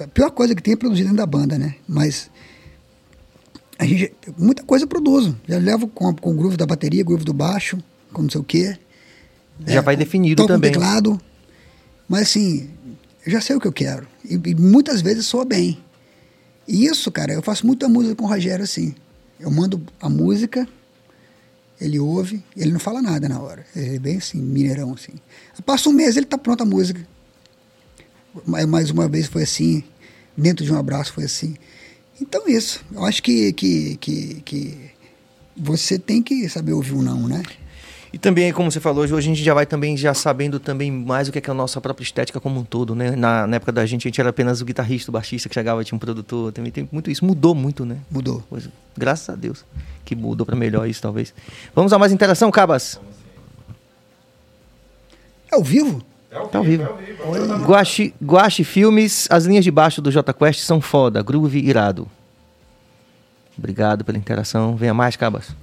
a 0.00 0.06
pior 0.06 0.30
coisa 0.30 0.54
que 0.54 0.62
tem 0.62 0.74
é 0.74 0.76
produzir 0.76 1.02
dentro 1.02 1.18
da 1.18 1.26
banda, 1.26 1.58
né? 1.58 1.76
Mas 1.86 2.30
a 3.78 3.84
gente, 3.84 4.12
muita 4.38 4.62
coisa 4.62 4.84
eu 4.84 4.88
produzo. 4.88 5.38
Já 5.46 5.58
levo 5.58 5.86
com, 5.88 6.14
com 6.14 6.30
o 6.30 6.34
groove 6.34 6.56
da 6.56 6.66
bateria, 6.66 7.04
groove 7.04 7.24
do 7.24 7.32
baixo, 7.32 7.78
com 8.12 8.22
não 8.22 8.30
sei 8.30 8.40
o 8.40 8.44
quê. 8.44 8.76
Já 9.66 9.80
vai 9.80 9.96
definido 9.96 10.42
toco 10.42 10.48
também. 10.48 10.72
Com 10.72 10.80
teclado. 10.80 11.20
Mas 12.08 12.22
assim, 12.22 12.70
eu 13.24 13.32
já 13.32 13.40
sei 13.40 13.56
o 13.56 13.60
que 13.60 13.66
eu 13.66 13.72
quero. 13.72 14.06
E, 14.24 14.34
e 14.34 14.54
muitas 14.54 15.00
vezes 15.00 15.26
soa 15.26 15.44
bem. 15.44 15.78
E 16.66 16.86
isso, 16.86 17.10
cara, 17.10 17.32
eu 17.32 17.42
faço 17.42 17.66
muita 17.66 17.88
música 17.88 18.16
com 18.16 18.24
o 18.24 18.28
Rogério 18.28 18.64
assim. 18.64 18.94
Eu 19.38 19.50
mando 19.50 19.82
a 20.00 20.08
música, 20.08 20.66
ele 21.80 21.98
ouve, 21.98 22.42
ele 22.56 22.72
não 22.72 22.80
fala 22.80 23.02
nada 23.02 23.28
na 23.28 23.40
hora. 23.40 23.66
É 23.74 23.98
bem 23.98 24.16
assim, 24.16 24.40
mineirão 24.40 24.94
assim. 24.94 25.12
Passa 25.64 25.88
um 25.88 25.92
mês, 25.92 26.16
ele 26.16 26.26
tá 26.26 26.38
pronta 26.38 26.62
a 26.62 26.66
música. 26.66 27.06
Mais 28.46 28.90
uma 28.90 29.08
vez 29.08 29.26
foi 29.26 29.42
assim, 29.42 29.82
dentro 30.36 30.64
de 30.64 30.72
um 30.72 30.78
abraço 30.78 31.12
foi 31.12 31.24
assim. 31.24 31.56
Então 32.20 32.48
isso, 32.48 32.84
eu 32.92 33.04
acho 33.04 33.22
que, 33.22 33.52
que, 33.52 33.96
que, 33.96 34.42
que 34.44 34.90
você 35.56 35.98
tem 35.98 36.22
que 36.22 36.48
saber 36.48 36.72
ouvir 36.72 36.94
um 36.94 37.02
não, 37.02 37.28
né? 37.28 37.42
E 38.16 38.18
também, 38.18 38.50
como 38.50 38.72
você 38.72 38.80
falou, 38.80 39.04
hoje 39.04 39.14
a 39.14 39.20
gente 39.20 39.44
já 39.44 39.52
vai 39.52 39.66
também 39.66 39.94
já 39.94 40.14
sabendo 40.14 40.58
também 40.58 40.90
mais 40.90 41.28
o 41.28 41.32
que 41.32 41.36
é, 41.36 41.40
que 41.42 41.50
é 41.50 41.52
a 41.52 41.54
nossa 41.54 41.82
própria 41.82 42.02
estética 42.02 42.40
como 42.40 42.58
um 42.58 42.64
todo, 42.64 42.94
né? 42.94 43.10
Na, 43.10 43.46
na 43.46 43.56
época 43.56 43.70
da 43.70 43.84
gente, 43.84 44.06
a 44.06 44.08
gente 44.08 44.18
era 44.18 44.30
apenas 44.30 44.62
o 44.62 44.64
guitarrista, 44.64 45.10
o 45.10 45.12
baixista 45.12 45.50
que 45.50 45.54
chegava, 45.54 45.84
tinha 45.84 45.94
um 45.96 45.98
produtor, 45.98 46.50
também 46.50 46.72
tem 46.72 46.88
muito 46.90 47.10
isso. 47.10 47.22
Mudou 47.26 47.54
muito, 47.54 47.84
né? 47.84 47.98
Mudou. 48.10 48.42
Pois, 48.48 48.70
graças 48.96 49.28
a 49.28 49.34
Deus 49.34 49.66
que 50.02 50.16
mudou 50.16 50.46
para 50.46 50.56
melhor 50.56 50.88
isso, 50.88 51.02
talvez. 51.02 51.34
Vamos 51.74 51.92
a 51.92 51.98
mais 51.98 52.10
interação, 52.10 52.50
Cabas? 52.50 52.98
É 55.52 55.54
ao 55.54 55.62
vivo? 55.62 56.02
Tá 56.50 56.56
ao 56.56 56.64
vivo. 56.64 56.88
Guache, 57.66 58.14
Guache 58.24 58.64
Filmes, 58.64 59.28
as 59.30 59.44
linhas 59.44 59.62
de 59.62 59.70
baixo 59.70 60.00
do 60.00 60.10
J 60.10 60.32
Quest 60.32 60.60
são 60.60 60.80
foda, 60.80 61.22
groove 61.22 61.58
irado. 61.58 62.08
Obrigado 63.58 64.06
pela 64.06 64.16
interação. 64.16 64.74
Venha 64.74 64.94
mais, 64.94 65.16
Cabas. 65.16 65.54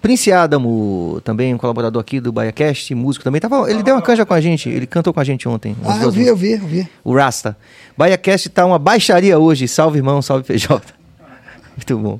Prince 0.00 0.32
Adamo, 0.32 1.20
também 1.24 1.54
um 1.54 1.58
colaborador 1.58 2.00
aqui 2.00 2.20
do 2.20 2.32
BaiaCast, 2.32 2.94
músico 2.94 3.22
também. 3.22 3.40
Tava, 3.40 3.70
ele 3.70 3.82
deu 3.82 3.94
uma 3.94 4.00
canja 4.02 4.24
com 4.24 4.32
a 4.32 4.40
gente, 4.40 4.68
ele 4.68 4.86
cantou 4.86 5.12
com 5.12 5.20
a 5.20 5.24
gente 5.24 5.46
ontem. 5.48 5.76
Ah, 5.84 5.98
eu 6.02 6.10
vi, 6.10 6.26
eu 6.26 6.34
vi, 6.36 6.52
eu 6.52 6.66
vi. 6.66 6.88
o 7.04 7.14
Rasta. 7.14 7.56
BaiaCast 7.98 8.48
tá 8.48 8.64
uma 8.64 8.78
baixaria 8.78 9.38
hoje. 9.38 9.68
Salve, 9.68 9.98
irmão, 9.98 10.22
salve, 10.22 10.44
PJ. 10.44 10.80
Muito 11.76 11.98
bom. 11.98 12.18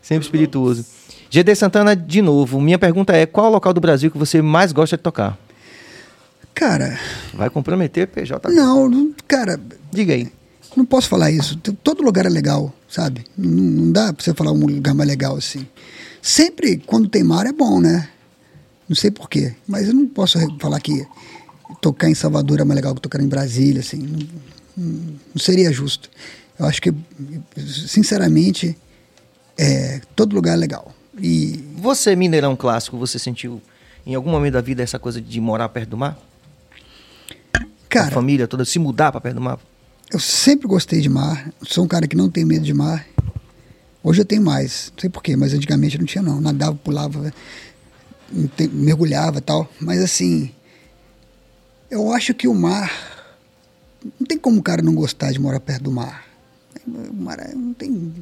Sempre 0.00 0.24
espirituoso. 0.24 0.84
GD 1.30 1.54
Santana, 1.54 1.94
de 1.94 2.22
novo. 2.22 2.60
Minha 2.60 2.78
pergunta 2.78 3.14
é: 3.14 3.26
qual 3.26 3.48
o 3.48 3.50
local 3.52 3.72
do 3.74 3.80
Brasil 3.80 4.10
que 4.10 4.18
você 4.18 4.40
mais 4.40 4.72
gosta 4.72 4.96
de 4.96 5.02
tocar? 5.02 5.38
Cara, 6.54 6.98
Vai 7.32 7.48
comprometer, 7.50 8.06
PJ? 8.08 8.50
não, 8.50 8.88
não- 8.88 9.12
cara, 9.26 9.58
Diga 9.90 10.12
aí. 10.14 10.28
não 10.76 10.84
posso 10.84 11.08
falar 11.08 11.30
isso. 11.30 11.56
Todo 11.82 12.02
lugar 12.02 12.26
é 12.26 12.28
legal, 12.28 12.72
sabe? 12.88 13.24
Não, 13.36 13.50
não 13.50 13.92
dá 13.92 14.12
pra 14.12 14.22
você 14.22 14.34
falar 14.34 14.52
um 14.52 14.66
lugar 14.66 14.94
mais 14.94 15.08
legal 15.08 15.36
assim. 15.36 15.66
Sempre, 16.22 16.76
quando 16.78 17.08
tem 17.08 17.22
mar, 17.24 17.44
é 17.46 17.52
bom, 17.52 17.80
né? 17.80 18.08
Não 18.88 18.94
sei 18.94 19.10
porquê, 19.10 19.54
mas 19.66 19.88
eu 19.88 19.94
não 19.94 20.06
posso 20.06 20.38
falar 20.58 20.78
que 20.80 21.04
tocar 21.80 22.08
em 22.08 22.14
Salvador 22.14 22.60
é 22.60 22.64
mais 22.64 22.76
legal 22.76 22.94
que 22.94 23.00
tocar 23.00 23.20
em 23.20 23.26
Brasília, 23.26 23.80
assim. 23.80 23.98
Não, 23.98 24.28
não- 24.76 25.18
seria 25.36 25.72
justo. 25.72 26.08
Eu 26.58 26.66
acho 26.66 26.80
que, 26.80 26.94
sinceramente, 27.66 28.76
é, 29.58 30.00
todo 30.14 30.34
lugar 30.34 30.52
é 30.54 30.56
legal. 30.56 30.94
E 31.18 31.64
Você, 31.76 32.14
Mineirão 32.14 32.54
clássico, 32.54 32.96
você 32.96 33.18
sentiu 33.18 33.60
em 34.06 34.14
algum 34.14 34.30
momento 34.30 34.52
da 34.54 34.60
vida 34.60 34.82
essa 34.82 34.98
coisa 34.98 35.20
de 35.20 35.40
morar 35.40 35.68
perto 35.70 35.90
do 35.90 35.96
mar? 35.96 36.16
a 37.54 37.64
Cara, 37.88 38.10
família 38.10 38.46
toda 38.48 38.64
se 38.64 38.78
mudar 38.78 39.10
para 39.12 39.20
perto 39.20 39.34
do 39.36 39.40
mar? 39.42 39.58
eu 40.12 40.18
sempre 40.20 40.68
gostei 40.68 41.00
de 41.00 41.08
mar. 41.08 41.50
Sou 41.62 41.84
um 41.84 41.88
cara 41.88 42.06
que 42.06 42.14
não 42.16 42.30
tem 42.30 42.44
medo 42.44 42.64
de 42.64 42.74
mar. 42.74 43.06
Hoje 44.02 44.20
eu 44.20 44.24
tenho 44.24 44.42
mais. 44.42 44.90
Não 44.94 45.00
sei 45.00 45.10
porquê, 45.10 45.36
mas 45.36 45.54
antigamente 45.54 45.98
não 45.98 46.06
tinha 46.06 46.22
não. 46.22 46.40
Nadava, 46.40 46.74
pulava, 46.74 47.32
mergulhava 48.72 49.38
e 49.38 49.40
tal. 49.40 49.70
Mas 49.80 50.02
assim, 50.02 50.50
eu 51.90 52.12
acho 52.12 52.34
que 52.34 52.48
o 52.48 52.54
mar... 52.54 52.90
Não 54.18 54.26
tem 54.26 54.36
como 54.36 54.58
o 54.58 54.62
cara 54.62 54.82
não 54.82 54.94
gostar 54.94 55.30
de 55.30 55.38
morar 55.38 55.60
perto 55.60 55.84
do 55.84 55.92
mar. 55.92 56.26
O 56.86 57.14
mar 57.14 57.38
é- 57.38 57.54
não 57.54 57.72
tem... 57.72 58.12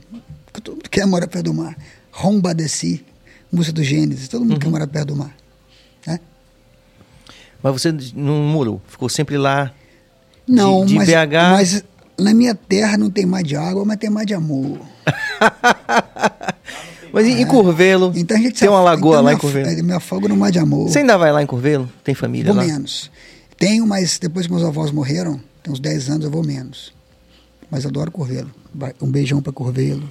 Todo 0.53 0.73
mundo 0.73 0.91
quer 0.91 1.07
morar 1.07 1.27
perto 1.27 1.47
do 1.47 1.55
mar. 1.55 1.75
Romba 2.11 2.55
de 2.55 2.69
si, 2.69 3.03
música 3.51 3.73
do 3.73 3.83
Gênesis. 3.83 4.29
Todo 4.29 4.45
mundo 4.45 4.61
quer 4.61 4.69
morar 4.69 4.87
perto 4.87 5.09
do 5.09 5.17
mar. 5.17 5.35
Né? 6.07 6.21
Mas 7.63 7.73
você 7.73 7.95
não 8.15 8.43
morou, 8.43 8.83
ficou 8.87 9.09
sempre 9.09 9.39
lá. 9.39 9.73
Não, 10.47 10.85
de 10.85 10.97
mas, 10.97 11.09
BH. 11.09 11.33
mas 11.53 11.85
na 12.21 12.33
minha 12.35 12.55
terra 12.55 12.97
não 12.97 13.11
tem 13.11 13.27
mar 13.27 13.43
de 13.43 13.57
água, 13.57 13.85
mas 13.85 13.97
tem 13.99 14.11
mar 14.11 14.25
de 14.25 14.35
amor. 14.35 14.79
Mas 17.13 17.27
em, 17.27 17.43
em 17.43 17.47
Curvelo, 17.47 18.13
Então 18.15 18.37
a 18.37 18.41
gente 18.41 18.61
tem 18.61 18.69
uma 18.69 18.81
lagoa 18.81 19.15
então 19.15 19.25
lá 19.25 19.33
em 19.33 19.37
Curvelo. 19.37 19.69
é, 19.69 19.83
Me 19.83 19.93
afogo 19.93 20.29
no 20.29 20.37
mar 20.37 20.53
de 20.53 20.61
amor. 20.61 20.89
Você 20.89 21.01
ainda 21.01 21.19
vai 21.19 21.33
lá 21.33 21.43
em 21.43 21.47
Curvelo? 21.47 21.91
Tem 22.05 22.15
família 22.15 22.53
Vou 22.53 22.63
lá? 22.63 22.67
menos. 22.67 23.11
Tenho, 23.59 23.85
mas 23.85 24.17
depois 24.19 24.47
que 24.47 24.53
meus 24.53 24.65
avós 24.65 24.93
morreram, 24.93 25.41
tem 25.61 25.73
uns 25.73 25.81
10 25.81 26.09
anos, 26.09 26.25
eu 26.25 26.31
vou 26.31 26.45
menos. 26.45 26.93
Mas 27.69 27.85
adoro 27.85 28.13
Curvelo. 28.13 28.49
Um 29.03 29.11
beijão 29.11 29.43
pra 29.43 29.53
Curvelo. 29.53 30.05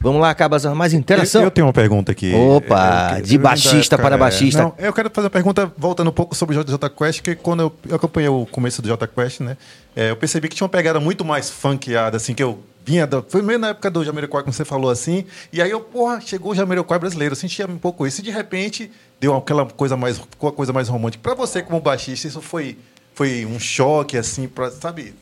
Vamos 0.00 0.20
lá, 0.20 0.34
Cabas, 0.34 0.64
mais 0.66 0.92
interação. 0.92 1.40
Eu, 1.42 1.46
eu 1.46 1.50
tenho 1.50 1.66
uma 1.66 1.72
pergunta 1.72 2.12
aqui. 2.12 2.32
Opa, 2.34 3.14
É, 3.16 3.18
eu- 3.18 3.22
de 3.22 3.34
eu- 3.36 3.40
baixista 3.40 3.96
da 3.96 4.02
para 4.02 4.16
baixista. 4.18 4.62
Não, 4.62 4.74
eu 4.78 4.92
quero 4.92 5.10
fazer 5.10 5.26
uma 5.26 5.30
pergunta 5.30 5.72
voltando 5.76 6.08
um 6.08 6.12
pouco 6.12 6.34
sobre 6.34 6.56
o 6.56 6.64
J 6.64 6.88
Quest, 6.90 7.20
que 7.22 7.34
quando 7.34 7.60
eu, 7.60 7.72
eu 7.88 7.96
acompanhei 7.96 8.28
o 8.28 8.46
começo 8.46 8.80
do 8.82 8.88
J 8.88 9.06
Quest, 9.06 9.40
né? 9.40 9.56
é, 9.96 10.10
eu 10.10 10.16
percebi 10.16 10.48
que 10.48 10.54
tinha 10.54 10.64
uma 10.64 10.70
pegada 10.70 11.00
muito 11.00 11.24
mais 11.24 11.50
funkeada, 11.50 12.16
assim, 12.16 12.32
que 12.32 12.42
eu 12.42 12.60
vinha 12.86 13.04
da, 13.06 13.20
foi 13.20 13.42
meio 13.42 13.58
na 13.58 13.68
época 13.70 13.90
do 13.90 14.04
Jamiroquai, 14.04 14.42
como 14.42 14.52
você 14.52 14.64
falou 14.64 14.90
assim, 14.90 15.24
e 15.52 15.60
aí 15.60 15.70
eu, 15.70 15.80
porra, 15.80 16.20
chegou 16.20 16.52
o 16.52 16.54
Jamiroquai 16.54 16.98
brasileiro, 17.00 17.32
eu 17.32 17.36
sentia 17.36 17.66
um 17.66 17.76
pouco 17.76 18.06
isso, 18.06 18.20
e 18.20 18.24
de 18.24 18.30
repente 18.30 18.90
deu 19.20 19.34
aquela 19.36 19.66
coisa 19.66 19.96
mais, 19.96 20.16
ficou 20.18 20.48
uma 20.50 20.54
coisa 20.56 20.72
mais 20.72 20.88
romântica. 20.88 21.20
Pra 21.22 21.34
você 21.34 21.60
como 21.62 21.80
baixista, 21.80 22.28
isso 22.28 22.40
foi, 22.40 22.78
foi 23.12 23.44
um 23.44 23.58
choque, 23.58 24.16
assim, 24.16 24.46
pra, 24.46 24.70
sabe? 24.70 25.14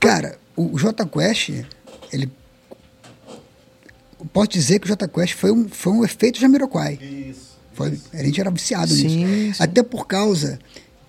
Cara, 0.00 0.38
o 0.56 0.78
J 0.78 1.04
Quest, 1.06 1.50
ele. 2.12 2.30
Posso 4.32 4.48
dizer 4.48 4.78
que 4.80 4.86
o 4.86 4.88
J 4.88 5.06
Quest 5.08 5.34
foi 5.34 5.52
um, 5.52 5.68
foi 5.68 5.92
um 5.92 6.04
efeito 6.04 6.38
Jamiroquai. 6.40 6.94
Isso. 7.00 7.56
Foi, 7.72 7.98
a 8.12 8.22
gente 8.24 8.40
era 8.40 8.50
viciado 8.50 8.92
Sim, 8.92 9.24
nisso. 9.24 9.56
sim. 9.58 9.62
Até 9.62 9.82
por 9.82 10.06
causa 10.06 10.58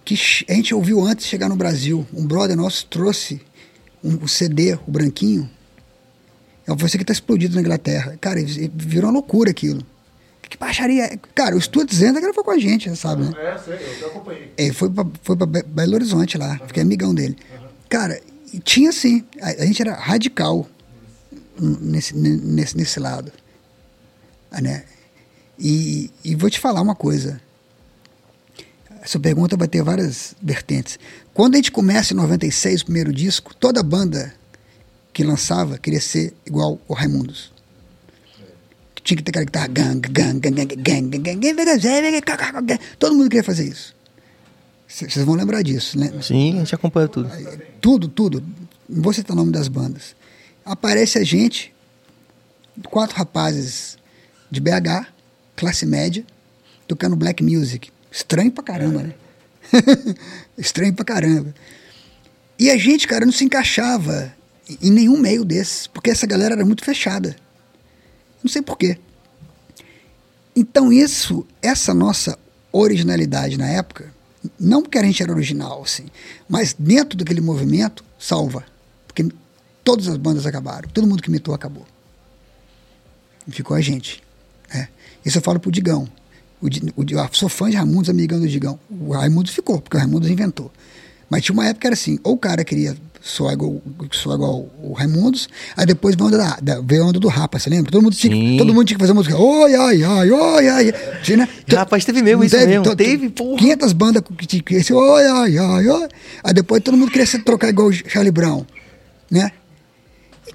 que 0.05 0.15
a 0.47 0.53
gente 0.53 0.73
ouviu 0.75 1.01
antes 1.03 1.25
de 1.25 1.29
chegar 1.31 1.49
no 1.49 1.55
Brasil. 1.55 2.05
Um 2.13 2.25
brother 2.25 2.55
nosso 2.55 2.85
trouxe 2.85 3.41
um, 4.03 4.15
o 4.23 4.27
CD, 4.27 4.75
o 4.87 4.91
branquinho. 4.91 5.49
É 6.67 6.75
você 6.75 6.97
que 6.97 7.03
está 7.03 7.13
explodido 7.13 7.55
na 7.55 7.61
Inglaterra. 7.61 8.15
Cara, 8.21 8.39
virou 8.75 9.07
uma 9.09 9.13
loucura 9.13 9.49
aquilo. 9.49 9.81
Que 10.47 10.57
baixaria. 10.57 11.05
é? 11.05 11.17
Cara, 11.35 11.53
eu 11.55 11.59
estou 11.59 11.83
dizendo 11.85 12.19
que 12.19 12.25
ele 12.25 12.33
foi 12.33 12.43
com 12.43 12.51
a 12.51 12.57
gente, 12.57 12.95
sabe, 12.95 13.23
né? 13.23 13.31
É, 13.37 13.57
sei, 13.59 13.77
eu 14.01 14.07
acompanhei. 14.07 14.51
Ele 14.57 14.73
foi 14.73 14.89
pra, 14.89 15.05
foi 15.21 15.35
pra 15.35 15.45
Be- 15.45 15.63
Belo 15.63 15.93
Horizonte 15.95 16.37
lá, 16.39 16.59
fiquei 16.67 16.81
amigão 16.83 17.13
dele. 17.13 17.35
Cara, 17.87 18.19
e 18.51 18.59
tinha 18.59 18.89
assim, 18.89 19.23
a, 19.41 19.49
a 19.49 19.65
gente 19.65 19.79
era 19.81 19.93
radical 19.93 20.67
nesse, 21.59 22.15
nesse, 22.15 22.77
nesse 22.77 22.99
lado. 22.99 23.31
Né? 24.51 24.83
E, 25.57 26.09
e 26.23 26.35
vou 26.35 26.49
te 26.49 26.59
falar 26.59 26.81
uma 26.81 26.95
coisa. 26.95 27.41
Essa 29.01 29.19
pergunta 29.19 29.55
vai 29.55 29.67
ter 29.67 29.81
várias 29.83 30.35
vertentes. 30.41 30.99
Quando 31.33 31.55
a 31.55 31.57
gente 31.57 31.71
começa 31.71 32.13
em 32.13 32.17
96, 32.17 32.81
o 32.81 32.85
primeiro 32.85 33.13
disco, 33.13 33.55
toda 33.55 33.81
banda 33.81 34.33
que 35.13 35.23
lançava 35.23 35.77
queria 35.77 36.01
ser 36.01 36.33
igual 36.45 36.79
o 36.87 36.93
Raimundos. 36.93 37.51
Tinha 39.03 39.17
que 39.17 39.23
ter 39.23 39.31
aquela 39.31 39.45
guitarra 39.45 39.67
gang, 39.67 39.99
gang, 39.99 40.39
gang, 40.39 40.51
gang, 40.51 40.75
gang, 40.75 41.17
gang, 41.17 41.53
gang, 41.53 42.21
gang, 42.21 42.79
todo 42.97 43.15
mundo 43.15 43.29
queria 43.29 43.43
fazer 43.43 43.67
isso. 43.67 43.95
Vocês 44.87 45.23
vão 45.23 45.35
lembrar 45.35 45.61
disso, 45.61 45.97
né? 45.97 46.11
Sim, 46.21 46.55
a 46.55 46.59
gente 46.59 46.75
acompanha 46.75 47.07
tudo. 47.07 47.29
Tudo, 47.79 48.07
tudo. 48.07 48.43
Não 48.87 49.03
vou 49.03 49.13
citar 49.13 49.35
o 49.35 49.39
nome 49.39 49.51
das 49.51 49.67
bandas. 49.67 50.15
Aparece 50.69 51.17
a 51.17 51.23
gente, 51.23 51.73
quatro 52.91 53.17
rapazes 53.17 53.97
de 54.51 54.59
BH, 54.59 55.07
classe 55.55 55.83
média, 55.83 56.23
tocando 56.87 57.15
black 57.15 57.43
music. 57.43 57.89
Estranho 58.11 58.51
pra 58.51 58.63
caramba, 58.63 59.01
né? 59.01 59.15
Estranho 60.55 60.93
pra 60.93 61.03
caramba. 61.03 61.55
E 62.59 62.69
a 62.69 62.77
gente, 62.77 63.07
cara, 63.07 63.25
não 63.25 63.33
se 63.33 63.43
encaixava 63.43 64.31
em 64.79 64.91
nenhum 64.91 65.17
meio 65.17 65.43
desses, 65.43 65.87
porque 65.87 66.11
essa 66.11 66.27
galera 66.27 66.53
era 66.53 66.63
muito 66.63 66.85
fechada. 66.85 67.35
Não 68.43 68.51
sei 68.51 68.61
porquê. 68.61 68.99
Então, 70.55 70.93
isso, 70.93 71.47
essa 71.63 71.95
nossa 71.95 72.37
originalidade 72.71 73.57
na 73.57 73.67
época, 73.67 74.13
não 74.59 74.83
porque 74.83 74.99
a 74.99 75.03
gente 75.03 75.23
era 75.23 75.31
original, 75.31 75.81
assim, 75.81 76.05
mas 76.47 76.75
dentro 76.77 77.17
daquele 77.17 77.41
movimento, 77.41 78.05
salva. 78.19 78.63
Porque 79.07 79.27
todas 79.83 80.07
as 80.07 80.17
bandas 80.17 80.45
acabaram, 80.45 80.89
todo 80.89 81.07
mundo 81.07 81.21
que 81.21 81.29
imitou 81.29 81.53
acabou. 81.53 81.85
E 83.47 83.51
ficou 83.51 83.75
a 83.75 83.81
gente. 83.81 84.21
né? 84.73 84.87
Isso 85.25 85.37
eu 85.37 85.41
falo 85.41 85.59
pro 85.59 85.71
Digão. 85.71 86.07
O, 86.61 86.67
o 86.67 87.05
eu 87.09 87.29
sou 87.31 87.49
fã 87.49 87.69
de 87.69 87.77
Raimundos, 87.77 88.09
amigão 88.09 88.39
do 88.39 88.47
Digão. 88.47 88.79
O 88.89 89.13
Raimundos 89.13 89.53
ficou, 89.53 89.81
porque 89.81 89.97
o 89.97 89.99
Raimundos 89.99 90.29
inventou. 90.29 90.71
Mas 91.29 91.43
tinha 91.43 91.53
uma 91.53 91.65
época 91.65 91.81
que 91.81 91.87
era 91.87 91.93
assim, 91.93 92.19
ou 92.23 92.33
o 92.33 92.37
cara 92.37 92.63
queria 92.63 92.95
soar 93.21 93.53
igual, 93.53 93.81
soar 94.11 94.35
igual 94.35 94.69
o 94.81 94.93
Raimundos, 94.93 95.47
aí 95.75 95.85
depois 95.85 96.15
veio 96.15 96.25
a 96.25 96.27
onda, 96.27 96.37
da, 96.37 96.57
da, 96.61 96.81
veio 96.81 97.03
a 97.03 97.07
onda 97.07 97.19
do 97.19 97.27
Rapa, 97.27 97.59
você 97.59 97.69
lembra? 97.69 97.91
Todo 97.91 98.01
mundo, 98.01 98.15
tinha, 98.15 98.33
Sim. 98.33 98.57
todo 98.57 98.73
mundo 98.73 98.85
tinha 98.87 98.97
que 98.97 99.03
fazer 99.03 99.13
música, 99.13 99.37
oi, 99.37 99.75
ai, 99.75 100.03
ai, 100.03 100.31
oi, 100.31 100.69
ai. 100.69 100.93
Tinha, 101.21 101.37
né? 101.37 101.49
Rapaz, 101.69 102.05
teve 102.05 102.21
mesmo 102.21 102.43
isso 102.43 102.55
mesmo, 102.57 102.95
teve, 102.95 103.29
porra. 103.29 103.57
500 103.59 103.93
bandas 103.93 104.23
que 104.37 104.45
tinha 104.47 104.63
esse, 104.71 104.93
oi, 104.93 105.25
ai, 105.25 105.57
ai, 105.57 105.87
oi. 105.87 106.07
Aí 106.43 106.53
depois 106.53 106.81
todo 106.81 106.97
mundo 106.97 107.11
queria 107.11 107.27
se 107.27 107.39
trocar 107.39 107.69
igual 107.69 107.89
o 107.89 107.93
Charlie 107.93 108.31
Brown, 108.31 108.65
né? 109.29 109.51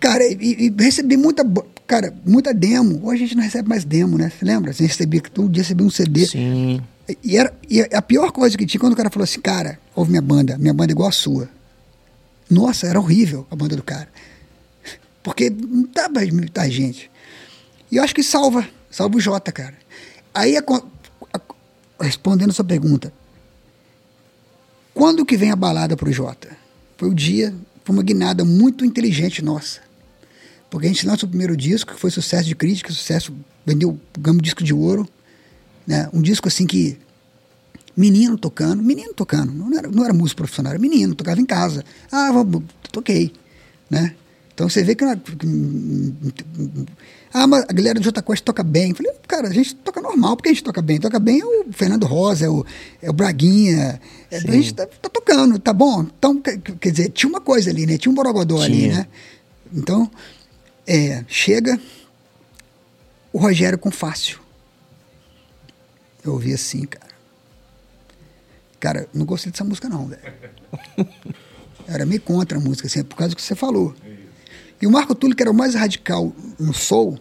Cara, 0.04 0.22
e, 0.26 0.66
e 0.66 0.74
recebi 0.82 1.16
muita, 1.16 1.42
cara, 1.86 2.12
muita 2.26 2.52
demo. 2.52 3.00
Hoje 3.08 3.24
a 3.24 3.26
gente 3.26 3.36
não 3.36 3.42
recebe 3.42 3.66
mais 3.66 3.84
demo, 3.84 4.18
né? 4.18 4.28
Você 4.30 4.44
lembra? 4.44 4.70
Você 4.70 4.84
recebia, 4.84 5.22
todo 5.22 5.48
dia 5.48 5.62
recebia 5.62 5.86
um 5.86 5.88
CD. 5.88 6.26
Sim. 6.26 6.82
E, 7.22 7.38
era, 7.38 7.54
e 7.70 7.80
a 7.80 8.02
pior 8.02 8.30
coisa 8.30 8.54
que 8.58 8.66
tinha 8.66 8.78
quando 8.78 8.92
o 8.92 8.96
cara 8.96 9.08
falou 9.08 9.24
assim, 9.24 9.40
cara, 9.40 9.78
ouve 9.96 10.10
minha 10.10 10.20
banda, 10.20 10.58
minha 10.58 10.74
banda 10.74 10.92
é 10.92 10.94
igual 10.94 11.08
a 11.08 11.12
sua. 11.12 11.48
Nossa, 12.50 12.86
era 12.86 13.00
horrível 13.00 13.46
a 13.50 13.56
banda 13.56 13.76
do 13.76 13.82
cara. 13.82 14.08
Porque 15.22 15.48
não 15.48 15.88
dá 15.90 16.06
pra 16.10 16.22
imitar 16.22 16.66
a 16.66 16.68
gente. 16.68 17.10
E 17.90 17.96
eu 17.96 18.02
acho 18.04 18.14
que 18.14 18.22
salva, 18.22 18.68
salva 18.90 19.16
o 19.16 19.20
Jota, 19.22 19.50
cara. 19.50 19.74
Aí, 20.34 20.54
a 20.54 20.62
a- 21.32 21.40
respondendo 21.98 22.50
a 22.50 22.52
sua 22.52 22.64
pergunta, 22.66 23.10
quando 24.92 25.24
que 25.24 25.38
vem 25.38 25.50
a 25.50 25.56
balada 25.56 25.96
pro 25.96 26.12
Jota? 26.12 26.54
Foi 26.98 27.08
o 27.08 27.14
dia, 27.14 27.54
foi 27.84 27.96
uma 27.96 28.02
guinada 28.02 28.44
muito 28.44 28.84
inteligente 28.84 29.40
nossa. 29.42 29.80
Porque 30.74 30.88
a 30.88 30.90
gente 30.90 31.06
lança 31.06 31.24
o 31.24 31.28
primeiro 31.28 31.56
disco, 31.56 31.94
que 31.94 32.00
foi 32.00 32.10
sucesso 32.10 32.48
de 32.48 32.56
crítica, 32.56 32.92
sucesso, 32.92 33.32
vendeu, 33.64 33.96
ganhamos 34.18 34.42
disco 34.42 34.64
de 34.64 34.74
ouro, 34.74 35.08
né? 35.86 36.08
Um 36.12 36.20
disco 36.20 36.48
assim 36.48 36.66
que 36.66 36.98
menino 37.96 38.36
tocando, 38.36 38.82
menino 38.82 39.14
tocando, 39.14 39.52
não 39.52 39.72
era, 39.78 39.88
não 39.88 40.04
era 40.04 40.12
músico 40.12 40.38
profissional, 40.38 40.72
era 40.72 40.80
menino, 40.80 41.14
tocava 41.14 41.40
em 41.40 41.46
casa. 41.46 41.84
Ah, 42.10 42.32
vou, 42.32 42.60
toquei, 42.90 43.32
né? 43.88 44.16
Então 44.52 44.68
você 44.68 44.82
vê 44.82 44.96
que, 44.96 45.04
é- 45.04 45.14
que- 45.14 45.46
ah, 47.32 47.46
mas 47.46 47.66
a 47.68 47.72
galera 47.72 48.00
do 48.00 48.04
Jota 48.04 48.20
Quest 48.20 48.42
toca 48.42 48.64
bem. 48.64 48.90
Eu 48.90 48.96
falei, 48.96 49.12
cara, 49.28 49.46
a 49.46 49.52
gente 49.52 49.76
toca 49.76 50.00
normal, 50.00 50.36
porque 50.36 50.48
a 50.48 50.52
gente 50.52 50.64
toca 50.64 50.82
bem. 50.82 50.98
Toca 50.98 51.20
bem 51.20 51.40
é 51.40 51.44
o 51.44 51.66
Fernando 51.70 52.04
Rosa, 52.04 52.46
é 52.46 52.48
o, 52.50 52.66
é 53.00 53.08
o 53.08 53.12
Braguinha. 53.12 54.00
é- 54.28 54.36
a 54.38 54.40
gente 54.40 54.74
tá, 54.74 54.86
tá 54.86 55.08
tocando, 55.08 55.56
tá 55.60 55.72
bom. 55.72 56.02
Então, 56.18 56.40
quer, 56.40 56.90
dizer, 56.90 57.10
tinha 57.10 57.30
uma 57.30 57.40
coisa 57.40 57.70
ali, 57.70 57.86
né? 57.86 57.96
Tinha 57.96 58.10
um 58.10 58.14
borogodó 58.16 58.60
ali, 58.60 58.80
Tinha. 58.88 58.94
né? 58.98 59.06
Então, 59.72 60.10
é, 60.86 61.24
chega 61.28 61.80
o 63.32 63.38
Rogério 63.38 63.78
com 63.78 63.90
fácil. 63.90 64.38
Eu 66.24 66.32
ouvi 66.32 66.52
assim, 66.54 66.84
cara. 66.86 67.14
Cara, 68.80 69.08
não 69.14 69.24
gostei 69.26 69.50
dessa 69.50 69.64
música, 69.64 69.88
não, 69.88 70.06
velho. 70.06 70.22
Era 71.86 72.06
meio 72.06 72.20
contra 72.20 72.58
a 72.58 72.60
música, 72.60 72.86
assim, 72.86 73.02
por 73.02 73.16
causa 73.16 73.30
do 73.30 73.36
que 73.36 73.42
você 73.42 73.54
falou. 73.54 73.94
E 74.80 74.86
o 74.86 74.90
Marco 74.90 75.14
Túlio, 75.14 75.36
que 75.36 75.42
era 75.42 75.50
o 75.50 75.54
mais 75.54 75.74
radical 75.74 76.32
no 76.58 76.72
soul, 76.72 77.18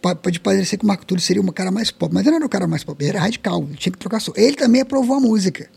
pode 0.00 0.40
parecer 0.40 0.76
que 0.76 0.84
o 0.84 0.86
Marco 0.86 1.04
Túlio 1.04 1.22
seria 1.22 1.42
um 1.42 1.46
cara 1.46 1.70
mais 1.70 1.90
pop, 1.90 2.12
mas 2.12 2.22
ele 2.22 2.30
não 2.30 2.36
era 2.36 2.46
o 2.46 2.48
cara 2.48 2.66
mais 2.66 2.84
pop, 2.84 3.02
ele 3.02 3.10
era 3.10 3.20
radical, 3.20 3.62
ele 3.62 3.76
tinha 3.76 3.92
que 3.92 3.98
trocar 3.98 4.20
soul. 4.20 4.34
Ele 4.36 4.56
também 4.56 4.80
aprovou 4.80 5.16
a 5.16 5.20
música. 5.20 5.68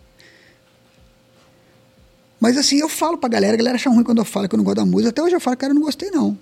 Mas 2.42 2.58
assim, 2.58 2.78
eu 2.80 2.90
falo 2.90 3.20
pra 3.20 3.30
galera, 3.30 3.54
a 3.54 3.58
galera 3.58 3.76
acha 3.76 3.88
ruim 3.88 4.04
quando 4.04 4.18
eu 4.18 4.26
falo 4.26 4.50
que 4.50 4.56
eu 4.56 4.58
não 4.58 4.64
gosto 4.64 4.78
da 4.78 4.86
música. 4.86 5.10
Até 5.10 5.22
hoje 5.22 5.36
eu 5.36 5.40
falo, 5.40 5.56
cara, 5.56 5.72
eu 5.72 5.76
não 5.76 5.84
gostei, 5.84 6.10
não. 6.10 6.36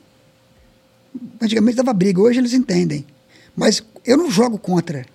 Antigamente 1.41 1.75
dava 1.75 1.91
briga, 1.91 2.21
hoje 2.21 2.39
eles 2.39 2.53
entendem. 2.53 3.05
Mas 3.53 3.83
eu 4.05 4.15
não 4.15 4.31
jogo 4.31 4.57
contra. 4.57 5.05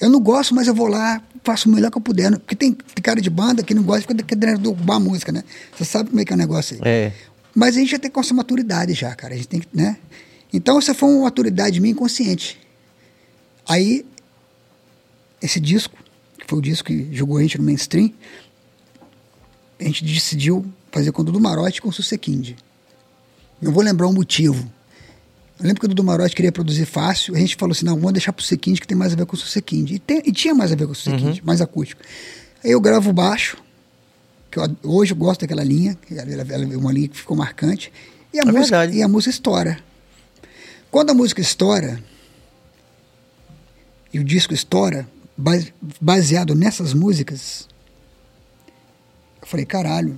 Eu 0.00 0.10
não 0.10 0.18
gosto, 0.18 0.52
mas 0.56 0.66
eu 0.66 0.74
vou 0.74 0.88
lá, 0.88 1.22
faço 1.44 1.68
o 1.68 1.72
melhor 1.72 1.88
que 1.88 1.96
eu 1.96 2.02
puder. 2.02 2.36
Porque 2.40 2.56
tem, 2.56 2.72
cara 3.00 3.20
de 3.20 3.30
banda 3.30 3.62
que 3.62 3.72
não 3.72 3.84
gosta 3.84 4.12
de 4.12 4.22
ficar 4.24 4.36
querendo 4.36 4.60
derrubar 4.60 4.96
a 4.96 5.00
música, 5.00 5.30
né? 5.30 5.44
Você 5.72 5.84
sabe 5.84 6.10
como 6.10 6.20
é 6.20 6.24
que 6.24 6.32
é 6.32 6.34
o 6.34 6.38
negócio 6.38 6.76
aí. 6.76 6.80
É. 6.84 7.12
Mas 7.54 7.76
a 7.76 7.78
gente 7.78 7.92
já 7.92 7.98
tem 8.00 8.10
com 8.10 8.18
essa 8.18 8.34
maturidade 8.34 8.92
já, 8.92 9.14
cara. 9.14 9.34
A 9.34 9.36
gente 9.36 9.46
tem 9.46 9.60
que, 9.60 9.68
né? 9.72 9.98
Então 10.52 10.78
essa 10.78 10.92
foi 10.94 11.08
uma 11.10 11.22
maturidade 11.22 11.78
minha 11.80 11.92
inconsciente. 11.92 12.58
Aí, 13.68 14.04
esse 15.40 15.60
disco, 15.60 15.96
que 16.38 16.44
foi 16.48 16.58
o 16.58 16.62
disco 16.62 16.88
que 16.88 17.08
jogou 17.12 17.38
a 17.38 17.42
gente 17.42 17.56
no 17.56 17.64
mainstream, 17.64 18.12
a 19.78 19.84
gente 19.84 20.04
decidiu 20.04 20.64
fazer 20.92 21.12
com 21.12 21.22
o 21.22 21.24
Dudu 21.24 21.40
Marotti 21.40 21.78
e 21.78 21.80
com 21.82 21.88
o 21.88 21.92
Susequinde. 21.92 22.56
Não 23.60 23.72
vou 23.72 23.82
lembrar 23.82 24.06
o 24.06 24.12
motivo. 24.12 24.70
Eu 25.58 25.66
lembro 25.66 25.80
que 25.80 25.86
o 25.86 25.88
Dudu 25.88 26.02
Marotti 26.04 26.34
queria 26.34 26.52
produzir 26.52 26.84
fácil, 26.86 27.34
a 27.34 27.38
gente 27.38 27.56
falou 27.56 27.72
assim, 27.72 27.84
não, 27.86 27.94
vamos 27.96 28.12
deixar 28.12 28.32
pro 28.32 28.42
Susequinde 28.44 28.80
que 28.80 28.86
tem 28.86 28.96
mais 28.96 29.12
a 29.12 29.16
ver 29.16 29.26
com 29.26 29.36
o 29.36 29.38
Susequinde. 29.38 29.94
E, 29.94 29.98
tem- 29.98 30.22
e 30.24 30.32
tinha 30.32 30.54
mais 30.54 30.72
a 30.72 30.74
ver 30.76 30.86
com 30.86 30.92
o 30.92 30.94
Susequinde, 30.94 31.42
mais 31.44 31.60
acústico. 31.60 32.02
Aí 32.62 32.70
eu 32.70 32.80
gravo 32.80 33.10
o 33.10 33.12
baixo, 33.12 33.56
que 34.50 34.58
eu 34.58 34.76
hoje 34.82 35.12
eu 35.12 35.16
gosto 35.16 35.42
daquela 35.42 35.62
linha, 35.64 35.96
ela, 36.10 36.42
é 36.72 36.76
uma 36.76 36.92
linha 36.92 37.08
que 37.08 37.16
ficou 37.16 37.36
marcante, 37.36 37.92
e 38.32 38.38
a, 38.38 38.42
É 38.42 38.44
música, 38.46 38.78
verdade. 38.78 38.98
e 38.98 39.02
a 39.02 39.08
música 39.08 39.30
estoura. 39.30 39.78
Quando 40.90 41.10
a 41.10 41.14
música 41.14 41.40
estoura, 41.40 42.02
e 44.12 44.18
o 44.18 44.24
disco 44.24 44.54
estoura, 44.54 45.08
base- 45.36 45.72
baseado 46.00 46.54
nessas 46.54 46.92
músicas, 46.94 47.68
eu 49.44 49.48
falei, 49.50 49.64
caralho, 49.66 50.16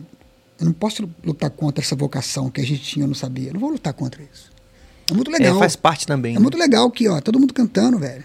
eu 0.59 0.67
não 0.67 0.73
posso 0.73 1.09
lutar 1.25 1.51
contra 1.51 1.83
essa 1.85 1.95
vocação 1.95 2.51
que 2.51 2.61
a 2.61 2.65
gente 2.65 2.81
tinha, 2.83 3.05
eu 3.05 3.09
não 3.09 3.15
sabia. 3.15 3.49
Eu 3.51 3.55
não 3.55 3.61
vou 3.61 3.71
lutar 3.71 3.93
contra 3.93 4.23
isso. 4.23 4.51
É 5.11 5.15
muito 5.15 5.31
É, 5.31 5.39
legal. 5.39 5.59
faz 5.59 5.77
parte 5.77 6.07
também. 6.07 6.33
É 6.33 6.35
né? 6.39 6.41
muito 6.43 6.57
legal 6.59 6.91
que, 6.91 7.09
ó, 7.09 7.21
todo 7.21 7.39
mundo 7.39 7.53
cantando, 7.55 7.99
velho. 7.99 8.25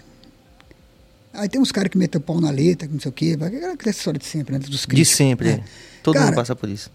Aí 1.32 1.48
tem 1.48 1.60
uns 1.60 1.72
caras 1.72 1.90
que 1.90 1.96
metem 1.96 2.18
o 2.18 2.22
pau 2.22 2.40
na 2.40 2.50
letra, 2.50 2.86
que 2.86 2.92
não 2.92 3.00
sei 3.00 3.08
o 3.08 3.12
quê. 3.12 3.36
vai- 3.36 3.48
Aquela 3.56 3.90
história 3.90 4.18
de 4.18 4.26
sempre, 4.26 4.52
né? 4.52 4.58
Dos 4.58 4.80
De 4.80 4.86
críticos. 4.86 5.16
sempre. 5.16 5.48
É. 5.48 5.52
é. 5.52 5.64
Todo 6.02 6.14
Cara, 6.14 6.26
mundo 6.26 6.34
passa 6.36 6.54
por 6.56 6.68
isso. 6.68 6.90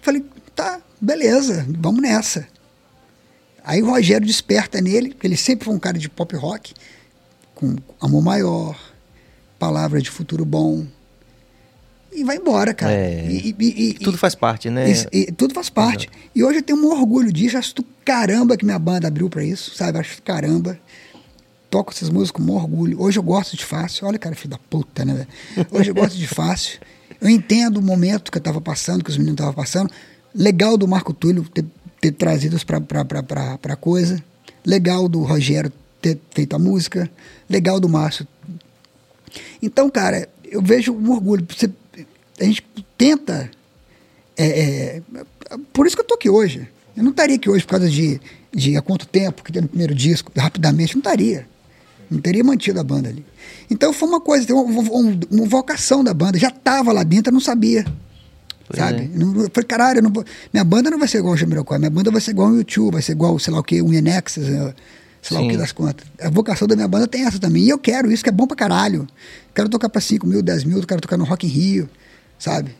Falei, 0.00 0.24
tá, 0.54 0.80
beleza, 1.00 1.64
vamos 1.78 2.02
nessa. 2.02 2.48
Aí 3.64 3.80
o 3.82 3.86
Rogério 3.90 4.26
desperta 4.26 4.80
nele, 4.80 5.10
porque 5.10 5.26
ele 5.26 5.36
sempre 5.36 5.64
foi 5.66 5.74
um 5.74 5.78
cara 5.78 5.96
de 5.96 6.08
pop 6.08 6.34
rock, 6.34 6.74
com 7.54 7.76
amor 8.00 8.20
maior, 8.22 8.76
palavra 9.58 10.00
de 10.02 10.10
futuro 10.10 10.44
bom. 10.44 10.84
E 12.14 12.24
vai 12.24 12.36
embora, 12.36 12.74
cara. 12.74 12.92
É. 12.92 13.26
E, 13.30 13.56
e- 13.58 13.90
e- 13.90 13.94
Tudo 13.94 14.18
faz 14.18 14.34
parte, 14.34 14.68
né? 14.68 14.90
e 15.12 15.32
tudo 15.32 15.54
faz 15.54 15.70
parte. 15.70 16.10
E 16.34 16.44
hoje 16.44 16.58
eu 16.58 16.62
tenho 16.62 16.78
um 16.78 16.90
orgulho 16.90 17.32
disso. 17.32 17.56
Acho 17.56 17.74
do 17.76 17.84
caramba 18.04 18.56
que 18.56 18.64
minha 18.64 18.78
banda 18.78 19.08
abriu 19.08 19.30
pra 19.30 19.42
isso, 19.44 19.74
sabe? 19.74 19.98
Acho 19.98 20.16
do 20.16 20.22
caramba. 20.22 20.78
Toco 21.70 21.90
essas 21.90 22.10
músicas 22.10 22.44
com 22.44 22.52
um 22.52 22.54
orgulho. 22.54 23.00
Hoje 23.00 23.18
eu 23.18 23.22
gosto 23.22 23.56
de 23.56 23.64
fácil. 23.64 24.06
Olha, 24.06 24.18
cara, 24.18 24.34
filho 24.34 24.50
da 24.50 24.58
puta, 24.58 25.04
né? 25.06 25.14
velho? 25.54 25.66
Hoje 25.70 25.90
eu 25.90 25.94
gosto 25.94 26.16
de 26.18 26.26
fácil. 26.26 26.78
Eu 27.20 27.30
entendo 27.30 27.78
o 27.78 27.82
momento 27.82 28.30
que 28.30 28.36
eu 28.36 28.42
tava 28.42 28.60
passando, 28.60 29.02
que 29.02 29.08
os 29.10 29.16
meninos 29.16 29.34
estavam 29.36 29.54
passando. 29.54 29.90
Legal 30.34 30.76
do 30.76 30.86
Marco 30.86 31.14
Túlio 31.14 31.44
ter, 31.44 31.64
ter 32.00 32.12
trazido 32.12 32.56
isso 32.56 32.66
pra, 32.66 32.78
pra, 32.80 33.04
pra, 33.06 33.22
pra, 33.22 33.56
pra 33.58 33.76
coisa. 33.76 34.22
Legal 34.66 35.08
do 35.08 35.22
Rogério 35.22 35.72
ter 36.00 36.18
feito 36.30 36.54
a 36.54 36.58
música. 36.58 37.10
Legal 37.48 37.80
do 37.80 37.88
Márcio 37.88 38.26
então, 39.62 39.88
cara, 39.88 40.28
eu 40.44 40.60
vejo 40.60 40.92
um 40.92 41.10
orgulho. 41.12 41.46
Você- 41.48 41.70
a 42.42 42.46
gente 42.46 42.62
tenta. 42.96 43.50
é, 44.36 44.46
é, 44.46 45.02
por 45.72 45.86
isso 45.86 45.96
que 45.96 46.02
eu 46.02 46.06
tô 46.06 46.14
aqui 46.14 46.28
hoje. 46.30 46.68
Eu 46.96 47.02
não 47.02 47.10
estaria 47.10 47.36
aqui 47.36 47.48
hoje 47.48 47.64
por 47.64 47.70
causa 47.70 47.88
de, 47.88 48.20
de 48.54 48.76
há 48.76 48.82
quanto 48.82 49.06
tempo 49.06 49.42
que 49.42 49.50
tem 49.52 49.62
no 49.62 49.68
primeiro 49.68 49.94
disco, 49.94 50.30
rapidamente, 50.36 50.94
não 50.94 51.00
estaria. 51.00 51.46
Não 52.10 52.20
teria 52.20 52.44
mantido 52.44 52.78
a 52.80 52.84
banda 52.84 53.08
ali. 53.08 53.24
Então 53.70 53.92
foi 53.92 54.06
uma 54.08 54.20
coisa, 54.20 54.46
tem 54.46 54.54
uma, 54.54 54.64
uma- 54.64 55.18
uma 55.30 55.46
vocação 55.46 56.04
da 56.04 56.12
banda. 56.12 56.38
Já 56.38 56.48
estava 56.48 56.92
lá 56.92 57.02
dentro, 57.02 57.30
eu 57.30 57.32
não 57.34 57.40
sabia. 57.40 57.84
Pois 58.68 58.78
sabe? 58.78 59.04
é. 59.04 59.08
Não- 59.18 59.42
Eu 59.42 59.50
falei, 59.52 59.66
caralho, 59.66 60.10
vou- 60.10 60.24
minha 60.52 60.64
banda 60.64 60.90
não 60.90 60.98
vai 60.98 61.08
ser 61.08 61.18
igual 61.18 61.32
o 61.32 61.36
Jamiroquai, 61.36 61.78
minha 61.78 61.90
banda 61.90 62.10
vai 62.10 62.20
ser 62.20 62.32
igual 62.32 62.50
o 62.50 62.56
YouTube, 62.58 62.92
vai 62.92 63.02
ser 63.02 63.12
igual, 63.12 63.38
sei 63.38 63.52
lá 63.52 63.60
o 63.60 63.62
que, 63.62 63.80
o 63.80 63.92
Enexas, 63.94 64.44
eh, 64.46 64.74
sei 65.22 65.34
lá 65.36 65.40
o 65.40 65.44
Sim. 65.46 65.50
que 65.52 65.56
das 65.56 65.72
contas. 65.72 66.06
A 66.20 66.28
vocação 66.28 66.68
da 66.68 66.76
minha 66.76 66.88
banda 66.88 67.06
tem 67.06 67.24
essa 67.24 67.38
também. 67.38 67.62
E 67.64 67.70
eu 67.70 67.78
quero 67.78 68.12
isso, 68.12 68.22
que 68.22 68.28
é 68.28 68.32
bom 68.32 68.46
pra 68.46 68.56
caralho. 68.56 69.06
Quero 69.54 69.70
tocar 69.70 69.88
pra 69.88 70.00
5 70.00 70.26
mil, 70.26 70.42
10 70.42 70.64
mil, 70.64 70.82
quero 70.86 71.00
tocar 71.00 71.16
no 71.16 71.24
Rock 71.24 71.46
in 71.46 71.50
Rio, 71.50 71.88
sabe? 72.42 72.74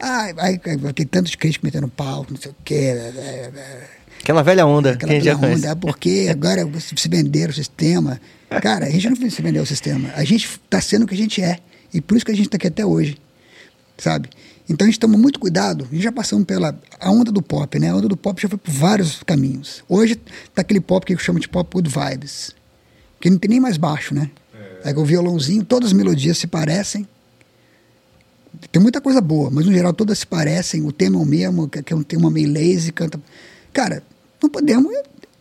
Ah, 0.00 0.32
aí, 0.38 0.58
tem 0.58 1.06
tantos 1.06 1.36
críticos 1.36 1.64
metendo 1.64 1.86
pau, 1.86 2.26
não 2.28 2.36
sei 2.36 2.50
o 2.50 2.56
quê. 2.64 2.74
é, 2.74 3.12
é, 3.16 3.52
é. 3.56 3.88
Aquela 4.20 4.42
velha 4.42 4.66
onda 4.66 4.92
Aquela 4.92 5.12
que 5.12 5.16
a 5.16 5.20
gente 5.20 5.24
já 5.24 5.30
pela 5.32 5.40
conhece. 5.46 5.60
onda, 5.60 5.72
é 5.72 5.74
porque 5.74 6.28
agora 6.30 6.68
se 6.80 7.08
venderam 7.08 7.50
o 7.50 7.54
sistema. 7.54 8.20
Cara, 8.60 8.86
a 8.86 8.90
gente 8.90 9.08
não 9.08 9.30
se 9.30 9.42
vendeu 9.42 9.62
o 9.62 9.66
sistema. 9.66 10.10
A 10.16 10.24
gente 10.24 10.46
está 10.46 10.80
sendo 10.80 11.04
o 11.04 11.06
que 11.06 11.14
a 11.14 11.16
gente 11.16 11.40
é. 11.40 11.58
E 11.92 12.00
por 12.00 12.16
isso 12.16 12.26
que 12.26 12.32
a 12.32 12.34
gente 12.34 12.46
está 12.46 12.56
aqui 12.56 12.66
até 12.66 12.84
hoje. 12.84 13.16
Sabe? 13.96 14.28
Então 14.68 14.84
a 14.86 14.90
gente 14.90 14.98
toma 14.98 15.16
muito 15.16 15.38
cuidado. 15.38 15.86
A 15.88 15.94
gente 15.94 16.02
já 16.02 16.12
passamos 16.12 16.44
pela 16.44 16.76
a 16.98 17.10
onda 17.10 17.30
do 17.30 17.42
pop, 17.42 17.78
né? 17.78 17.90
A 17.90 17.96
onda 17.96 18.08
do 18.08 18.16
pop 18.16 18.40
já 18.40 18.48
foi 18.48 18.58
por 18.58 18.72
vários 18.72 19.22
caminhos. 19.22 19.84
Hoje 19.88 20.16
tá 20.16 20.62
aquele 20.62 20.80
pop 20.80 21.06
que 21.06 21.14
eu 21.14 21.18
chamo 21.18 21.38
de 21.38 21.48
pop 21.48 21.70
good 21.72 21.88
vibes. 21.88 22.50
Que 23.20 23.30
não 23.30 23.38
tem 23.38 23.50
nem 23.50 23.60
mais 23.60 23.76
baixo, 23.76 24.12
né? 24.12 24.30
É. 24.84 24.92
o 24.94 25.04
violãozinho, 25.04 25.64
todas 25.64 25.88
as 25.88 25.92
melodias 25.92 26.36
se 26.36 26.46
parecem. 26.46 27.06
Tem 28.70 28.80
muita 28.82 29.00
coisa 29.00 29.20
boa, 29.20 29.50
mas 29.50 29.66
no 29.66 29.72
geral 29.72 29.92
todas 29.92 30.18
se 30.18 30.26
parecem. 30.26 30.82
O 30.84 30.92
tema 30.92 31.16
é 31.16 31.20
o 31.20 31.24
mesmo, 31.24 31.68
que 31.68 31.82
que 31.82 31.92
é 31.92 31.96
um 31.96 32.02
tema 32.02 32.30
meio 32.30 32.52
lazy, 32.52 32.92
canta. 32.92 33.20
Cara, 33.72 34.02
não 34.42 34.48
podemos 34.48 34.92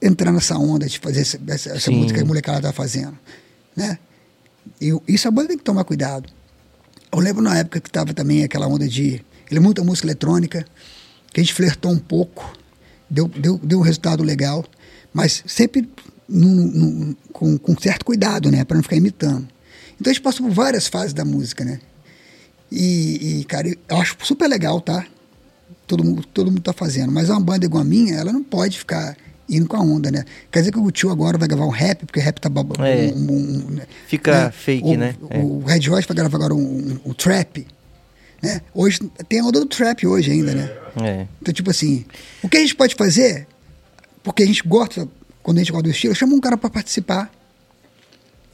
entrar 0.02 0.32
nessa 0.32 0.58
onda 0.58 0.88
de 0.88 1.00
fazer 1.00 1.22
essa, 1.22 1.40
essa, 1.48 1.92
música 1.92 2.20
que 2.20 2.24
a 2.24 2.28
molecada 2.28 2.62
tá 2.62 2.74
fazendo, 2.74 3.18
né? 3.76 3.98
E 4.82 4.94
isso 5.08 5.28
a 5.28 5.32
banda 5.32 5.50
tem 5.50 5.58
que 5.58 5.64
tomar 5.64 5.84
cuidado. 5.84 6.30
Eu 7.12 7.20
lembro 7.20 7.42
na 7.42 7.58
época 7.58 7.80
que 7.80 7.90
tava 7.92 8.14
também 8.14 8.44
aquela 8.44 8.68
onda 8.68 8.88
de. 8.88 9.24
Ele 9.50 9.58
é 9.58 9.60
muita 9.60 9.84
música 9.84 10.08
eletrônica, 10.08 10.66
que 11.32 11.40
a 11.40 11.44
gente 11.44 11.54
flertou 11.54 11.92
um 11.92 12.00
pouco, 12.00 12.58
deu, 13.10 13.28
deu, 13.28 13.60
deu 13.62 13.80
um 13.80 13.82
resultado 13.84 14.24
legal, 14.24 14.66
mas 15.14 15.44
sempre 15.46 15.88
num- 16.28 16.68
num- 16.68 17.16
com, 17.32 17.58
com 17.58 17.78
certo 17.80 18.04
cuidado, 18.04 18.50
né? 18.50 18.64
Pra 18.64 18.76
não 18.76 18.84
ficar 18.84 18.96
imitando. 18.96 19.48
Então 20.00 20.10
a 20.10 20.14
gente 20.14 20.24
passou 20.24 20.48
por 20.48 20.54
várias 20.54 20.88
fases 20.88 21.14
da 21.14 21.24
música, 21.24 21.64
né? 21.64 21.80
E, 22.76 23.42
e, 23.42 23.44
cara, 23.46 23.68
eu 23.68 23.98
acho 23.98 24.16
super 24.24 24.48
legal, 24.48 24.82
tá? 24.82 25.06
Todo 25.86 26.04
mundo, 26.04 26.26
todo 26.34 26.50
mundo 26.50 26.62
tá 26.62 26.74
fazendo. 26.74 27.12
Mas 27.12 27.30
uma 27.30 27.40
banda 27.40 27.66
igual 27.66 27.82
a 27.82 27.86
minha, 27.86 28.16
ela 28.16 28.32
não 28.34 28.44
pode 28.44 28.80
ficar 28.80 29.16
indo 29.48 29.68
com 29.68 29.78
a 29.78 29.82
onda, 29.82 30.10
né? 30.10 30.26
Quer 30.52 30.60
dizer 30.60 30.72
que 30.72 30.80
o 30.80 30.90
tio 30.90 31.12
agora 31.12 31.38
vai 31.38 31.48
gravar 31.48 31.66
um 31.66 31.70
rap, 31.70 32.06
porque 32.06 32.20
rap 32.20 32.40
tá 32.40 32.50
babo, 32.50 32.74
É. 32.84 33.12
um- 33.14 33.32
um- 33.32 33.58
um- 33.76 33.80
Fica 34.08 34.52
fake, 34.52 34.88
o, 34.88 34.98
né? 34.98 35.16
É. 35.30 35.38
O 35.40 35.60
Red 35.60 35.88
Hot 35.90 36.08
vai 36.08 36.16
gravar 36.16 36.38
agora 36.38 36.56
um, 36.56 36.60
um- 36.60 37.00
um 37.12 37.14
trap. 37.14 37.68
Né? 38.42 38.62
Hoje 38.74 39.00
tem 39.30 39.40
a 39.40 39.44
onda 39.46 39.60
do 39.60 39.66
trap 39.68 40.08
hoje 40.08 40.32
ainda, 40.32 40.56
né? 40.56 40.72
É. 41.02 41.28
Então, 41.42 41.54
tipo 41.54 41.70
assim, 41.70 42.06
o 42.42 42.50
que 42.50 42.58
a 42.58 42.60
gente 42.62 42.76
pode 42.76 42.96
fazer, 42.96 43.46
porque 44.24 44.42
a 44.44 44.46
gente 44.46 44.64
gosta, 44.68 45.08
quando 45.44 45.58
a 45.58 45.62
gente 45.62 45.72
gosta 45.72 45.84
do 45.84 45.92
estilo, 45.92 46.16
chama 46.16 46.34
um 46.34 46.40
cara 46.42 46.58
para 46.58 46.70
participar. 46.70 47.32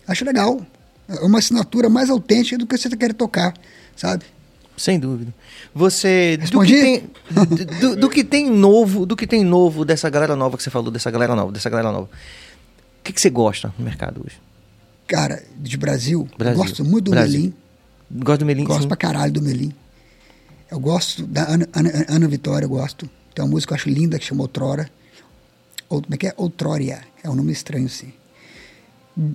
Acho 0.07 0.25
legal. 0.25 0.59
É 1.07 1.21
uma 1.21 1.39
assinatura 1.39 1.89
mais 1.89 2.09
autêntica 2.09 2.57
do 2.57 2.67
que 2.67 2.77
você 2.77 2.89
quer 2.95 3.13
tocar, 3.13 3.53
sabe? 3.99 4.23
Sem 4.77 4.97
dúvida. 4.97 5.33
Você. 5.75 6.37
Do 6.37 6.61
que, 6.61 6.81
tem, 6.81 7.03
do, 7.81 7.95
do- 7.97 8.09
que 8.09 8.23
tem 8.23 8.49
novo, 8.49 9.05
do 9.05 9.13
que 9.15 9.27
tem 9.27 9.43
novo 9.43 9.83
dessa 9.83 10.09
galera 10.09 10.37
nova 10.37 10.55
que 10.55 10.63
você 10.63 10.69
falou, 10.69 10.89
dessa 10.89 11.11
galera 11.11 11.35
nova, 11.35 11.51
dessa 11.51 11.69
galera 11.69 11.91
nova. 11.91 12.05
O 12.05 13.03
que, 13.03 13.11
que 13.11 13.19
você 13.19 13.29
gosta 13.29 13.73
no 13.77 13.83
mercado 13.83 14.21
hoje? 14.25 14.37
Cara, 15.05 15.43
de 15.57 15.75
Brasil, 15.75 16.29
Brasil. 16.37 16.61
eu 16.61 16.65
gosto 16.65 16.85
muito 16.85 17.05
do 17.05 17.11
Brasil. 17.11 17.39
Melim. 17.41 17.53
Gosta 18.23 18.37
do 18.37 18.45
Melim? 18.45 18.63
Gosto 18.63 18.81
sim. 18.83 18.87
pra 18.87 18.95
caralho 18.95 19.33
do 19.33 19.41
Melim. 19.41 19.73
Eu 20.71 20.79
gosto 20.79 21.25
da 21.27 21.43
Ana, 21.49 21.67
Ana- 21.73 22.05
Ana 22.07 22.27
Vitória, 22.27 22.65
eu 22.65 22.69
gosto. 22.69 23.09
Tem 23.35 23.43
uma 23.43 23.51
música 23.51 23.69
que 23.69 23.73
eu 23.73 23.75
acho 23.81 23.89
linda 23.89 24.17
que 24.17 24.25
chama 24.25 24.43
Outrora. 24.43 24.89
Ou, 25.89 26.01
como 26.01 26.13
é 26.15 26.17
que 26.17 26.27
é? 26.27 26.33
Outroria. 26.37 27.01
É 27.23 27.29
um 27.29 27.35
nome 27.35 27.51
estranho, 27.51 27.89
sim. 27.89 28.13
O 29.17 29.33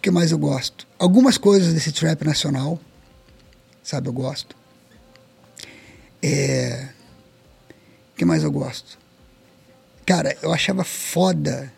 que 0.00 0.10
mais 0.10 0.30
eu 0.30 0.38
gosto? 0.38 0.86
Algumas 0.98 1.36
coisas 1.38 1.72
desse 1.74 1.90
trap 1.90 2.22
nacional, 2.24 2.78
sabe, 3.84 4.08
eu 4.08 4.12
gosto. 4.12 4.56
É... 6.22 6.88
O 8.12 8.16
que 8.16 8.24
mais 8.24 8.42
eu 8.42 8.50
gosto? 8.50 8.98
Cara, 10.06 10.36
eu 10.42 10.52
achava 10.52 10.84
foda 10.84 11.72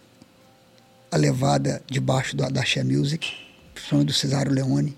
a 1.11 1.17
levada 1.17 1.83
debaixo 1.87 2.37
da, 2.37 2.49
da 2.49 2.65
Xé 2.65 2.83
Music, 2.85 3.33
principalmente 3.75 4.09
do 4.09 4.13
Cesário 4.13 4.53
Leone. 4.53 4.97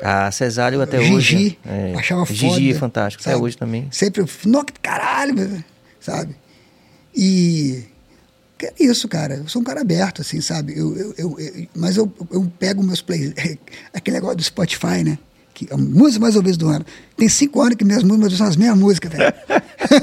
Ah, 0.00 0.30
Cesário 0.30 0.80
até 0.80 0.98
Gigi, 1.00 1.12
hoje. 1.12 1.58
É. 1.66 1.94
achava 1.94 2.24
foda. 2.24 2.38
Gigi 2.38 2.70
é 2.70 2.74
fantástico, 2.74 3.22
até 3.22 3.32
sabe? 3.32 3.42
hoje 3.42 3.56
também. 3.56 3.88
Sempre, 3.90 4.24
nossa, 4.46 4.66
que 4.66 4.80
caralho, 4.80 5.34
meu", 5.34 5.64
sabe? 6.00 6.36
E 7.14 7.84
é 8.62 8.72
isso, 8.78 9.08
cara. 9.08 9.34
Eu 9.34 9.48
sou 9.48 9.60
um 9.60 9.64
cara 9.64 9.80
aberto, 9.80 10.22
assim, 10.22 10.40
sabe? 10.40 10.78
Eu, 10.78 10.96
eu, 10.96 11.14
eu- 11.18 11.40
eu- 11.40 11.68
mas 11.74 11.96
eu, 11.96 12.10
eu 12.30 12.50
pego 12.58 12.82
meus 12.82 13.02
plays, 13.02 13.32
aquele 13.92 14.16
negócio 14.16 14.36
do 14.36 14.42
Spotify, 14.44 15.02
né? 15.04 15.18
Que, 15.58 15.66
a 15.72 15.76
música 15.76 16.20
mais 16.20 16.36
ouvidas 16.36 16.56
do 16.56 16.68
ano. 16.68 16.86
Tem 17.16 17.28
cinco 17.28 17.60
anos 17.60 17.74
que 17.74 17.84
minhas 17.84 18.04
músicas 18.04 18.34
são 18.34 18.46
as 18.46 18.54
mesmas 18.54 18.78
músicas, 18.78 19.10
velho. 19.10 19.34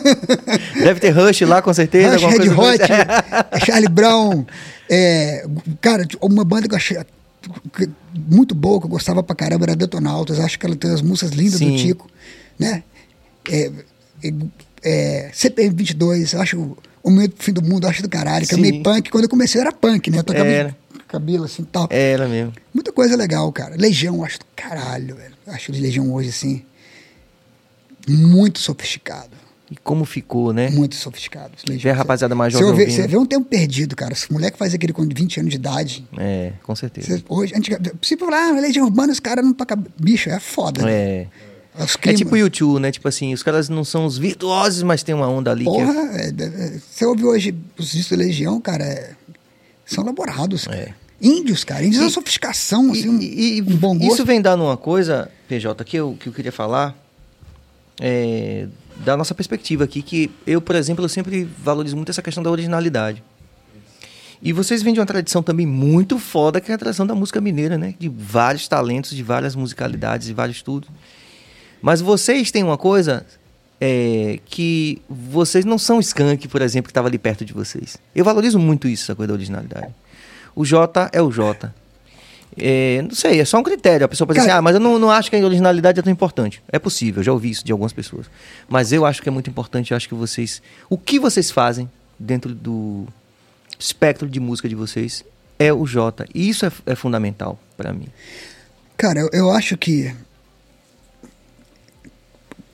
Deve 0.84 1.00
ter 1.00 1.12
Rush 1.12 1.42
lá, 1.42 1.62
com 1.62 1.74
certeza. 1.74 2.18
Rush, 2.18 2.38
Red 2.38 2.50
Hot, 2.50 3.64
Charlie 3.66 3.88
Brown. 3.88 4.46
é, 4.90 5.46
cara, 5.80 6.06
uma 6.20 6.44
banda 6.44 6.68
que 6.68 6.74
eu 6.74 6.78
achei 6.78 6.98
muito 8.14 8.54
boa, 8.54 8.82
que 8.82 8.86
eu 8.86 8.90
gostava 8.90 9.24
pra 9.24 9.34
caramba, 9.34 9.64
era 9.64 9.78
Detonautas. 9.78 10.42
Acho 10.42 10.60
que 10.60 10.66
ela 10.66 10.76
tem 10.76 10.92
as 10.92 11.02
músicas 11.02 11.32
lindas 11.32 11.60
Sim. 11.60 11.72
do 11.72 11.78
Tico, 11.78 12.10
né? 12.60 12.84
É, 13.50 13.72
é, 14.22 14.34
é, 14.84 15.30
CPM 15.32 15.74
22, 15.74 16.34
eu 16.34 16.42
acho 16.42 16.78
o 17.02 17.10
momento 17.10 17.38
do 17.38 17.44
fim 17.44 17.54
do 17.54 17.62
mundo, 17.62 17.86
eu 17.86 17.90
acho 17.90 18.02
do 18.02 18.10
caralho, 18.10 18.46
que 18.46 18.56
é 18.56 18.58
meio 18.58 18.84
punk. 18.84 19.10
Quando 19.10 19.24
eu 19.24 19.30
comecei 19.30 19.62
era 19.62 19.72
punk, 19.72 20.12
né? 20.12 20.18
Eu 20.18 20.24
tocava 20.26 20.50
Era. 20.50 20.76
cabelo 21.08 21.46
assim 21.46 21.62
e 21.62 21.66
tal. 21.68 21.88
É 21.92 22.12
ela 22.12 22.28
mesmo. 22.28 22.52
Muita 22.74 22.92
coisa 22.92 23.16
legal, 23.16 23.50
cara. 23.54 23.78
Legião, 23.78 24.22
acho 24.22 24.40
do 24.40 24.46
caralho, 24.54 25.16
velho. 25.16 25.35
Acho 25.48 25.72
Legião 25.72 26.12
hoje, 26.14 26.30
assim, 26.30 26.64
muito 28.08 28.60
sofisticado. 28.60 29.36
E 29.70 29.76
como 29.78 30.06
ficou, 30.06 30.54
né? 30.54 30.70
Muito 30.70 30.96
sofisticado. 30.96 31.54
Vê 31.68 31.90
a 31.90 31.94
rapaziada 31.96 32.36
mais 32.36 32.54
Você 32.54 32.60
jovem 32.60 32.76
vê, 32.76 32.82
ouvindo. 32.84 32.96
você 32.96 33.08
vê 33.08 33.18
um 33.18 33.26
tempo 33.26 33.46
perdido, 33.48 33.96
cara. 33.96 34.14
Esse 34.14 34.32
moleque 34.32 34.58
faz 34.60 34.76
aquele 34.76 34.94
com 34.94 35.02
20 35.08 35.40
anos 35.40 35.50
de 35.50 35.56
idade. 35.56 36.08
É, 36.18 36.54
com 36.62 36.76
certeza. 36.76 37.18
Você, 37.18 37.24
hoje, 37.28 37.56
antiga, 37.56 37.82
se 38.02 38.16
falar, 38.16 38.50
ah, 38.50 38.60
Legião 38.60 38.86
Urbana, 38.86 39.12
os 39.12 39.20
caras 39.20 39.44
não 39.44 39.54
tocam. 39.54 39.84
Bicho, 40.00 40.30
é 40.30 40.40
foda. 40.40 40.84
né? 40.84 40.92
É. 40.92 41.28
É 41.78 41.86
climas. 42.00 42.20
tipo 42.20 42.36
o 42.36 42.38
YouTube, 42.38 42.80
né? 42.80 42.92
Tipo 42.92 43.08
assim, 43.08 43.34
os 43.34 43.44
caras 43.44 43.68
não 43.68 43.84
são 43.84 44.06
os 44.06 44.18
virtuosos, 44.18 44.82
mas 44.84 45.04
tem 45.04 45.14
uma 45.16 45.28
onda 45.28 45.52
ali 45.52 45.66
que 45.66 45.70
Porra, 45.72 45.94
é... 45.94 46.28
é, 46.28 46.30
é, 46.30 46.80
você 46.80 47.06
ouve 47.06 47.26
hoje 47.26 47.54
os 47.78 47.92
discos 47.92 48.18
da 48.18 48.24
Legião, 48.24 48.62
cara, 48.62 48.84
é- 48.86 49.12
são 49.86 50.04
elaborados. 50.04 50.66
cara. 50.66 50.78
É. 50.78 50.94
Índios, 51.22 51.64
cara. 51.64 51.84
Índios 51.84 52.02
é 52.02 52.04
uma 52.06 52.10
E- 52.10 52.14
sofisticação, 52.14 52.92
assim, 52.92 53.10
um, 53.10 53.20
E, 53.22 53.58
e- 53.58 53.62
um 53.62 53.78
bom 53.78 53.98
gosto. 53.98 54.14
isso 54.14 54.26
vem 54.26 54.42
dando 54.42 54.64
uma 54.64 54.78
coisa, 54.78 55.32
PJ, 55.48 55.84
que 55.86 55.96
eu, 55.98 56.18
que 56.20 56.28
eu 56.28 56.34
queria 56.34 56.52
falar, 56.52 56.96
é, 58.00 58.68
da 58.98 59.16
nossa 59.16 59.34
perspectiva 59.34 59.84
aqui, 59.86 60.02
que 60.02 60.30
eu, 60.46 60.62
por 60.62 60.76
exemplo, 60.76 61.04
eu 61.04 61.10
sempre 61.10 61.48
valorizo 61.64 61.96
muito 61.96 62.10
essa 62.10 62.22
questão 62.22 62.44
da 62.44 62.52
originalidade. 62.52 63.24
E 64.42 64.52
vocês 64.54 64.84
vêm 64.84 64.94
de 64.94 65.00
uma 65.00 65.06
tradição 65.06 65.42
também 65.42 65.66
muito 65.66 66.20
foda, 66.20 66.60
que 66.62 66.72
é 66.72 66.76
a 66.76 66.78
tradição 66.78 67.08
da 67.08 67.16
música 67.16 67.40
mineira, 67.42 67.78
né? 67.78 67.96
De 67.98 68.10
vários 68.10 68.68
talentos, 68.68 69.12
de 69.12 69.24
várias 69.24 69.56
musicalidades, 69.56 70.28
de 70.28 70.34
vários 70.34 70.62
tudo. 70.62 70.88
Mas 71.82 72.02
vocês 72.02 72.52
têm 72.52 72.62
uma 72.64 72.78
coisa 72.78 73.26
é, 73.80 74.40
que 74.46 75.02
vocês 75.10 75.66
não 75.66 75.78
são 75.78 76.00
Skank, 76.00 76.48
por 76.48 76.62
exemplo, 76.62 76.88
que 76.88 76.92
estava 76.92 77.08
ali 77.08 77.18
perto 77.18 77.44
de 77.46 77.54
vocês. 77.54 77.98
Eu 78.14 78.24
valorizo 78.26 78.60
muito 78.60 78.88
isso, 78.88 79.04
essa 79.04 79.16
coisa 79.16 79.30
da 79.30 79.34
originalidade. 79.34 79.88
O 80.56 80.64
J 80.66 81.10
é 81.12 81.22
o 81.22 81.32
J. 81.32 81.74
É, 82.58 83.02
não 83.02 83.14
sei, 83.14 83.42
é 83.42 83.46
só 83.46 83.60
um 83.60 83.64
critério. 83.64 84.06
A 84.06 84.08
pessoa 84.08 84.26
pode 84.26 84.40
dizer 84.40 84.48
Cara- 84.48 84.60
assim, 84.60 84.60
ah, 84.60 84.62
mas 84.62 84.76
eu 84.76 84.80
não, 84.80 84.98
não 84.98 85.12
acho 85.12 85.30
que 85.30 85.36
a 85.36 85.40
originalidade 85.40 86.00
é 86.00 86.04
tão 86.04 86.12
importante. 86.12 86.64
É 86.72 86.80
possível, 86.80 87.22
já 87.22 87.34
ouvi 87.34 87.50
isso 87.50 87.66
de 87.66 87.72
algumas 87.72 87.92
pessoas. 87.92 88.28
Mas 88.70 88.94
eu 88.94 89.06
acho 89.06 89.22
que 89.22 89.28
é 89.28 89.32
muito 89.32 89.50
importante, 89.50 89.92
eu 89.92 89.98
acho 89.98 90.08
que 90.08 90.16
vocês. 90.16 90.62
O 90.90 90.98
que 90.98 91.20
vocês 91.20 91.52
fazem 91.52 91.90
dentro 92.18 92.56
do 92.56 93.06
espectro 93.78 94.30
de 94.30 94.40
música 94.40 94.70
de 94.70 94.76
vocês 94.76 95.24
é 95.60 95.74
o 95.74 95.86
J. 95.86 96.26
E 96.34 96.48
isso 96.48 96.66
é, 96.66 96.72
é 96.86 96.96
fundamental 96.96 97.60
para 97.76 97.92
mim. 97.92 98.08
Cara, 98.96 99.20
eu, 99.20 99.30
eu 99.34 99.52
acho 99.52 99.78
que. 99.78 100.16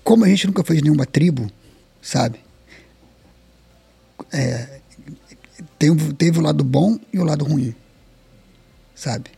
Como 0.04 0.26
a 0.26 0.28
gente 0.28 0.46
nunca 0.46 0.64
foi 0.64 0.76
de 0.76 0.84
nenhuma 0.84 1.06
tribo, 1.06 1.50
sabe? 2.02 2.40
É, 4.32 4.81
tem, 5.82 5.90
o- 5.90 6.14
teve 6.14 6.38
o 6.38 6.42
lado 6.42 6.64
bom 6.64 7.00
e 7.12 7.18
o 7.18 7.24
lado 7.24 7.44
ruim, 7.44 7.74
sabe? 8.94 9.32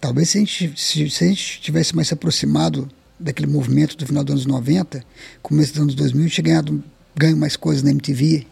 Talvez 0.00 0.30
se 0.30 0.38
a 0.38 0.40
gente, 0.40 0.72
se, 0.76 1.08
se 1.08 1.24
a 1.24 1.26
gente 1.28 1.60
tivesse 1.60 1.94
mais 1.94 2.08
se 2.08 2.14
aproximado 2.14 2.88
daquele 3.18 3.46
movimento 3.46 3.96
do 3.96 4.04
final 4.04 4.24
dos 4.24 4.32
anos 4.32 4.46
90, 4.46 5.04
começo 5.40 5.72
dos 5.74 5.82
anos 5.82 5.94
2000, 5.94 6.28
tinha 6.28 6.42
ganhado, 6.44 6.82
ganho 7.14 7.36
mais 7.36 7.54
coisas 7.54 7.84
na 7.84 7.90
MTV, 7.92 8.44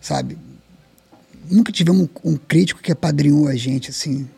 sabe? 0.00 0.36
Nunca 1.48 1.70
tivemos 1.70 2.02
um, 2.24 2.32
um 2.32 2.36
crítico 2.36 2.82
que 2.82 2.90
apadrinhou 2.90 3.46
a 3.46 3.54
gente, 3.54 3.90
assim. 3.90 4.28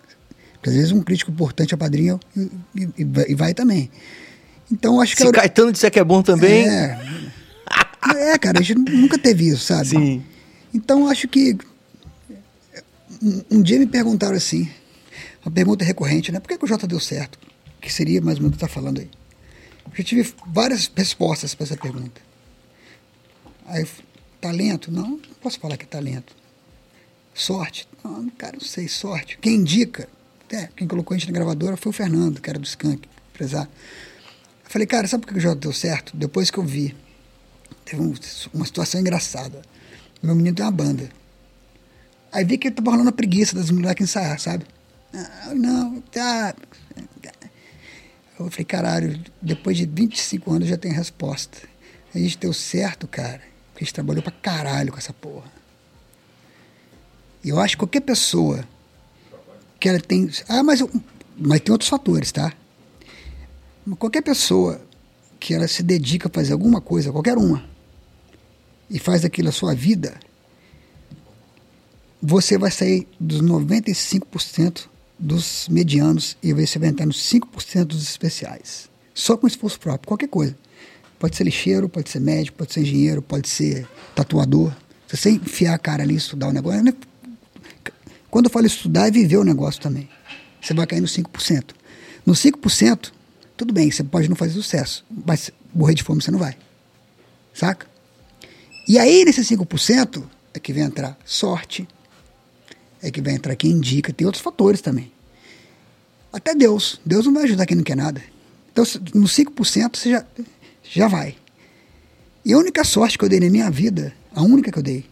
Porque 0.54 0.68
às 0.68 0.74
vezes 0.76 0.92
um 0.92 1.00
crítico 1.00 1.30
importante 1.30 1.74
apadrinha 1.74 2.20
e, 2.36 2.40
e, 2.76 3.06
e 3.28 3.34
vai- 3.34 3.54
também. 3.54 3.90
Então, 4.70 5.00
acho 5.00 5.16
que... 5.16 5.22
Se 5.22 5.28
a- 5.28 5.32
Caetano 5.32 5.72
disser 5.72 5.90
que 5.90 5.98
é 5.98 6.04
bom 6.04 6.22
também. 6.22 6.68
é. 6.68 7.00
É, 8.16 8.36
cara, 8.36 8.58
a 8.58 8.62
gente 8.62 8.78
nunca 8.78 9.16
teve 9.18 9.48
isso, 9.48 9.64
sabe? 9.64 9.88
Sim. 9.88 10.22
Então, 10.74 11.08
acho 11.08 11.26
que. 11.26 11.56
Um, 13.50 13.62
dia 13.62 13.78
me 13.78 13.86
perguntaram 13.86 14.36
assim, 14.36 14.68
uma 15.44 15.50
pergunta 15.52 15.84
recorrente, 15.84 16.32
né? 16.32 16.40
Por 16.40 16.48
que, 16.48 16.58
que 16.58 16.64
o 16.64 16.68
Jota 16.68 16.86
deu 16.86 17.00
certo? 17.00 17.38
Que 17.80 17.92
seria 17.92 18.20
mais 18.20 18.38
ou 18.38 18.42
menos 18.42 18.56
o 18.56 18.58
que 18.58 18.64
está 18.64 18.74
falando 18.74 19.00
aí. 19.00 19.10
Eu 19.96 20.04
tive 20.04 20.34
várias 20.46 20.90
respostas 20.94 21.54
para 21.54 21.64
essa 21.64 21.76
pergunta. 21.76 22.20
Aí, 23.66 23.86
talento? 24.40 24.90
Não, 24.90 25.10
não 25.10 25.18
posso 25.40 25.58
falar 25.60 25.76
que 25.76 25.84
é 25.84 25.88
talento. 25.88 26.34
Sorte? 27.32 27.88
Não, 28.02 28.28
cara, 28.30 28.52
não 28.60 28.66
sei, 28.66 28.88
sorte. 28.88 29.38
Quem 29.38 29.56
indica? 29.56 30.08
É, 30.50 30.68
quem 30.76 30.86
colocou 30.86 31.14
a 31.14 31.18
gente 31.18 31.28
na 31.28 31.34
gravadora 31.34 31.76
foi 31.76 31.90
o 31.90 31.92
Fernando, 31.92 32.40
que 32.40 32.48
era 32.48 32.58
do 32.58 32.64
Skank, 32.66 33.08
empresário. 33.34 33.70
Eu 34.64 34.70
falei, 34.70 34.86
cara, 34.86 35.06
sabe 35.06 35.24
por 35.26 35.32
que 35.32 35.38
o 35.38 35.42
Jota 35.42 35.56
deu 35.60 35.72
certo? 35.72 36.16
Depois 36.16 36.50
que 36.50 36.58
eu 36.58 36.64
vi, 36.64 36.94
teve 37.84 38.02
um- 38.02 38.14
uma 38.52 38.64
situação 38.64 39.00
engraçada. 39.00 39.62
Meu 40.22 40.34
menino 40.34 40.54
tem 40.54 40.64
uma 40.64 40.70
banda. 40.70 41.08
Aí 42.34 42.44
vi 42.44 42.58
que 42.58 42.70
tava 42.70 42.90
rolando 42.90 43.10
a 43.10 43.12
preguiça 43.12 43.54
das 43.54 43.70
mulheres 43.70 44.00
ensaiar, 44.02 44.38
sabe? 44.40 44.66
Ah, 45.14 45.54
não, 45.54 46.00
tá. 46.02 46.54
Eu 48.38 48.50
falei, 48.50 48.64
caralho, 48.64 49.20
depois 49.40 49.76
de 49.76 49.86
25 49.86 50.52
anos 50.52 50.68
já 50.68 50.76
tem 50.76 50.92
resposta. 50.92 51.56
A 52.12 52.18
gente 52.18 52.36
deu 52.36 52.52
certo, 52.52 53.06
cara, 53.06 53.40
porque 53.72 53.84
a 53.84 53.86
gente 53.86 53.94
trabalhou 53.94 54.22
pra 54.22 54.32
caralho 54.32 54.90
com 54.92 54.98
essa 54.98 55.12
porra. 55.12 55.50
E 57.44 57.50
eu 57.50 57.60
acho 57.60 57.76
que 57.76 57.80
qualquer 57.84 58.00
pessoa 58.00 58.64
que 59.78 59.88
ela 59.88 60.00
tem. 60.00 60.28
Ah, 60.48 60.62
mas, 60.64 60.80
eu- 60.80 60.90
mas 61.38 61.60
tem 61.60 61.70
outros 61.72 61.88
fatores, 61.88 62.32
tá? 62.32 62.52
Qualquer 63.98 64.22
pessoa 64.22 64.80
que 65.38 65.54
ela 65.54 65.68
se 65.68 65.82
dedica 65.82 66.26
a 66.28 66.30
fazer 66.32 66.52
alguma 66.52 66.80
coisa, 66.80 67.12
qualquer 67.12 67.36
uma, 67.38 67.64
e 68.90 68.98
faz 68.98 69.24
aquilo 69.24 69.50
a 69.50 69.52
sua 69.52 69.74
vida, 69.74 70.18
você 72.26 72.56
vai 72.56 72.70
sair 72.70 73.06
dos 73.20 73.42
95% 73.42 74.86
dos 75.18 75.68
medianos 75.68 76.38
e 76.42 76.54
vai 76.54 76.88
entrar 76.88 77.04
nos 77.04 77.18
5% 77.30 77.84
dos 77.84 78.02
especiais. 78.02 78.88
Só 79.12 79.36
com 79.36 79.46
esforço 79.46 79.78
próprio, 79.78 80.08
qualquer 80.08 80.28
coisa. 80.28 80.56
Pode 81.18 81.36
ser 81.36 81.44
lixeiro, 81.44 81.86
pode 81.86 82.08
ser 82.08 82.20
médico, 82.20 82.56
pode 82.56 82.72
ser 82.72 82.80
engenheiro, 82.80 83.20
pode 83.20 83.46
ser 83.46 83.86
tatuador. 84.14 84.72
Se 85.06 85.18
você 85.18 85.30
enfiar 85.32 85.74
a 85.74 85.78
cara 85.78 86.02
ali 86.02 86.14
e 86.14 86.16
estudar 86.16 86.48
o 86.48 86.52
negócio. 86.52 86.82
né? 86.82 86.94
Quando 88.30 88.46
eu 88.46 88.50
falo 88.50 88.66
estudar, 88.66 89.08
é 89.08 89.10
viver 89.10 89.36
o 89.36 89.44
negócio 89.44 89.82
também. 89.82 90.08
Você 90.62 90.72
vai 90.72 90.86
cair 90.86 91.02
nos 91.02 91.14
5%. 91.14 91.74
Nos 92.24 92.42
5%, 92.42 93.12
tudo 93.54 93.70
bem, 93.74 93.90
você 93.90 94.02
pode 94.02 94.30
não 94.30 94.36
fazer 94.36 94.54
sucesso, 94.54 95.04
mas 95.26 95.50
morrer 95.74 95.94
de 95.94 96.02
fome 96.02 96.22
você 96.22 96.30
não 96.30 96.38
vai. 96.38 96.56
Saca? 97.52 97.86
E 98.88 98.98
aí, 98.98 99.26
nesses 99.26 99.46
5%, 99.50 100.24
é 100.54 100.58
que 100.58 100.72
vem 100.72 100.84
entrar 100.84 101.18
sorte, 101.22 101.86
é 103.06 103.10
que 103.10 103.20
vai 103.20 103.34
entrar 103.34 103.54
quem 103.56 103.70
indica, 103.72 104.12
tem 104.12 104.26
outros 104.26 104.42
fatores 104.42 104.80
também. 104.80 105.12
Até 106.32 106.54
Deus. 106.54 107.00
Deus 107.04 107.26
não 107.26 107.34
vai 107.34 107.44
ajudar 107.44 107.66
quem 107.66 107.76
não 107.76 107.84
quer 107.84 107.96
nada. 107.96 108.22
Então, 108.72 108.84
nos 109.14 109.32
5% 109.36 109.96
você 109.96 110.10
já, 110.10 110.24
já 110.82 111.06
vai. 111.08 111.36
E 112.44 112.52
a 112.52 112.58
única 112.58 112.82
sorte 112.84 113.16
que 113.16 113.24
eu 113.24 113.28
dei 113.28 113.40
na 113.40 113.48
minha 113.50 113.70
vida, 113.70 114.12
a 114.34 114.42
única 114.42 114.72
que 114.72 114.78
eu 114.78 114.82
dei, 114.82 115.04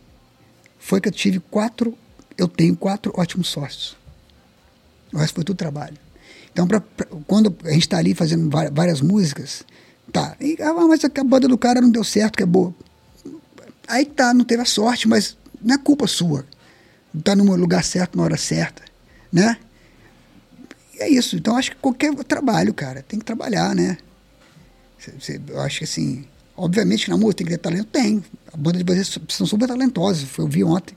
foi 0.79 1.01
que 1.01 1.09
eu 1.09 1.13
tive 1.13 1.39
quatro, 1.39 1.97
eu 2.37 2.49
tenho 2.49 2.77
quatro 2.77 3.13
ótimos 3.17 3.49
sócios. 3.49 3.97
O 5.13 5.19
resto 5.19 5.35
foi 5.37 5.45
tudo 5.45 5.57
trabalho. 5.57 5.97
Então, 6.53 6.67
pra, 6.67 6.81
pra- 6.81 7.07
quando 7.27 7.55
a 7.65 7.71
gente 7.71 7.83
está 7.83 7.99
ali 7.99 8.15
fazendo 8.15 8.51
várias 8.73 9.01
músicas, 9.01 9.63
tá, 10.13 10.37
e, 10.41 10.57
ah, 10.61 10.73
mas 10.75 11.05
a 11.05 11.25
banda 11.25 11.47
do 11.47 11.57
cara 11.57 11.81
não 11.81 11.91
deu 11.91 12.03
certo, 12.05 12.37
que 12.37 12.43
é 12.43 12.47
boa. 12.47 12.75
Aí 13.87 14.05
tá, 14.05 14.35
não 14.35 14.45
teve 14.45 14.63
a 14.63 14.67
sorte, 14.67 15.07
mas 15.07 15.37
não 15.63 15.75
é 15.75 15.79
culpa 15.79 16.07
sua. 16.07 16.45
Tá 17.25 17.37
no 17.37 17.55
lugar 17.57 17.85
certo 17.85 18.17
na 18.17 18.25
hora 18.25 18.37
certa, 18.37 18.83
né? 19.31 19.57
E 20.95 21.03
é 21.03 21.09
isso. 21.11 21.37
Então, 21.37 21.57
acho 21.57 21.71
que 21.73 21.77
qualquer 21.77 22.15
trabalho, 22.25 22.73
cara, 22.73 23.03
tem 23.03 23.19
que 23.19 23.25
trabalhar, 23.25 23.75
né? 23.75 23.99
Cê- 24.99 25.13
cê- 25.21 25.41
eu 25.49 25.61
acho 25.61 25.79
que 25.79 25.85
assim, 25.85 26.25
obviamente 26.57 27.11
na 27.11 27.17
música 27.17 27.39
tem 27.39 27.47
que 27.47 27.53
ter 27.53 27.59
talento, 27.59 27.87
tem. 27.87 28.25
A 28.53 28.57
banda 28.57 28.79
de 28.79 28.85
vocês 28.85 29.19
são 29.29 29.47
super 29.47 29.67
talentosos, 29.69 30.27
eu 30.39 30.47
vi 30.49 30.65
ontem. 30.65 30.97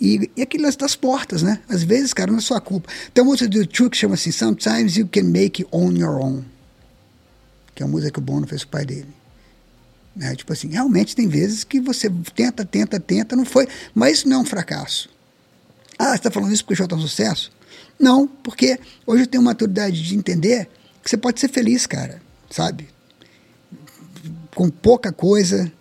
E, 0.00 0.16
e, 0.16 0.30
e 0.38 0.42
aquele 0.42 0.64
lance 0.64 0.78
das 0.78 0.96
portas, 0.96 1.42
né? 1.42 1.60
Às 1.68 1.82
vezes, 1.82 2.12
cara, 2.12 2.30
não 2.30 2.38
é 2.38 2.42
sua 2.42 2.60
culpa. 2.60 2.88
Tem 3.12 3.22
uma 3.22 3.30
música 3.30 3.48
do 3.48 3.68
Chu 3.70 3.90
que 3.90 3.96
chama 3.96 4.14
assim, 4.14 4.32
Sometimes 4.32 4.96
You 4.96 5.08
Can 5.12 5.24
Make 5.24 5.62
It 5.62 5.66
On 5.70 5.90
Your 5.92 6.20
Own. 6.20 6.42
Que 7.74 7.82
é 7.82 7.86
a 7.86 7.88
música 7.88 8.12
que 8.12 8.18
o 8.18 8.22
Bono 8.22 8.46
fez 8.46 8.64
com 8.64 8.68
o 8.68 8.72
pai 8.72 8.84
dele. 8.86 9.06
Né? 10.14 10.34
Tipo 10.36 10.52
assim, 10.52 10.68
realmente 10.68 11.16
tem 11.16 11.26
vezes 11.26 11.64
que 11.64 11.80
você 11.80 12.10
tenta, 12.34 12.64
tenta, 12.64 13.00
tenta, 13.00 13.34
não 13.34 13.44
foi. 13.44 13.66
Mas 13.94 14.18
isso 14.18 14.28
não 14.28 14.38
é 14.38 14.40
um 14.40 14.44
fracasso. 14.44 15.08
Ah, 15.98 16.10
você 16.10 16.16
está 16.16 16.30
falando 16.30 16.52
isso 16.52 16.64
porque 16.64 16.74
o 16.74 16.76
show 16.76 16.84
está 16.84 16.96
um 16.96 17.00
sucesso? 17.00 17.50
Não, 17.98 18.26
porque 18.26 18.78
hoje 19.06 19.22
eu 19.22 19.26
tenho 19.26 19.42
maturidade 19.42 20.02
de 20.02 20.16
entender 20.16 20.68
que 21.02 21.08
você 21.08 21.16
pode 21.16 21.40
ser 21.40 21.48
feliz, 21.48 21.86
cara, 21.86 22.20
sabe? 22.50 22.88
Com 24.54 24.68
pouca 24.68 25.12
coisa, 25.12 25.72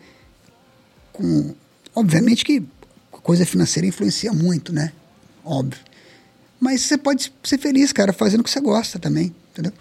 com. 1.11 1.53
Obviamente 1.93 2.45
que 2.45 2.63
coisa 3.11 3.45
financeira 3.45 3.87
influencia 3.87 4.31
muito, 4.31 4.71
né? 4.73 4.93
Óbvio. 5.43 5.81
Mas 6.59 6.81
você 6.81 6.97
pode 6.97 7.33
ser 7.43 7.57
feliz, 7.57 7.91
cara, 7.91 8.13
fazendo 8.13 8.41
o 8.41 8.43
que 8.43 8.51
você 8.51 8.61
gosta 8.61 8.99
também, 8.99 9.35
entendeu? 9.51 9.73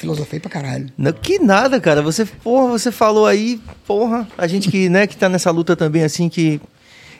Filosofei 0.00 0.40
pra 0.40 0.50
caralho. 0.50 0.86
Não, 0.96 1.12
que 1.12 1.38
nada, 1.38 1.78
cara. 1.78 2.00
Você, 2.00 2.24
porra, 2.24 2.68
você 2.68 2.90
falou 2.90 3.26
aí, 3.26 3.60
porra, 3.86 4.26
a 4.38 4.46
gente 4.46 4.70
que, 4.70 4.88
né, 4.88 5.06
que 5.06 5.14
tá 5.14 5.28
nessa 5.28 5.50
luta 5.50 5.76
também, 5.76 6.02
assim, 6.02 6.28
que. 6.28 6.58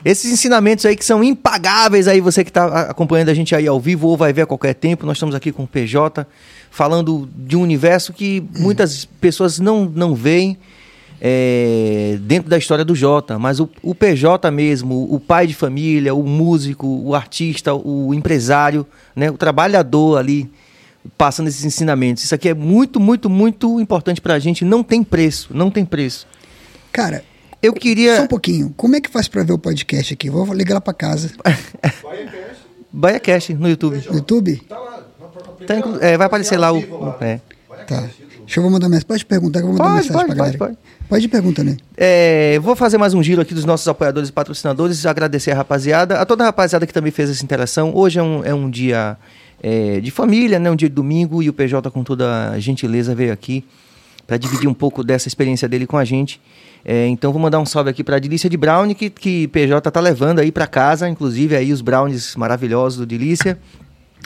Esses 0.03 0.31
ensinamentos 0.31 0.83
aí 0.83 0.95
que 0.95 1.05
são 1.05 1.23
impagáveis 1.23 2.07
aí, 2.07 2.19
você 2.19 2.43
que 2.43 2.51
tá 2.51 2.89
acompanhando 2.89 3.29
a 3.29 3.35
gente 3.35 3.55
aí 3.55 3.67
ao 3.67 3.79
vivo 3.79 4.07
ou 4.07 4.17
vai 4.17 4.33
ver 4.33 4.41
a 4.41 4.45
qualquer 4.47 4.73
tempo, 4.73 5.05
nós 5.05 5.17
estamos 5.17 5.35
aqui 5.35 5.51
com 5.51 5.61
o 5.61 5.67
PJ, 5.67 6.25
falando 6.71 7.29
de 7.35 7.55
um 7.55 7.61
universo 7.61 8.11
que 8.11 8.43
muitas 8.57 9.05
pessoas 9.05 9.59
não, 9.59 9.85
não 9.85 10.15
veem 10.15 10.57
é, 11.21 12.17
dentro 12.21 12.49
da 12.49 12.57
história 12.57 12.83
do 12.83 12.95
Jota, 12.95 13.37
mas 13.37 13.59
o, 13.59 13.69
o 13.83 13.93
PJ 13.93 14.49
mesmo, 14.49 15.07
o 15.13 15.19
pai 15.19 15.45
de 15.45 15.53
família, 15.53 16.15
o 16.15 16.23
músico, 16.23 16.87
o 16.87 17.13
artista, 17.13 17.75
o 17.75 18.11
empresário, 18.11 18.87
né, 19.15 19.29
o 19.29 19.37
trabalhador 19.37 20.17
ali, 20.17 20.49
passando 21.17 21.47
esses 21.47 21.63
ensinamentos. 21.65 22.23
Isso 22.23 22.35
aqui 22.35 22.49
é 22.49 22.53
muito, 22.53 22.99
muito, 22.99 23.29
muito 23.29 23.79
importante 23.79 24.21
pra 24.21 24.37
gente. 24.39 24.63
Não 24.65 24.83
tem 24.83 25.03
preço, 25.03 25.49
não 25.51 25.69
tem 25.71 25.83
preço. 25.85 26.27
Cara, 26.91 27.23
Eu 27.61 27.73
queria. 27.73 28.17
só 28.17 28.23
um 28.23 28.27
pouquinho. 28.27 28.73
Como 28.75 28.95
é 28.95 29.01
que 29.01 29.09
faz 29.09 29.27
pra 29.27 29.43
ver 29.43 29.53
o 29.53 29.57
podcast 29.57 30.13
aqui? 30.13 30.29
Vou 30.29 30.53
ligar 30.53 30.75
lá 30.75 30.81
pra 30.81 30.93
casa. 30.93 31.31
BaiaCast 32.91 33.53
no 33.53 33.69
YouTube. 33.69 34.03
No 34.09 34.15
YouTube? 34.15 34.61
Tá 35.65 35.77
inclu- 35.77 35.97
é, 36.01 36.17
vai 36.17 36.27
aparecer 36.27 36.57
lá 36.57 36.71
o. 36.73 36.79
é. 37.21 37.39
Tá. 37.87 38.01
Deixa 38.39 38.59
eu 38.59 38.63
vou 38.63 38.71
mandar 38.71 38.89
mensagem. 38.89 39.07
Pode 39.07 39.25
perguntar 39.25 39.59
que 39.59 39.65
eu 39.65 39.69
vou 39.71 39.77
mandar 39.77 39.95
Pode, 39.95 40.07
mensagem 40.07 40.27
pode, 40.27 40.35
pra 40.35 40.45
pode, 40.45 40.57
galera. 40.57 40.77
Pode 41.07 41.25
ir 41.25 41.27
perguntando 41.29 41.69
aí. 41.71 41.77
É, 41.95 42.59
vou 42.59 42.75
fazer 42.75 42.97
mais 42.97 43.13
um 43.13 43.23
giro 43.23 43.41
aqui 43.41 43.53
dos 43.53 43.63
nossos 43.65 43.87
apoiadores 43.87 44.29
e 44.29 44.31
patrocinadores, 44.31 45.05
agradecer 45.05 45.51
a 45.51 45.55
rapaziada, 45.55 46.19
a 46.19 46.25
toda 46.25 46.43
a 46.43 46.47
rapaziada 46.47 46.85
que 46.85 46.93
também 46.93 47.11
fez 47.11 47.29
essa 47.29 47.43
interação. 47.43 47.93
Hoje 47.95 48.19
é 48.19 48.23
um, 48.23 48.43
é 48.43 48.53
um 48.53 48.69
dia 48.69 49.17
é, 49.61 49.99
de 49.99 50.09
família, 50.11 50.57
né? 50.59 50.69
um 50.71 50.75
dia 50.75 50.89
de 50.89 50.95
domingo, 50.95 51.41
e 51.43 51.49
o 51.49 51.53
PJ, 51.53 51.89
com 51.91 52.03
toda 52.03 52.49
a 52.51 52.59
gentileza, 52.59 53.13
veio 53.13 53.31
aqui 53.31 53.63
para 54.25 54.37
dividir 54.37 54.67
um 54.67 54.73
pouco 54.73 55.03
dessa 55.03 55.27
experiência 55.27 55.67
dele 55.67 55.85
com 55.85 55.97
a 55.97 56.03
gente. 56.05 56.41
É, 56.83 57.05
então 57.07 57.31
vou 57.31 57.39
mandar 57.41 57.59
um 57.59 57.65
salve 57.65 57.89
aqui 57.91 58.03
para 58.03 58.15
a 58.15 58.19
Delícia 58.19 58.49
de 58.49 58.57
Brownie, 58.57 58.95
que, 58.95 59.09
que 59.09 59.47
PJ 59.49 59.91
tá 59.91 59.99
levando 59.99 60.39
aí 60.39 60.51
para 60.51 60.65
casa, 60.65 61.07
inclusive 61.07 61.55
aí 61.55 61.71
os 61.71 61.81
brownies 61.81 62.35
maravilhosos 62.35 62.97
do 62.99 63.05
Delícia. 63.05 63.59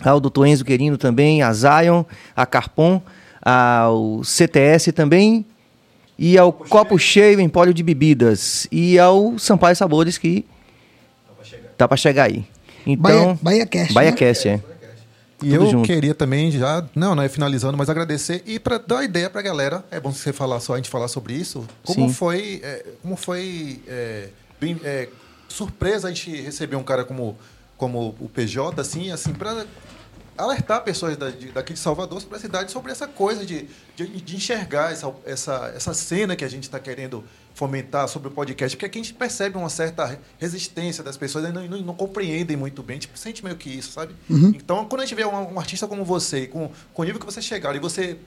Ao 0.04 0.20
Dr. 0.20 0.46
Enzo 0.46 0.64
Querino 0.66 0.98
também, 0.98 1.42
a 1.42 1.52
Zion, 1.54 2.04
a 2.36 2.46
Carpon, 2.46 3.02
ao 3.42 4.24
CTS 4.24 4.92
também, 4.92 5.46
e 6.18 6.38
ao 6.38 6.52
Copo 6.54 6.98
Cheio 6.98 7.40
Empório 7.40 7.74
de 7.74 7.82
Bebidas, 7.84 8.68
e 8.72 8.98
ao 9.00 9.38
Sampaio 9.40 9.76
Sabores, 9.76 10.18
que 10.18 10.46
tá 11.78 11.88
para 11.88 11.98
chegar 11.98 12.26
aí. 12.26 12.46
Então, 12.86 13.38
Bahia- 13.42 13.66
BahiaCast, 13.66 13.94
Bahia 13.94 14.12
né? 14.12 14.18
Cast, 14.18 14.48
é. 14.48 14.60
E 15.46 15.52
Tudo 15.52 15.66
eu 15.66 15.70
junto. 15.72 15.86
queria 15.86 16.16
também 16.16 16.50
já, 16.52 16.84
não, 16.96 17.14
não 17.14 17.22
é 17.22 17.30
finalizando, 17.30 17.78
mas 17.78 17.88
agradecer 17.90 18.42
e 18.48 18.58
para 18.60 18.80
dar 18.80 18.96
uma 18.96 19.04
ideia 19.04 19.30
para 19.30 19.42
a 19.42 19.44
galera. 19.44 19.86
É 19.92 20.00
bom 20.00 20.12
você 20.12 20.34
falar 20.34 20.60
só 20.60 20.74
a 20.74 20.78
gente 20.78 20.90
falar 20.90 21.08
sobre 21.08 21.34
isso. 21.34 21.68
Como 21.84 22.08
Sim. 22.08 22.14
foi, 22.14 22.62
é, 22.64 22.86
como 23.02 23.16
foi 23.16 23.82
é, 23.88 24.30
bem, 24.60 24.80
é, 24.84 25.08
surpresa 25.48 26.08
a 26.08 26.12
gente 26.12 26.32
receber 26.42 26.76
um 26.76 26.84
cara 26.84 27.06
como 27.06 27.38
como 27.78 28.16
o 28.20 28.28
PJ 28.30 28.80
assim, 28.82 29.12
assim 29.12 29.34
para 29.34 29.66
alertar 30.38 30.82
pessoas 30.84 31.16
da- 31.18 31.30
de- 31.30 31.52
daqui 31.52 31.74
de 31.74 31.80
Salvador 31.80 32.20
sobre 32.22 32.38
a 32.38 32.40
cidade 32.40 32.72
sobre 32.72 32.92
essa 32.92 33.08
coisa 33.08 33.46
de, 33.46 33.68
de, 33.96 34.08
de 34.08 34.36
enxergar 34.36 34.92
essa, 34.94 35.14
essa, 35.26 35.74
essa 35.76 35.94
cena 35.94 36.36
que 36.36 36.44
a 36.44 36.50
gente 36.50 36.64
está 36.64 36.80
querendo 36.80 37.24
fomentar 37.56 38.08
sobre 38.08 38.28
o 38.28 38.32
podcast, 38.32 38.76
porque 38.76 38.86
aqui 38.86 39.00
a 39.00 39.02
gente 39.02 39.14
percebe 39.14 39.58
uma 39.58 39.70
certa 39.70 40.20
resistência 40.38 41.02
das 41.04 41.16
pessoas, 41.16 41.46
ainda 41.46 41.62
não, 41.62 41.68
não, 41.68 41.82
não 41.82 41.96
compreendem 41.96 42.58
muito 42.58 42.84
bem, 42.84 43.00
tipo, 43.00 43.18
sente 43.18 43.44
meio 43.44 43.56
que 43.56 43.70
isso, 43.70 43.94
sabe? 43.94 44.14
Então, 44.30 44.86
quando 44.86 45.02
a 45.02 45.06
gente 45.06 45.16
vê 45.16 45.26
um, 45.26 45.54
um 45.54 45.60
artista 45.60 45.88
como 45.88 46.04
você, 46.04 46.48
com, 46.48 46.70
com 46.94 47.02
o 47.02 47.06
nível 47.06 47.20
que 47.20 47.26
você 47.26 47.42
chegar, 47.42 47.74
e 47.74 47.80
você 47.80 48.20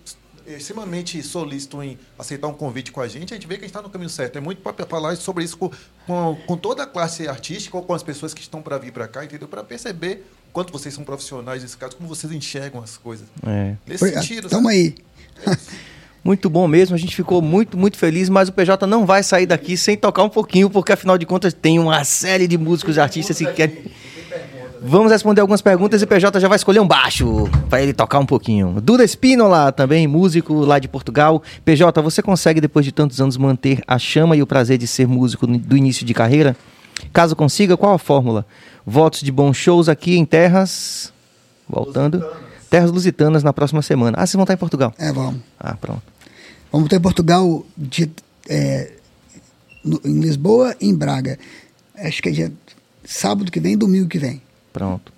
é 0.47 0.55
extremamente 0.57 1.23
solícito 1.23 1.83
em 1.83 1.99
aceitar 2.19 2.49
um 2.49 2.55
convite 2.55 2.91
com 2.91 3.03
a 3.03 3.07
gente, 3.07 3.35
a 3.35 3.37
gente 3.37 3.47
vê 3.47 3.57
que 3.57 3.65
a 3.65 3.67
gente 3.67 3.71
está 3.71 3.83
no 3.83 3.91
caminho 3.91 4.09
certo. 4.09 4.37
É 4.37 4.41
muito 4.41 4.63
para 4.63 4.87
falar 4.87 5.15
sobre 5.17 5.45
isso 5.45 5.59
com, 5.59 5.71
com, 6.07 6.39
com 6.47 6.57
toda 6.57 6.85
a 6.85 6.87
classe 6.87 7.29
artística 7.29 7.77
ou 7.77 7.83
com 7.83 7.93
as 7.93 8.03
pessoas 8.03 8.33
que 8.33 8.41
estão 8.41 8.63
para 8.63 8.79
vir 8.79 8.91
para 8.91 9.07
cá, 9.07 9.23
entendeu? 9.23 9.47
Para 9.47 9.63
perceber 9.63 10.25
o 10.49 10.53
quanto 10.53 10.73
vocês 10.73 10.95
são 10.95 11.05
profissionais 11.05 11.61
nesse 11.61 11.77
caso, 11.77 11.97
como 11.97 12.09
vocês 12.09 12.33
enxergam 12.33 12.83
as 12.83 12.97
coisas. 12.97 13.27
É. 13.47 13.77
Nesse 13.87 14.05
Obrigado. 14.05 14.23
sentido, 14.23 14.49
Tamo 14.49 14.69
sabe? 14.71 14.75
aí. 14.75 14.95
Muito 16.23 16.51
bom 16.51 16.67
mesmo, 16.67 16.95
a 16.95 16.99
gente 16.99 17.15
ficou 17.15 17.41
muito, 17.41 17.77
muito 17.77 17.97
feliz, 17.97 18.29
mas 18.29 18.49
o 18.49 18.53
PJ 18.53 18.87
não 18.87 19.07
vai 19.07 19.23
sair 19.23 19.47
daqui 19.47 19.77
sem 19.77 19.97
tocar 19.97 20.23
um 20.23 20.29
pouquinho, 20.29 20.69
porque 20.69 20.93
afinal 20.93 21.17
de 21.17 21.25
contas 21.25 21.55
tem 21.55 21.79
uma 21.79 22.05
série 22.05 22.47
de 22.47 22.59
músicos 22.59 22.97
e 22.97 23.01
artistas 23.01 23.39
que 23.39 23.47
querem. 23.47 23.85
Vamos 24.81 25.11
responder 25.11 25.41
algumas 25.41 25.61
perguntas 25.61 26.01
e 26.01 26.05
o 26.05 26.07
PJ 26.07 26.39
já 26.39 26.47
vai 26.47 26.57
escolher 26.57 26.81
um 26.81 26.87
baixo 26.87 27.49
para 27.69 27.83
ele 27.83 27.93
tocar 27.93 28.19
um 28.21 28.27
pouquinho. 28.27 28.81
Duda 28.81 29.03
Espínola, 29.03 29.73
também 29.73 30.07
músico 30.07 30.55
lá 30.61 30.79
de 30.79 30.87
Portugal. 30.87 31.43
PJ, 31.65 32.01
você 32.01 32.23
consegue, 32.23 32.61
depois 32.61 32.85
de 32.85 32.93
tantos 32.93 33.21
anos, 33.21 33.37
manter 33.37 33.83
a 33.87 33.99
chama 33.99 34.37
e 34.37 34.43
o 34.43 34.47
prazer 34.47 34.79
de 34.79 34.87
ser 34.87 35.09
músico 35.09 35.47
do 35.47 35.77
início 35.77 36.07
de 36.07 36.15
carreira? 36.15 36.57
Caso 37.13 37.35
consiga, 37.35 37.77
qual 37.77 37.95
a 37.95 37.99
fórmula? 37.99 38.47
Votos 38.87 39.21
de 39.21 39.33
bons 39.33 39.57
shows 39.57 39.89
aqui 39.89 40.17
em 40.17 40.25
terras. 40.25 41.13
Voltando. 41.69 42.25
Terras 42.71 42.91
Lusitanas 42.91 43.43
na 43.43 43.53
próxima 43.53 43.81
semana. 43.83 44.17
Ah, 44.19 44.27
vocês 44.27 44.35
vão 44.35 44.43
estar 44.45 44.55
em 44.55 44.59
Portugal. 44.59 44.95
É, 44.99 45.13
vamos. 45.13 45.41
Ah, 45.59 45.75
pronto. 45.75 46.03
Vamos 46.71 46.89
ter 46.89 46.97
em 46.97 47.01
Portugal 47.01 47.65
de, 47.77 48.11
é, 48.49 48.93
no- 49.83 50.01
em 50.05 50.21
Lisboa 50.21 50.77
e 50.81 50.87
em 50.89 50.95
Braga. 50.95 51.39
Acho 51.97 52.23
que 52.23 52.29
é 52.29 52.33
dia 52.33 52.53
sábado 53.05 53.51
que 53.51 53.59
vem 53.59 53.73
e 53.73 53.77
domingo 53.77 54.09
que 54.09 54.19
vem. 54.19 54.43
Pronto. 54.73 55.13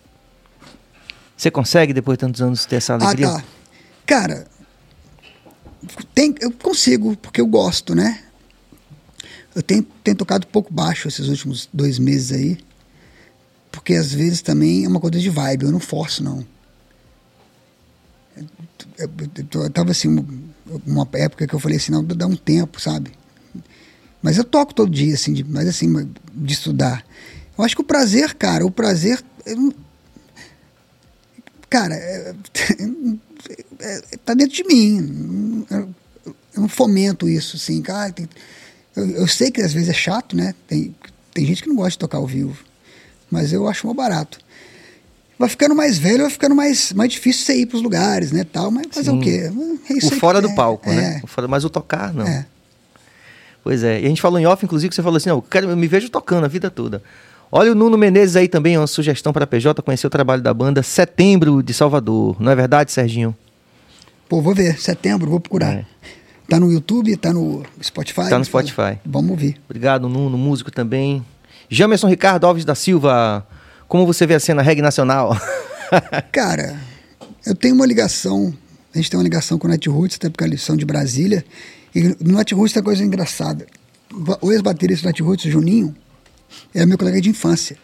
Você 1.36 1.50
consegue, 1.50 1.92
depois 1.92 2.16
de 2.16 2.20
tantos 2.20 2.40
anos, 2.40 2.64
ter 2.66 2.76
essa 2.76 2.94
alegria? 2.94 3.28
Ah, 3.28 3.38
tá. 3.40 3.44
Cara, 4.06 4.46
tem, 6.14 6.34
eu 6.40 6.50
consigo, 6.52 7.16
porque 7.16 7.40
eu 7.40 7.46
gosto, 7.46 7.94
né? 7.94 8.20
Eu 9.54 9.62
tenho, 9.62 9.82
tenho 10.04 10.16
tocado 10.16 10.46
pouco 10.46 10.72
baixo 10.72 11.08
esses 11.08 11.26
últimos 11.28 11.68
dois 11.72 11.98
meses 11.98 12.30
aí. 12.32 12.58
Porque 13.72 13.94
às 13.94 14.12
vezes 14.12 14.42
também 14.42 14.84
é 14.84 14.88
uma 14.88 15.00
coisa 15.00 15.18
de 15.18 15.30
vibe, 15.30 15.64
eu 15.64 15.72
não 15.72 15.80
forço, 15.80 16.22
não. 16.22 16.44
Eu, 18.98 19.70
tava 19.70 19.90
assim, 19.90 20.08
uma 20.86 21.08
época 21.14 21.46
que 21.46 21.54
eu 21.54 21.58
falei 21.60 21.76
assim, 21.78 21.92
não, 21.92 22.04
dá 22.04 22.26
um 22.26 22.36
tempo, 22.36 22.80
sabe? 22.80 23.12
Mas 24.22 24.36
eu 24.36 24.44
toco 24.44 24.74
todo 24.74 24.90
dia, 24.90 25.14
assim, 25.14 25.32
de, 25.32 25.44
mas 25.44 25.66
assim, 25.68 25.90
de 26.34 26.52
estudar. 26.52 27.04
Eu 27.56 27.64
acho 27.64 27.74
que 27.74 27.80
o 27.82 27.84
prazer, 27.84 28.34
cara, 28.34 28.64
o 28.66 28.70
prazer. 28.70 29.22
eu- 29.46 29.72
cara, 31.68 31.94
é, 31.96 32.34
é, 33.80 34.00
tá 34.24 34.34
dentro 34.34 34.54
de 34.54 34.64
mim. 34.64 35.66
Eu, 35.70 35.88
não 36.56 36.68
fomento 36.68 37.28
isso, 37.28 37.56
assim, 37.56 37.80
cara. 37.80 38.12
tem- 38.12 38.28
eu, 38.94 39.06
eu 39.10 39.26
sei 39.26 39.50
que 39.50 39.62
às 39.62 39.72
vezes 39.72 39.88
é 39.88 39.94
chato, 39.94 40.36
né? 40.36 40.54
Tem, 40.66 40.94
tem 41.32 41.46
gente 41.46 41.62
que 41.62 41.68
não 41.68 41.76
gosta 41.76 41.92
de 41.92 41.98
tocar 41.98 42.18
ao 42.18 42.26
vivo. 42.26 42.58
Mas 43.30 43.52
eu 43.52 43.68
acho 43.68 43.86
mó 43.86 43.94
barato. 43.94 44.38
Vai 45.40 45.48
ficando 45.48 45.74
mais 45.74 45.96
velho, 45.98 46.18
vai 46.20 46.30
ficando 46.30 46.54
mais, 46.54 46.92
mais 46.92 47.10
difícil 47.10 47.46
você 47.46 47.56
ir 47.62 47.64
pros 47.64 47.80
lugares, 47.80 48.30
né? 48.30 48.44
Tal, 48.44 48.70
mas 48.70 48.88
fazer 48.90 49.10
o 49.10 49.14
Sim. 49.14 49.20
quê? 49.20 49.50
É 49.88 49.96
isso 49.96 50.14
O 50.14 50.20
fora 50.20 50.38
do 50.38 50.54
palco, 50.54 50.90
é, 50.90 50.94
né? 50.94 51.20
O 51.24 51.26
fora- 51.26 51.48
mas 51.48 51.64
o 51.64 51.70
tocar, 51.70 52.12
não. 52.12 52.26
É. 52.26 52.44
Pois 53.64 53.82
é. 53.82 54.02
E 54.02 54.04
a 54.04 54.08
gente 54.10 54.20
falou 54.20 54.38
em 54.38 54.44
off, 54.44 54.62
inclusive, 54.62 54.90
que 54.90 54.94
você 54.94 55.02
falou 55.02 55.16
assim: 55.16 55.30
não, 55.30 55.36
eu, 55.36 55.42
quero, 55.42 55.70
eu 55.70 55.76
me 55.78 55.86
vejo 55.86 56.10
tocando 56.10 56.44
a 56.44 56.46
vida 56.48 56.70
toda. 56.70 57.02
Olha 57.50 57.72
o 57.72 57.74
Nuno 57.74 57.96
Menezes 57.96 58.36
aí 58.36 58.48
também, 58.48 58.76
uma 58.76 58.86
sugestão 58.86 59.32
para 59.32 59.44
a 59.44 59.46
PJ, 59.46 59.80
conhecer 59.80 60.06
o 60.06 60.10
trabalho 60.10 60.42
da 60.42 60.52
banda 60.52 60.82
Setembro 60.82 61.62
de 61.62 61.72
Salvador. 61.72 62.36
Não 62.38 62.52
é 62.52 62.54
verdade, 62.54 62.92
Serginho? 62.92 63.34
Pô, 64.28 64.42
vou 64.42 64.54
ver, 64.54 64.78
setembro, 64.78 65.30
vou 65.30 65.40
procurar. 65.40 65.72
É. 65.72 65.84
Tá 66.50 66.60
no 66.60 66.70
YouTube, 66.70 67.16
tá 67.16 67.32
no 67.32 67.62
Spotify? 67.82 68.28
Tá 68.28 68.38
no 68.38 68.44
Spotify. 68.44 68.98
Vamos 69.06 69.30
ouvir. 69.30 69.58
Obrigado, 69.64 70.06
Nuno, 70.06 70.36
músico 70.36 70.70
também. 70.70 71.24
Jamerson 71.70 72.08
Ricardo 72.08 72.46
Alves 72.46 72.64
da 72.66 72.74
Silva, 72.74 73.46
como 73.90 74.06
você 74.06 74.24
vê 74.24 74.34
a 74.34 74.40
cena 74.40 74.62
reggae 74.62 74.80
nacional? 74.80 75.36
Cara, 76.30 76.80
eu 77.44 77.56
tenho 77.56 77.74
uma 77.74 77.84
ligação, 77.84 78.54
a 78.94 78.96
gente 78.98 79.10
tem 79.10 79.18
uma 79.18 79.24
ligação 79.24 79.58
com 79.58 79.66
o 79.66 79.70
Netroots, 79.70 80.16
até 80.16 80.30
porque 80.30 80.44
eles 80.44 80.62
são 80.62 80.76
de 80.76 80.84
Brasília, 80.84 81.44
e 81.92 82.02
no 82.20 82.36
Netroots 82.38 82.72
tem 82.72 82.80
uma 82.80 82.84
coisa 82.84 83.04
engraçada. 83.04 83.66
O 84.40 84.52
ex-baterista 84.52 85.02
do 85.02 85.06
Netroots, 85.08 85.50
Juninho, 85.50 85.92
era 86.72 86.86
meu 86.86 86.96
colega 86.96 87.20
de 87.20 87.28
infância. 87.30 87.76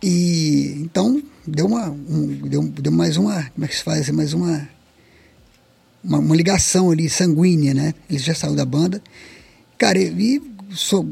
E 0.00 0.74
então 0.78 1.20
deu 1.44 1.66
uma, 1.66 1.90
um- 1.90 2.26
deu, 2.48 2.62
deu 2.68 2.92
mais 2.92 3.16
uma, 3.16 3.50
como 3.50 3.64
é 3.64 3.68
que 3.68 3.74
se 3.76 3.82
faz? 3.82 4.08
Mais 4.10 4.32
uma, 4.32 4.68
uma, 6.04 6.18
uma 6.18 6.36
ligação 6.36 6.90
ali 6.92 7.10
sanguínea, 7.10 7.74
né? 7.74 7.94
Ele 8.08 8.18
já 8.20 8.32
saiu 8.34 8.54
da 8.54 8.64
banda. 8.64 9.02
Cara, 9.76 9.98
e 9.98 10.40
sou, 10.70 11.04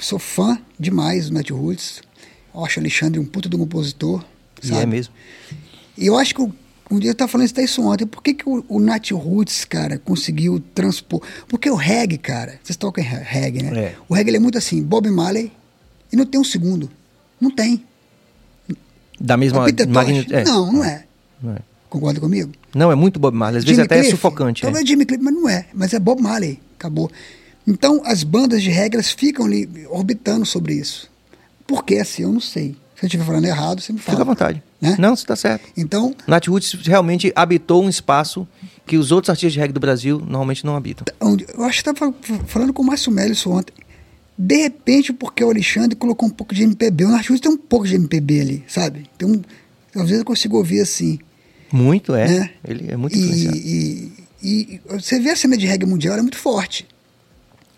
sou 0.00 0.18
fã 0.18 0.58
demais 0.78 1.28
do 1.28 1.34
Netroots. 1.34 2.02
Acho 2.54 2.78
o 2.78 2.82
Alexandre 2.82 3.18
um 3.20 3.24
puta 3.24 3.48
de 3.48 3.56
um 3.56 3.58
compositor. 3.60 4.24
E 4.62 4.66
sabe? 4.68 4.82
é 4.82 4.86
mesmo. 4.86 5.12
E 5.96 6.06
eu 6.06 6.16
acho 6.18 6.34
que 6.34 6.42
o- 6.42 6.52
um 6.90 6.98
dia 6.98 7.10
eu 7.10 7.12
estava 7.12 7.28
falando 7.30 7.46
isso 7.46 7.54
até 7.54 7.64
isso 7.64 7.82
ontem. 7.82 8.06
Por 8.06 8.22
que, 8.22 8.34
que 8.34 8.48
o, 8.48 8.64
o 8.68 8.78
Nat 8.78 9.10
Roots, 9.12 9.64
cara, 9.64 9.98
conseguiu 9.98 10.60
transpor? 10.74 11.22
Porque 11.48 11.70
o 11.70 11.74
reggae, 11.74 12.18
cara, 12.18 12.58
vocês 12.62 12.76
tocam 12.76 13.02
reggae, 13.04 13.62
né? 13.62 13.78
É. 13.78 13.94
O 14.08 14.14
reggae 14.14 14.36
é 14.36 14.38
muito 14.38 14.58
assim, 14.58 14.82
Bob 14.82 15.08
Marley, 15.10 15.50
e 16.12 16.16
não 16.16 16.26
tem 16.26 16.40
um 16.40 16.44
segundo. 16.44 16.90
Não 17.40 17.50
tem. 17.50 17.82
Da 19.20 19.36
mesma 19.36 19.68
É 19.68 19.86
magnitude. 19.86 20.34
é. 20.34 20.44
Não, 20.44 20.72
não 20.72 20.84
é. 20.84 21.04
Não 21.42 21.52
é. 21.54 21.58
Concorda 21.88 22.20
comigo? 22.20 22.52
Não, 22.74 22.90
é 22.90 22.94
muito 22.94 23.20
Bob 23.20 23.36
Marley. 23.36 23.58
Às 23.58 23.64
vezes 23.64 23.76
Jimmy 23.76 23.84
até 23.86 23.96
é 23.96 23.98
Cliff? 24.00 24.16
sufocante. 24.16 24.62
Talvez 24.62 24.84
é. 24.84 24.86
Jimmy 24.86 25.04
Cliff, 25.04 25.22
mas 25.22 25.34
não 25.34 25.48
é. 25.48 25.66
Mas 25.74 25.92
é 25.92 25.98
Bob 25.98 26.20
Marley. 26.22 26.58
Acabou. 26.78 27.10
Então, 27.66 28.00
as 28.04 28.24
bandas 28.24 28.62
de 28.62 28.70
regras 28.70 29.10
ficam 29.10 29.44
ali 29.46 29.68
orbitando 29.90 30.44
sobre 30.46 30.74
isso. 30.74 31.10
Por 31.66 31.84
que 31.84 31.96
assim? 31.96 32.22
Eu 32.22 32.32
não 32.32 32.40
sei. 32.40 32.76
Se 32.96 33.04
eu 33.04 33.06
estiver 33.06 33.24
falando 33.24 33.44
errado, 33.44 33.80
você 33.80 33.92
me 33.92 33.98
fala. 33.98 34.16
Fica 34.16 34.22
à 34.22 34.26
vontade. 34.26 34.62
Né? 34.80 34.96
Não, 34.98 35.14
você 35.16 35.26
tá 35.26 35.36
certo. 35.36 35.68
Então, 35.76 36.14
Nat 36.26 36.46
Roots 36.46 36.72
realmente 36.84 37.32
habitou 37.34 37.82
um 37.82 37.88
espaço 37.88 38.46
que 38.86 38.96
os 38.96 39.12
outros 39.12 39.30
artistas 39.30 39.52
de 39.52 39.60
reggae 39.60 39.72
do 39.72 39.80
Brasil 39.80 40.18
normalmente 40.18 40.64
não 40.64 40.76
habitam. 40.76 41.04
eu 41.20 41.64
acho 41.64 41.82
que 41.82 41.90
estava 41.90 42.14
falando 42.46 42.72
com 42.72 42.82
o 42.82 42.86
Márcio 42.86 43.12
Melo 43.12 43.32
isso 43.32 43.50
ontem. 43.50 43.72
De 44.36 44.56
repente, 44.56 45.12
porque 45.12 45.44
o 45.44 45.50
Alexandre 45.50 45.94
colocou 45.94 46.28
um 46.28 46.32
pouco 46.32 46.54
de 46.54 46.62
MPB, 46.64 47.04
o 47.04 47.08
Narcus 47.10 47.38
tem 47.38 47.52
um 47.52 47.56
pouco 47.56 47.86
de 47.86 47.94
MPB 47.94 48.40
ali, 48.40 48.64
sabe? 48.66 49.08
Tem 49.16 49.28
um, 49.28 49.40
às 49.94 50.02
vezes 50.02 50.18
eu 50.18 50.24
consigo 50.24 50.56
ouvir 50.56 50.80
assim. 50.80 51.18
Muito, 51.70 52.14
é. 52.14 52.26
né? 52.26 52.50
Ele 52.66 52.90
é 52.90 52.96
muito 52.96 53.16
e, 53.16 53.22
e, 53.22 54.12
e 54.42 54.80
você 54.88 55.20
vê 55.20 55.30
a 55.30 55.36
cena 55.36 55.56
de 55.56 55.66
reggae 55.66 55.86
mundial, 55.86 56.14
ela 56.14 56.20
é 56.20 56.22
muito 56.22 56.38
forte. 56.38 56.86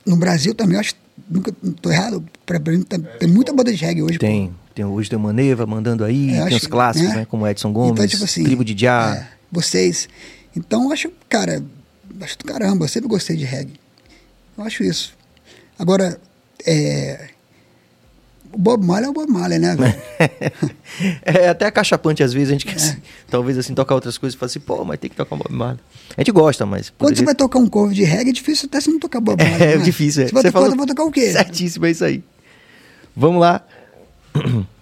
No 0.07 0.17
Brasil 0.17 0.55
também, 0.55 0.75
eu 0.75 0.81
acho, 0.81 0.95
nunca 1.29 1.53
estou 1.63 1.93
errado, 1.93 2.25
pra, 2.45 2.59
pra 2.61 2.73
tem, 2.73 3.01
tem 3.19 3.29
muita 3.29 3.53
banda 3.53 3.73
de 3.73 3.85
reggae 3.85 4.03
hoje. 4.03 4.15
pô. 4.19 4.27
Tem, 4.27 4.55
tem 4.75 4.85
hoje 4.85 5.09
tem 5.11 5.19
o 5.19 5.23
Maneva 5.23 5.67
mandando 5.67 6.05
aí, 6.05 6.35
É, 6.35 6.47
tem 6.47 6.57
os 6.57 6.67
clássicos, 6.67 7.11
né? 7.11 7.17
né? 7.17 7.27
Como 7.27 7.47
Edson 7.47 7.73
Gomes, 7.73 7.93
Então, 7.93 8.07
tipo 8.07 8.25
assim, 8.25 8.45
Tribo 8.45 8.65
de 8.65 8.77
Já. 8.79 9.17
é, 9.17 9.29
vocês. 9.51 10.09
Então, 10.57 10.85
eu 10.85 10.93
acho, 10.93 11.11
cara, 11.29 11.63
acho 12.21 12.39
do 12.39 12.45
caramba, 12.45 12.85
eu 12.85 12.89
sempre 12.89 13.09
gostei 13.09 13.37
de 13.37 13.45
reggae. 13.45 13.75
Eu 14.57 14.65
acho 14.65 14.85
isso. 14.85 15.15
Agora, 15.79 16.21
é, 16.65 17.29
o 18.55 18.59
Bob 18.59 18.85
Marley 18.85 19.07
é 19.07 19.11
o 19.11 19.13
Bob 19.13 19.31
Marley, 19.31 19.59
né, 19.59 19.75
velho? 19.77 19.95
é 21.25 21.49
até 21.49 21.67
acachapante 21.67 22.23
às 22.23 22.33
vezes, 22.33 22.49
a 22.49 22.53
gente 22.53 22.65
quer 22.67 22.73
É. 22.73 22.77
assim, 22.77 22.97
talvez 23.29 23.59
assim 23.59 23.75
tocar 23.75 23.95
outras 23.95 24.17
coisas 24.17 24.35
e 24.35 24.39
falar 24.39 24.47
assim, 24.47 24.61
pô, 24.61 24.85
mas 24.85 24.99
tem 24.99 25.11
que 25.11 25.17
tocar 25.17 25.35
um 25.35 25.39
Bob 25.39 25.53
Marley. 25.53 25.81
A 26.17 26.21
gente 26.21 26.31
gosta, 26.33 26.65
mas. 26.65 26.91
Quando 26.91 26.99
poderia- 26.99 27.17
você 27.19 27.25
vai 27.25 27.35
tocar 27.35 27.59
um 27.59 27.67
cover 27.69 27.95
de 27.95 28.05
reggae, 28.05 28.31
é 28.31 28.33
difícil 28.33 28.67
até 28.69 28.81
você 28.81 28.91
não 28.91 28.99
tocar 29.01 29.21
Bob 29.21 29.39
Marley. 29.43 29.63
É 29.69 29.77
né? 29.77 29.83
difícil, 29.85 30.23
é. 30.23 30.27
Você 30.27 30.33
vai, 30.33 30.43
Você 30.43 30.49
tocar, 30.53 30.61
falou- 30.67 30.77
vai 30.77 30.87
tocar 30.87 31.05
o 31.05 31.11
quê? 31.11 31.33
Certíssimo, 31.33 31.87
é 31.87 31.91
isso 31.91 32.05
aí. 32.05 32.23
Vamos 33.17 33.41
lá. 33.41 33.63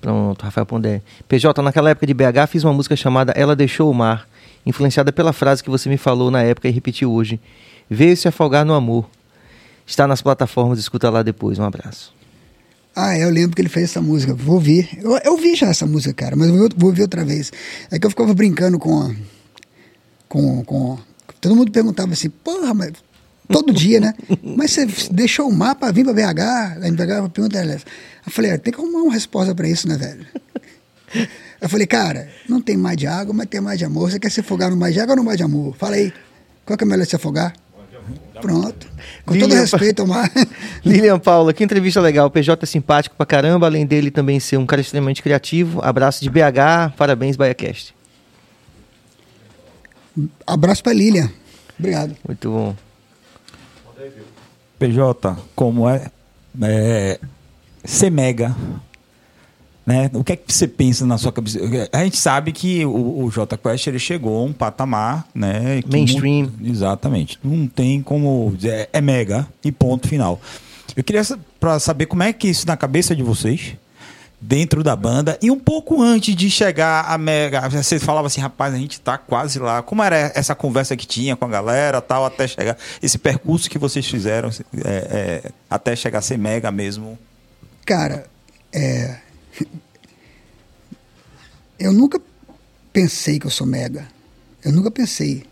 Pronto, 0.00 0.42
Rafael 0.42 0.66
Pondé. 0.66 1.00
PJ, 1.28 1.62
naquela 1.62 1.90
época 1.90 2.06
de 2.06 2.12
BH, 2.14 2.46
fiz 2.48 2.64
uma 2.64 2.72
música 2.72 2.94
chamada 2.94 3.32
Ela 3.32 3.56
Deixou 3.56 3.90
o 3.90 3.94
Mar, 3.94 4.28
influenciada 4.66 5.10
pela 5.12 5.32
frase 5.32 5.62
que 5.62 5.70
você 5.70 5.88
me 5.88 5.96
falou 5.96 6.30
na 6.30 6.42
época 6.42 6.68
e 6.68 6.70
repetiu 6.70 7.10
hoje. 7.12 7.40
Veio 7.88 8.16
se 8.16 8.28
afogar 8.28 8.64
no 8.64 8.74
amor. 8.74 9.08
Está 9.86 10.06
nas 10.06 10.22
plataformas, 10.22 10.78
escuta 10.78 11.10
lá 11.10 11.22
depois. 11.22 11.58
Um 11.58 11.64
abraço. 11.64 12.12
Ah, 12.96 13.18
eu 13.18 13.28
lembro 13.28 13.54
que 13.56 13.60
ele 13.62 13.68
fez 13.68 13.90
essa 13.90 14.00
música. 14.00 14.34
Vou 14.34 14.54
ouvir. 14.54 14.88
Eu, 15.02 15.16
eu 15.18 15.36
vi 15.36 15.54
já 15.54 15.66
essa 15.68 15.84
música, 15.86 16.14
cara, 16.14 16.36
mas 16.36 16.48
vou, 16.48 16.68
vou 16.76 16.88
ouvir 16.90 17.02
outra 17.02 17.24
vez. 17.24 17.52
É 17.90 17.98
que 17.98 18.06
eu 18.06 18.10
ficava 18.10 18.32
brincando 18.34 18.78
com. 18.78 19.02
a- 19.02 19.14
com, 20.28 20.64
com 20.64 20.98
todo 21.40 21.54
mundo 21.56 21.70
perguntava 21.70 22.12
assim, 22.12 22.30
porra, 22.30 22.72
mas. 22.74 22.92
Todo 23.48 23.72
dia, 23.74 24.00
né? 24.00 24.14
Mas 24.42 24.70
você 24.72 24.86
deixou 25.10 25.48
o 25.48 25.52
mar 25.52 25.74
pra 25.74 25.92
vir 25.92 26.02
pra 26.04 26.14
BH? 26.14 26.82
Aí 26.82 26.90
BH 26.90 27.28
pergunta 27.32 27.58
ela. 27.58 27.74
Eu 27.74 28.32
falei, 28.32 28.52
ah, 28.52 28.58
tem 28.58 28.72
que 28.72 28.80
arrumar 28.80 29.00
uma 29.02 29.12
resposta 29.12 29.54
pra 29.54 29.68
isso, 29.68 29.86
né, 29.86 29.96
velho? 29.96 30.26
Eu 31.60 31.68
falei, 31.68 31.86
cara, 31.86 32.28
não 32.48 32.60
tem 32.60 32.76
mar 32.76 32.96
de 32.96 33.06
água, 33.06 33.32
mas 33.32 33.46
tem 33.48 33.60
mar 33.60 33.76
de 33.76 33.84
amor. 33.84 34.10
Você 34.10 34.18
quer 34.18 34.30
se 34.30 34.40
afogar 34.40 34.70
no 34.70 34.76
mar 34.76 34.90
de 34.90 34.98
água 35.00 35.12
ou 35.12 35.16
no 35.16 35.24
mar 35.24 35.36
de 35.36 35.42
amor? 35.42 35.74
Fala 35.76 35.94
aí, 35.96 36.12
qual 36.66 36.76
que 36.76 36.84
é 36.84 36.86
melhor 36.86 37.06
se 37.06 37.14
afogar? 37.16 37.54
Pronto. 38.40 38.86
Com 39.24 39.34
todo 39.34 39.48
Lilian- 39.48 39.60
respeito 39.60 40.02
ao 40.02 40.08
mar. 40.08 40.30
Lilian 40.84 41.18
Paula, 41.18 41.52
que 41.52 41.62
entrevista 41.64 42.00
legal. 42.00 42.26
O 42.26 42.30
PJ 42.30 42.62
é 42.62 42.66
simpático 42.66 43.14
pra 43.16 43.24
caramba, 43.24 43.66
além 43.66 43.86
dele 43.86 44.10
também 44.10 44.38
ser 44.40 44.56
um 44.56 44.66
cara 44.66 44.80
extremamente 44.80 45.22
criativo. 45.22 45.80
Abraço 45.82 46.22
de 46.22 46.28
BH, 46.30 46.92
parabéns, 46.96 47.36
BaiaCast. 47.36 47.94
Abraço 50.46 50.82
pra 50.82 50.92
Lilian. 50.92 51.30
Obrigado. 51.78 52.16
Muito 52.26 52.50
bom. 52.50 52.76
PJ, 54.78 55.36
como 55.54 55.88
é, 55.88 56.10
é 56.62 57.20
ser 57.84 58.10
mega, 58.10 58.54
né? 59.86 60.10
O 60.14 60.24
que 60.24 60.32
é 60.32 60.36
que 60.36 60.52
você 60.52 60.66
pensa 60.66 61.04
na 61.04 61.18
sua 61.18 61.32
cabeça? 61.32 61.58
A 61.92 62.04
gente 62.04 62.16
sabe 62.16 62.52
que 62.52 62.84
o, 62.86 63.24
o 63.24 63.30
J 63.30 63.56
Quest 63.56 63.86
ele 63.86 63.98
chegou 63.98 64.38
a 64.38 64.44
um 64.44 64.52
patamar, 64.52 65.26
né? 65.34 65.82
que 65.82 65.90
Mainstream. 65.90 66.50
exatamente. 66.62 67.38
Não 67.42 67.66
tem 67.66 68.02
como 68.02 68.54
dizer, 68.56 68.88
é 68.92 69.00
mega 69.00 69.46
e 69.62 69.70
ponto 69.70 70.08
final. 70.08 70.40
Eu 70.96 71.02
queria 71.02 71.22
pra 71.58 71.78
saber 71.78 72.06
como 72.06 72.22
é 72.22 72.32
que 72.32 72.48
isso 72.48 72.66
na 72.66 72.76
cabeça 72.76 73.14
de 73.14 73.22
vocês 73.22 73.76
dentro 74.40 74.82
da 74.82 74.94
banda 74.94 75.38
e 75.40 75.50
um 75.50 75.58
pouco 75.58 76.02
antes 76.02 76.36
de 76.36 76.50
chegar 76.50 77.06
a 77.08 77.16
mega, 77.16 77.66
você 77.68 77.98
falava 77.98 78.26
assim, 78.26 78.42
rapaz, 78.42 78.74
a 78.74 78.76
gente 78.76 79.00
tá 79.00 79.16
quase 79.16 79.58
lá. 79.58 79.82
Como 79.82 80.02
era 80.02 80.32
essa 80.34 80.54
conversa 80.54 80.96
que 80.96 81.06
tinha 81.06 81.34
com 81.34 81.46
a 81.46 81.48
galera, 81.48 82.00
tal, 82.00 82.24
até 82.24 82.46
chegar 82.46 82.76
esse 83.02 83.18
percurso 83.18 83.70
que 83.70 83.78
vocês 83.78 84.06
fizeram 84.06 84.50
é, 84.84 85.42
é, 85.44 85.50
até 85.68 85.96
chegar 85.96 86.18
a 86.18 86.22
ser 86.22 86.38
mega 86.38 86.70
mesmo? 86.70 87.18
Cara, 87.84 88.26
é... 88.72 89.23
eu 91.78 91.92
nunca 91.92 92.20
pensei 92.92 93.38
que 93.38 93.46
eu 93.46 93.50
sou 93.50 93.66
mega. 93.66 94.08
Eu 94.64 94.72
nunca 94.72 94.90
pensei 94.90 95.44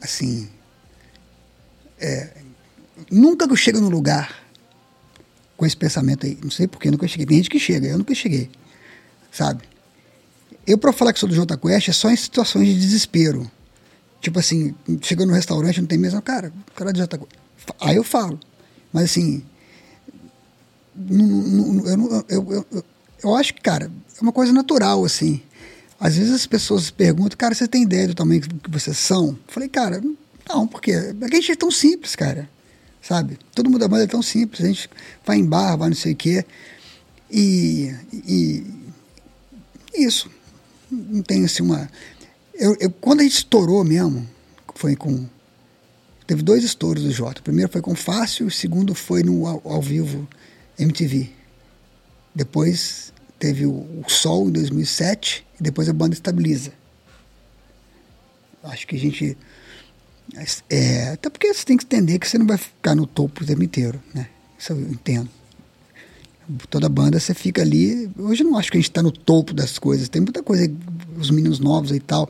assim. 0.00 0.48
é, 2.00 2.30
Nunca 3.10 3.46
que 3.46 3.52
eu 3.52 3.56
chego 3.56 3.80
no 3.80 3.88
lugar 3.88 4.44
com 5.56 5.64
esse 5.64 5.76
pensamento 5.76 6.26
aí. 6.26 6.38
Não 6.42 6.50
sei 6.50 6.66
porquê, 6.66 6.90
nunca 6.90 7.06
cheguei. 7.08 7.26
Tem 7.26 7.36
gente 7.38 7.50
que 7.50 7.58
chega, 7.58 7.86
eu 7.88 7.98
nunca 7.98 8.14
cheguei. 8.14 8.50
Sabe? 9.30 9.62
Eu, 10.66 10.76
pra 10.76 10.92
falar 10.92 11.12
que 11.12 11.18
sou 11.18 11.28
do 11.28 11.34
Jota 11.34 11.56
Quest, 11.56 11.88
é 11.88 11.92
só 11.92 12.10
em 12.10 12.16
situações 12.16 12.66
de 12.68 12.78
desespero. 12.78 13.50
Tipo 14.20 14.38
assim, 14.38 14.74
chegando 15.02 15.28
no 15.30 15.34
restaurante, 15.34 15.80
não 15.80 15.86
tem 15.86 15.96
mesa, 15.98 16.20
cara, 16.20 16.52
o 16.70 16.72
cara 16.72 16.90
é 16.90 16.92
do 16.92 16.98
Jota 16.98 17.18
Quest. 17.18 17.30
Aí 17.80 17.96
eu 17.96 18.04
falo. 18.04 18.38
Mas 18.92 19.04
assim, 19.04 19.42
eu, 21.86 22.26
eu, 22.28 22.52
eu, 22.52 22.84
eu, 23.22 23.34
acho 23.36 23.54
que, 23.54 23.60
cara, 23.60 23.90
é 24.16 24.20
uma 24.22 24.32
coisa 24.32 24.52
natural, 24.52 25.04
assim. 25.04 25.40
Às 26.00 26.16
vezes 26.16 26.32
as 26.32 26.46
pessoas 26.46 26.90
perguntam, 26.90 27.36
cara, 27.36 27.54
você 27.54 27.66
tem 27.66 27.82
ideia 27.82 28.08
do 28.08 28.14
tamanho 28.14 28.40
que 28.40 28.70
vocês 28.70 28.96
são? 28.96 29.28
Eu 29.28 29.38
falei, 29.48 29.68
cara, 29.68 30.02
não, 30.48 30.66
porque 30.66 30.92
a 30.92 31.28
gente 31.34 31.52
é 31.52 31.56
tão 31.56 31.70
simples, 31.70 32.14
cara. 32.16 32.48
Sabe? 33.02 33.38
Todo 33.54 33.70
mundo 33.70 33.80
da 33.80 33.88
banda 33.88 34.04
é 34.04 34.06
tão 34.06 34.22
simples. 34.22 34.64
A 34.64 34.66
gente 34.66 34.90
vai 35.24 35.38
em 35.38 35.44
bar, 35.44 35.76
vai 35.76 35.88
não 35.88 35.96
sei 35.96 36.12
o 36.12 36.16
quê. 36.16 36.44
E, 37.30 37.94
e 38.12 38.66
isso. 39.94 40.30
Não 40.90 41.22
tem 41.22 41.44
assim 41.44 41.62
uma. 41.62 41.88
Eu, 42.54 42.76
eu- 42.80 42.90
quando 42.90 43.20
a 43.20 43.22
gente 43.22 43.36
estourou 43.36 43.84
mesmo, 43.84 44.28
foi 44.74 44.96
com. 44.96 45.26
Teve 46.26 46.42
dois 46.42 46.64
estouros 46.64 47.02
do 47.02 47.10
Jota. 47.10 47.40
O 47.40 47.44
primeiro 47.44 47.70
foi 47.70 47.80
com 47.80 47.94
Fácil, 47.94 48.46
o 48.46 48.50
segundo 48.50 48.94
foi 48.94 49.22
no 49.22 49.46
ao, 49.46 49.62
ao 49.64 49.82
vivo 49.82 50.28
MTV. 50.78 51.30
Depois 52.34 53.12
teve 53.38 53.66
o, 53.66 53.72
o 53.72 54.04
Sol 54.08 54.48
em 54.48 54.52
2007 54.52 55.46
e 55.58 55.62
depois 55.62 55.88
a 55.88 55.92
banda 55.92 56.14
estabiliza. 56.14 56.72
Acho 58.62 58.86
que 58.86 58.96
a 58.96 58.98
gente. 58.98 59.36
É, 60.68 61.10
até 61.10 61.30
porque 61.30 61.52
você 61.52 61.64
tem 61.64 61.76
que 61.76 61.84
entender 61.84 62.18
que 62.18 62.28
você 62.28 62.36
não 62.36 62.46
vai 62.46 62.58
ficar 62.58 62.94
no 62.94 63.06
topo 63.06 63.42
o 63.42 63.46
tempo 63.46 63.62
inteiro, 63.62 64.02
né? 64.14 64.28
Isso 64.58 64.72
eu 64.72 64.80
entendo. 64.80 65.28
Toda 66.68 66.88
banda 66.88 67.18
você 67.18 67.34
fica 67.34 67.62
ali. 67.62 68.10
Hoje 68.18 68.42
eu 68.42 68.50
não 68.50 68.58
acho 68.58 68.70
que 68.70 68.76
a 68.76 68.80
gente 68.80 68.90
está 68.90 69.02
no 69.02 69.12
topo 69.12 69.54
das 69.54 69.78
coisas. 69.78 70.08
Tem 70.08 70.20
muita 70.20 70.42
coisa, 70.42 70.70
os 71.16 71.30
meninos 71.30 71.58
novos 71.58 71.92
e 71.92 72.00
tal. 72.00 72.28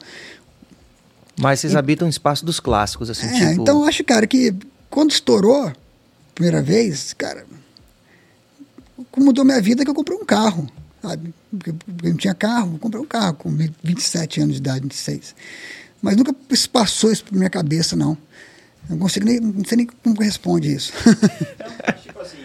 Mas 1.38 1.60
vocês 1.60 1.76
habitam 1.76 2.06
o 2.06 2.10
espaço 2.10 2.44
dos 2.44 2.58
clássicos, 2.58 3.10
assim, 3.10 3.26
É, 3.26 3.50
tipo... 3.50 3.62
então 3.62 3.82
eu 3.82 3.84
acho, 3.88 4.02
cara, 4.02 4.26
que 4.26 4.52
quando 4.90 5.12
estourou, 5.12 5.72
primeira 6.34 6.60
vez, 6.60 7.12
cara, 7.12 7.46
mudou 9.16 9.44
minha 9.44 9.60
vida 9.60 9.82
é 9.82 9.84
que 9.84 9.90
eu 9.90 9.94
comprei 9.94 10.16
um 10.16 10.24
carro, 10.24 10.68
sabe? 11.02 11.34
Porque, 11.50 11.70
eu 11.70 12.10
não 12.10 12.16
tinha 12.16 12.34
carro, 12.34 12.78
comprei 12.78 13.02
um 13.02 13.06
carro 13.06 13.34
com 13.34 13.56
27 13.82 14.40
anos 14.40 14.54
de 14.54 14.60
idade, 14.60 14.80
26. 14.80 15.34
Mas 16.00 16.16
nunca 16.16 16.34
passou 16.72 17.10
isso 17.10 17.24
por 17.24 17.34
minha 17.34 17.50
cabeça, 17.50 17.96
não. 17.96 18.16
Eu 18.88 18.96
não 18.96 18.98
consigo 18.98 19.26
nem, 19.26 19.40
não 19.40 19.64
sei 19.64 19.76
nem 19.76 19.86
como 19.86 20.20
responde 20.20 20.72
isso. 20.72 20.92
Tipo 22.02 22.20
assim, 22.20 22.38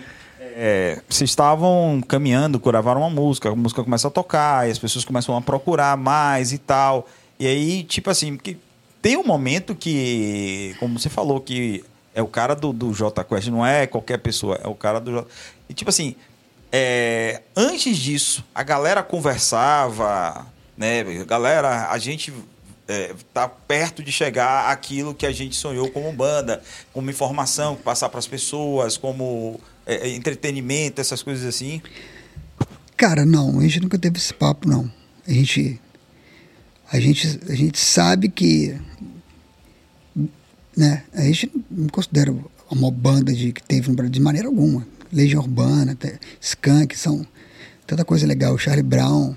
é, 0.55 1.01
vocês 1.09 1.29
estavam 1.29 2.01
caminhando, 2.07 2.59
gravaram 2.59 3.01
uma 3.01 3.09
música, 3.09 3.49
a 3.49 3.55
música 3.55 3.83
começa 3.83 4.07
a 4.07 4.11
tocar, 4.11 4.67
e 4.67 4.71
as 4.71 4.79
pessoas 4.79 5.05
começam 5.05 5.35
a 5.35 5.41
procurar 5.41 5.97
mais 5.97 6.51
e 6.51 6.57
tal. 6.57 7.07
E 7.39 7.47
aí, 7.47 7.83
tipo 7.83 8.09
assim, 8.09 8.37
que 8.37 8.57
tem 9.01 9.17
um 9.17 9.23
momento 9.23 9.75
que, 9.75 10.75
como 10.79 10.99
você 10.99 11.09
falou, 11.09 11.41
que 11.41 11.83
é 12.13 12.21
o 12.21 12.27
cara 12.27 12.55
do, 12.55 12.71
do 12.71 12.93
J 12.93 13.23
Quest, 13.23 13.47
não 13.47 13.65
é 13.65 13.87
qualquer 13.87 14.17
pessoa, 14.19 14.59
é 14.63 14.67
o 14.67 14.75
cara 14.75 14.99
do 14.99 15.11
J. 15.11 15.27
E 15.67 15.73
tipo 15.73 15.89
assim, 15.89 16.15
é, 16.75 17.43
antes 17.55 17.97
disso, 17.97 18.43
a 18.53 18.63
galera 18.63 19.03
conversava, 19.03 20.47
né? 20.75 21.03
Galera, 21.23 21.91
a 21.91 21.99
gente 21.99 22.33
é, 22.87 23.13
tá 23.31 23.47
perto 23.47 24.01
de 24.01 24.11
chegar 24.11 24.71
àquilo 24.71 25.13
que 25.13 25.27
a 25.27 25.31
gente 25.31 25.55
sonhou 25.55 25.91
como 25.91 26.11
banda, 26.11 26.63
como 26.91 27.11
informação, 27.11 27.75
passar 27.75 28.09
para 28.09 28.17
as 28.17 28.25
pessoas, 28.25 28.97
como 28.97 29.59
é, 29.85 30.07
é, 30.07 30.15
entretenimento, 30.15 30.99
essas 30.99 31.21
coisas 31.21 31.45
assim. 31.45 31.79
Cara, 32.97 33.23
não, 33.23 33.59
a 33.59 33.61
gente 33.61 33.79
nunca 33.79 33.99
teve 33.99 34.17
esse 34.17 34.33
papo, 34.33 34.67
não. 34.67 34.91
A 35.27 35.31
gente, 35.31 35.79
a 36.91 36.99
gente, 36.99 37.39
a 37.49 37.53
gente 37.53 37.77
sabe 37.77 38.29
que, 38.29 38.75
né? 40.75 41.03
A 41.13 41.21
gente 41.21 41.51
não 41.69 41.87
considera 41.87 42.35
uma 42.71 42.89
banda 42.89 43.31
de, 43.31 43.53
que 43.53 43.61
teve 43.61 43.89
no 43.89 43.95
Brasil 43.95 44.11
de 44.11 44.19
maneira 44.19 44.47
alguma. 44.47 44.91
Legião 45.13 45.41
Urbana, 45.41 45.97
Skank, 46.41 46.97
são 46.97 47.25
tanta 47.85 48.03
coisa 48.03 48.25
legal, 48.25 48.57
Charlie 48.57 48.83
Brown. 48.83 49.35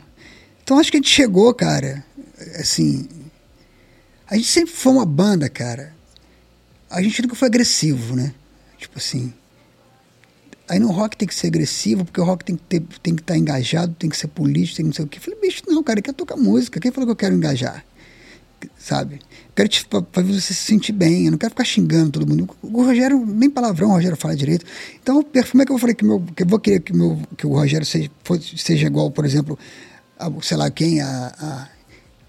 Então 0.62 0.78
acho 0.78 0.90
que 0.90 0.96
a 0.96 1.00
gente 1.00 1.10
chegou, 1.10 1.52
cara, 1.54 2.04
assim, 2.58 3.08
a 4.28 4.36
gente 4.36 4.48
sempre 4.48 4.72
foi 4.72 4.92
uma 4.92 5.06
banda, 5.06 5.48
cara. 5.48 5.94
A 6.90 7.02
gente 7.02 7.22
nunca 7.22 7.34
foi 7.34 7.48
agressivo, 7.48 8.16
né? 8.16 8.32
Tipo 8.78 8.98
assim, 8.98 9.32
Aí 10.68 10.80
no 10.80 10.90
rock 10.90 11.16
tem 11.16 11.28
que 11.28 11.34
ser 11.34 11.46
agressivo, 11.46 12.04
porque 12.04 12.20
o 12.20 12.24
rock 12.24 12.44
tem 12.44 12.56
que 12.56 12.62
ter, 12.64 12.82
tem 13.00 13.14
que 13.14 13.22
estar 13.22 13.36
engajado, 13.36 13.94
tem 13.94 14.10
que 14.10 14.16
ser 14.16 14.26
político, 14.26 14.76
tem 14.76 14.84
que 14.84 14.88
não 14.88 14.94
sei 14.94 15.04
o 15.04 15.08
quê. 15.08 15.18
Eu 15.18 15.22
falei, 15.22 15.40
bicho, 15.40 15.62
não, 15.68 15.82
cara, 15.82 16.00
eu 16.00 16.02
quero 16.02 16.16
tocar 16.16 16.36
música. 16.36 16.80
Quem 16.80 16.90
falou 16.90 17.06
que 17.06 17.12
eu 17.12 17.16
quero 17.16 17.34
engajar? 17.34 17.84
Sabe? 18.76 19.20
Eu 19.56 19.64
quero 19.64 19.68
te, 19.70 19.86
pra 19.86 20.22
você 20.22 20.38
se 20.52 20.54
sentir 20.54 20.92
bem, 20.92 21.24
eu 21.24 21.30
não 21.30 21.38
quero 21.38 21.50
ficar 21.52 21.64
xingando 21.64 22.10
todo 22.10 22.26
mundo. 22.28 22.46
O 22.62 22.82
Rogério, 22.84 23.24
nem 23.24 23.48
palavrão 23.48 23.88
o 23.88 23.92
Rogério 23.92 24.14
fala 24.14 24.36
direito. 24.36 24.66
Então, 25.02 25.22
como 25.50 25.62
é 25.62 25.64
que 25.64 25.72
eu 25.72 25.78
falei 25.78 25.94
que, 25.94 26.04
meu, 26.04 26.22
que 26.36 26.42
eu 26.42 26.46
vou 26.46 26.58
querer 26.60 26.80
que, 26.80 26.92
meu, 26.94 27.18
que 27.38 27.46
o 27.46 27.54
Rogério 27.54 27.86
seja, 27.86 28.10
fosse- 28.22 28.58
seja 28.58 28.86
igual, 28.86 29.10
por 29.10 29.24
exemplo, 29.24 29.58
a, 30.18 30.30
sei 30.42 30.58
lá 30.58 30.70
quem, 30.70 31.00
a, 31.00 31.08
a- 31.40 31.68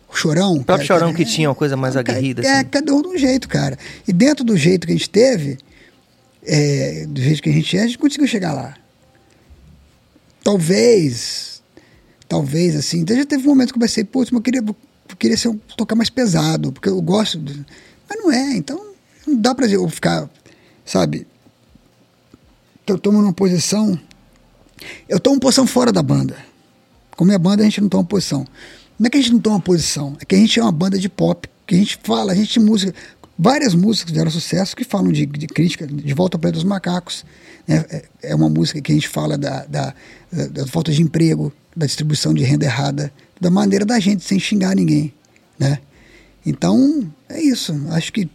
o 0.09 0.15
Chorão? 0.15 0.53
O 0.53 0.63
próprio 0.63 0.87
Chorão 0.87 1.13
que 1.13 1.25
tinha 1.25 1.49
uma 1.49 1.55
coisa 1.55 1.75
mais 1.75 1.95
Cara, 1.95 2.11
aguerrida, 2.11 2.43
É, 2.47 2.59
assim. 2.59 2.65
cada 2.69 2.95
um 2.95 3.01
de 3.01 3.07
um 3.09 3.17
jeito, 3.17 3.49
cara. 3.49 3.77
E 4.07 4.13
dentro 4.13 4.45
do 4.45 4.55
jeito 4.55 4.87
que 4.87 4.93
a 4.93 4.95
gente 4.95 5.09
teve, 5.09 5.57
é, 6.45 7.05
do 7.09 7.21
jeito 7.21 7.43
que 7.43 7.49
a 7.49 7.53
gente 7.53 7.77
é, 7.77 7.81
a 7.83 7.87
gente 7.87 7.97
conseguiu 7.97 8.25
chegar 8.27 8.53
lá. 8.53 8.73
Talvez, 10.45 11.61
talvez 12.29 12.73
assim, 12.75 12.99
então 12.99 13.17
já 13.17 13.25
teve 13.25 13.43
um 13.45 13.49
momento 13.49 13.73
que 13.73 13.77
eu 13.77 13.81
pensei, 13.81 14.05
putz, 14.05 14.31
mas 14.31 14.37
eu 14.39 14.43
queria, 14.43 14.63
queria 15.19 15.37
ser 15.37 15.49
um, 15.49 15.57
tocar 15.75 15.95
mais 15.95 16.09
pesado, 16.09 16.71
porque 16.71 16.89
eu 16.89 17.01
gosto, 17.01 17.37
de- 17.39 17.65
mas 18.09 18.19
não 18.19 18.31
é, 18.31 18.55
então 18.55 18.93
não 19.25 19.35
dá 19.35 19.53
pra 19.53 19.67
eu 19.67 19.87
ficar, 19.89 20.29
sabe, 20.85 21.27
eu 22.85 22.97
tomo 22.97 23.21
numa 23.21 23.33
posição, 23.33 23.99
eu 25.09 25.19
tomo 25.19 25.39
posição 25.39 25.67
fora 25.67 25.91
da 25.91 26.01
banda. 26.01 26.37
Com 27.15 27.25
minha 27.25 27.39
banda 27.39 27.63
a 27.63 27.65
gente 27.65 27.81
não 27.81 27.89
toma 27.89 28.03
posição. 28.03 28.45
Não 28.97 29.07
é 29.07 29.09
que 29.09 29.17
a 29.17 29.21
gente 29.21 29.33
não 29.33 29.39
toma 29.39 29.59
posição, 29.59 30.15
é 30.21 30.25
que 30.25 30.35
a 30.35 30.37
gente 30.37 30.59
é 30.59 30.63
uma 30.63 30.71
banda 30.71 30.97
de 30.97 31.09
pop, 31.09 31.49
que 31.65 31.75
a 31.75 31.77
gente 31.77 31.99
fala, 32.03 32.31
a 32.31 32.35
gente 32.35 32.59
música, 32.59 32.93
várias 33.37 33.75
músicas 33.75 34.11
fizeram 34.11 34.31
sucesso 34.31 34.75
que 34.75 34.83
falam 34.83 35.11
de, 35.11 35.25
de 35.25 35.47
crítica, 35.47 35.85
de 35.85 36.13
volta 36.13 36.37
para 36.39 36.51
dos 36.51 36.63
macacos. 36.63 37.25
né? 37.67 37.83
É, 37.89 38.05
é 38.23 38.35
uma 38.35 38.49
música 38.49 38.79
que 38.81 38.91
a 38.91 38.95
gente 38.95 39.07
fala 39.09 39.37
da, 39.37 39.65
da, 39.65 39.93
da, 40.31 40.47
da 40.47 40.67
falta 40.67 40.91
de 40.91 41.01
emprego, 41.01 41.51
da 41.75 41.85
distribuição 41.85 42.33
de 42.33 42.43
renda 42.43 42.65
errada, 42.65 43.11
da 43.39 43.49
maneira 43.49 43.85
da 43.85 43.99
gente 43.99 44.23
sem 44.23 44.39
xingar 44.39 44.75
ninguém, 44.75 45.13
né? 45.57 45.79
Então 46.45 47.11
é 47.29 47.41
isso. 47.41 47.73
Acho 47.91 48.11
que 48.11 48.29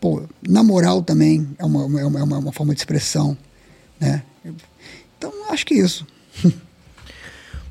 pô, 0.00 0.22
na 0.46 0.62
moral 0.62 1.02
também 1.02 1.48
é 1.58 1.64
uma, 1.64 1.82
é 1.82 2.04
uma, 2.04 2.20
é 2.20 2.22
uma, 2.22 2.38
uma 2.38 2.52
forma 2.52 2.74
de 2.74 2.80
expressão, 2.80 3.36
né? 3.98 4.22
Então 5.18 5.32
acho 5.50 5.66
que 5.66 5.74
isso. 5.74 6.06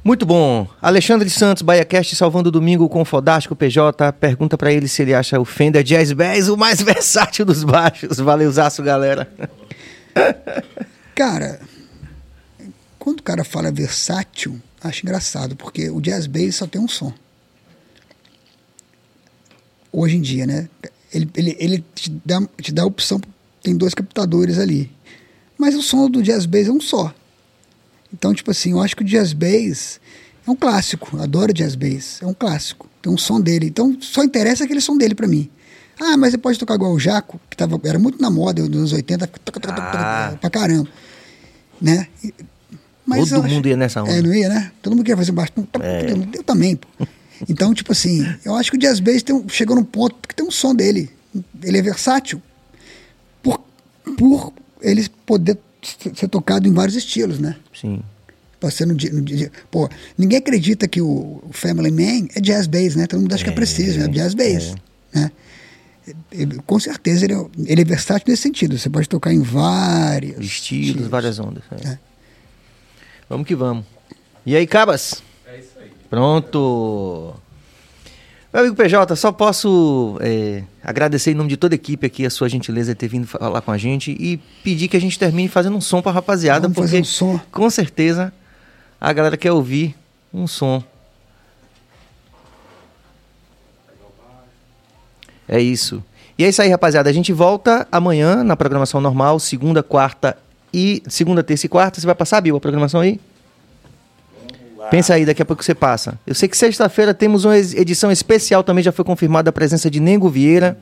Muito 0.04 0.26
bom. 0.26 0.66
Alexandre 0.82 1.30
Santos, 1.30 1.62
BaiaCast, 1.62 2.16
salvando 2.16 2.50
o 2.50 2.52
domingo 2.52 2.88
com 2.88 3.02
o 3.02 3.06
Fodástico 3.06 3.56
PJ. 3.56 4.14
Pergunta 4.14 4.58
pra 4.58 4.72
ele 4.72 4.88
se 4.88 5.02
ele 5.02 5.14
acha 5.14 5.40
o 5.40 5.46
Fender 5.46 5.84
Jazz 5.84 6.14
Bass 6.14 6.48
o 6.48 6.56
mais 6.56 6.80
versátil 6.82 7.46
dos 7.46 7.64
baixos. 7.64 8.18
Valeuzaço, 8.18 8.82
galera. 8.82 9.30
Cara, 11.14 11.60
quando 12.98 13.20
o 13.20 13.24
cara 13.24 13.44
fala 13.44 13.72
versátil, 13.72 14.60
acho 14.82 15.06
engraçado, 15.06 15.56
porque 15.56 15.90
o 15.90 16.00
jazz 16.02 16.28
bass 16.28 16.56
só 16.56 16.68
tem 16.68 16.82
um 16.82 16.88
som. 16.88 17.14
Hoje 19.92 20.16
em 20.18 20.22
dia, 20.22 20.46
né? 20.46 20.70
Ele, 21.14 21.30
ele, 21.36 21.58
ele 21.60 21.86
te, 21.96 22.10
dá, 22.24 22.42
te 22.62 22.72
dá 22.72 22.84
a 22.84 22.86
opção, 22.86 23.20
tem 23.64 23.76
dois 23.76 23.94
captadores 23.94 24.60
ali. 24.60 24.92
Mas 25.58 25.76
o 25.76 25.82
som 25.82 26.10
do 26.10 26.22
jazz 26.22 26.46
bass 26.46 26.68
é 26.68 26.72
um 26.72 26.80
só. 26.80 27.14
Então, 28.14 28.34
tipo 28.34 28.52
assim, 28.52 28.72
eu 28.72 28.82
acho 28.82 28.96
que 28.96 29.02
o 29.02 29.06
jazz 29.06 29.34
bass 29.34 30.00
é 30.48 30.50
um 30.52 30.56
clássico. 30.56 31.20
Adoro 31.20 31.54
jazz 31.54 31.76
bass. 31.76 32.22
É 32.22 32.26
um 32.26 32.34
clássico. 32.34 32.88
Tem 33.02 33.12
um 33.12 33.18
som 33.18 33.42
dele. 33.42 33.68
Então, 33.68 33.98
só 34.02 34.24
interessa 34.24 34.64
aquele 34.64 34.82
som 34.82 34.98
dele 34.98 35.16
pra 35.16 35.28
mim. 35.28 35.50
Ah, 36.00 36.16
mas 36.16 36.32
você 36.32 36.38
pode 36.38 36.58
tocar 36.58 36.76
igual 36.76 36.94
o 36.94 37.00
Jaco, 37.00 37.40
que 37.50 37.58
tava, 37.58 37.80
era 37.84 38.00
muito 38.00 38.22
na 38.22 38.30
moda 38.30 38.62
nos 38.64 38.78
anos 38.78 38.94
80, 38.94 39.28
toca, 39.28 39.40
toca, 39.40 39.60
toca, 39.60 39.82
toca, 39.82 39.98
Ah. 40.00 40.38
pra 40.40 40.50
caramba. 40.50 40.90
Né? 41.82 42.08
E- 43.18 43.20
Todo 43.22 43.36
eu 43.36 43.44
acho- 43.44 43.54
mundo 43.54 43.68
ia 43.68 43.78
nessa 43.78 44.02
onda. 44.04 44.12
É, 44.12 44.22
não 44.22 44.34
ia, 44.34 44.50
né? 44.50 44.72
Todo 44.82 44.94
mundo 44.94 45.04
queria 45.04 45.18
fazer 45.18 45.32
baixo. 45.32 45.52
Eu 46.34 46.44
também, 46.44 46.76
pô. 46.76 46.88
Então, 47.48 47.74
tipo 47.74 47.92
assim, 47.92 48.26
eu 48.44 48.56
acho 48.56 48.70
que 48.72 48.78
o 48.78 48.80
jazz 48.80 49.00
bass 49.00 49.24
tem 49.24 49.34
um- 49.36 49.48
chegou 49.48 49.76
num 49.76 49.84
ponto 49.84 50.16
que 50.28 50.36
tem 50.36 50.46
um 50.46 50.52
som 50.52 50.76
dele. 50.76 51.10
Ele 51.64 51.78
é 51.78 51.82
versátil 51.82 52.42
por, 53.42 53.62
por 54.18 54.52
ele 54.82 55.08
poder 55.26 55.58
ser 56.16 56.28
tocado 56.28 56.68
em 56.68 56.74
vários 56.74 56.96
estilos, 56.98 57.40
né? 57.40 57.56
Sim. 57.74 58.02
Pode 58.60 58.74
ser 58.74 58.86
no 58.86 58.94
Pô, 59.72 59.88
ninguém 60.18 60.40
acredita 60.40 60.86
que 60.86 61.02
o, 61.02 61.42
Family 61.52 61.92
Man 61.92 62.28
é 62.36 62.42
jazz 62.42 62.68
bass, 62.68 62.96
né? 62.96 63.08
Todo 63.08 63.22
mundo 63.22 63.34
acha 63.34 63.44
que 63.46 63.50
é 63.50 63.54
preciso, 63.54 64.02
é 64.02 64.08
jazz 64.10 64.34
bass, 64.34 64.76
né? 65.14 65.32
Ele- 66.32 66.60
com 66.66 66.78
certeza 66.80 67.24
ele 67.26 67.36
é, 67.36 67.46
ele 67.68 67.82
é 67.82 67.86
versátil 67.86 68.26
nesse 68.28 68.42
sentido. 68.42 68.78
Você 68.78 68.90
pode 68.90 69.08
tocar 69.08 69.32
em 69.32 69.42
vários 69.42 70.44
Estilos, 70.44 71.08
várias 71.08 71.40
ondas. 71.40 71.64
é. 71.86 71.98
Vamos 73.30 73.46
que 73.48 73.56
vamos. 73.56 73.86
E 74.46 74.56
aí, 74.56 74.66
Cabas? 74.66 75.22
É 75.46 75.60
isso 75.60 75.74
aí. 75.80 75.92
Pronto. 76.10 77.36
Meu 78.52 78.62
amigo 78.62 78.76
PJ, 78.76 79.16
só 79.16 79.32
posso 79.32 80.18
é, 80.22 80.64
agradecer 80.84 81.32
em 81.32 81.36
nome 81.36 81.50
de 81.50 81.58
toda 81.58 81.76
a 81.76 81.78
equipe 81.78 82.08
aqui 82.08 82.26
a 82.26 82.32
sua 82.32 82.50
gentileza 82.50 82.94
de 82.94 82.98
ter 82.98 83.08
vindo 83.08 83.28
falar 83.28 83.62
com 83.62 83.72
a 83.72 83.78
gente 83.78 84.18
e 84.20 84.38
pedir 84.64 84.88
que 84.88 84.98
a 84.98 85.02
gente 85.02 85.20
termine 85.20 85.48
fazendo 85.48 85.78
um 85.78 85.82
som 85.82 86.02
pra 86.02 86.12
rapaziada, 86.12 86.62
Vamos 86.62 86.74
porque 86.76 86.88
fazer 86.88 87.02
um 87.02 87.04
som. 87.04 87.40
com 87.52 87.70
certeza 87.70 88.34
a 89.00 89.14
galera 89.14 89.38
quer 89.38 89.52
ouvir 89.52 89.96
um 90.34 90.48
som. 90.48 90.84
É 95.48 95.62
isso. 95.62 96.04
E 96.36 96.44
é 96.44 96.50
isso 96.50 96.62
aí, 96.62 96.70
rapaziada. 96.70 97.10
A 97.10 97.14
gente 97.14 97.32
volta 97.32 97.88
amanhã 97.92 98.44
na 98.44 98.56
programação 98.56 99.00
normal, 99.00 99.40
segunda, 99.40 99.84
quarta 99.84 100.36
e. 100.74 101.02
Segunda, 101.08 101.44
terça 101.44 101.66
e 101.66 101.70
quarta. 101.70 102.00
Você 102.00 102.06
vai 102.06 102.16
passar, 102.16 102.42
Bill, 102.42 102.56
a 102.56 102.60
programação 102.60 103.02
aí? 103.02 103.20
Pensa 104.90 105.14
aí, 105.14 105.26
daqui 105.26 105.42
a 105.42 105.46
pouco 105.46 105.64
você 105.64 105.76
passa. 105.76 106.18
Eu 106.26 106.34
sei 106.34 106.50
que 106.50 106.58
sexta-feira 106.58 107.14
temos 107.14 107.46
uma 107.46 107.58
edição 107.58 108.12
especial 108.12 108.64
também, 108.64 108.84
já 108.84 108.92
foi 108.92 109.06
confirmada 109.06 109.50
a 109.50 109.54
presença 109.54 109.90
de 109.90 110.00
Nengo 110.00 110.30
Vieira. 110.30 110.78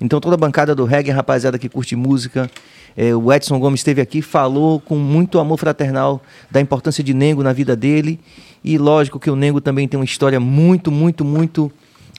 Então 0.00 0.20
toda 0.20 0.34
a 0.34 0.38
bancada 0.38 0.74
do 0.74 0.84
reggae, 0.84 1.10
rapaziada 1.10 1.58
que 1.58 1.68
curte 1.68 1.96
música. 1.96 2.50
É, 2.96 3.14
o 3.14 3.32
Edson 3.32 3.58
Gomes 3.58 3.80
esteve 3.80 4.00
aqui, 4.00 4.20
falou 4.20 4.80
com 4.80 4.96
muito 4.96 5.38
amor 5.38 5.58
fraternal 5.58 6.22
da 6.50 6.60
importância 6.60 7.02
de 7.02 7.14
Nengo 7.14 7.42
na 7.42 7.52
vida 7.52 7.74
dele. 7.74 8.20
E 8.62 8.76
lógico 8.76 9.18
que 9.18 9.30
o 9.30 9.36
Nengo 9.36 9.60
também 9.60 9.88
tem 9.88 9.98
uma 9.98 10.04
história 10.04 10.38
muito, 10.38 10.90
muito, 10.90 11.24
muito 11.24 11.72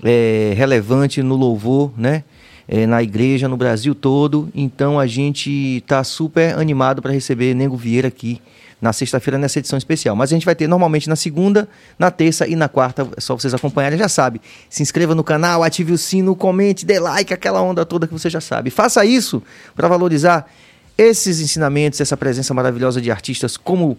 é, 0.03 0.53
relevante 0.55 1.21
no 1.21 1.35
louvor, 1.35 1.91
né? 1.97 2.23
É, 2.71 2.85
na 2.85 3.01
igreja, 3.01 3.47
no 3.47 3.57
Brasil 3.57 3.95
todo. 3.95 4.47
Então 4.53 4.99
a 4.99 5.07
gente 5.07 5.49
está 5.77 6.03
super 6.03 6.55
animado 6.57 7.01
para 7.01 7.11
receber 7.11 7.55
Nengo 7.55 7.75
Vieira 7.75 8.09
aqui 8.09 8.39
na 8.81 8.93
sexta-feira 8.93 9.37
nessa 9.37 9.57
edição 9.59 9.77
especial. 9.77 10.15
Mas 10.15 10.31
a 10.31 10.35
gente 10.35 10.45
vai 10.45 10.55
ter 10.55 10.67
normalmente 10.67 11.09
na 11.09 11.15
segunda, 11.15 11.67
na 11.97 12.11
terça 12.11 12.47
e 12.47 12.55
na 12.55 12.69
quarta. 12.69 13.07
É 13.17 13.21
só 13.21 13.35
vocês 13.35 13.53
acompanharem, 13.53 13.97
já 13.97 14.07
sabe. 14.07 14.39
Se 14.69 14.83
inscreva 14.83 15.15
no 15.15 15.23
canal, 15.23 15.63
ative 15.63 15.91
o 15.91 15.97
sino, 15.97 16.35
comente, 16.35 16.85
dê 16.85 16.99
like, 16.99 17.33
aquela 17.33 17.59
onda 17.61 17.85
toda 17.85 18.07
que 18.07 18.13
você 18.13 18.29
já 18.29 18.39
sabe. 18.39 18.69
Faça 18.69 19.03
isso 19.03 19.41
para 19.75 19.87
valorizar 19.87 20.49
esses 20.97 21.39
ensinamentos, 21.39 21.99
essa 21.99 22.15
presença 22.15 22.53
maravilhosa 22.53 23.01
de 23.01 23.09
artistas 23.09 23.57
como 23.57 23.97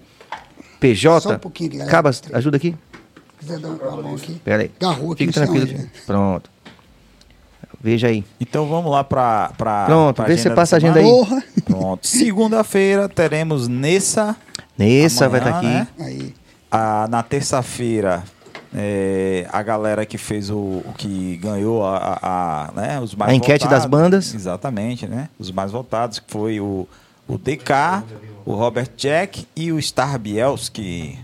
PJ. 0.78 1.20
Só 1.20 1.34
um 1.34 1.38
pouquinho, 1.38 1.70
galera. 1.72 1.90
Cabas, 1.90 2.22
ajuda 2.32 2.56
aqui. 2.56 2.74
Se 3.40 3.46
quiser 3.46 3.58
dar 3.58 3.68
uma 3.68 4.02
mão 4.02 4.14
aqui. 4.14 4.40
Pera 4.44 4.62
aí. 4.62 4.70
Garrou 4.80 5.12
aqui, 5.12 5.26
Fique 5.26 5.34
tranquilo. 5.34 5.66
né? 5.66 5.88
Pronto. 6.06 6.50
Veja 7.80 8.08
aí. 8.08 8.24
Então 8.40 8.66
vamos 8.68 8.90
lá 8.92 9.02
para 9.02 9.52
Pronto, 9.86 10.16
pra 10.16 10.26
vê 10.26 10.36
se 10.36 10.42
você 10.44 10.50
passa 10.50 10.76
a 10.76 10.78
agenda 10.78 10.98
aí. 11.00 11.04
Porra! 11.04 11.42
Pronto. 11.64 12.06
Segunda-feira 12.06 13.08
teremos 13.08 13.68
Nessa. 13.68 14.36
Nessa 14.76 15.28
vai 15.28 15.40
estar 15.40 15.56
aqui. 15.56 15.66
né? 15.66 15.88
Aí. 15.98 16.34
Ah, 16.70 17.06
na 17.10 17.22
terça-feira, 17.22 18.22
é, 18.74 19.46
a 19.52 19.62
galera 19.62 20.06
que 20.06 20.16
fez 20.16 20.50
o, 20.50 20.56
o 20.56 20.92
que 20.96 21.36
ganhou 21.42 21.84
a, 21.84 21.96
a- 21.96 22.68
a, 22.68 22.72
né, 22.80 23.00
os 23.00 23.14
mais 23.14 23.32
A 23.32 23.34
enquete 23.34 23.64
votados. 23.64 23.82
das 23.84 23.90
bandas. 23.90 24.34
Exatamente, 24.34 25.06
né? 25.06 25.28
Os 25.38 25.50
mais 25.50 25.72
votados, 25.72 26.18
que 26.18 26.30
foi 26.30 26.60
o, 26.60 26.86
o 27.26 27.36
DK, 27.38 28.04
o 28.46 28.54
Robert 28.54 28.88
Jack 28.96 29.46
e 29.56 29.72
o 29.72 29.80
Star 29.82 30.18
Bielski. 30.18 31.18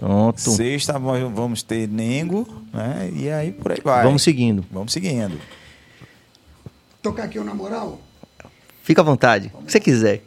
Pronto. 0.00 0.40
Sexta 0.40 0.98
vamos 0.98 1.62
ter 1.62 1.86
Nengo, 1.86 2.48
né? 2.72 3.10
E 3.12 3.28
aí 3.28 3.52
por 3.52 3.70
aí 3.70 3.80
vai. 3.84 4.02
Vamos 4.02 4.22
seguindo. 4.22 4.64
Vamos 4.70 4.94
seguindo. 4.94 5.38
Tocar 7.02 7.24
aqui 7.24 7.38
o 7.38 7.44
na 7.44 7.52
moral? 7.52 8.00
Fica 8.82 9.02
à 9.02 9.04
vontade. 9.04 9.52
O 9.52 9.62
que 9.62 9.72
você 9.72 9.78
quiser. 9.78 10.24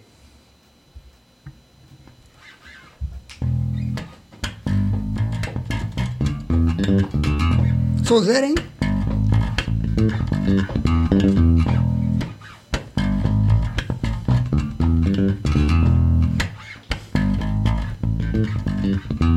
Sou 8.03 8.21
zero, 8.21 8.45
hein? 8.45 8.55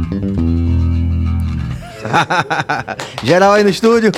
Geral 3.23 3.53
aí 3.53 3.65
no 3.65 3.70
estúdio. 3.70 4.12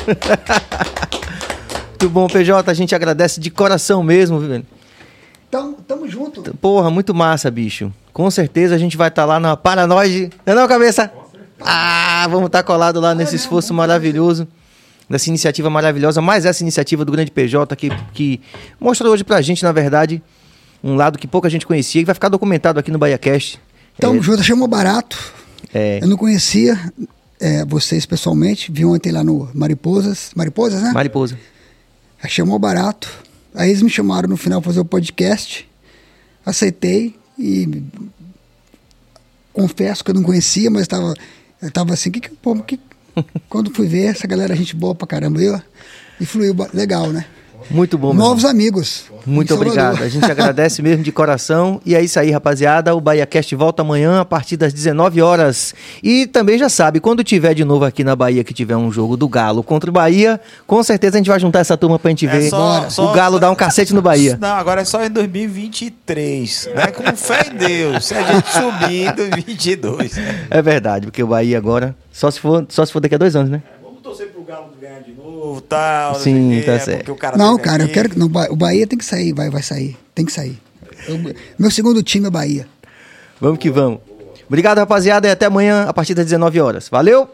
Muito 1.90 2.10
bom, 2.10 2.28
PJ. 2.28 2.70
A 2.70 2.74
gente 2.74 2.94
agradece 2.94 3.40
de 3.40 3.50
coração 3.50 4.02
mesmo, 4.02 4.38
viu? 4.38 4.62
Tamo, 5.50 5.76
tamo 5.86 6.08
junto. 6.08 6.42
Porra, 6.56 6.90
muito 6.90 7.14
massa, 7.14 7.50
bicho. 7.50 7.92
Com 8.12 8.30
certeza 8.30 8.74
a 8.74 8.78
gente 8.78 8.96
vai 8.96 9.08
estar 9.08 9.24
lá 9.24 9.40
na 9.40 9.56
Paranoide. 9.56 10.30
Não 10.44 10.52
é 10.52 10.56
não, 10.56 10.68
cabeça? 10.68 11.10
Ah, 11.60 12.26
vamos 12.30 12.46
estar 12.46 12.62
colado 12.62 13.00
lá 13.00 13.14
nesse 13.14 13.36
esforço 13.36 13.72
maravilhoso. 13.72 14.46
Dessa 15.08 15.30
iniciativa 15.30 15.70
maravilhosa. 15.70 16.20
Mais 16.20 16.44
essa 16.44 16.62
iniciativa 16.62 17.04
do 17.04 17.10
grande 17.10 17.30
PJ 17.30 17.74
que, 17.74 17.90
que 18.12 18.40
mostrou 18.78 19.12
hoje 19.12 19.24
pra 19.24 19.40
gente, 19.40 19.62
na 19.62 19.72
verdade, 19.72 20.22
um 20.84 20.94
lado 20.94 21.18
que 21.18 21.26
pouca 21.26 21.48
gente 21.48 21.66
conhecia 21.66 22.02
e 22.02 22.04
vai 22.04 22.14
ficar 22.14 22.28
documentado 22.28 22.78
aqui 22.78 22.90
no 22.90 22.98
BahiaCast. 22.98 23.58
Tamo 23.98 24.22
junto, 24.22 24.44
chamou 24.44 24.68
barato. 24.68 25.37
É, 25.72 26.00
Eu 26.02 26.08
não 26.08 26.16
conhecia 26.16 26.78
é, 27.40 27.64
vocês 27.64 28.06
pessoalmente. 28.06 28.70
Vi 28.72 28.84
ontem 28.84 29.12
lá 29.12 29.22
no 29.22 29.50
Mariposas. 29.54 30.30
Mariposas, 30.34 30.82
né? 30.82 30.92
mariposa. 30.92 31.38
Aí 32.22 32.30
chamou 32.30 32.58
barato. 32.58 33.08
Aí 33.54 33.70
eles 33.70 33.82
me 33.82 33.90
chamaram 33.90 34.28
no 34.28 34.36
final 34.36 34.60
pra 34.60 34.70
fazer 34.70 34.80
o 34.80 34.84
podcast. 34.84 35.68
Aceitei 36.44 37.14
e 37.38 37.82
confesso 39.52 40.04
que 40.04 40.10
eu 40.10 40.14
não 40.14 40.22
conhecia, 40.22 40.70
mas 40.70 40.82
estava 40.82 41.14
eu 41.60 41.70
tava 41.70 41.92
assim, 41.92 42.10
que 42.10 42.20
que 42.20 42.30
pô, 42.30 42.54
que 42.62 42.78
quando 43.48 43.74
fui 43.74 43.86
ver 43.86 44.06
essa 44.06 44.26
galera 44.26 44.54
gente 44.54 44.76
boa 44.76 44.94
pra 44.94 45.06
caramba, 45.06 45.42
eu 45.42 45.60
e 46.20 46.26
fluiu 46.26 46.54
legal, 46.72 47.10
né? 47.12 47.26
Muito 47.70 47.98
bom, 47.98 48.12
meu 48.14 48.24
Novos 48.24 48.44
irmão. 48.44 48.50
amigos. 48.52 49.04
Muito 49.26 49.48
Salvador. 49.48 49.72
obrigado. 49.72 50.02
A 50.02 50.08
gente 50.08 50.30
agradece 50.30 50.80
mesmo 50.80 51.02
de 51.02 51.12
coração. 51.12 51.80
E 51.84 51.94
é 51.94 52.02
isso 52.02 52.18
aí, 52.18 52.30
rapaziada. 52.30 52.94
O 52.94 53.00
BahiaCast 53.00 53.54
volta 53.54 53.82
amanhã 53.82 54.20
a 54.20 54.24
partir 54.24 54.56
das 54.56 54.72
19 54.72 55.20
horas. 55.20 55.74
E 56.02 56.26
também 56.26 56.56
já 56.58 56.68
sabe, 56.68 56.98
quando 56.98 57.22
tiver 57.22 57.52
de 57.54 57.64
novo 57.64 57.84
aqui 57.84 58.02
na 58.02 58.16
Bahia, 58.16 58.42
que 58.42 58.54
tiver 58.54 58.76
um 58.76 58.90
jogo 58.90 59.16
do 59.16 59.28
Galo 59.28 59.62
contra 59.62 59.90
o 59.90 59.92
Bahia, 59.92 60.40
com 60.66 60.82
certeza 60.82 61.16
a 61.16 61.18
gente 61.18 61.28
vai 61.28 61.38
juntar 61.38 61.58
essa 61.60 61.76
turma 61.76 61.98
pra 61.98 62.08
gente 62.10 62.26
É 62.26 62.30
ver 62.30 62.48
só- 62.48 62.88
só- 62.88 63.10
o 63.10 63.12
Galo 63.12 63.38
dar 63.38 63.50
um 63.50 63.54
cacete 63.54 63.92
no 63.92 64.00
Bahia. 64.00 64.38
Não, 64.40 64.48
agora 64.56 64.80
é 64.80 64.84
só 64.84 65.04
em 65.04 65.10
2023. 65.10 66.70
Né? 66.74 66.86
Com 66.88 67.16
fé 67.16 67.50
em 67.52 67.56
Deus. 67.56 68.06
Se 68.06 68.14
a 68.14 68.22
gente 68.22 68.48
subir 68.50 69.08
em 69.08 69.14
2022. 69.14 70.12
É 70.50 70.62
verdade, 70.62 71.06
porque 71.06 71.22
o 71.22 71.26
Bahia 71.26 71.58
agora, 71.58 71.94
só 72.12 72.30
se 72.30 72.40
for, 72.40 72.64
só 72.68 72.84
se 72.86 72.92
for 72.92 73.00
daqui 73.00 73.14
a 73.14 73.18
dois 73.18 73.36
anos, 73.36 73.50
né? 73.50 73.62
Torcer 74.18 74.32
pro 74.32 74.42
Galo 74.42 74.72
ganhar 74.80 75.00
de 75.00 75.12
novo, 75.12 75.60
tal. 75.60 76.14
não 76.14 76.20
Sim, 76.20 76.50
sei 76.50 76.58
o 76.58 76.60
quê, 76.60 76.66
tá 76.66 76.72
é 76.72 76.78
certo. 76.80 77.12
o 77.12 77.16
cara 77.16 77.36
Não, 77.36 77.56
teve 77.56 77.68
cara, 77.68 77.82
eu 77.84 77.88
quero 77.88 78.08
que 78.10 78.18
não, 78.18 78.26
o 78.26 78.56
Bahia 78.56 78.84
tem 78.84 78.98
que 78.98 79.04
sair, 79.04 79.32
vai, 79.32 79.48
vai 79.48 79.62
sair, 79.62 79.96
tem 80.14 80.24
que 80.26 80.32
sair. 80.32 80.58
Eu- 81.06 81.18
meu 81.56 81.70
segundo 81.70 82.02
time 82.02 82.26
é 82.26 82.30
Bahia. 82.30 82.66
Vamos 83.40 83.58
que 83.60 83.70
vamos. 83.70 84.00
Obrigado, 84.48 84.78
rapaziada, 84.78 85.28
e 85.28 85.30
até 85.30 85.46
amanhã 85.46 85.84
a 85.84 85.92
partir 85.92 86.14
das 86.14 86.24
19 86.24 86.60
horas. 86.60 86.88
Valeu! 86.88 87.28